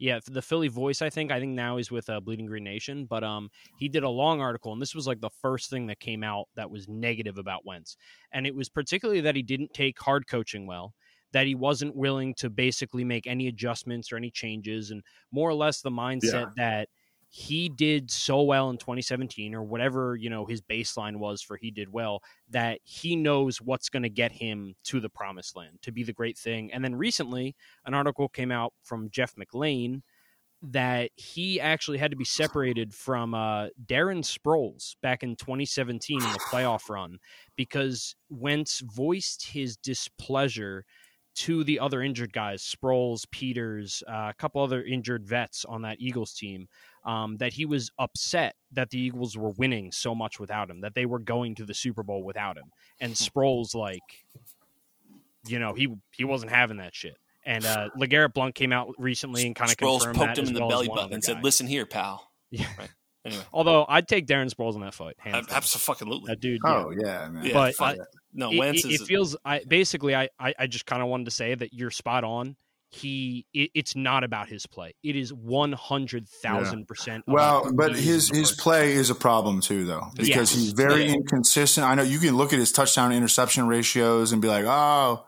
Yeah, 0.00 0.18
the 0.28 0.42
Philly 0.42 0.68
Voice. 0.68 1.00
I 1.00 1.10
think. 1.10 1.30
I 1.30 1.38
think 1.38 1.54
now 1.54 1.76
he's 1.76 1.90
with 1.90 2.08
uh, 2.08 2.20
Bleeding 2.20 2.46
Green 2.46 2.64
Nation, 2.64 3.04
but 3.04 3.22
um, 3.24 3.50
he 3.78 3.88
did 3.88 4.02
a 4.02 4.08
long 4.08 4.40
article, 4.40 4.72
and 4.72 4.82
this 4.82 4.94
was 4.94 5.06
like 5.06 5.20
the 5.20 5.30
first 5.42 5.70
thing 5.70 5.86
that 5.86 5.98
came 5.98 6.22
out 6.22 6.48
that 6.54 6.70
was 6.70 6.88
negative 6.88 7.38
about 7.38 7.64
Wentz, 7.64 7.96
and 8.32 8.46
it 8.46 8.54
was 8.54 8.68
particularly 8.68 9.20
that 9.22 9.36
he 9.36 9.42
didn't 9.42 9.72
take 9.74 9.98
hard 10.00 10.28
coaching 10.28 10.66
well, 10.66 10.94
that 11.32 11.46
he 11.46 11.56
wasn't 11.56 11.96
willing 11.96 12.34
to 12.34 12.48
basically 12.48 13.04
make 13.04 13.26
any 13.26 13.48
adjustments 13.48 14.12
or 14.12 14.16
any 14.16 14.30
changes, 14.30 14.92
and 14.92 15.02
more 15.32 15.50
or 15.50 15.54
less 15.54 15.80
the 15.80 15.90
mindset 15.90 16.32
yeah. 16.32 16.50
that 16.56 16.88
he 17.30 17.68
did 17.68 18.10
so 18.10 18.42
well 18.42 18.70
in 18.70 18.78
2017 18.78 19.54
or 19.54 19.62
whatever 19.62 20.16
you 20.16 20.30
know 20.30 20.46
his 20.46 20.62
baseline 20.62 21.16
was 21.16 21.42
for 21.42 21.56
he 21.56 21.70
did 21.70 21.92
well 21.92 22.22
that 22.50 22.80
he 22.84 23.16
knows 23.16 23.60
what's 23.60 23.88
going 23.88 24.02
to 24.02 24.08
get 24.08 24.32
him 24.32 24.74
to 24.84 25.00
the 25.00 25.10
promised 25.10 25.56
land 25.56 25.78
to 25.82 25.92
be 25.92 26.02
the 26.02 26.12
great 26.12 26.38
thing. 26.38 26.72
And 26.72 26.82
then 26.82 26.94
recently 26.94 27.54
an 27.84 27.94
article 27.94 28.28
came 28.28 28.50
out 28.50 28.72
from 28.82 29.10
Jeff 29.10 29.34
McLane 29.34 30.02
that 30.60 31.10
he 31.14 31.60
actually 31.60 31.98
had 31.98 32.10
to 32.10 32.16
be 32.16 32.24
separated 32.24 32.92
from 32.92 33.32
uh, 33.32 33.68
Darren 33.86 34.24
Sproles 34.24 34.96
back 35.02 35.22
in 35.22 35.36
2017 35.36 36.20
in 36.20 36.32
the 36.32 36.40
playoff 36.50 36.88
run 36.88 37.18
because 37.56 38.16
Wentz 38.28 38.80
voiced 38.80 39.46
his 39.46 39.76
displeasure 39.76 40.84
to 41.36 41.62
the 41.62 41.78
other 41.78 42.02
injured 42.02 42.32
guys, 42.32 42.62
Sproles, 42.64 43.22
Peters, 43.30 44.02
uh, 44.08 44.30
a 44.30 44.34
couple 44.36 44.60
other 44.60 44.82
injured 44.82 45.24
vets 45.24 45.64
on 45.64 45.82
that 45.82 45.98
Eagles 46.00 46.34
team, 46.34 46.66
um, 47.08 47.38
that 47.38 47.54
he 47.54 47.64
was 47.64 47.90
upset 47.98 48.54
that 48.72 48.90
the 48.90 49.00
Eagles 49.00 49.36
were 49.36 49.50
winning 49.52 49.90
so 49.92 50.14
much 50.14 50.38
without 50.38 50.68
him, 50.68 50.82
that 50.82 50.94
they 50.94 51.06
were 51.06 51.18
going 51.18 51.54
to 51.54 51.64
the 51.64 51.72
Super 51.72 52.02
Bowl 52.02 52.22
without 52.22 52.58
him. 52.58 52.66
And 53.00 53.12
hmm. 53.12 53.14
Sproles, 53.14 53.74
like, 53.74 54.02
you 55.46 55.58
know, 55.58 55.72
he 55.72 55.88
he 56.14 56.24
wasn't 56.24 56.52
having 56.52 56.76
that 56.76 56.94
shit. 56.94 57.16
And 57.46 57.64
uh, 57.64 57.88
LeGarrette 57.98 58.34
Blunt 58.34 58.54
came 58.54 58.72
out 58.72 58.92
recently 58.98 59.46
and 59.46 59.56
kind 59.56 59.70
of 59.70 59.78
Sproles 59.78 60.02
confirmed 60.02 60.16
poked 60.18 60.36
that 60.36 60.42
him 60.42 60.48
in 60.48 60.54
the 60.54 60.60
well 60.60 60.68
belly 60.68 60.88
button 60.88 61.14
and 61.14 61.24
said, 61.24 61.42
"Listen 61.42 61.66
here, 61.66 61.86
pal." 61.86 62.24
Yeah. 62.50 62.64
Right. 62.78 62.88
Anyway. 63.26 63.42
Although 63.52 63.84
I'd 63.86 64.08
take 64.08 64.26
Darren 64.26 64.50
Sproles 64.50 64.74
in 64.74 64.80
that 64.80 64.94
fight, 64.94 65.16
absolutely, 65.26 66.28
that 66.28 66.40
dude. 66.40 66.62
Oh 66.64 66.90
yeah, 66.90 67.28
man. 67.28 67.44
yeah 67.44 67.52
but 67.52 67.74
I, 67.78 67.98
no, 68.32 68.50
it, 68.50 68.58
Wentz 68.58 68.86
it, 68.86 68.92
it 68.92 69.00
feels. 69.02 69.36
I 69.44 69.60
basically, 69.68 70.14
I, 70.14 70.30
I, 70.40 70.54
I 70.58 70.66
just 70.66 70.86
kind 70.86 71.02
of 71.02 71.08
wanted 71.08 71.24
to 71.24 71.30
say 71.30 71.54
that 71.54 71.74
you're 71.74 71.90
spot 71.90 72.24
on. 72.24 72.56
He, 72.90 73.44
it, 73.52 73.70
it's 73.74 73.94
not 73.94 74.24
about 74.24 74.48
his 74.48 74.66
play. 74.66 74.94
It 75.02 75.14
is 75.14 75.30
one 75.30 75.72
hundred 75.72 76.26
thousand 76.26 76.88
percent. 76.88 77.24
Well, 77.26 77.70
but 77.70 77.94
his 77.94 78.30
his 78.30 78.50
play 78.50 78.94
is 78.94 79.10
a 79.10 79.14
problem 79.14 79.60
too, 79.60 79.84
though, 79.84 80.06
because 80.16 80.28
yes. 80.28 80.54
he's 80.54 80.72
very 80.72 81.04
yeah. 81.04 81.12
inconsistent. 81.16 81.86
I 81.86 81.94
know 81.94 82.02
you 82.02 82.18
can 82.18 82.34
look 82.38 82.54
at 82.54 82.58
his 82.58 82.72
touchdown 82.72 83.12
interception 83.12 83.68
ratios 83.68 84.32
and 84.32 84.40
be 84.40 84.48
like, 84.48 84.64
oh, 84.66 85.26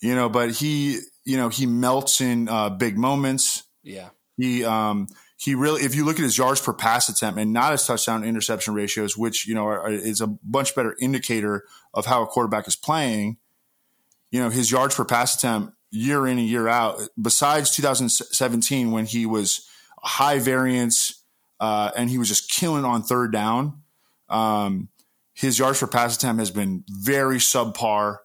you 0.00 0.14
know, 0.14 0.30
but 0.30 0.52
he, 0.52 1.00
you 1.26 1.36
know, 1.36 1.50
he 1.50 1.66
melts 1.66 2.22
in 2.22 2.48
uh, 2.48 2.70
big 2.70 2.96
moments. 2.96 3.64
Yeah. 3.82 4.08
He, 4.38 4.64
um, 4.64 5.08
he 5.36 5.54
really, 5.54 5.82
if 5.82 5.94
you 5.94 6.06
look 6.06 6.16
at 6.18 6.22
his 6.22 6.38
yards 6.38 6.62
per 6.62 6.72
pass 6.72 7.10
attempt 7.10 7.38
and 7.38 7.52
not 7.52 7.72
his 7.72 7.86
touchdown 7.86 8.24
interception 8.24 8.72
ratios, 8.72 9.18
which, 9.18 9.46
you 9.46 9.54
know, 9.54 9.66
are, 9.66 9.90
is 9.90 10.22
a 10.22 10.34
much 10.42 10.74
better 10.74 10.96
indicator 10.98 11.64
of 11.92 12.06
how 12.06 12.22
a 12.22 12.26
quarterback 12.26 12.66
is 12.66 12.74
playing, 12.74 13.36
you 14.30 14.40
know, 14.40 14.48
his 14.48 14.70
yards 14.70 14.94
per 14.94 15.04
pass 15.04 15.36
attempt 15.36 15.73
year 15.94 16.26
in 16.26 16.38
and 16.38 16.48
year 16.48 16.68
out, 16.68 17.00
besides 17.20 17.70
2017 17.74 18.90
when 18.90 19.06
he 19.06 19.26
was 19.26 19.66
high 20.02 20.38
variance 20.38 21.24
uh, 21.60 21.90
and 21.96 22.10
he 22.10 22.18
was 22.18 22.28
just 22.28 22.50
killing 22.50 22.84
on 22.84 23.02
third 23.02 23.32
down, 23.32 23.82
um, 24.28 24.88
his 25.34 25.58
yards 25.58 25.80
per 25.80 25.86
pass 25.86 26.16
attempt 26.16 26.40
has 26.40 26.50
been 26.50 26.84
very 26.88 27.38
subpar. 27.38 28.18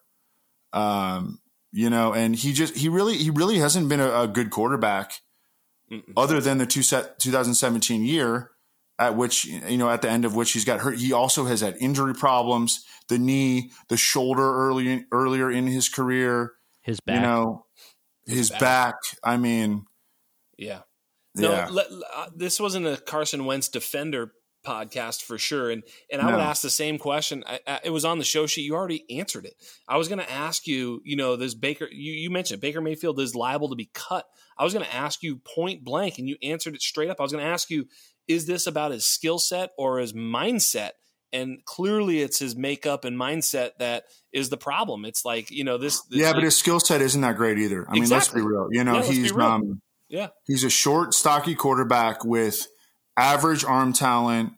Um, 0.73 1.39
you 1.71 1.89
know, 1.89 2.13
and 2.13 2.35
he 2.35 2.53
just, 2.53 2.75
he 2.75 2.89
really, 2.89 3.15
he 3.15 3.29
really 3.29 3.57
hasn't 3.57 3.89
been 3.89 3.99
a, 3.99 4.21
a 4.21 4.27
good 4.27 4.49
quarterback 4.49 5.13
Mm-mm. 5.91 6.13
other 6.17 6.39
than 6.39 6.57
the 6.57 6.65
two 6.65 6.83
set 6.83 7.19
2017 7.19 8.03
year 8.03 8.51
at 8.99 9.15
which 9.15 9.45
you 9.45 9.77
know 9.77 9.89
at 9.89 10.01
the 10.01 10.09
end 10.09 10.25
of 10.25 10.35
which 10.35 10.51
he's 10.51 10.65
got 10.65 10.81
hurt 10.81 10.99
he 10.99 11.11
also 11.11 11.45
has 11.45 11.61
had 11.61 11.75
injury 11.79 12.13
problems 12.13 12.85
the 13.07 13.17
knee 13.17 13.71
the 13.87 13.97
shoulder 13.97 14.55
early 14.67 15.05
earlier 15.11 15.49
in 15.49 15.65
his 15.65 15.89
career 15.89 16.51
his 16.89 16.99
back 16.99 17.15
you 17.15 17.21
know 17.21 17.65
his, 18.25 18.37
his 18.37 18.49
back. 18.51 18.59
back. 18.59 18.95
i 19.23 19.37
mean 19.37 19.85
yeah 20.57 20.81
no 21.35 21.51
yeah. 21.51 21.67
Let, 21.69 21.87
uh, 22.15 22.27
this 22.35 22.59
wasn't 22.59 22.87
a 22.87 22.97
carson 22.97 23.45
wentz 23.45 23.69
defender 23.69 24.33
podcast 24.65 25.23
for 25.23 25.37
sure. 25.37 25.69
And 25.69 25.83
and 26.11 26.21
I 26.21 26.25
no. 26.25 26.31
would 26.37 26.43
ask 26.43 26.61
the 26.61 26.69
same 26.69 26.97
question. 26.97 27.43
I, 27.47 27.59
I, 27.65 27.79
it 27.85 27.89
was 27.91 28.05
on 28.05 28.17
the 28.19 28.25
show 28.25 28.45
sheet. 28.45 28.63
You 28.63 28.75
already 28.75 29.05
answered 29.17 29.45
it. 29.45 29.55
I 29.87 29.97
was 29.97 30.07
going 30.07 30.19
to 30.19 30.31
ask 30.31 30.67
you. 30.67 31.01
You 31.03 31.15
know, 31.15 31.35
this 31.35 31.53
Baker. 31.53 31.87
You, 31.89 32.13
you 32.13 32.29
mentioned 32.29 32.61
Baker 32.61 32.81
Mayfield 32.81 33.19
is 33.19 33.35
liable 33.35 33.69
to 33.69 33.75
be 33.75 33.89
cut. 33.93 34.25
I 34.57 34.63
was 34.63 34.73
going 34.73 34.85
to 34.85 34.95
ask 34.95 35.23
you 35.23 35.37
point 35.37 35.83
blank, 35.83 36.17
and 36.17 36.27
you 36.27 36.37
answered 36.43 36.75
it 36.75 36.81
straight 36.81 37.09
up. 37.09 37.17
I 37.19 37.23
was 37.23 37.31
going 37.31 37.43
to 37.43 37.49
ask 37.49 37.69
you, 37.69 37.85
is 38.27 38.45
this 38.45 38.67
about 38.67 38.91
his 38.91 39.05
skill 39.05 39.39
set 39.39 39.71
or 39.77 39.99
his 39.99 40.13
mindset? 40.13 40.91
And 41.31 41.63
clearly, 41.65 42.21
it's 42.21 42.39
his 42.39 42.55
makeup 42.55 43.05
and 43.05 43.17
mindset 43.17 43.71
that 43.79 44.05
is 44.31 44.49
the 44.49 44.57
problem. 44.57 45.05
It's 45.05 45.23
like 45.25 45.51
you 45.51 45.63
know 45.63 45.77
this. 45.77 46.01
this 46.03 46.19
yeah, 46.19 46.33
but 46.33 46.43
his 46.43 46.55
skill 46.55 46.79
set 46.79 47.01
isn't 47.01 47.21
that 47.21 47.35
great 47.35 47.57
either. 47.59 47.85
I 47.87 47.97
exactly. 47.97 48.01
mean, 48.01 48.09
let's 48.09 48.27
be 48.29 48.41
real. 48.41 48.67
You 48.71 48.83
know, 48.83 48.97
yeah, 48.97 49.03
he's 49.03 49.37
um, 49.37 49.81
yeah, 50.09 50.27
he's 50.45 50.63
a 50.63 50.69
short, 50.69 51.13
stocky 51.13 51.55
quarterback 51.55 52.25
with 52.25 52.67
average 53.15 53.63
arm 53.63 53.93
talent. 53.93 54.53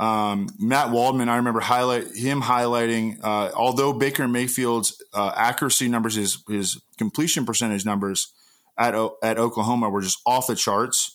Um, 0.00 0.48
Matt 0.58 0.90
Waldman, 0.90 1.28
I 1.28 1.36
remember 1.36 1.60
highlight 1.60 2.14
him 2.14 2.42
highlighting, 2.42 3.18
uh, 3.22 3.50
although 3.54 3.92
Baker 3.92 4.28
Mayfield's 4.28 5.02
uh, 5.12 5.32
accuracy 5.34 5.88
numbers, 5.88 6.14
his 6.14 6.42
his 6.48 6.80
completion 6.98 7.46
percentage 7.46 7.84
numbers 7.84 8.32
at 8.76 8.94
at 9.22 9.38
Oklahoma 9.38 9.88
were 9.88 10.02
just 10.02 10.20
off 10.26 10.46
the 10.46 10.56
charts. 10.56 11.14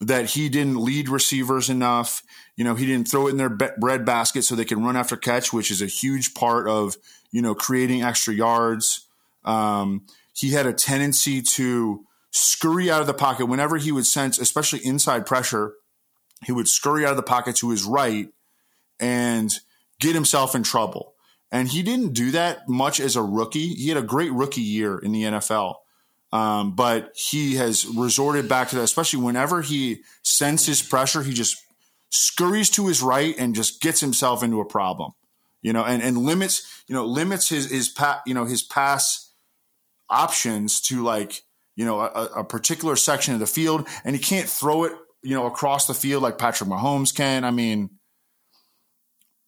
That 0.00 0.30
he 0.30 0.48
didn't 0.48 0.76
lead 0.76 1.08
receivers 1.08 1.68
enough. 1.68 2.22
You 2.58 2.64
know, 2.64 2.74
he 2.74 2.86
didn't 2.86 3.08
throw 3.08 3.28
it 3.28 3.30
in 3.30 3.36
their 3.36 3.48
bread 3.48 4.04
basket 4.04 4.42
so 4.42 4.54
they 4.54 4.64
can 4.64 4.84
run 4.84 4.96
after 4.96 5.16
catch, 5.16 5.52
which 5.52 5.70
is 5.70 5.80
a 5.80 5.86
huge 5.86 6.34
part 6.34 6.68
of 6.68 6.96
you 7.30 7.40
know 7.40 7.54
creating 7.54 8.02
extra 8.02 8.34
yards. 8.34 9.06
Um, 9.44 10.06
he 10.34 10.50
had 10.50 10.66
a 10.66 10.72
tendency 10.72 11.40
to 11.40 12.04
scurry 12.32 12.90
out 12.90 13.00
of 13.00 13.06
the 13.06 13.14
pocket 13.14 13.46
whenever 13.46 13.76
he 13.76 13.92
would 13.92 14.06
sense, 14.06 14.38
especially 14.38 14.80
inside 14.84 15.24
pressure 15.24 15.74
he 16.44 16.52
would 16.52 16.68
scurry 16.68 17.04
out 17.04 17.10
of 17.10 17.16
the 17.16 17.22
pocket 17.22 17.56
to 17.56 17.70
his 17.70 17.84
right 17.84 18.28
and 19.00 19.52
get 20.00 20.14
himself 20.14 20.54
in 20.54 20.62
trouble. 20.62 21.14
And 21.50 21.68
he 21.68 21.82
didn't 21.82 22.12
do 22.12 22.30
that 22.32 22.68
much 22.68 23.00
as 23.00 23.16
a 23.16 23.22
rookie. 23.22 23.68
He 23.68 23.88
had 23.88 23.98
a 23.98 24.02
great 24.02 24.32
rookie 24.32 24.60
year 24.60 24.98
in 24.98 25.12
the 25.12 25.22
NFL. 25.24 25.76
Um, 26.30 26.76
but 26.76 27.12
he 27.14 27.54
has 27.54 27.86
resorted 27.86 28.48
back 28.48 28.68
to 28.68 28.76
that, 28.76 28.82
especially 28.82 29.22
whenever 29.22 29.62
he 29.62 30.02
senses 30.22 30.82
pressure, 30.82 31.22
he 31.22 31.32
just 31.32 31.56
scurries 32.10 32.70
to 32.70 32.86
his 32.86 33.02
right 33.02 33.34
and 33.38 33.54
just 33.54 33.80
gets 33.80 34.00
himself 34.00 34.42
into 34.42 34.60
a 34.60 34.64
problem, 34.64 35.12
you 35.62 35.72
know, 35.72 35.84
and, 35.84 36.02
and 36.02 36.18
limits, 36.18 36.82
you 36.86 36.94
know, 36.94 37.04
limits 37.04 37.48
his, 37.48 37.70
his, 37.70 37.88
pa- 37.88 38.22
you 38.26 38.34
know, 38.34 38.44
his 38.44 38.62
pass 38.62 39.32
options 40.08 40.80
to 40.80 41.02
like, 41.02 41.42
you 41.76 41.84
know, 41.84 42.00
a, 42.00 42.28
a 42.36 42.44
particular 42.44 42.96
section 42.96 43.34
of 43.34 43.40
the 43.40 43.46
field 43.46 43.86
and 44.04 44.16
he 44.16 44.22
can't 44.22 44.48
throw 44.48 44.84
it 44.84 44.92
you 45.22 45.34
know, 45.34 45.46
across 45.46 45.86
the 45.86 45.94
field 45.94 46.22
like 46.22 46.38
Patrick 46.38 46.70
Mahomes 46.70 47.14
can. 47.14 47.44
I 47.44 47.50
mean, 47.50 47.90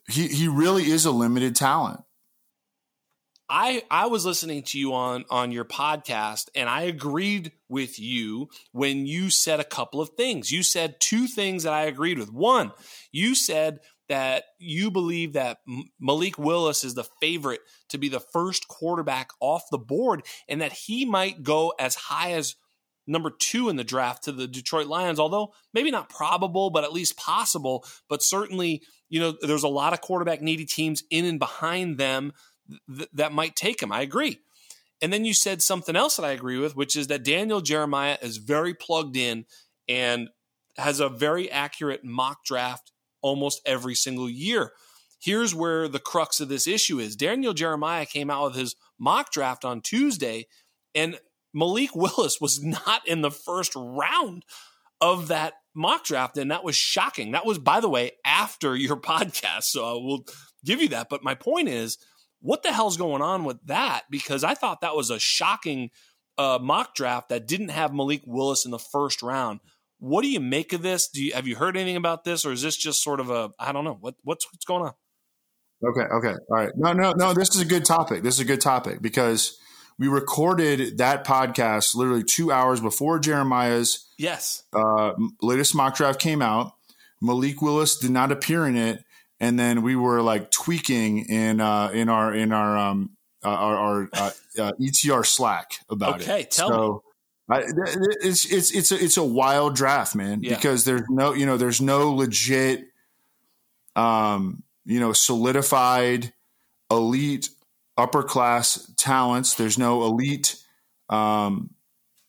he 0.09 0.29
he 0.29 0.49
really 0.49 0.85
is 0.85 1.05
a 1.05 1.11
limited 1.11 1.55
talent. 1.55 2.01
I 3.51 3.83
I 3.91 4.07
was 4.07 4.25
listening 4.25 4.63
to 4.63 4.79
you 4.79 4.95
on 4.95 5.25
on 5.29 5.51
your 5.51 5.65
podcast 5.65 6.49
and 6.55 6.69
I 6.69 6.83
agreed 6.83 7.51
with 7.69 7.99
you 7.99 8.49
when 8.71 9.07
you 9.07 9.29
said 9.29 9.59
a 9.59 9.65
couple 9.65 10.01
of 10.01 10.11
things. 10.11 10.53
You 10.53 10.63
said 10.63 11.01
two 11.01 11.27
things 11.27 11.65
that 11.65 11.73
I 11.73 11.83
agreed 11.87 12.19
with. 12.19 12.33
One, 12.33 12.73
you 13.11 13.35
said 13.35 13.81
that 14.09 14.45
you 14.59 14.91
believe 14.91 15.33
that 15.33 15.59
Malik 16.01 16.39
Willis 16.39 16.85
is 16.85 16.95
the 16.95 17.09
favorite 17.21 17.61
to 17.89 17.99
be 17.99 18.09
the 18.09 18.21
first 18.21 18.69
quarterback 18.69 19.31
off 19.41 19.65
the 19.71 19.79
board 19.79 20.23
and 20.49 20.61
that 20.61 20.73
he 20.73 21.05
might 21.05 21.43
go 21.43 21.73
as 21.79 21.97
high 21.97 22.33
as 22.33 22.55
number 23.07 23.31
two 23.31 23.69
in 23.69 23.77
the 23.77 23.85
draft 23.85 24.25
to 24.25 24.33
the 24.33 24.47
Detroit 24.47 24.87
Lions, 24.87 25.19
although 25.19 25.53
maybe 25.75 25.91
not 25.91 26.09
probable, 26.09 26.71
but 26.71 26.85
at 26.85 26.93
least 26.93 27.17
possible. 27.17 27.85
But 28.09 28.23
certainly, 28.23 28.83
you 29.09 29.19
know, 29.19 29.35
there's 29.41 29.65
a 29.65 29.69
lot 29.69 29.93
of 29.93 30.01
quarterback 30.01 30.41
needy 30.41 30.65
teams 30.65 31.03
in 31.11 31.25
and 31.25 31.39
behind 31.39 31.99
them 31.99 32.33
th- 32.95 33.09
that 33.13 33.33
might 33.33 33.57
take 33.57 33.83
him. 33.83 33.93
I 33.93 34.03
agree. 34.03 34.39
And 35.03 35.13
then 35.13 35.25
you 35.25 35.33
said 35.33 35.63
something 35.63 35.97
else 35.97 36.17
that 36.17 36.27
I 36.27 36.33
agree 36.33 36.59
with, 36.59 36.77
which 36.77 36.95
is 36.95 37.07
that 37.07 37.25
Daniel 37.25 37.61
Jeremiah 37.61 38.19
is 38.21 38.37
very 38.37 38.75
plugged 38.75 39.17
in 39.17 39.47
and 39.89 40.29
has 40.77 41.01
a 41.01 41.09
very 41.09 41.51
accurate 41.51 42.05
mock 42.05 42.45
draft 42.45 42.93
almost 43.23 43.61
every 43.65 43.95
single 43.95 44.29
year. 44.29 44.73
Here's 45.21 45.55
where 45.55 45.89
the 45.89 45.99
crux 45.99 46.41
of 46.41 46.49
this 46.49 46.67
issue 46.67 46.99
is. 46.99 47.17
Daniel 47.17 47.53
Jeremiah 47.53 48.07
came 48.07 48.31
out 48.31 48.45
with 48.45 48.57
his 48.57 48.77
mock 48.99 49.31
draft 49.31 49.65
on 49.65 49.83
Tuesday, 49.83 50.47
and 50.95 51.19
Malik 51.53 51.91
Willis 51.95 52.41
was 52.41 52.63
not 52.63 53.07
in 53.07 53.23
the 53.23 53.31
first 53.31 53.73
round 53.75 54.45
of 55.01 55.29
that 55.29 55.55
mock 55.75 56.05
draft, 56.05 56.37
and 56.37 56.51
that 56.51 56.65
was 56.65 56.77
shocking. 56.77 57.33
That 57.33 57.47
was, 57.47 57.59
by 57.59 57.81
the 57.81 57.89
way, 57.89 58.13
after 58.25 58.77
your 58.77 58.97
podcast. 59.01 59.65
So 59.65 59.85
I 59.85 59.93
will 59.93 60.25
give 60.65 60.81
you 60.81 60.89
that. 60.91 61.09
But 61.09 61.25
my 61.25 61.35
point 61.35 61.69
is, 61.69 61.99
what 62.41 62.63
the 62.63 62.73
hell's 62.73 62.97
going 62.97 63.23
on 63.23 63.45
with 63.45 63.65
that? 63.67 64.03
Because 64.11 64.45
I 64.45 64.55
thought 64.55 64.81
that 64.81 64.97
was 64.97 65.11
a 65.11 65.19
shocking 65.19 65.91
a 66.41 66.59
mock 66.59 66.95
draft 66.95 67.29
that 67.29 67.47
didn't 67.47 67.69
have 67.69 67.93
Malik 67.93 68.23
Willis 68.25 68.65
in 68.65 68.71
the 68.71 68.79
first 68.79 69.23
round. 69.23 69.61
What 69.99 70.23
do 70.23 70.29
you 70.29 70.41
make 70.41 70.73
of 70.73 70.81
this? 70.81 71.09
Do 71.09 71.23
you 71.23 71.35
have 71.35 71.47
you 71.47 71.57
heard 71.57 71.77
anything 71.77 71.97
about 71.97 72.25
this, 72.25 72.47
or 72.47 72.53
is 72.53 72.63
this 72.63 72.77
just 72.77 73.03
sort 73.03 73.21
of 73.21 73.29
a 73.29 73.51
I 73.59 73.73
don't 73.73 73.85
know 73.85 73.99
what 74.01 74.15
what's 74.23 74.51
what's 74.51 74.65
going 74.65 74.83
on? 74.83 74.95
Okay, 75.87 76.01
okay, 76.01 76.35
all 76.51 76.57
right. 76.57 76.71
No, 76.77 76.93
no, 76.93 77.13
no. 77.13 77.35
This 77.35 77.55
is 77.55 77.61
a 77.61 77.67
good 77.67 77.85
topic. 77.85 78.23
This 78.23 78.35
is 78.35 78.41
a 78.41 78.45
good 78.47 78.61
topic 78.61 79.03
because 79.03 79.59
we 79.99 80.09
recorded 80.09 80.99
that 80.99 81.27
podcast 81.27 81.95
literally 81.95 82.25
two 82.25 82.51
hours 82.51 82.81
before 82.81 83.19
Jeremiah's 83.19 84.09
yes 84.19 84.63
uh, 84.73 85.13
latest 85.43 85.75
mock 85.75 85.97
draft 85.97 86.21
came 86.21 86.41
out. 86.41 86.73
Malik 87.21 87.61
Willis 87.61 87.99
did 87.99 88.11
not 88.11 88.33
appear 88.33 88.67
in 88.67 88.77
it, 88.77 89.05
and 89.41 89.59
then 89.59 89.83
we 89.83 89.97
were 89.97 90.23
like 90.23 90.51
tweaking 90.51 91.27
in 91.27 91.61
uh, 91.61 91.91
in 91.93 92.09
our 92.09 92.33
in 92.35 92.53
our 92.53 92.77
um, 92.77 93.11
uh, 93.43 93.49
our, 93.49 93.77
our 93.77 94.09
uh, 94.13 94.31
uh 94.59 94.73
ETR 94.81 95.25
Slack 95.25 95.81
about 95.89 96.17
okay, 96.17 96.25
it. 96.25 96.29
Okay, 96.29 96.43
tell 96.45 96.69
so, 96.69 97.03
me. 97.49 97.57
I, 97.57 97.63
it's 98.23 98.51
it's 98.51 98.71
it's 98.71 98.93
a, 98.93 99.03
it's 99.03 99.17
a 99.17 99.25
wild 99.25 99.75
draft, 99.75 100.15
man, 100.15 100.43
yeah. 100.43 100.55
because 100.55 100.85
there's 100.85 101.03
no 101.09 101.33
you 101.33 101.47
know 101.47 101.57
there's 101.57 101.81
no 101.81 102.13
legit, 102.13 102.85
um, 103.97 104.63
you 104.85 105.01
know, 105.01 105.13
solidified 105.13 106.33
elite 106.91 107.49
upper 107.97 108.23
class 108.23 108.93
talents. 108.97 109.55
There's 109.55 109.79
no 109.79 110.05
elite, 110.05 110.57
um, 111.09 111.71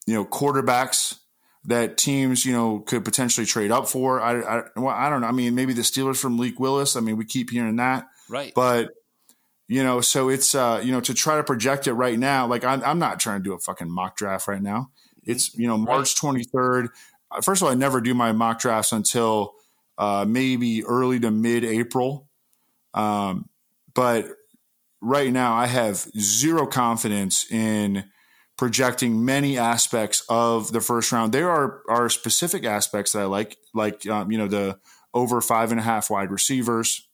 you 0.06 0.14
know, 0.14 0.24
quarterbacks 0.24 1.18
that 1.64 1.96
teams 1.96 2.44
you 2.44 2.52
know 2.52 2.80
could 2.80 3.04
potentially 3.04 3.46
trade 3.46 3.70
up 3.70 3.88
for. 3.88 4.20
I 4.20 4.40
I, 4.40 4.62
well, 4.76 4.88
I 4.94 5.08
don't 5.08 5.20
know. 5.20 5.28
I 5.28 5.32
mean, 5.32 5.54
maybe 5.54 5.72
the 5.72 5.82
Steelers 5.82 6.20
from 6.20 6.36
Malik 6.36 6.58
Willis. 6.58 6.96
I 6.96 7.00
mean, 7.00 7.16
we 7.16 7.24
keep 7.24 7.50
hearing 7.50 7.76
that, 7.76 8.06
right? 8.28 8.52
But 8.54 8.90
you 9.68 9.82
know, 9.82 10.00
so 10.00 10.28
it's 10.28 10.54
uh, 10.54 10.80
you 10.84 10.92
know 10.92 11.00
to 11.00 11.14
try 11.14 11.36
to 11.36 11.44
project 11.44 11.86
it 11.86 11.94
right 11.94 12.18
now. 12.18 12.46
Like 12.46 12.64
I'm, 12.64 12.82
I'm 12.82 12.98
not 12.98 13.20
trying 13.20 13.40
to 13.40 13.44
do 13.44 13.54
a 13.54 13.58
fucking 13.58 13.90
mock 13.90 14.16
draft 14.16 14.48
right 14.48 14.62
now. 14.62 14.90
It's 15.24 15.54
you 15.56 15.66
know 15.66 15.78
March 15.78 16.14
23rd. 16.20 16.88
Uh, 17.30 17.40
first 17.40 17.62
of 17.62 17.66
all, 17.66 17.72
I 17.72 17.76
never 17.76 18.00
do 18.00 18.14
my 18.14 18.32
mock 18.32 18.60
drafts 18.60 18.92
until 18.92 19.54
uh, 19.98 20.24
maybe 20.28 20.84
early 20.84 21.20
to 21.20 21.30
mid 21.30 21.64
April. 21.64 22.28
Um, 22.92 23.48
but 23.94 24.26
right 25.00 25.32
now, 25.32 25.54
I 25.54 25.66
have 25.66 25.96
zero 26.18 26.66
confidence 26.66 27.50
in 27.50 28.04
projecting 28.62 29.24
many 29.24 29.58
aspects 29.58 30.24
of 30.28 30.70
the 30.70 30.80
first 30.80 31.10
round. 31.10 31.32
There 31.32 31.50
are 31.50 31.82
are 31.88 32.08
specific 32.08 32.64
aspects 32.64 33.10
that 33.10 33.22
I 33.22 33.24
like, 33.24 33.56
like 33.74 34.06
um, 34.06 34.30
you 34.30 34.38
know 34.38 34.46
the 34.46 34.78
over 35.12 35.40
five 35.40 35.72
and 35.72 35.80
a 35.80 35.82
half 35.82 36.10
wide 36.10 36.30
receivers. 36.30 37.08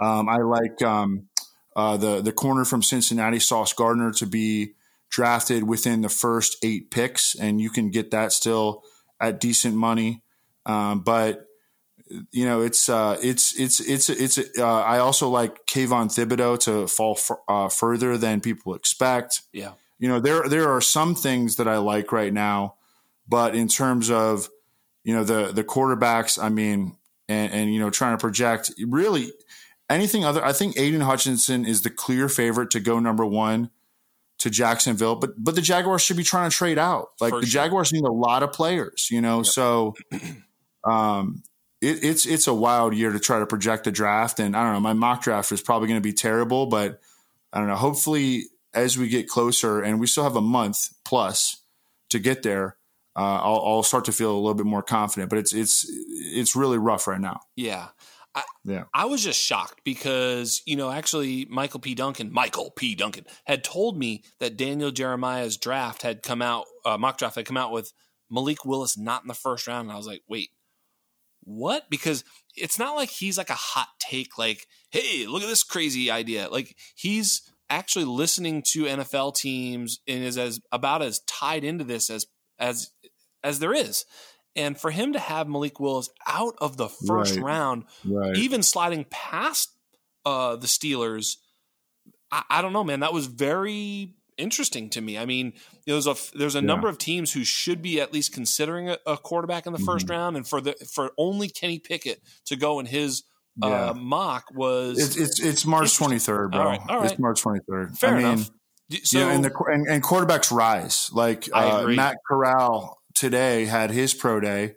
Um, 0.00 0.28
I 0.28 0.38
like 0.38 0.82
um, 0.82 1.28
uh, 1.76 1.96
the 1.96 2.22
the 2.22 2.32
corner 2.32 2.64
from 2.64 2.82
Cincinnati, 2.82 3.38
Sauce 3.38 3.72
Gardner, 3.72 4.10
to 4.14 4.26
be 4.26 4.72
drafted 5.10 5.62
within 5.62 6.00
the 6.00 6.08
first 6.08 6.56
eight 6.64 6.90
picks, 6.90 7.36
and 7.36 7.60
you 7.60 7.70
can 7.70 7.92
get 7.92 8.10
that 8.10 8.32
still 8.32 8.82
at 9.20 9.38
decent 9.38 9.76
money. 9.76 10.24
Um, 10.66 11.02
but 11.04 11.46
you 12.32 12.46
know, 12.46 12.62
it's 12.62 12.88
uh, 12.88 13.16
it's 13.22 13.56
it's 13.60 13.78
it's 13.78 14.08
it's. 14.08 14.58
Uh, 14.58 14.66
I 14.66 14.98
also 14.98 15.28
like 15.28 15.66
Kayvon 15.66 16.08
Thibodeaux 16.08 16.58
to 16.64 16.88
fall 16.88 17.14
f- 17.16 17.38
uh, 17.46 17.68
further 17.68 18.18
than 18.18 18.40
people 18.40 18.74
expect. 18.74 19.42
Yeah, 19.52 19.74
you 19.98 20.08
know, 20.08 20.20
there 20.20 20.48
there 20.48 20.70
are 20.70 20.80
some 20.80 21.14
things 21.14 21.56
that 21.56 21.68
I 21.68 21.78
like 21.78 22.12
right 22.12 22.32
now, 22.32 22.74
but 23.28 23.54
in 23.54 23.68
terms 23.68 24.10
of 24.10 24.48
you 25.04 25.14
know 25.14 25.24
the 25.24 25.52
the 25.52 25.64
quarterbacks, 25.64 26.42
I 26.42 26.48
mean, 26.48 26.96
and, 27.28 27.52
and 27.52 27.74
you 27.74 27.80
know, 27.80 27.90
trying 27.90 28.16
to 28.16 28.20
project 28.20 28.72
really 28.86 29.32
anything 29.88 30.24
other. 30.24 30.44
I 30.44 30.52
think 30.52 30.78
Aidan 30.78 31.00
Hutchinson 31.00 31.64
is 31.64 31.82
the 31.82 31.90
clear 31.90 32.28
favorite 32.28 32.70
to 32.72 32.80
go 32.80 32.98
number 32.98 33.24
one 33.24 33.70
to 34.38 34.50
Jacksonville, 34.50 35.16
but 35.16 35.32
but 35.42 35.54
the 35.54 35.62
Jaguars 35.62 36.02
should 36.02 36.16
be 36.16 36.24
trying 36.24 36.50
to 36.50 36.56
trade 36.56 36.78
out. 36.78 37.08
Like 37.20 37.30
For 37.30 37.40
the 37.40 37.46
sure. 37.46 37.62
Jaguars 37.62 37.92
need 37.92 38.04
a 38.04 38.12
lot 38.12 38.42
of 38.42 38.52
players, 38.52 39.08
you 39.10 39.20
know. 39.22 39.38
Yep. 39.38 39.46
So, 39.46 39.94
um, 40.84 41.42
it, 41.80 42.04
it's 42.04 42.26
it's 42.26 42.46
a 42.46 42.54
wild 42.54 42.94
year 42.94 43.12
to 43.12 43.18
try 43.18 43.38
to 43.38 43.46
project 43.46 43.84
the 43.84 43.92
draft, 43.92 44.40
and 44.40 44.54
I 44.54 44.62
don't 44.62 44.74
know. 44.74 44.80
My 44.80 44.92
mock 44.92 45.22
draft 45.22 45.52
is 45.52 45.62
probably 45.62 45.88
going 45.88 46.00
to 46.00 46.06
be 46.06 46.12
terrible, 46.12 46.66
but 46.66 47.00
I 47.52 47.58
don't 47.58 47.68
know. 47.68 47.76
Hopefully, 47.76 48.44
as 48.76 48.96
we 48.96 49.08
get 49.08 49.28
closer, 49.28 49.80
and 49.82 49.98
we 49.98 50.06
still 50.06 50.24
have 50.24 50.36
a 50.36 50.40
month 50.40 50.90
plus 51.04 51.62
to 52.10 52.18
get 52.18 52.42
there, 52.42 52.76
uh, 53.16 53.40
I'll, 53.42 53.62
I'll 53.64 53.82
start 53.82 54.04
to 54.04 54.12
feel 54.12 54.32
a 54.32 54.36
little 54.36 54.54
bit 54.54 54.66
more 54.66 54.82
confident. 54.82 55.30
But 55.30 55.38
it's 55.40 55.52
it's 55.52 55.86
it's 55.88 56.54
really 56.54 56.78
rough 56.78 57.06
right 57.06 57.20
now. 57.20 57.40
Yeah. 57.56 57.88
I, 58.34 58.42
yeah. 58.64 58.84
I 58.92 59.06
was 59.06 59.24
just 59.24 59.40
shocked 59.40 59.80
because, 59.82 60.60
you 60.66 60.76
know, 60.76 60.90
actually 60.90 61.46
Michael 61.48 61.80
P. 61.80 61.94
Duncan, 61.94 62.30
Michael 62.30 62.70
P. 62.70 62.94
Duncan 62.94 63.24
had 63.46 63.64
told 63.64 63.98
me 63.98 64.24
that 64.40 64.58
Daniel 64.58 64.90
Jeremiah's 64.90 65.56
draft 65.56 66.02
had 66.02 66.22
come 66.22 66.42
out, 66.42 66.66
uh, 66.84 66.98
mock 66.98 67.16
draft 67.16 67.36
had 67.36 67.46
come 67.46 67.56
out 67.56 67.72
with 67.72 67.94
Malik 68.30 68.66
Willis 68.66 68.98
not 68.98 69.22
in 69.22 69.28
the 69.28 69.32
first 69.34 69.66
round. 69.66 69.86
And 69.86 69.92
I 69.92 69.96
was 69.96 70.06
like, 70.06 70.20
wait, 70.28 70.50
what? 71.44 71.88
Because 71.88 72.24
it's 72.54 72.78
not 72.78 72.94
like 72.94 73.08
he's 73.08 73.38
like 73.38 73.48
a 73.48 73.54
hot 73.54 73.88
take, 73.98 74.36
like, 74.36 74.66
hey, 74.90 75.26
look 75.26 75.42
at 75.42 75.48
this 75.48 75.62
crazy 75.62 76.10
idea. 76.10 76.50
Like 76.50 76.76
he's 76.94 77.40
actually 77.68 78.04
listening 78.04 78.62
to 78.62 78.84
NFL 78.84 79.34
teams 79.34 80.00
and 80.06 80.22
is 80.22 80.38
as 80.38 80.60
about 80.72 81.02
as 81.02 81.20
tied 81.20 81.64
into 81.64 81.84
this 81.84 82.10
as 82.10 82.26
as 82.58 82.90
as 83.42 83.58
there 83.58 83.74
is. 83.74 84.04
And 84.54 84.78
for 84.78 84.90
him 84.90 85.12
to 85.12 85.18
have 85.18 85.48
Malik 85.48 85.78
Willis 85.78 86.08
out 86.26 86.54
of 86.58 86.78
the 86.78 86.88
first 86.88 87.36
right. 87.36 87.44
round, 87.44 87.84
right. 88.04 88.34
even 88.36 88.62
sliding 88.62 89.04
past 89.10 89.70
uh, 90.24 90.56
the 90.56 90.66
Steelers, 90.66 91.36
I, 92.32 92.42
I, 92.48 92.62
don't 92.62 92.72
know, 92.72 92.82
man. 92.82 93.00
That 93.00 93.12
was 93.12 93.26
very 93.26 94.14
interesting 94.38 94.88
to 94.90 95.00
me. 95.02 95.18
I 95.18 95.26
mean, 95.26 95.52
there's 95.86 96.06
a 96.06 96.16
there's 96.34 96.54
a 96.54 96.60
yeah. 96.60 96.64
number 96.64 96.88
of 96.88 96.96
teams 96.96 97.32
who 97.32 97.44
should 97.44 97.82
be 97.82 98.00
at 98.00 98.14
least 98.14 98.32
considering 98.32 98.88
a, 98.88 98.98
a 99.06 99.18
quarterback 99.18 99.66
in 99.66 99.74
the 99.74 99.78
1st 99.78 99.98
mm-hmm. 99.98 100.10
round, 100.10 100.36
and 100.36 100.48
for 100.48 100.62
the 100.62 100.72
for 100.90 101.12
only 101.18 101.48
Kenny 101.48 101.78
Pickett 101.78 102.22
to 102.46 102.56
go 102.56 102.80
in 102.80 102.86
his 102.86 103.24
yeah. 103.62 103.90
uh, 103.90 103.94
mock 103.94 104.46
was 104.54 104.98
it's 104.98 105.16
it's, 105.16 105.40
it's 105.40 105.66
March 105.66 105.88
23rd, 105.98 106.52
bro. 106.52 106.60
All 106.60 106.66
right, 106.66 106.80
all 106.88 107.00
right. 107.00 107.10
It's 107.10 107.18
March 107.18 107.42
23rd. 107.42 107.98
Fair 107.98 108.10
I 108.10 108.16
mean, 108.16 108.26
enough. 108.26 108.50
So, 109.02 109.18
yeah, 109.18 109.32
and 109.32 109.44
the 109.44 109.52
and, 109.66 109.86
and 109.88 110.02
quarterbacks 110.02 110.50
rise. 110.52 111.10
Like 111.12 111.48
uh, 111.52 111.86
Matt 111.88 112.18
Corral 112.26 113.00
today 113.14 113.64
had 113.64 113.90
his 113.90 114.14
pro 114.14 114.38
day, 114.38 114.76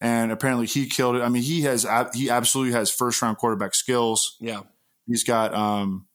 and 0.00 0.32
apparently 0.32 0.66
he 0.66 0.86
killed 0.86 1.16
it. 1.16 1.22
I 1.22 1.28
mean, 1.28 1.42
he 1.42 1.62
has 1.62 1.86
he 2.14 2.30
absolutely 2.30 2.72
has 2.72 2.90
first 2.90 3.20
round 3.20 3.36
quarterback 3.36 3.74
skills. 3.74 4.36
Yeah, 4.40 4.62
he's 5.06 5.24
got 5.24 5.52
um, 5.54 6.06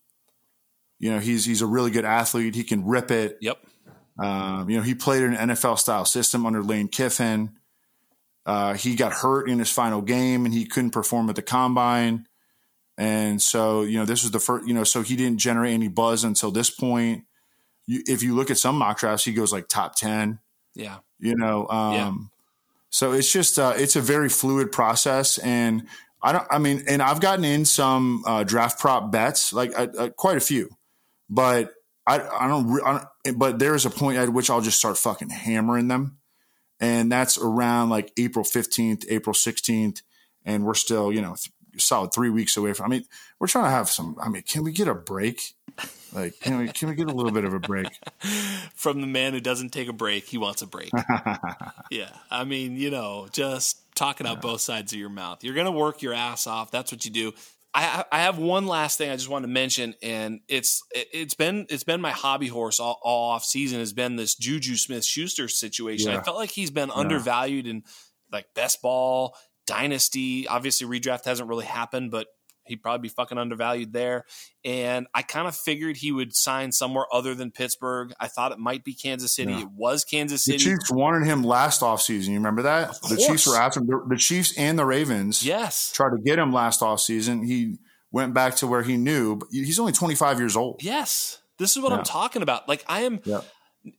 you 1.00 1.12
know, 1.12 1.20
he's 1.20 1.46
he's 1.46 1.62
a 1.62 1.68
really 1.68 1.92
good 1.92 2.06
athlete. 2.06 2.56
He 2.56 2.64
can 2.64 2.86
rip 2.86 3.10
it. 3.10 3.38
Yep. 3.42 3.58
Um, 4.20 4.70
you 4.70 4.78
know, 4.78 4.84
he 4.84 4.96
played 4.96 5.24
in 5.24 5.34
an 5.34 5.50
NFL 5.50 5.80
style 5.80 6.06
system 6.06 6.46
under 6.46 6.62
Lane 6.62 6.90
Kiffin. 6.90 7.52
Uh, 8.50 8.74
he 8.74 8.96
got 8.96 9.14
hurt 9.14 9.48
in 9.48 9.60
his 9.60 9.70
final 9.70 10.02
game 10.02 10.44
and 10.44 10.52
he 10.52 10.66
couldn't 10.66 10.90
perform 10.90 11.30
at 11.30 11.36
the 11.36 11.42
combine. 11.44 12.26
And 12.98 13.40
so, 13.40 13.84
you 13.84 14.00
know, 14.00 14.06
this 14.06 14.24
was 14.24 14.32
the 14.32 14.40
first, 14.40 14.68
you 14.68 14.74
know, 14.74 14.84
so 14.84 15.04
he 15.04 15.16
didn't 15.16 15.38
generate 15.38 15.76
any 15.76 15.88
buzz 15.88 16.24
until 16.24 16.50
this 16.50 16.72
point. 16.72 17.26
You, 17.86 18.02
if 18.08 18.24
you 18.24 18.34
look 18.34 18.50
at 18.50 18.58
some 18.58 18.76
mock 18.78 18.98
drafts, 18.98 19.24
he 19.24 19.34
goes 19.34 19.54
like 19.54 19.68
top 19.68 19.94
10. 19.94 20.40
Yeah. 20.74 20.98
You 21.20 21.36
know, 21.36 21.68
um, 21.70 21.94
yeah. 21.94 22.14
so 22.90 23.12
it's 23.12 23.32
just, 23.32 23.60
uh, 23.60 23.76
it's 23.78 23.96
a 23.96 24.02
very 24.02 24.30
fluid 24.30 24.72
process. 24.72 25.38
And 25.38 25.86
I 26.24 26.32
don't, 26.32 26.48
I 26.50 26.58
mean, 26.58 26.86
and 26.88 27.04
I've 27.04 27.22
gotten 27.22 27.46
in 27.46 27.66
some 27.66 28.24
uh, 28.26 28.46
draft 28.46 28.80
prop 28.80 29.12
bets, 29.12 29.54
like 29.54 29.78
uh, 29.78 29.90
uh 29.96 30.10
quite 30.10 30.38
a 30.38 30.42
few, 30.42 30.72
but 31.30 31.72
I, 32.08 32.16
I 32.16 32.48
don't, 32.48 32.82
I 32.84 33.06
don't, 33.26 33.38
but 33.38 33.60
there 33.60 33.76
is 33.76 33.86
a 33.86 33.92
point 33.92 34.18
at 34.18 34.30
which 34.30 34.50
I'll 34.50 34.62
just 34.62 34.80
start 34.80 34.98
fucking 34.98 35.30
hammering 35.30 35.88
them. 35.88 36.19
And 36.80 37.12
that's 37.12 37.38
around 37.38 37.90
like 37.90 38.12
April 38.18 38.46
15th, 38.46 39.06
April 39.10 39.34
16th. 39.34 40.02
And 40.46 40.66
we're 40.66 40.74
still, 40.74 41.12
you 41.12 41.22
know, 41.22 41.36
th- 41.36 41.52
solid 41.78 42.14
three 42.14 42.30
weeks 42.30 42.58
away 42.58 42.74
from, 42.74 42.86
I 42.86 42.90
mean, 42.90 43.06
we're 43.40 43.48
trying 43.48 43.66
to 43.66 43.72
have 43.72 43.90
some, 43.90 44.16
I 44.22 44.30
mean, 44.30 44.44
can 44.44 44.64
we 44.64 44.72
get 44.72 44.88
a 44.88 44.96
break? 44.96 45.56
Like, 46.12 46.40
can 46.40 46.58
we 46.58 46.68
can 46.70 46.90
we 46.90 46.96
get 46.96 47.08
a 47.08 47.14
little 47.14 47.32
bit 47.32 47.46
of 47.46 47.54
a 47.54 47.60
break 47.60 47.88
from 48.74 49.02
the 49.02 49.08
man 49.08 49.34
who 49.34 49.40
doesn't 49.40 49.70
take 49.70 49.88
a 49.88 49.94
break? 49.94 50.26
He 50.26 50.38
wants 50.38 50.62
a 50.62 50.68
break. 50.68 50.90
yeah, 51.92 52.10
I 52.32 52.46
mean, 52.46 52.78
you 52.78 52.90
know, 52.90 53.28
just 53.32 53.80
talking 53.96 54.26
out 54.26 54.38
yeah. 54.38 54.42
both 54.42 54.62
sides 54.62 54.92
of 54.92 55.00
your 55.00 55.10
mouth. 55.10 55.44
You're 55.44 55.54
gonna 55.54 55.72
work 55.72 56.02
your 56.02 56.14
ass 56.14 56.48
off. 56.48 56.72
That's 56.72 56.92
what 56.92 57.06
you 57.06 57.12
do. 57.12 57.34
I, 57.80 58.18
I 58.18 58.22
have 58.24 58.38
one 58.38 58.68
last 58.68 58.98
thing 58.98 59.10
I 59.10 59.16
just 59.16 59.30
want 59.30 59.44
to 59.44 59.50
mention, 59.50 59.96
and 60.02 60.42
it's 60.48 60.84
it, 60.92 61.08
has 61.14 61.34
been 61.34 61.66
it's 61.70 61.84
been 61.84 62.02
my 62.02 62.12
hobby 62.12 62.48
horse 62.48 62.80
all, 62.80 63.00
all 63.02 63.32
off 63.32 63.44
season 63.44 63.80
has 63.80 63.94
been 63.94 64.16
this 64.16 64.36
Juju 64.36 64.76
Smith 64.76 65.06
Schuster 65.06 65.48
situation. 65.48 66.12
Yeah. 66.12 66.18
I 66.18 66.24
felt 66.24 66.38
like 66.38 66.52
he's 66.52 66.72
been 66.72 66.90
yeah. 66.90 66.96
undervalued 66.96 67.68
in 67.68 67.84
like 68.32 68.48
best 68.54 68.82
ball 68.82 69.36
dynasty. 69.66 70.48
Obviously, 70.48 70.88
redraft 70.88 71.26
hasn't 71.26 71.48
really 71.48 71.66
happened, 71.66 72.12
but 72.12 72.28
he'd 72.70 72.82
probably 72.82 73.08
be 73.08 73.10
fucking 73.10 73.38
undervalued 73.38 73.94
there. 73.94 74.26
And 74.64 75.08
I 75.14 75.22
kind 75.22 75.48
of 75.48 75.56
figured 75.56 75.98
he 75.98 76.12
would 76.12 76.36
sign 76.36 76.72
somewhere 76.72 77.06
other 77.12 77.36
than 77.36 77.52
Pittsburgh. 77.52 78.14
I 78.20 78.28
thought 78.28 78.52
it 78.52 78.60
might 78.60 78.84
be 78.84 78.94
Kansas 78.94 79.34
City. 79.34 79.52
Yeah. 79.52 79.62
It 79.62 79.72
was 79.76 80.04
Kansas 80.04 80.44
City. 80.44 80.58
The 80.58 80.64
Chiefs 80.64 80.92
wanted 80.92 81.26
him 81.26 81.44
last 81.44 81.82
offseason. 81.82 82.30
You 82.30 82.36
remember 82.36 82.64
that? 82.64 83.02
The 83.10 83.18
Chiefs 83.18 83.48
were 83.48 83.58
after 83.58 83.80
him. 83.80 83.88
The 84.08 84.18
Chiefs 84.18 84.58
and 84.58 84.78
the 84.78 84.86
Ravens 84.86 85.46
yes. 85.46 85.92
tried 85.92 86.12
to 86.12 86.18
get 86.18 86.40
him 86.40 86.54
last 86.54 86.82
offseason. 86.82 87.46
He 87.46 87.78
went 88.12 88.34
back 88.34 88.56
to 88.58 88.68
where 88.68 88.84
he 88.84 88.98
knew, 88.98 89.38
but 89.38 89.50
he's 89.52 89.80
only 89.80 89.94
25 89.94 90.40
years 90.40 90.56
old. 90.56 90.82
Yes. 90.84 91.42
This 91.58 91.76
is 91.76 91.84
what 91.84 91.92
yeah. 91.92 91.98
I'm 91.98 92.04
talking 92.04 92.42
about. 92.42 92.68
Like 92.68 92.84
I 92.88 93.02
am 93.02 93.20
yeah. 93.26 93.42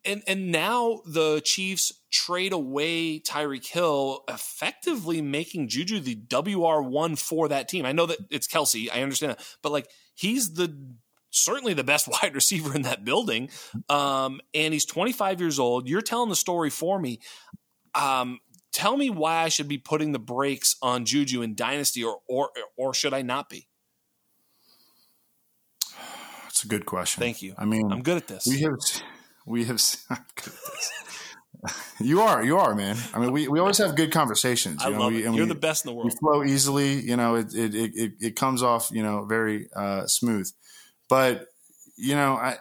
and 0.04 0.22
and 0.26 0.50
now 0.50 1.00
the 1.06 1.40
Chiefs 1.44 1.92
trade 2.10 2.52
away 2.52 3.20
Tyreek 3.20 3.66
Hill, 3.66 4.22
effectively 4.28 5.22
making 5.22 5.68
Juju 5.68 6.00
the 6.00 6.18
WR 6.30 6.82
one 6.82 7.16
for 7.16 7.48
that 7.48 7.68
team. 7.68 7.86
I 7.86 7.92
know 7.92 8.06
that 8.06 8.18
it's 8.30 8.46
Kelce, 8.46 8.88
I 8.92 9.02
understand 9.02 9.32
that, 9.32 9.56
but 9.62 9.72
like 9.72 9.88
he's 10.14 10.54
the 10.54 10.76
certainly 11.30 11.74
the 11.74 11.84
best 11.84 12.08
wide 12.22 12.34
receiver 12.34 12.74
in 12.74 12.82
that 12.82 13.04
building, 13.04 13.50
um, 13.88 14.40
and 14.54 14.72
he's 14.72 14.84
25 14.84 15.40
years 15.40 15.58
old. 15.58 15.88
You're 15.88 16.02
telling 16.02 16.28
the 16.28 16.36
story 16.36 16.70
for 16.70 16.98
me. 16.98 17.20
Um, 17.94 18.40
tell 18.72 18.96
me 18.96 19.10
why 19.10 19.42
I 19.42 19.48
should 19.48 19.68
be 19.68 19.78
putting 19.78 20.12
the 20.12 20.18
brakes 20.18 20.76
on 20.82 21.04
Juju 21.04 21.42
in 21.42 21.54
Dynasty, 21.54 22.04
or 22.04 22.20
or 22.28 22.50
or 22.76 22.94
should 22.94 23.14
I 23.14 23.22
not 23.22 23.48
be? 23.48 23.68
It's 26.48 26.64
a 26.64 26.68
good 26.68 26.86
question. 26.86 27.20
Thank 27.20 27.42
you. 27.42 27.54
I 27.56 27.64
mean, 27.64 27.90
I'm 27.90 28.02
good 28.02 28.16
at 28.16 28.28
this. 28.28 28.46
We 28.46 28.60
have 28.60 28.74
we 29.46 29.64
have 29.64 29.80
you 32.00 32.20
are 32.22 32.42
you 32.42 32.58
are 32.58 32.74
man. 32.74 32.96
I 33.14 33.18
mean 33.18 33.32
we, 33.32 33.48
we 33.48 33.58
always 33.58 33.78
have 33.78 33.94
good 33.94 34.12
conversations 34.12 34.82
you 34.82 34.88
I 34.88 34.92
know 34.92 35.00
love 35.00 35.12
we, 35.12 35.18
it. 35.18 35.24
you're 35.24 35.32
we, 35.32 35.44
the 35.44 35.54
best 35.54 35.84
in 35.84 35.90
the 35.90 35.94
world. 35.94 36.06
we 36.06 36.18
flow 36.18 36.44
easily 36.44 37.00
you 37.00 37.16
know 37.16 37.36
it 37.36 37.54
it, 37.54 37.74
it, 37.74 38.12
it 38.20 38.36
comes 38.36 38.62
off 38.62 38.90
you 38.90 39.02
know 39.02 39.24
very 39.24 39.68
uh, 39.74 40.06
smooth. 40.06 40.50
But 41.08 41.46
you 41.96 42.14
know 42.14 42.34
i 42.34 42.56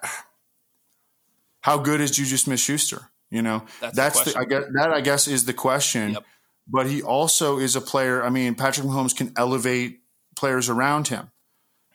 how 1.62 1.78
good 1.78 2.02
is 2.02 2.12
juju 2.12 2.36
smith 2.36 2.60
schuster 2.60 3.10
you 3.30 3.42
know 3.42 3.64
that's, 3.80 3.96
that's 3.96 4.24
the, 4.24 4.32
the, 4.32 4.40
i 4.40 4.44
guess 4.44 4.64
that 4.74 4.92
i 4.92 5.02
guess 5.02 5.28
is 5.28 5.46
the 5.46 5.54
question. 5.54 6.14
Yep. 6.14 6.24
but 6.68 6.88
he 6.88 7.02
also 7.02 7.58
is 7.60 7.76
a 7.76 7.82
player 7.82 8.24
i 8.24 8.30
mean 8.30 8.56
patrick 8.56 8.86
mahomes 8.86 9.16
can 9.16 9.32
elevate 9.38 10.00
players 10.36 10.68
around 10.68 11.08
him 11.08 11.32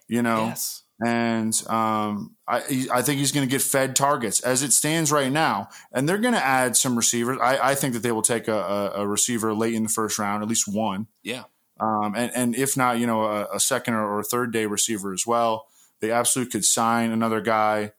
you 0.09 0.23
know? 0.23 0.47
Yes. 0.47 0.83
And 1.05 1.55
um, 1.69 2.34
I, 2.47 2.87
I 2.93 3.03
think 3.03 3.21
he's 3.21 3.33
going 3.33 3.47
to 3.47 3.51
get 3.51 3.63
fed 3.63 3.97
targets 3.97 4.41
as 4.41 4.63
it 4.63 4.73
stands 4.73 5.11
right 5.11 5.33
now. 5.33 5.69
And 5.93 6.09
they're 6.09 6.19
going 6.19 6.35
to 6.35 6.45
add 6.45 6.77
some 6.77 6.95
receivers. 6.97 7.39
I, 7.41 7.71
I, 7.71 7.75
think 7.75 7.95
that 7.95 8.03
they 8.03 8.13
will 8.13 8.23
take 8.23 8.49
a, 8.49 8.93
a, 8.95 9.07
receiver 9.07 9.55
late 9.55 9.75
in 9.75 9.85
the 9.85 9.89
first 9.89 10.19
round, 10.19 10.43
at 10.43 10.49
least 10.49 10.69
one. 10.69 11.07
Yeah. 11.23 11.45
Um, 11.81 12.15
and, 12.15 12.31
and 12.35 12.55
if 12.55 12.77
not, 12.77 12.99
you 12.99 13.07
know, 13.07 13.25
a, 13.25 13.55
a 13.55 13.61
second 13.61 13.95
or, 13.95 14.19
or, 14.19 14.23
third 14.23 14.53
day 14.53 14.67
receiver 14.67 15.13
as 15.13 15.27
well. 15.27 15.67
They 16.01 16.11
absolutely 16.11 16.53
could 16.53 16.65
sign 16.67 17.13
another 17.13 17.41
guy. 17.41 17.93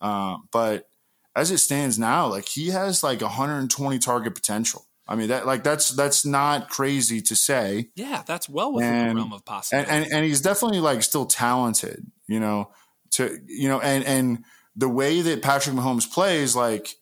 Um, 0.00 0.48
but 0.50 0.88
as 1.36 1.50
it 1.50 1.58
stands 1.58 1.98
now, 1.98 2.26
like 2.26 2.48
he 2.48 2.68
has 2.68 3.02
like 3.02 3.20
120 3.20 3.98
target 3.98 4.34
potential. 4.34 4.86
I 5.06 5.16
mean 5.16 5.28
that 5.28 5.44
like 5.44 5.64
that's 5.64 5.88
that's 5.90 6.24
not 6.24 6.70
crazy 6.70 7.20
to 7.22 7.34
say. 7.34 7.90
Yeah, 7.96 8.22
that's 8.24 8.48
well 8.48 8.72
within 8.72 8.94
and, 8.94 9.10
the 9.10 9.14
realm 9.22 9.32
of 9.32 9.44
possibility. 9.44 9.90
And, 9.90 10.04
and, 10.04 10.14
and 10.14 10.24
he's 10.24 10.40
definitely 10.40 10.78
like 10.78 11.02
still 11.02 11.26
talented, 11.26 12.06
you 12.28 12.38
know. 12.38 12.70
To 13.12 13.38
you 13.46 13.68
know, 13.68 13.80
and 13.80 14.04
and 14.04 14.44
the 14.76 14.88
way 14.88 15.20
that 15.20 15.42
Patrick 15.42 15.74
Mahomes 15.74 16.10
plays, 16.10 16.54
like 16.54 16.96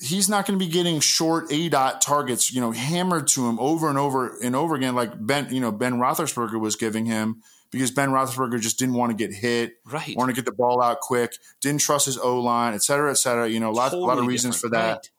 he's 0.00 0.28
not 0.28 0.46
going 0.46 0.58
to 0.58 0.64
be 0.64 0.70
getting 0.70 1.00
short 1.00 1.52
A 1.52 1.68
dot 1.68 2.00
targets, 2.00 2.52
you 2.52 2.60
know, 2.60 2.70
hammered 2.70 3.26
to 3.28 3.48
him 3.48 3.58
over 3.58 3.88
and 3.88 3.98
over 3.98 4.38
and 4.42 4.54
over 4.54 4.76
again, 4.76 4.94
like 4.94 5.10
Ben, 5.18 5.52
you 5.52 5.60
know, 5.60 5.72
Ben 5.72 5.94
Roethlisberger 5.94 6.60
was 6.60 6.76
giving 6.76 7.06
him 7.06 7.42
because 7.72 7.90
Ben 7.90 8.10
Roethlisberger 8.10 8.60
just 8.60 8.78
didn't 8.78 8.94
want 8.94 9.10
to 9.10 9.16
get 9.16 9.34
hit, 9.34 9.72
right? 9.84 10.16
Want 10.16 10.30
to 10.30 10.34
get 10.34 10.44
the 10.44 10.52
ball 10.52 10.80
out 10.80 11.00
quick, 11.00 11.32
didn't 11.60 11.80
trust 11.80 12.06
his 12.06 12.16
O 12.16 12.40
line, 12.40 12.74
et 12.74 12.82
cetera, 12.82 13.10
et 13.10 13.18
cetera. 13.18 13.48
You 13.48 13.58
know, 13.58 13.70
a 13.70 13.72
lot, 13.72 13.90
totally 13.90 14.04
a 14.04 14.06
lot 14.06 14.18
of 14.18 14.26
reasons 14.26 14.60
for 14.60 14.68
that. 14.70 14.92
Right. 14.92 15.10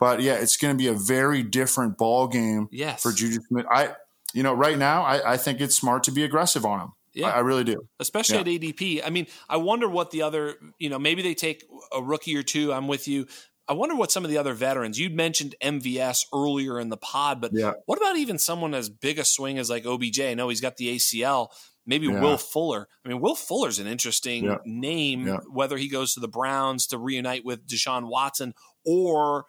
But 0.00 0.22
yeah, 0.22 0.34
it's 0.34 0.56
going 0.56 0.76
to 0.76 0.78
be 0.78 0.88
a 0.88 0.94
very 0.94 1.44
different 1.44 1.96
ball 1.96 2.26
game 2.26 2.68
yes. 2.72 3.00
for 3.00 3.12
Juju 3.12 3.38
Smith. 3.48 3.66
I, 3.70 3.94
you 4.34 4.42
know, 4.42 4.52
right 4.52 4.76
now, 4.76 5.04
I, 5.04 5.34
I 5.34 5.36
think 5.36 5.60
it's 5.60 5.76
smart 5.76 6.02
to 6.04 6.10
be 6.10 6.24
aggressive 6.24 6.66
on 6.66 6.80
him. 6.80 6.92
Yeah, 7.14 7.28
I, 7.28 7.36
I 7.36 7.38
really 7.40 7.64
do. 7.64 7.88
Especially 8.00 8.36
yeah. 8.36 8.40
at 8.40 8.46
ADP. 8.60 9.02
I 9.04 9.10
mean, 9.10 9.26
I 9.48 9.56
wonder 9.56 9.88
what 9.88 10.10
the 10.10 10.22
other, 10.22 10.56
you 10.78 10.88
know, 10.90 10.98
maybe 10.98 11.22
they 11.22 11.34
take 11.34 11.64
a 11.92 12.02
rookie 12.02 12.36
or 12.36 12.42
two. 12.42 12.72
I'm 12.72 12.88
with 12.88 13.06
you. 13.08 13.26
I 13.66 13.72
wonder 13.72 13.94
what 13.94 14.10
some 14.10 14.24
of 14.24 14.30
the 14.30 14.38
other 14.38 14.52
veterans. 14.52 14.98
You'd 14.98 15.14
mentioned 15.14 15.54
MVS 15.62 16.26
earlier 16.34 16.78
in 16.78 16.90
the 16.90 16.96
pod, 16.96 17.40
but 17.40 17.52
yeah. 17.54 17.72
what 17.86 17.96
about 17.96 18.16
even 18.16 18.38
someone 18.38 18.74
as 18.74 18.90
big 18.90 19.18
a 19.18 19.24
swing 19.24 19.58
as 19.58 19.70
like 19.70 19.86
OBJ? 19.86 20.20
I 20.20 20.34
know 20.34 20.50
he's 20.50 20.60
got 20.60 20.76
the 20.76 20.96
ACL. 20.96 21.48
Maybe 21.86 22.06
yeah. 22.06 22.20
Will 22.20 22.36
Fuller. 22.36 22.88
I 23.04 23.08
mean, 23.08 23.20
Will 23.20 23.34
Fuller's 23.34 23.78
an 23.78 23.86
interesting 23.86 24.44
yeah. 24.44 24.56
name. 24.64 25.26
Whether 25.50 25.76
he 25.76 25.88
goes 25.88 26.14
to 26.14 26.20
the 26.20 26.28
Browns 26.28 26.86
to 26.88 26.98
reunite 26.98 27.44
with 27.44 27.66
Deshaun 27.66 28.08
Watson 28.08 28.54
or 28.84 29.46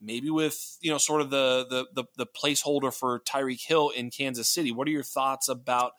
maybe 0.00 0.30
with 0.30 0.78
you 0.80 0.90
know 0.90 0.98
sort 0.98 1.20
of 1.20 1.30
the 1.30 1.66
the 1.68 1.86
the, 1.94 2.04
the 2.16 2.26
placeholder 2.26 2.92
for 2.92 3.20
Tyreek 3.20 3.66
Hill 3.66 3.90
in 3.90 4.10
Kansas 4.10 4.48
City. 4.48 4.72
What 4.72 4.88
are 4.88 4.92
your 4.92 5.02
thoughts 5.02 5.48
about 5.48 5.92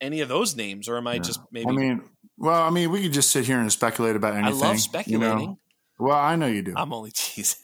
any 0.00 0.20
of 0.20 0.28
those 0.28 0.56
names, 0.56 0.88
or 0.88 0.96
am 0.96 1.06
I 1.06 1.14
yeah. 1.14 1.20
just 1.20 1.40
maybe? 1.50 1.68
I 1.68 1.72
mean, 1.72 2.02
well, 2.36 2.62
I 2.62 2.70
mean, 2.70 2.90
we 2.90 3.02
could 3.02 3.12
just 3.12 3.30
sit 3.30 3.44
here 3.44 3.58
and 3.58 3.72
speculate 3.72 4.16
about 4.16 4.34
anything. 4.34 4.62
I 4.62 4.68
love 4.68 4.80
speculating. 4.80 5.38
You 5.38 5.46
know? 5.46 5.58
Well, 5.98 6.16
I 6.16 6.36
know 6.36 6.46
you 6.46 6.62
do. 6.62 6.74
I'm 6.76 6.92
only 6.92 7.10
teasing. 7.14 7.60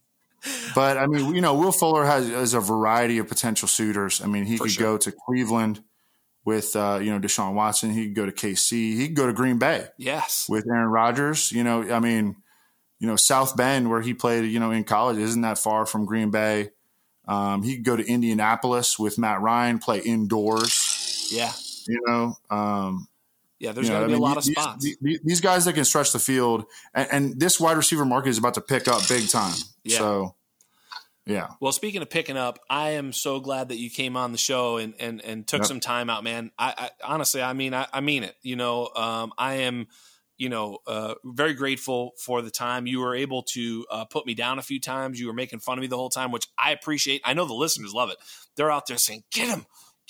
but 0.74 0.98
I 0.98 1.06
mean, 1.06 1.34
you 1.34 1.40
know, 1.40 1.54
Will 1.54 1.72
Fuller 1.72 2.04
has, 2.04 2.28
has 2.28 2.54
a 2.54 2.60
variety 2.60 3.18
of 3.18 3.28
potential 3.28 3.68
suitors. 3.68 4.20
I 4.20 4.26
mean, 4.26 4.44
he 4.44 4.56
for 4.56 4.64
could 4.64 4.72
sure. 4.72 4.82
go 4.82 4.98
to 4.98 5.12
Cleveland 5.12 5.82
with 6.44 6.74
uh, 6.74 6.98
you 7.00 7.10
know 7.10 7.20
Deshaun 7.20 7.54
Watson. 7.54 7.92
He 7.92 8.06
could 8.06 8.14
go 8.14 8.26
to 8.26 8.32
KC. 8.32 8.96
He 8.96 9.06
could 9.06 9.16
go 9.16 9.26
to 9.26 9.32
Green 9.32 9.58
Bay. 9.58 9.86
Yes, 9.96 10.46
with 10.48 10.66
Aaron 10.68 10.88
Rodgers. 10.88 11.52
You 11.52 11.62
know, 11.64 11.92
I 11.92 12.00
mean, 12.00 12.36
you 13.02 13.06
know, 13.06 13.16
South 13.16 13.56
Bend, 13.56 13.90
where 13.90 14.00
he 14.00 14.14
played, 14.14 14.44
you 14.44 14.60
know, 14.60 14.70
in 14.70 14.84
college, 14.84 15.18
isn't 15.18 15.42
that 15.42 15.58
far 15.58 15.86
from 15.86 16.06
Green 16.06 16.30
Bay. 16.30 16.70
Um, 17.26 17.62
he 17.62 17.76
could 17.76 17.84
go 17.84 17.96
to 17.96 18.06
Indianapolis 18.06 18.98
with 18.98 19.18
Matt 19.18 19.40
Ryan, 19.40 19.78
play 19.78 19.98
indoors. 20.00 20.81
Yeah. 21.32 21.52
You 21.88 22.00
know, 22.06 22.36
um, 22.50 23.08
yeah, 23.58 23.72
there's 23.72 23.88
going 23.88 24.02
to 24.02 24.06
be 24.08 24.14
mean, 24.14 24.22
a 24.22 24.24
lot 24.24 24.36
of 24.36 24.44
these, 24.44 24.56
spots. 24.56 24.84
These, 24.84 25.20
these, 25.22 25.40
guys 25.40 25.64
that 25.66 25.74
can 25.74 25.84
stretch 25.84 26.12
the 26.12 26.18
field, 26.18 26.64
and, 26.94 27.08
and, 27.12 27.40
this 27.40 27.60
wide 27.60 27.76
receiver 27.76 28.04
market 28.04 28.30
is 28.30 28.38
about 28.38 28.54
to 28.54 28.60
pick 28.60 28.88
up 28.88 29.06
big 29.08 29.28
time. 29.28 29.54
Yeah. 29.84 29.98
So, 29.98 30.34
yeah. 31.26 31.48
Well, 31.60 31.70
speaking 31.70 32.02
of 32.02 32.10
picking 32.10 32.36
up, 32.36 32.58
I 32.68 32.90
am 32.90 33.12
so 33.12 33.38
glad 33.38 33.68
that 33.68 33.76
you 33.76 33.88
came 33.88 34.16
on 34.16 34.32
the 34.32 34.38
show 34.38 34.78
and 34.78 34.94
and, 34.98 35.20
and 35.24 35.46
took 35.46 35.60
yep. 35.60 35.66
some 35.66 35.78
time 35.80 36.10
out, 36.10 36.24
man. 36.24 36.50
I, 36.58 36.74
I 36.76 36.90
honestly, 37.04 37.40
I 37.40 37.52
mean, 37.52 37.72
I, 37.72 37.86
I 37.92 38.00
mean 38.00 38.24
it. 38.24 38.34
You 38.42 38.56
know, 38.56 38.88
um, 38.94 39.32
I 39.38 39.54
am– 39.54 39.86
you 40.42 40.48
know, 40.48 40.78
uh, 40.88 41.14
very 41.24 41.54
grateful 41.54 42.14
for 42.18 42.42
the 42.42 42.50
time. 42.50 42.88
You 42.88 42.98
were 42.98 43.14
able 43.14 43.44
to 43.52 43.86
uh, 43.88 44.04
put 44.06 44.26
me 44.26 44.34
down 44.34 44.58
a 44.58 44.62
few 44.62 44.80
times. 44.80 45.20
You 45.20 45.28
were 45.28 45.32
making 45.32 45.60
fun 45.60 45.78
of 45.78 45.82
me 45.82 45.86
the 45.86 45.96
whole 45.96 46.10
time, 46.10 46.32
which 46.32 46.48
I 46.58 46.72
appreciate. 46.72 47.22
I 47.24 47.34
know 47.34 47.44
the 47.44 47.54
listeners 47.54 47.92
love 47.94 48.10
it. 48.10 48.16
They're 48.56 48.70
out 48.70 48.86
there 48.86 48.96
saying, 48.96 49.22
"Get 49.30 49.48
him, 49.48 49.66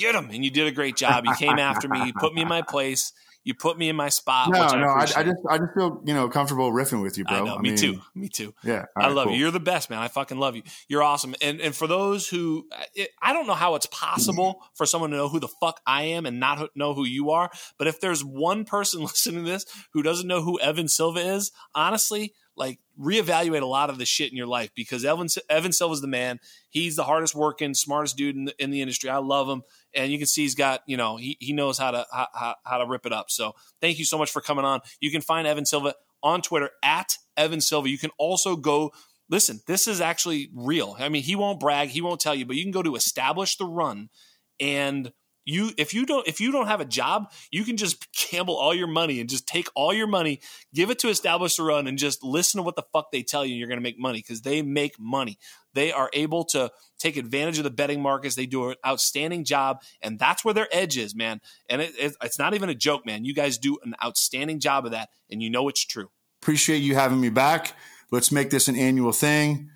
get 0.06 0.14
him," 0.14 0.30
and 0.30 0.44
you 0.44 0.50
did 0.50 0.66
a 0.66 0.72
great 0.72 0.96
job. 0.96 1.24
You 1.26 1.34
came 1.34 1.58
after 1.58 1.88
me. 1.88 2.06
You 2.06 2.12
put 2.12 2.34
me 2.34 2.42
in 2.42 2.48
my 2.48 2.62
place. 2.62 3.12
You 3.44 3.54
put 3.54 3.76
me 3.76 3.88
in 3.88 3.96
my 3.96 4.08
spot. 4.08 4.50
No, 4.50 4.60
I 4.60 4.80
no, 4.80 4.86
I, 4.86 5.00
I, 5.00 5.04
just, 5.24 5.38
I 5.50 5.58
just 5.58 5.74
feel 5.74 6.00
you 6.04 6.14
know 6.14 6.28
comfortable 6.28 6.70
riffing 6.70 7.02
with 7.02 7.18
you, 7.18 7.24
bro. 7.24 7.38
I 7.38 7.44
know, 7.44 7.58
me 7.58 7.70
mean, 7.70 7.78
too, 7.78 8.00
me 8.14 8.28
too. 8.28 8.54
Yeah, 8.62 8.84
I 8.96 9.08
love 9.08 9.26
cool. 9.26 9.34
you. 9.34 9.40
You're 9.40 9.50
the 9.50 9.58
best, 9.58 9.90
man. 9.90 9.98
I 9.98 10.06
fucking 10.06 10.38
love 10.38 10.54
you. 10.54 10.62
You're 10.86 11.02
awesome. 11.02 11.34
And 11.42 11.60
and 11.60 11.74
for 11.74 11.88
those 11.88 12.28
who, 12.28 12.68
it, 12.94 13.10
I 13.20 13.32
don't 13.32 13.48
know 13.48 13.54
how 13.54 13.74
it's 13.74 13.86
possible 13.86 14.62
for 14.74 14.86
someone 14.86 15.10
to 15.10 15.16
know 15.16 15.28
who 15.28 15.40
the 15.40 15.48
fuck 15.48 15.80
I 15.84 16.02
am 16.04 16.24
and 16.24 16.38
not 16.38 16.70
know 16.76 16.94
who 16.94 17.04
you 17.04 17.30
are. 17.30 17.50
But 17.78 17.88
if 17.88 18.00
there's 18.00 18.24
one 18.24 18.64
person 18.64 19.00
listening 19.02 19.44
to 19.44 19.50
this 19.50 19.66
who 19.92 20.02
doesn't 20.02 20.28
know 20.28 20.42
who 20.42 20.60
Evan 20.60 20.86
Silva 20.86 21.18
is, 21.34 21.50
honestly, 21.74 22.34
like 22.54 22.78
reevaluate 23.00 23.62
a 23.62 23.66
lot 23.66 23.90
of 23.90 23.98
the 23.98 24.04
shit 24.04 24.30
in 24.30 24.36
your 24.36 24.46
life 24.46 24.70
because 24.76 25.04
Evan 25.04 25.26
Evan 25.48 25.72
Silva's 25.72 26.00
the 26.00 26.06
man. 26.06 26.38
He's 26.70 26.94
the 26.94 27.04
hardest 27.04 27.34
working, 27.34 27.74
smartest 27.74 28.16
dude 28.16 28.36
in 28.36 28.44
the, 28.44 28.62
in 28.62 28.70
the 28.70 28.82
industry. 28.82 29.10
I 29.10 29.18
love 29.18 29.48
him 29.48 29.62
and 29.94 30.10
you 30.10 30.18
can 30.18 30.26
see 30.26 30.42
he's 30.42 30.54
got 30.54 30.82
you 30.86 30.96
know 30.96 31.16
he, 31.16 31.36
he 31.40 31.52
knows 31.52 31.78
how 31.78 31.90
to 31.90 32.06
how, 32.12 32.54
how 32.64 32.78
to 32.78 32.86
rip 32.86 33.06
it 33.06 33.12
up. 33.12 33.30
So 33.30 33.54
thank 33.80 33.98
you 33.98 34.04
so 34.04 34.18
much 34.18 34.30
for 34.30 34.40
coming 34.40 34.64
on. 34.64 34.80
You 35.00 35.10
can 35.10 35.20
find 35.20 35.46
Evan 35.46 35.66
Silva 35.66 35.94
on 36.22 36.42
Twitter 36.42 36.70
at 36.82 37.16
Evan 37.36 37.60
Silva. 37.60 37.88
You 37.88 37.98
can 37.98 38.10
also 38.18 38.56
go 38.56 38.92
listen. 39.28 39.60
This 39.66 39.88
is 39.88 40.00
actually 40.00 40.50
real. 40.54 40.96
I 40.98 41.08
mean, 41.08 41.22
he 41.22 41.36
won't 41.36 41.60
brag, 41.60 41.88
he 41.88 42.00
won't 42.00 42.20
tell 42.20 42.34
you, 42.34 42.46
but 42.46 42.56
you 42.56 42.62
can 42.62 42.72
go 42.72 42.82
to 42.82 42.94
establish 42.94 43.56
the 43.56 43.66
run 43.66 44.08
and 44.60 45.12
you 45.44 45.70
if 45.76 45.92
you 45.94 46.06
don't 46.06 46.26
if 46.28 46.40
you 46.40 46.52
don't 46.52 46.66
have 46.66 46.80
a 46.80 46.84
job 46.84 47.32
you 47.50 47.64
can 47.64 47.76
just 47.76 48.06
gamble 48.30 48.56
all 48.56 48.74
your 48.74 48.86
money 48.86 49.20
and 49.20 49.28
just 49.28 49.46
take 49.46 49.68
all 49.74 49.92
your 49.92 50.06
money 50.06 50.40
give 50.74 50.90
it 50.90 50.98
to 51.00 51.08
establish 51.08 51.56
the 51.56 51.62
run 51.62 51.86
and 51.86 51.98
just 51.98 52.22
listen 52.22 52.58
to 52.58 52.62
what 52.62 52.76
the 52.76 52.84
fuck 52.92 53.10
they 53.10 53.22
tell 53.22 53.44
you 53.44 53.52
and 53.52 53.58
you're 53.58 53.68
going 53.68 53.78
to 53.78 53.82
make 53.82 53.98
money 53.98 54.18
because 54.18 54.42
they 54.42 54.62
make 54.62 54.98
money. 54.98 55.38
They 55.74 55.92
are 55.92 56.10
able 56.12 56.44
to 56.46 56.70
take 56.98 57.16
advantage 57.16 57.58
of 57.58 57.64
the 57.64 57.70
betting 57.70 58.02
markets. 58.02 58.34
They 58.34 58.46
do 58.46 58.70
an 58.70 58.76
outstanding 58.86 59.44
job 59.44 59.82
and 60.00 60.18
that's 60.18 60.44
where 60.44 60.54
their 60.54 60.68
edge 60.72 60.96
is 60.98 61.14
man. 61.14 61.40
And 61.68 61.82
it, 61.82 61.94
it, 61.98 62.16
it's 62.22 62.38
not 62.38 62.54
even 62.54 62.68
a 62.68 62.74
joke 62.74 63.06
man. 63.06 63.24
You 63.24 63.34
guys 63.34 63.58
do 63.58 63.78
an 63.84 63.94
outstanding 64.02 64.60
job 64.60 64.84
of 64.84 64.92
that 64.92 65.10
and 65.30 65.42
you 65.42 65.50
know 65.50 65.68
it's 65.68 65.84
true. 65.84 66.10
Appreciate 66.42 66.78
you 66.78 66.94
having 66.94 67.20
me 67.20 67.30
back. 67.30 67.74
Let's 68.10 68.32
make 68.32 68.50
this 68.50 68.68
an 68.68 68.76
annual 68.76 69.12
thing. 69.12 69.70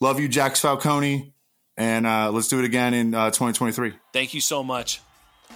Love 0.00 0.20
you 0.20 0.28
jax 0.28 0.60
falcone. 0.60 1.32
And 1.76 2.06
uh, 2.06 2.32
let's 2.32 2.48
do 2.48 2.58
it 2.58 2.64
again 2.64 2.92
in 2.92 3.14
uh, 3.14 3.26
2023 3.26 3.92
thank 4.12 4.34
you 4.34 4.40
so 4.40 4.64
much 4.64 5.00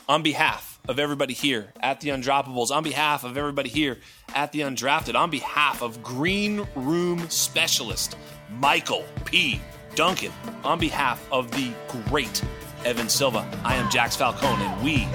on 0.08 0.22
behalf 0.22 0.80
of 0.88 0.98
everybody 0.98 1.34
here 1.34 1.72
at 1.80 2.00
the 2.00 2.10
Undroppables, 2.10 2.70
on 2.70 2.82
behalf 2.82 3.24
of 3.24 3.36
everybody 3.36 3.68
here 3.68 3.98
at 4.34 4.52
the 4.52 4.60
Undrafted, 4.60 5.14
on 5.14 5.30
behalf 5.30 5.82
of 5.82 6.02
Green 6.02 6.66
Room 6.74 7.28
Specialist 7.30 8.16
Michael 8.50 9.04
P. 9.24 9.60
Duncan, 9.94 10.32
on 10.64 10.78
behalf 10.78 11.24
of 11.30 11.50
the 11.52 11.72
great 12.08 12.42
Evan 12.84 13.08
Silva, 13.08 13.48
I 13.64 13.76
am 13.76 13.90
Jax 13.90 14.16
Falcone, 14.16 14.64
and 14.64 14.82
we 14.82 15.06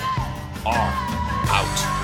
are 0.65 1.96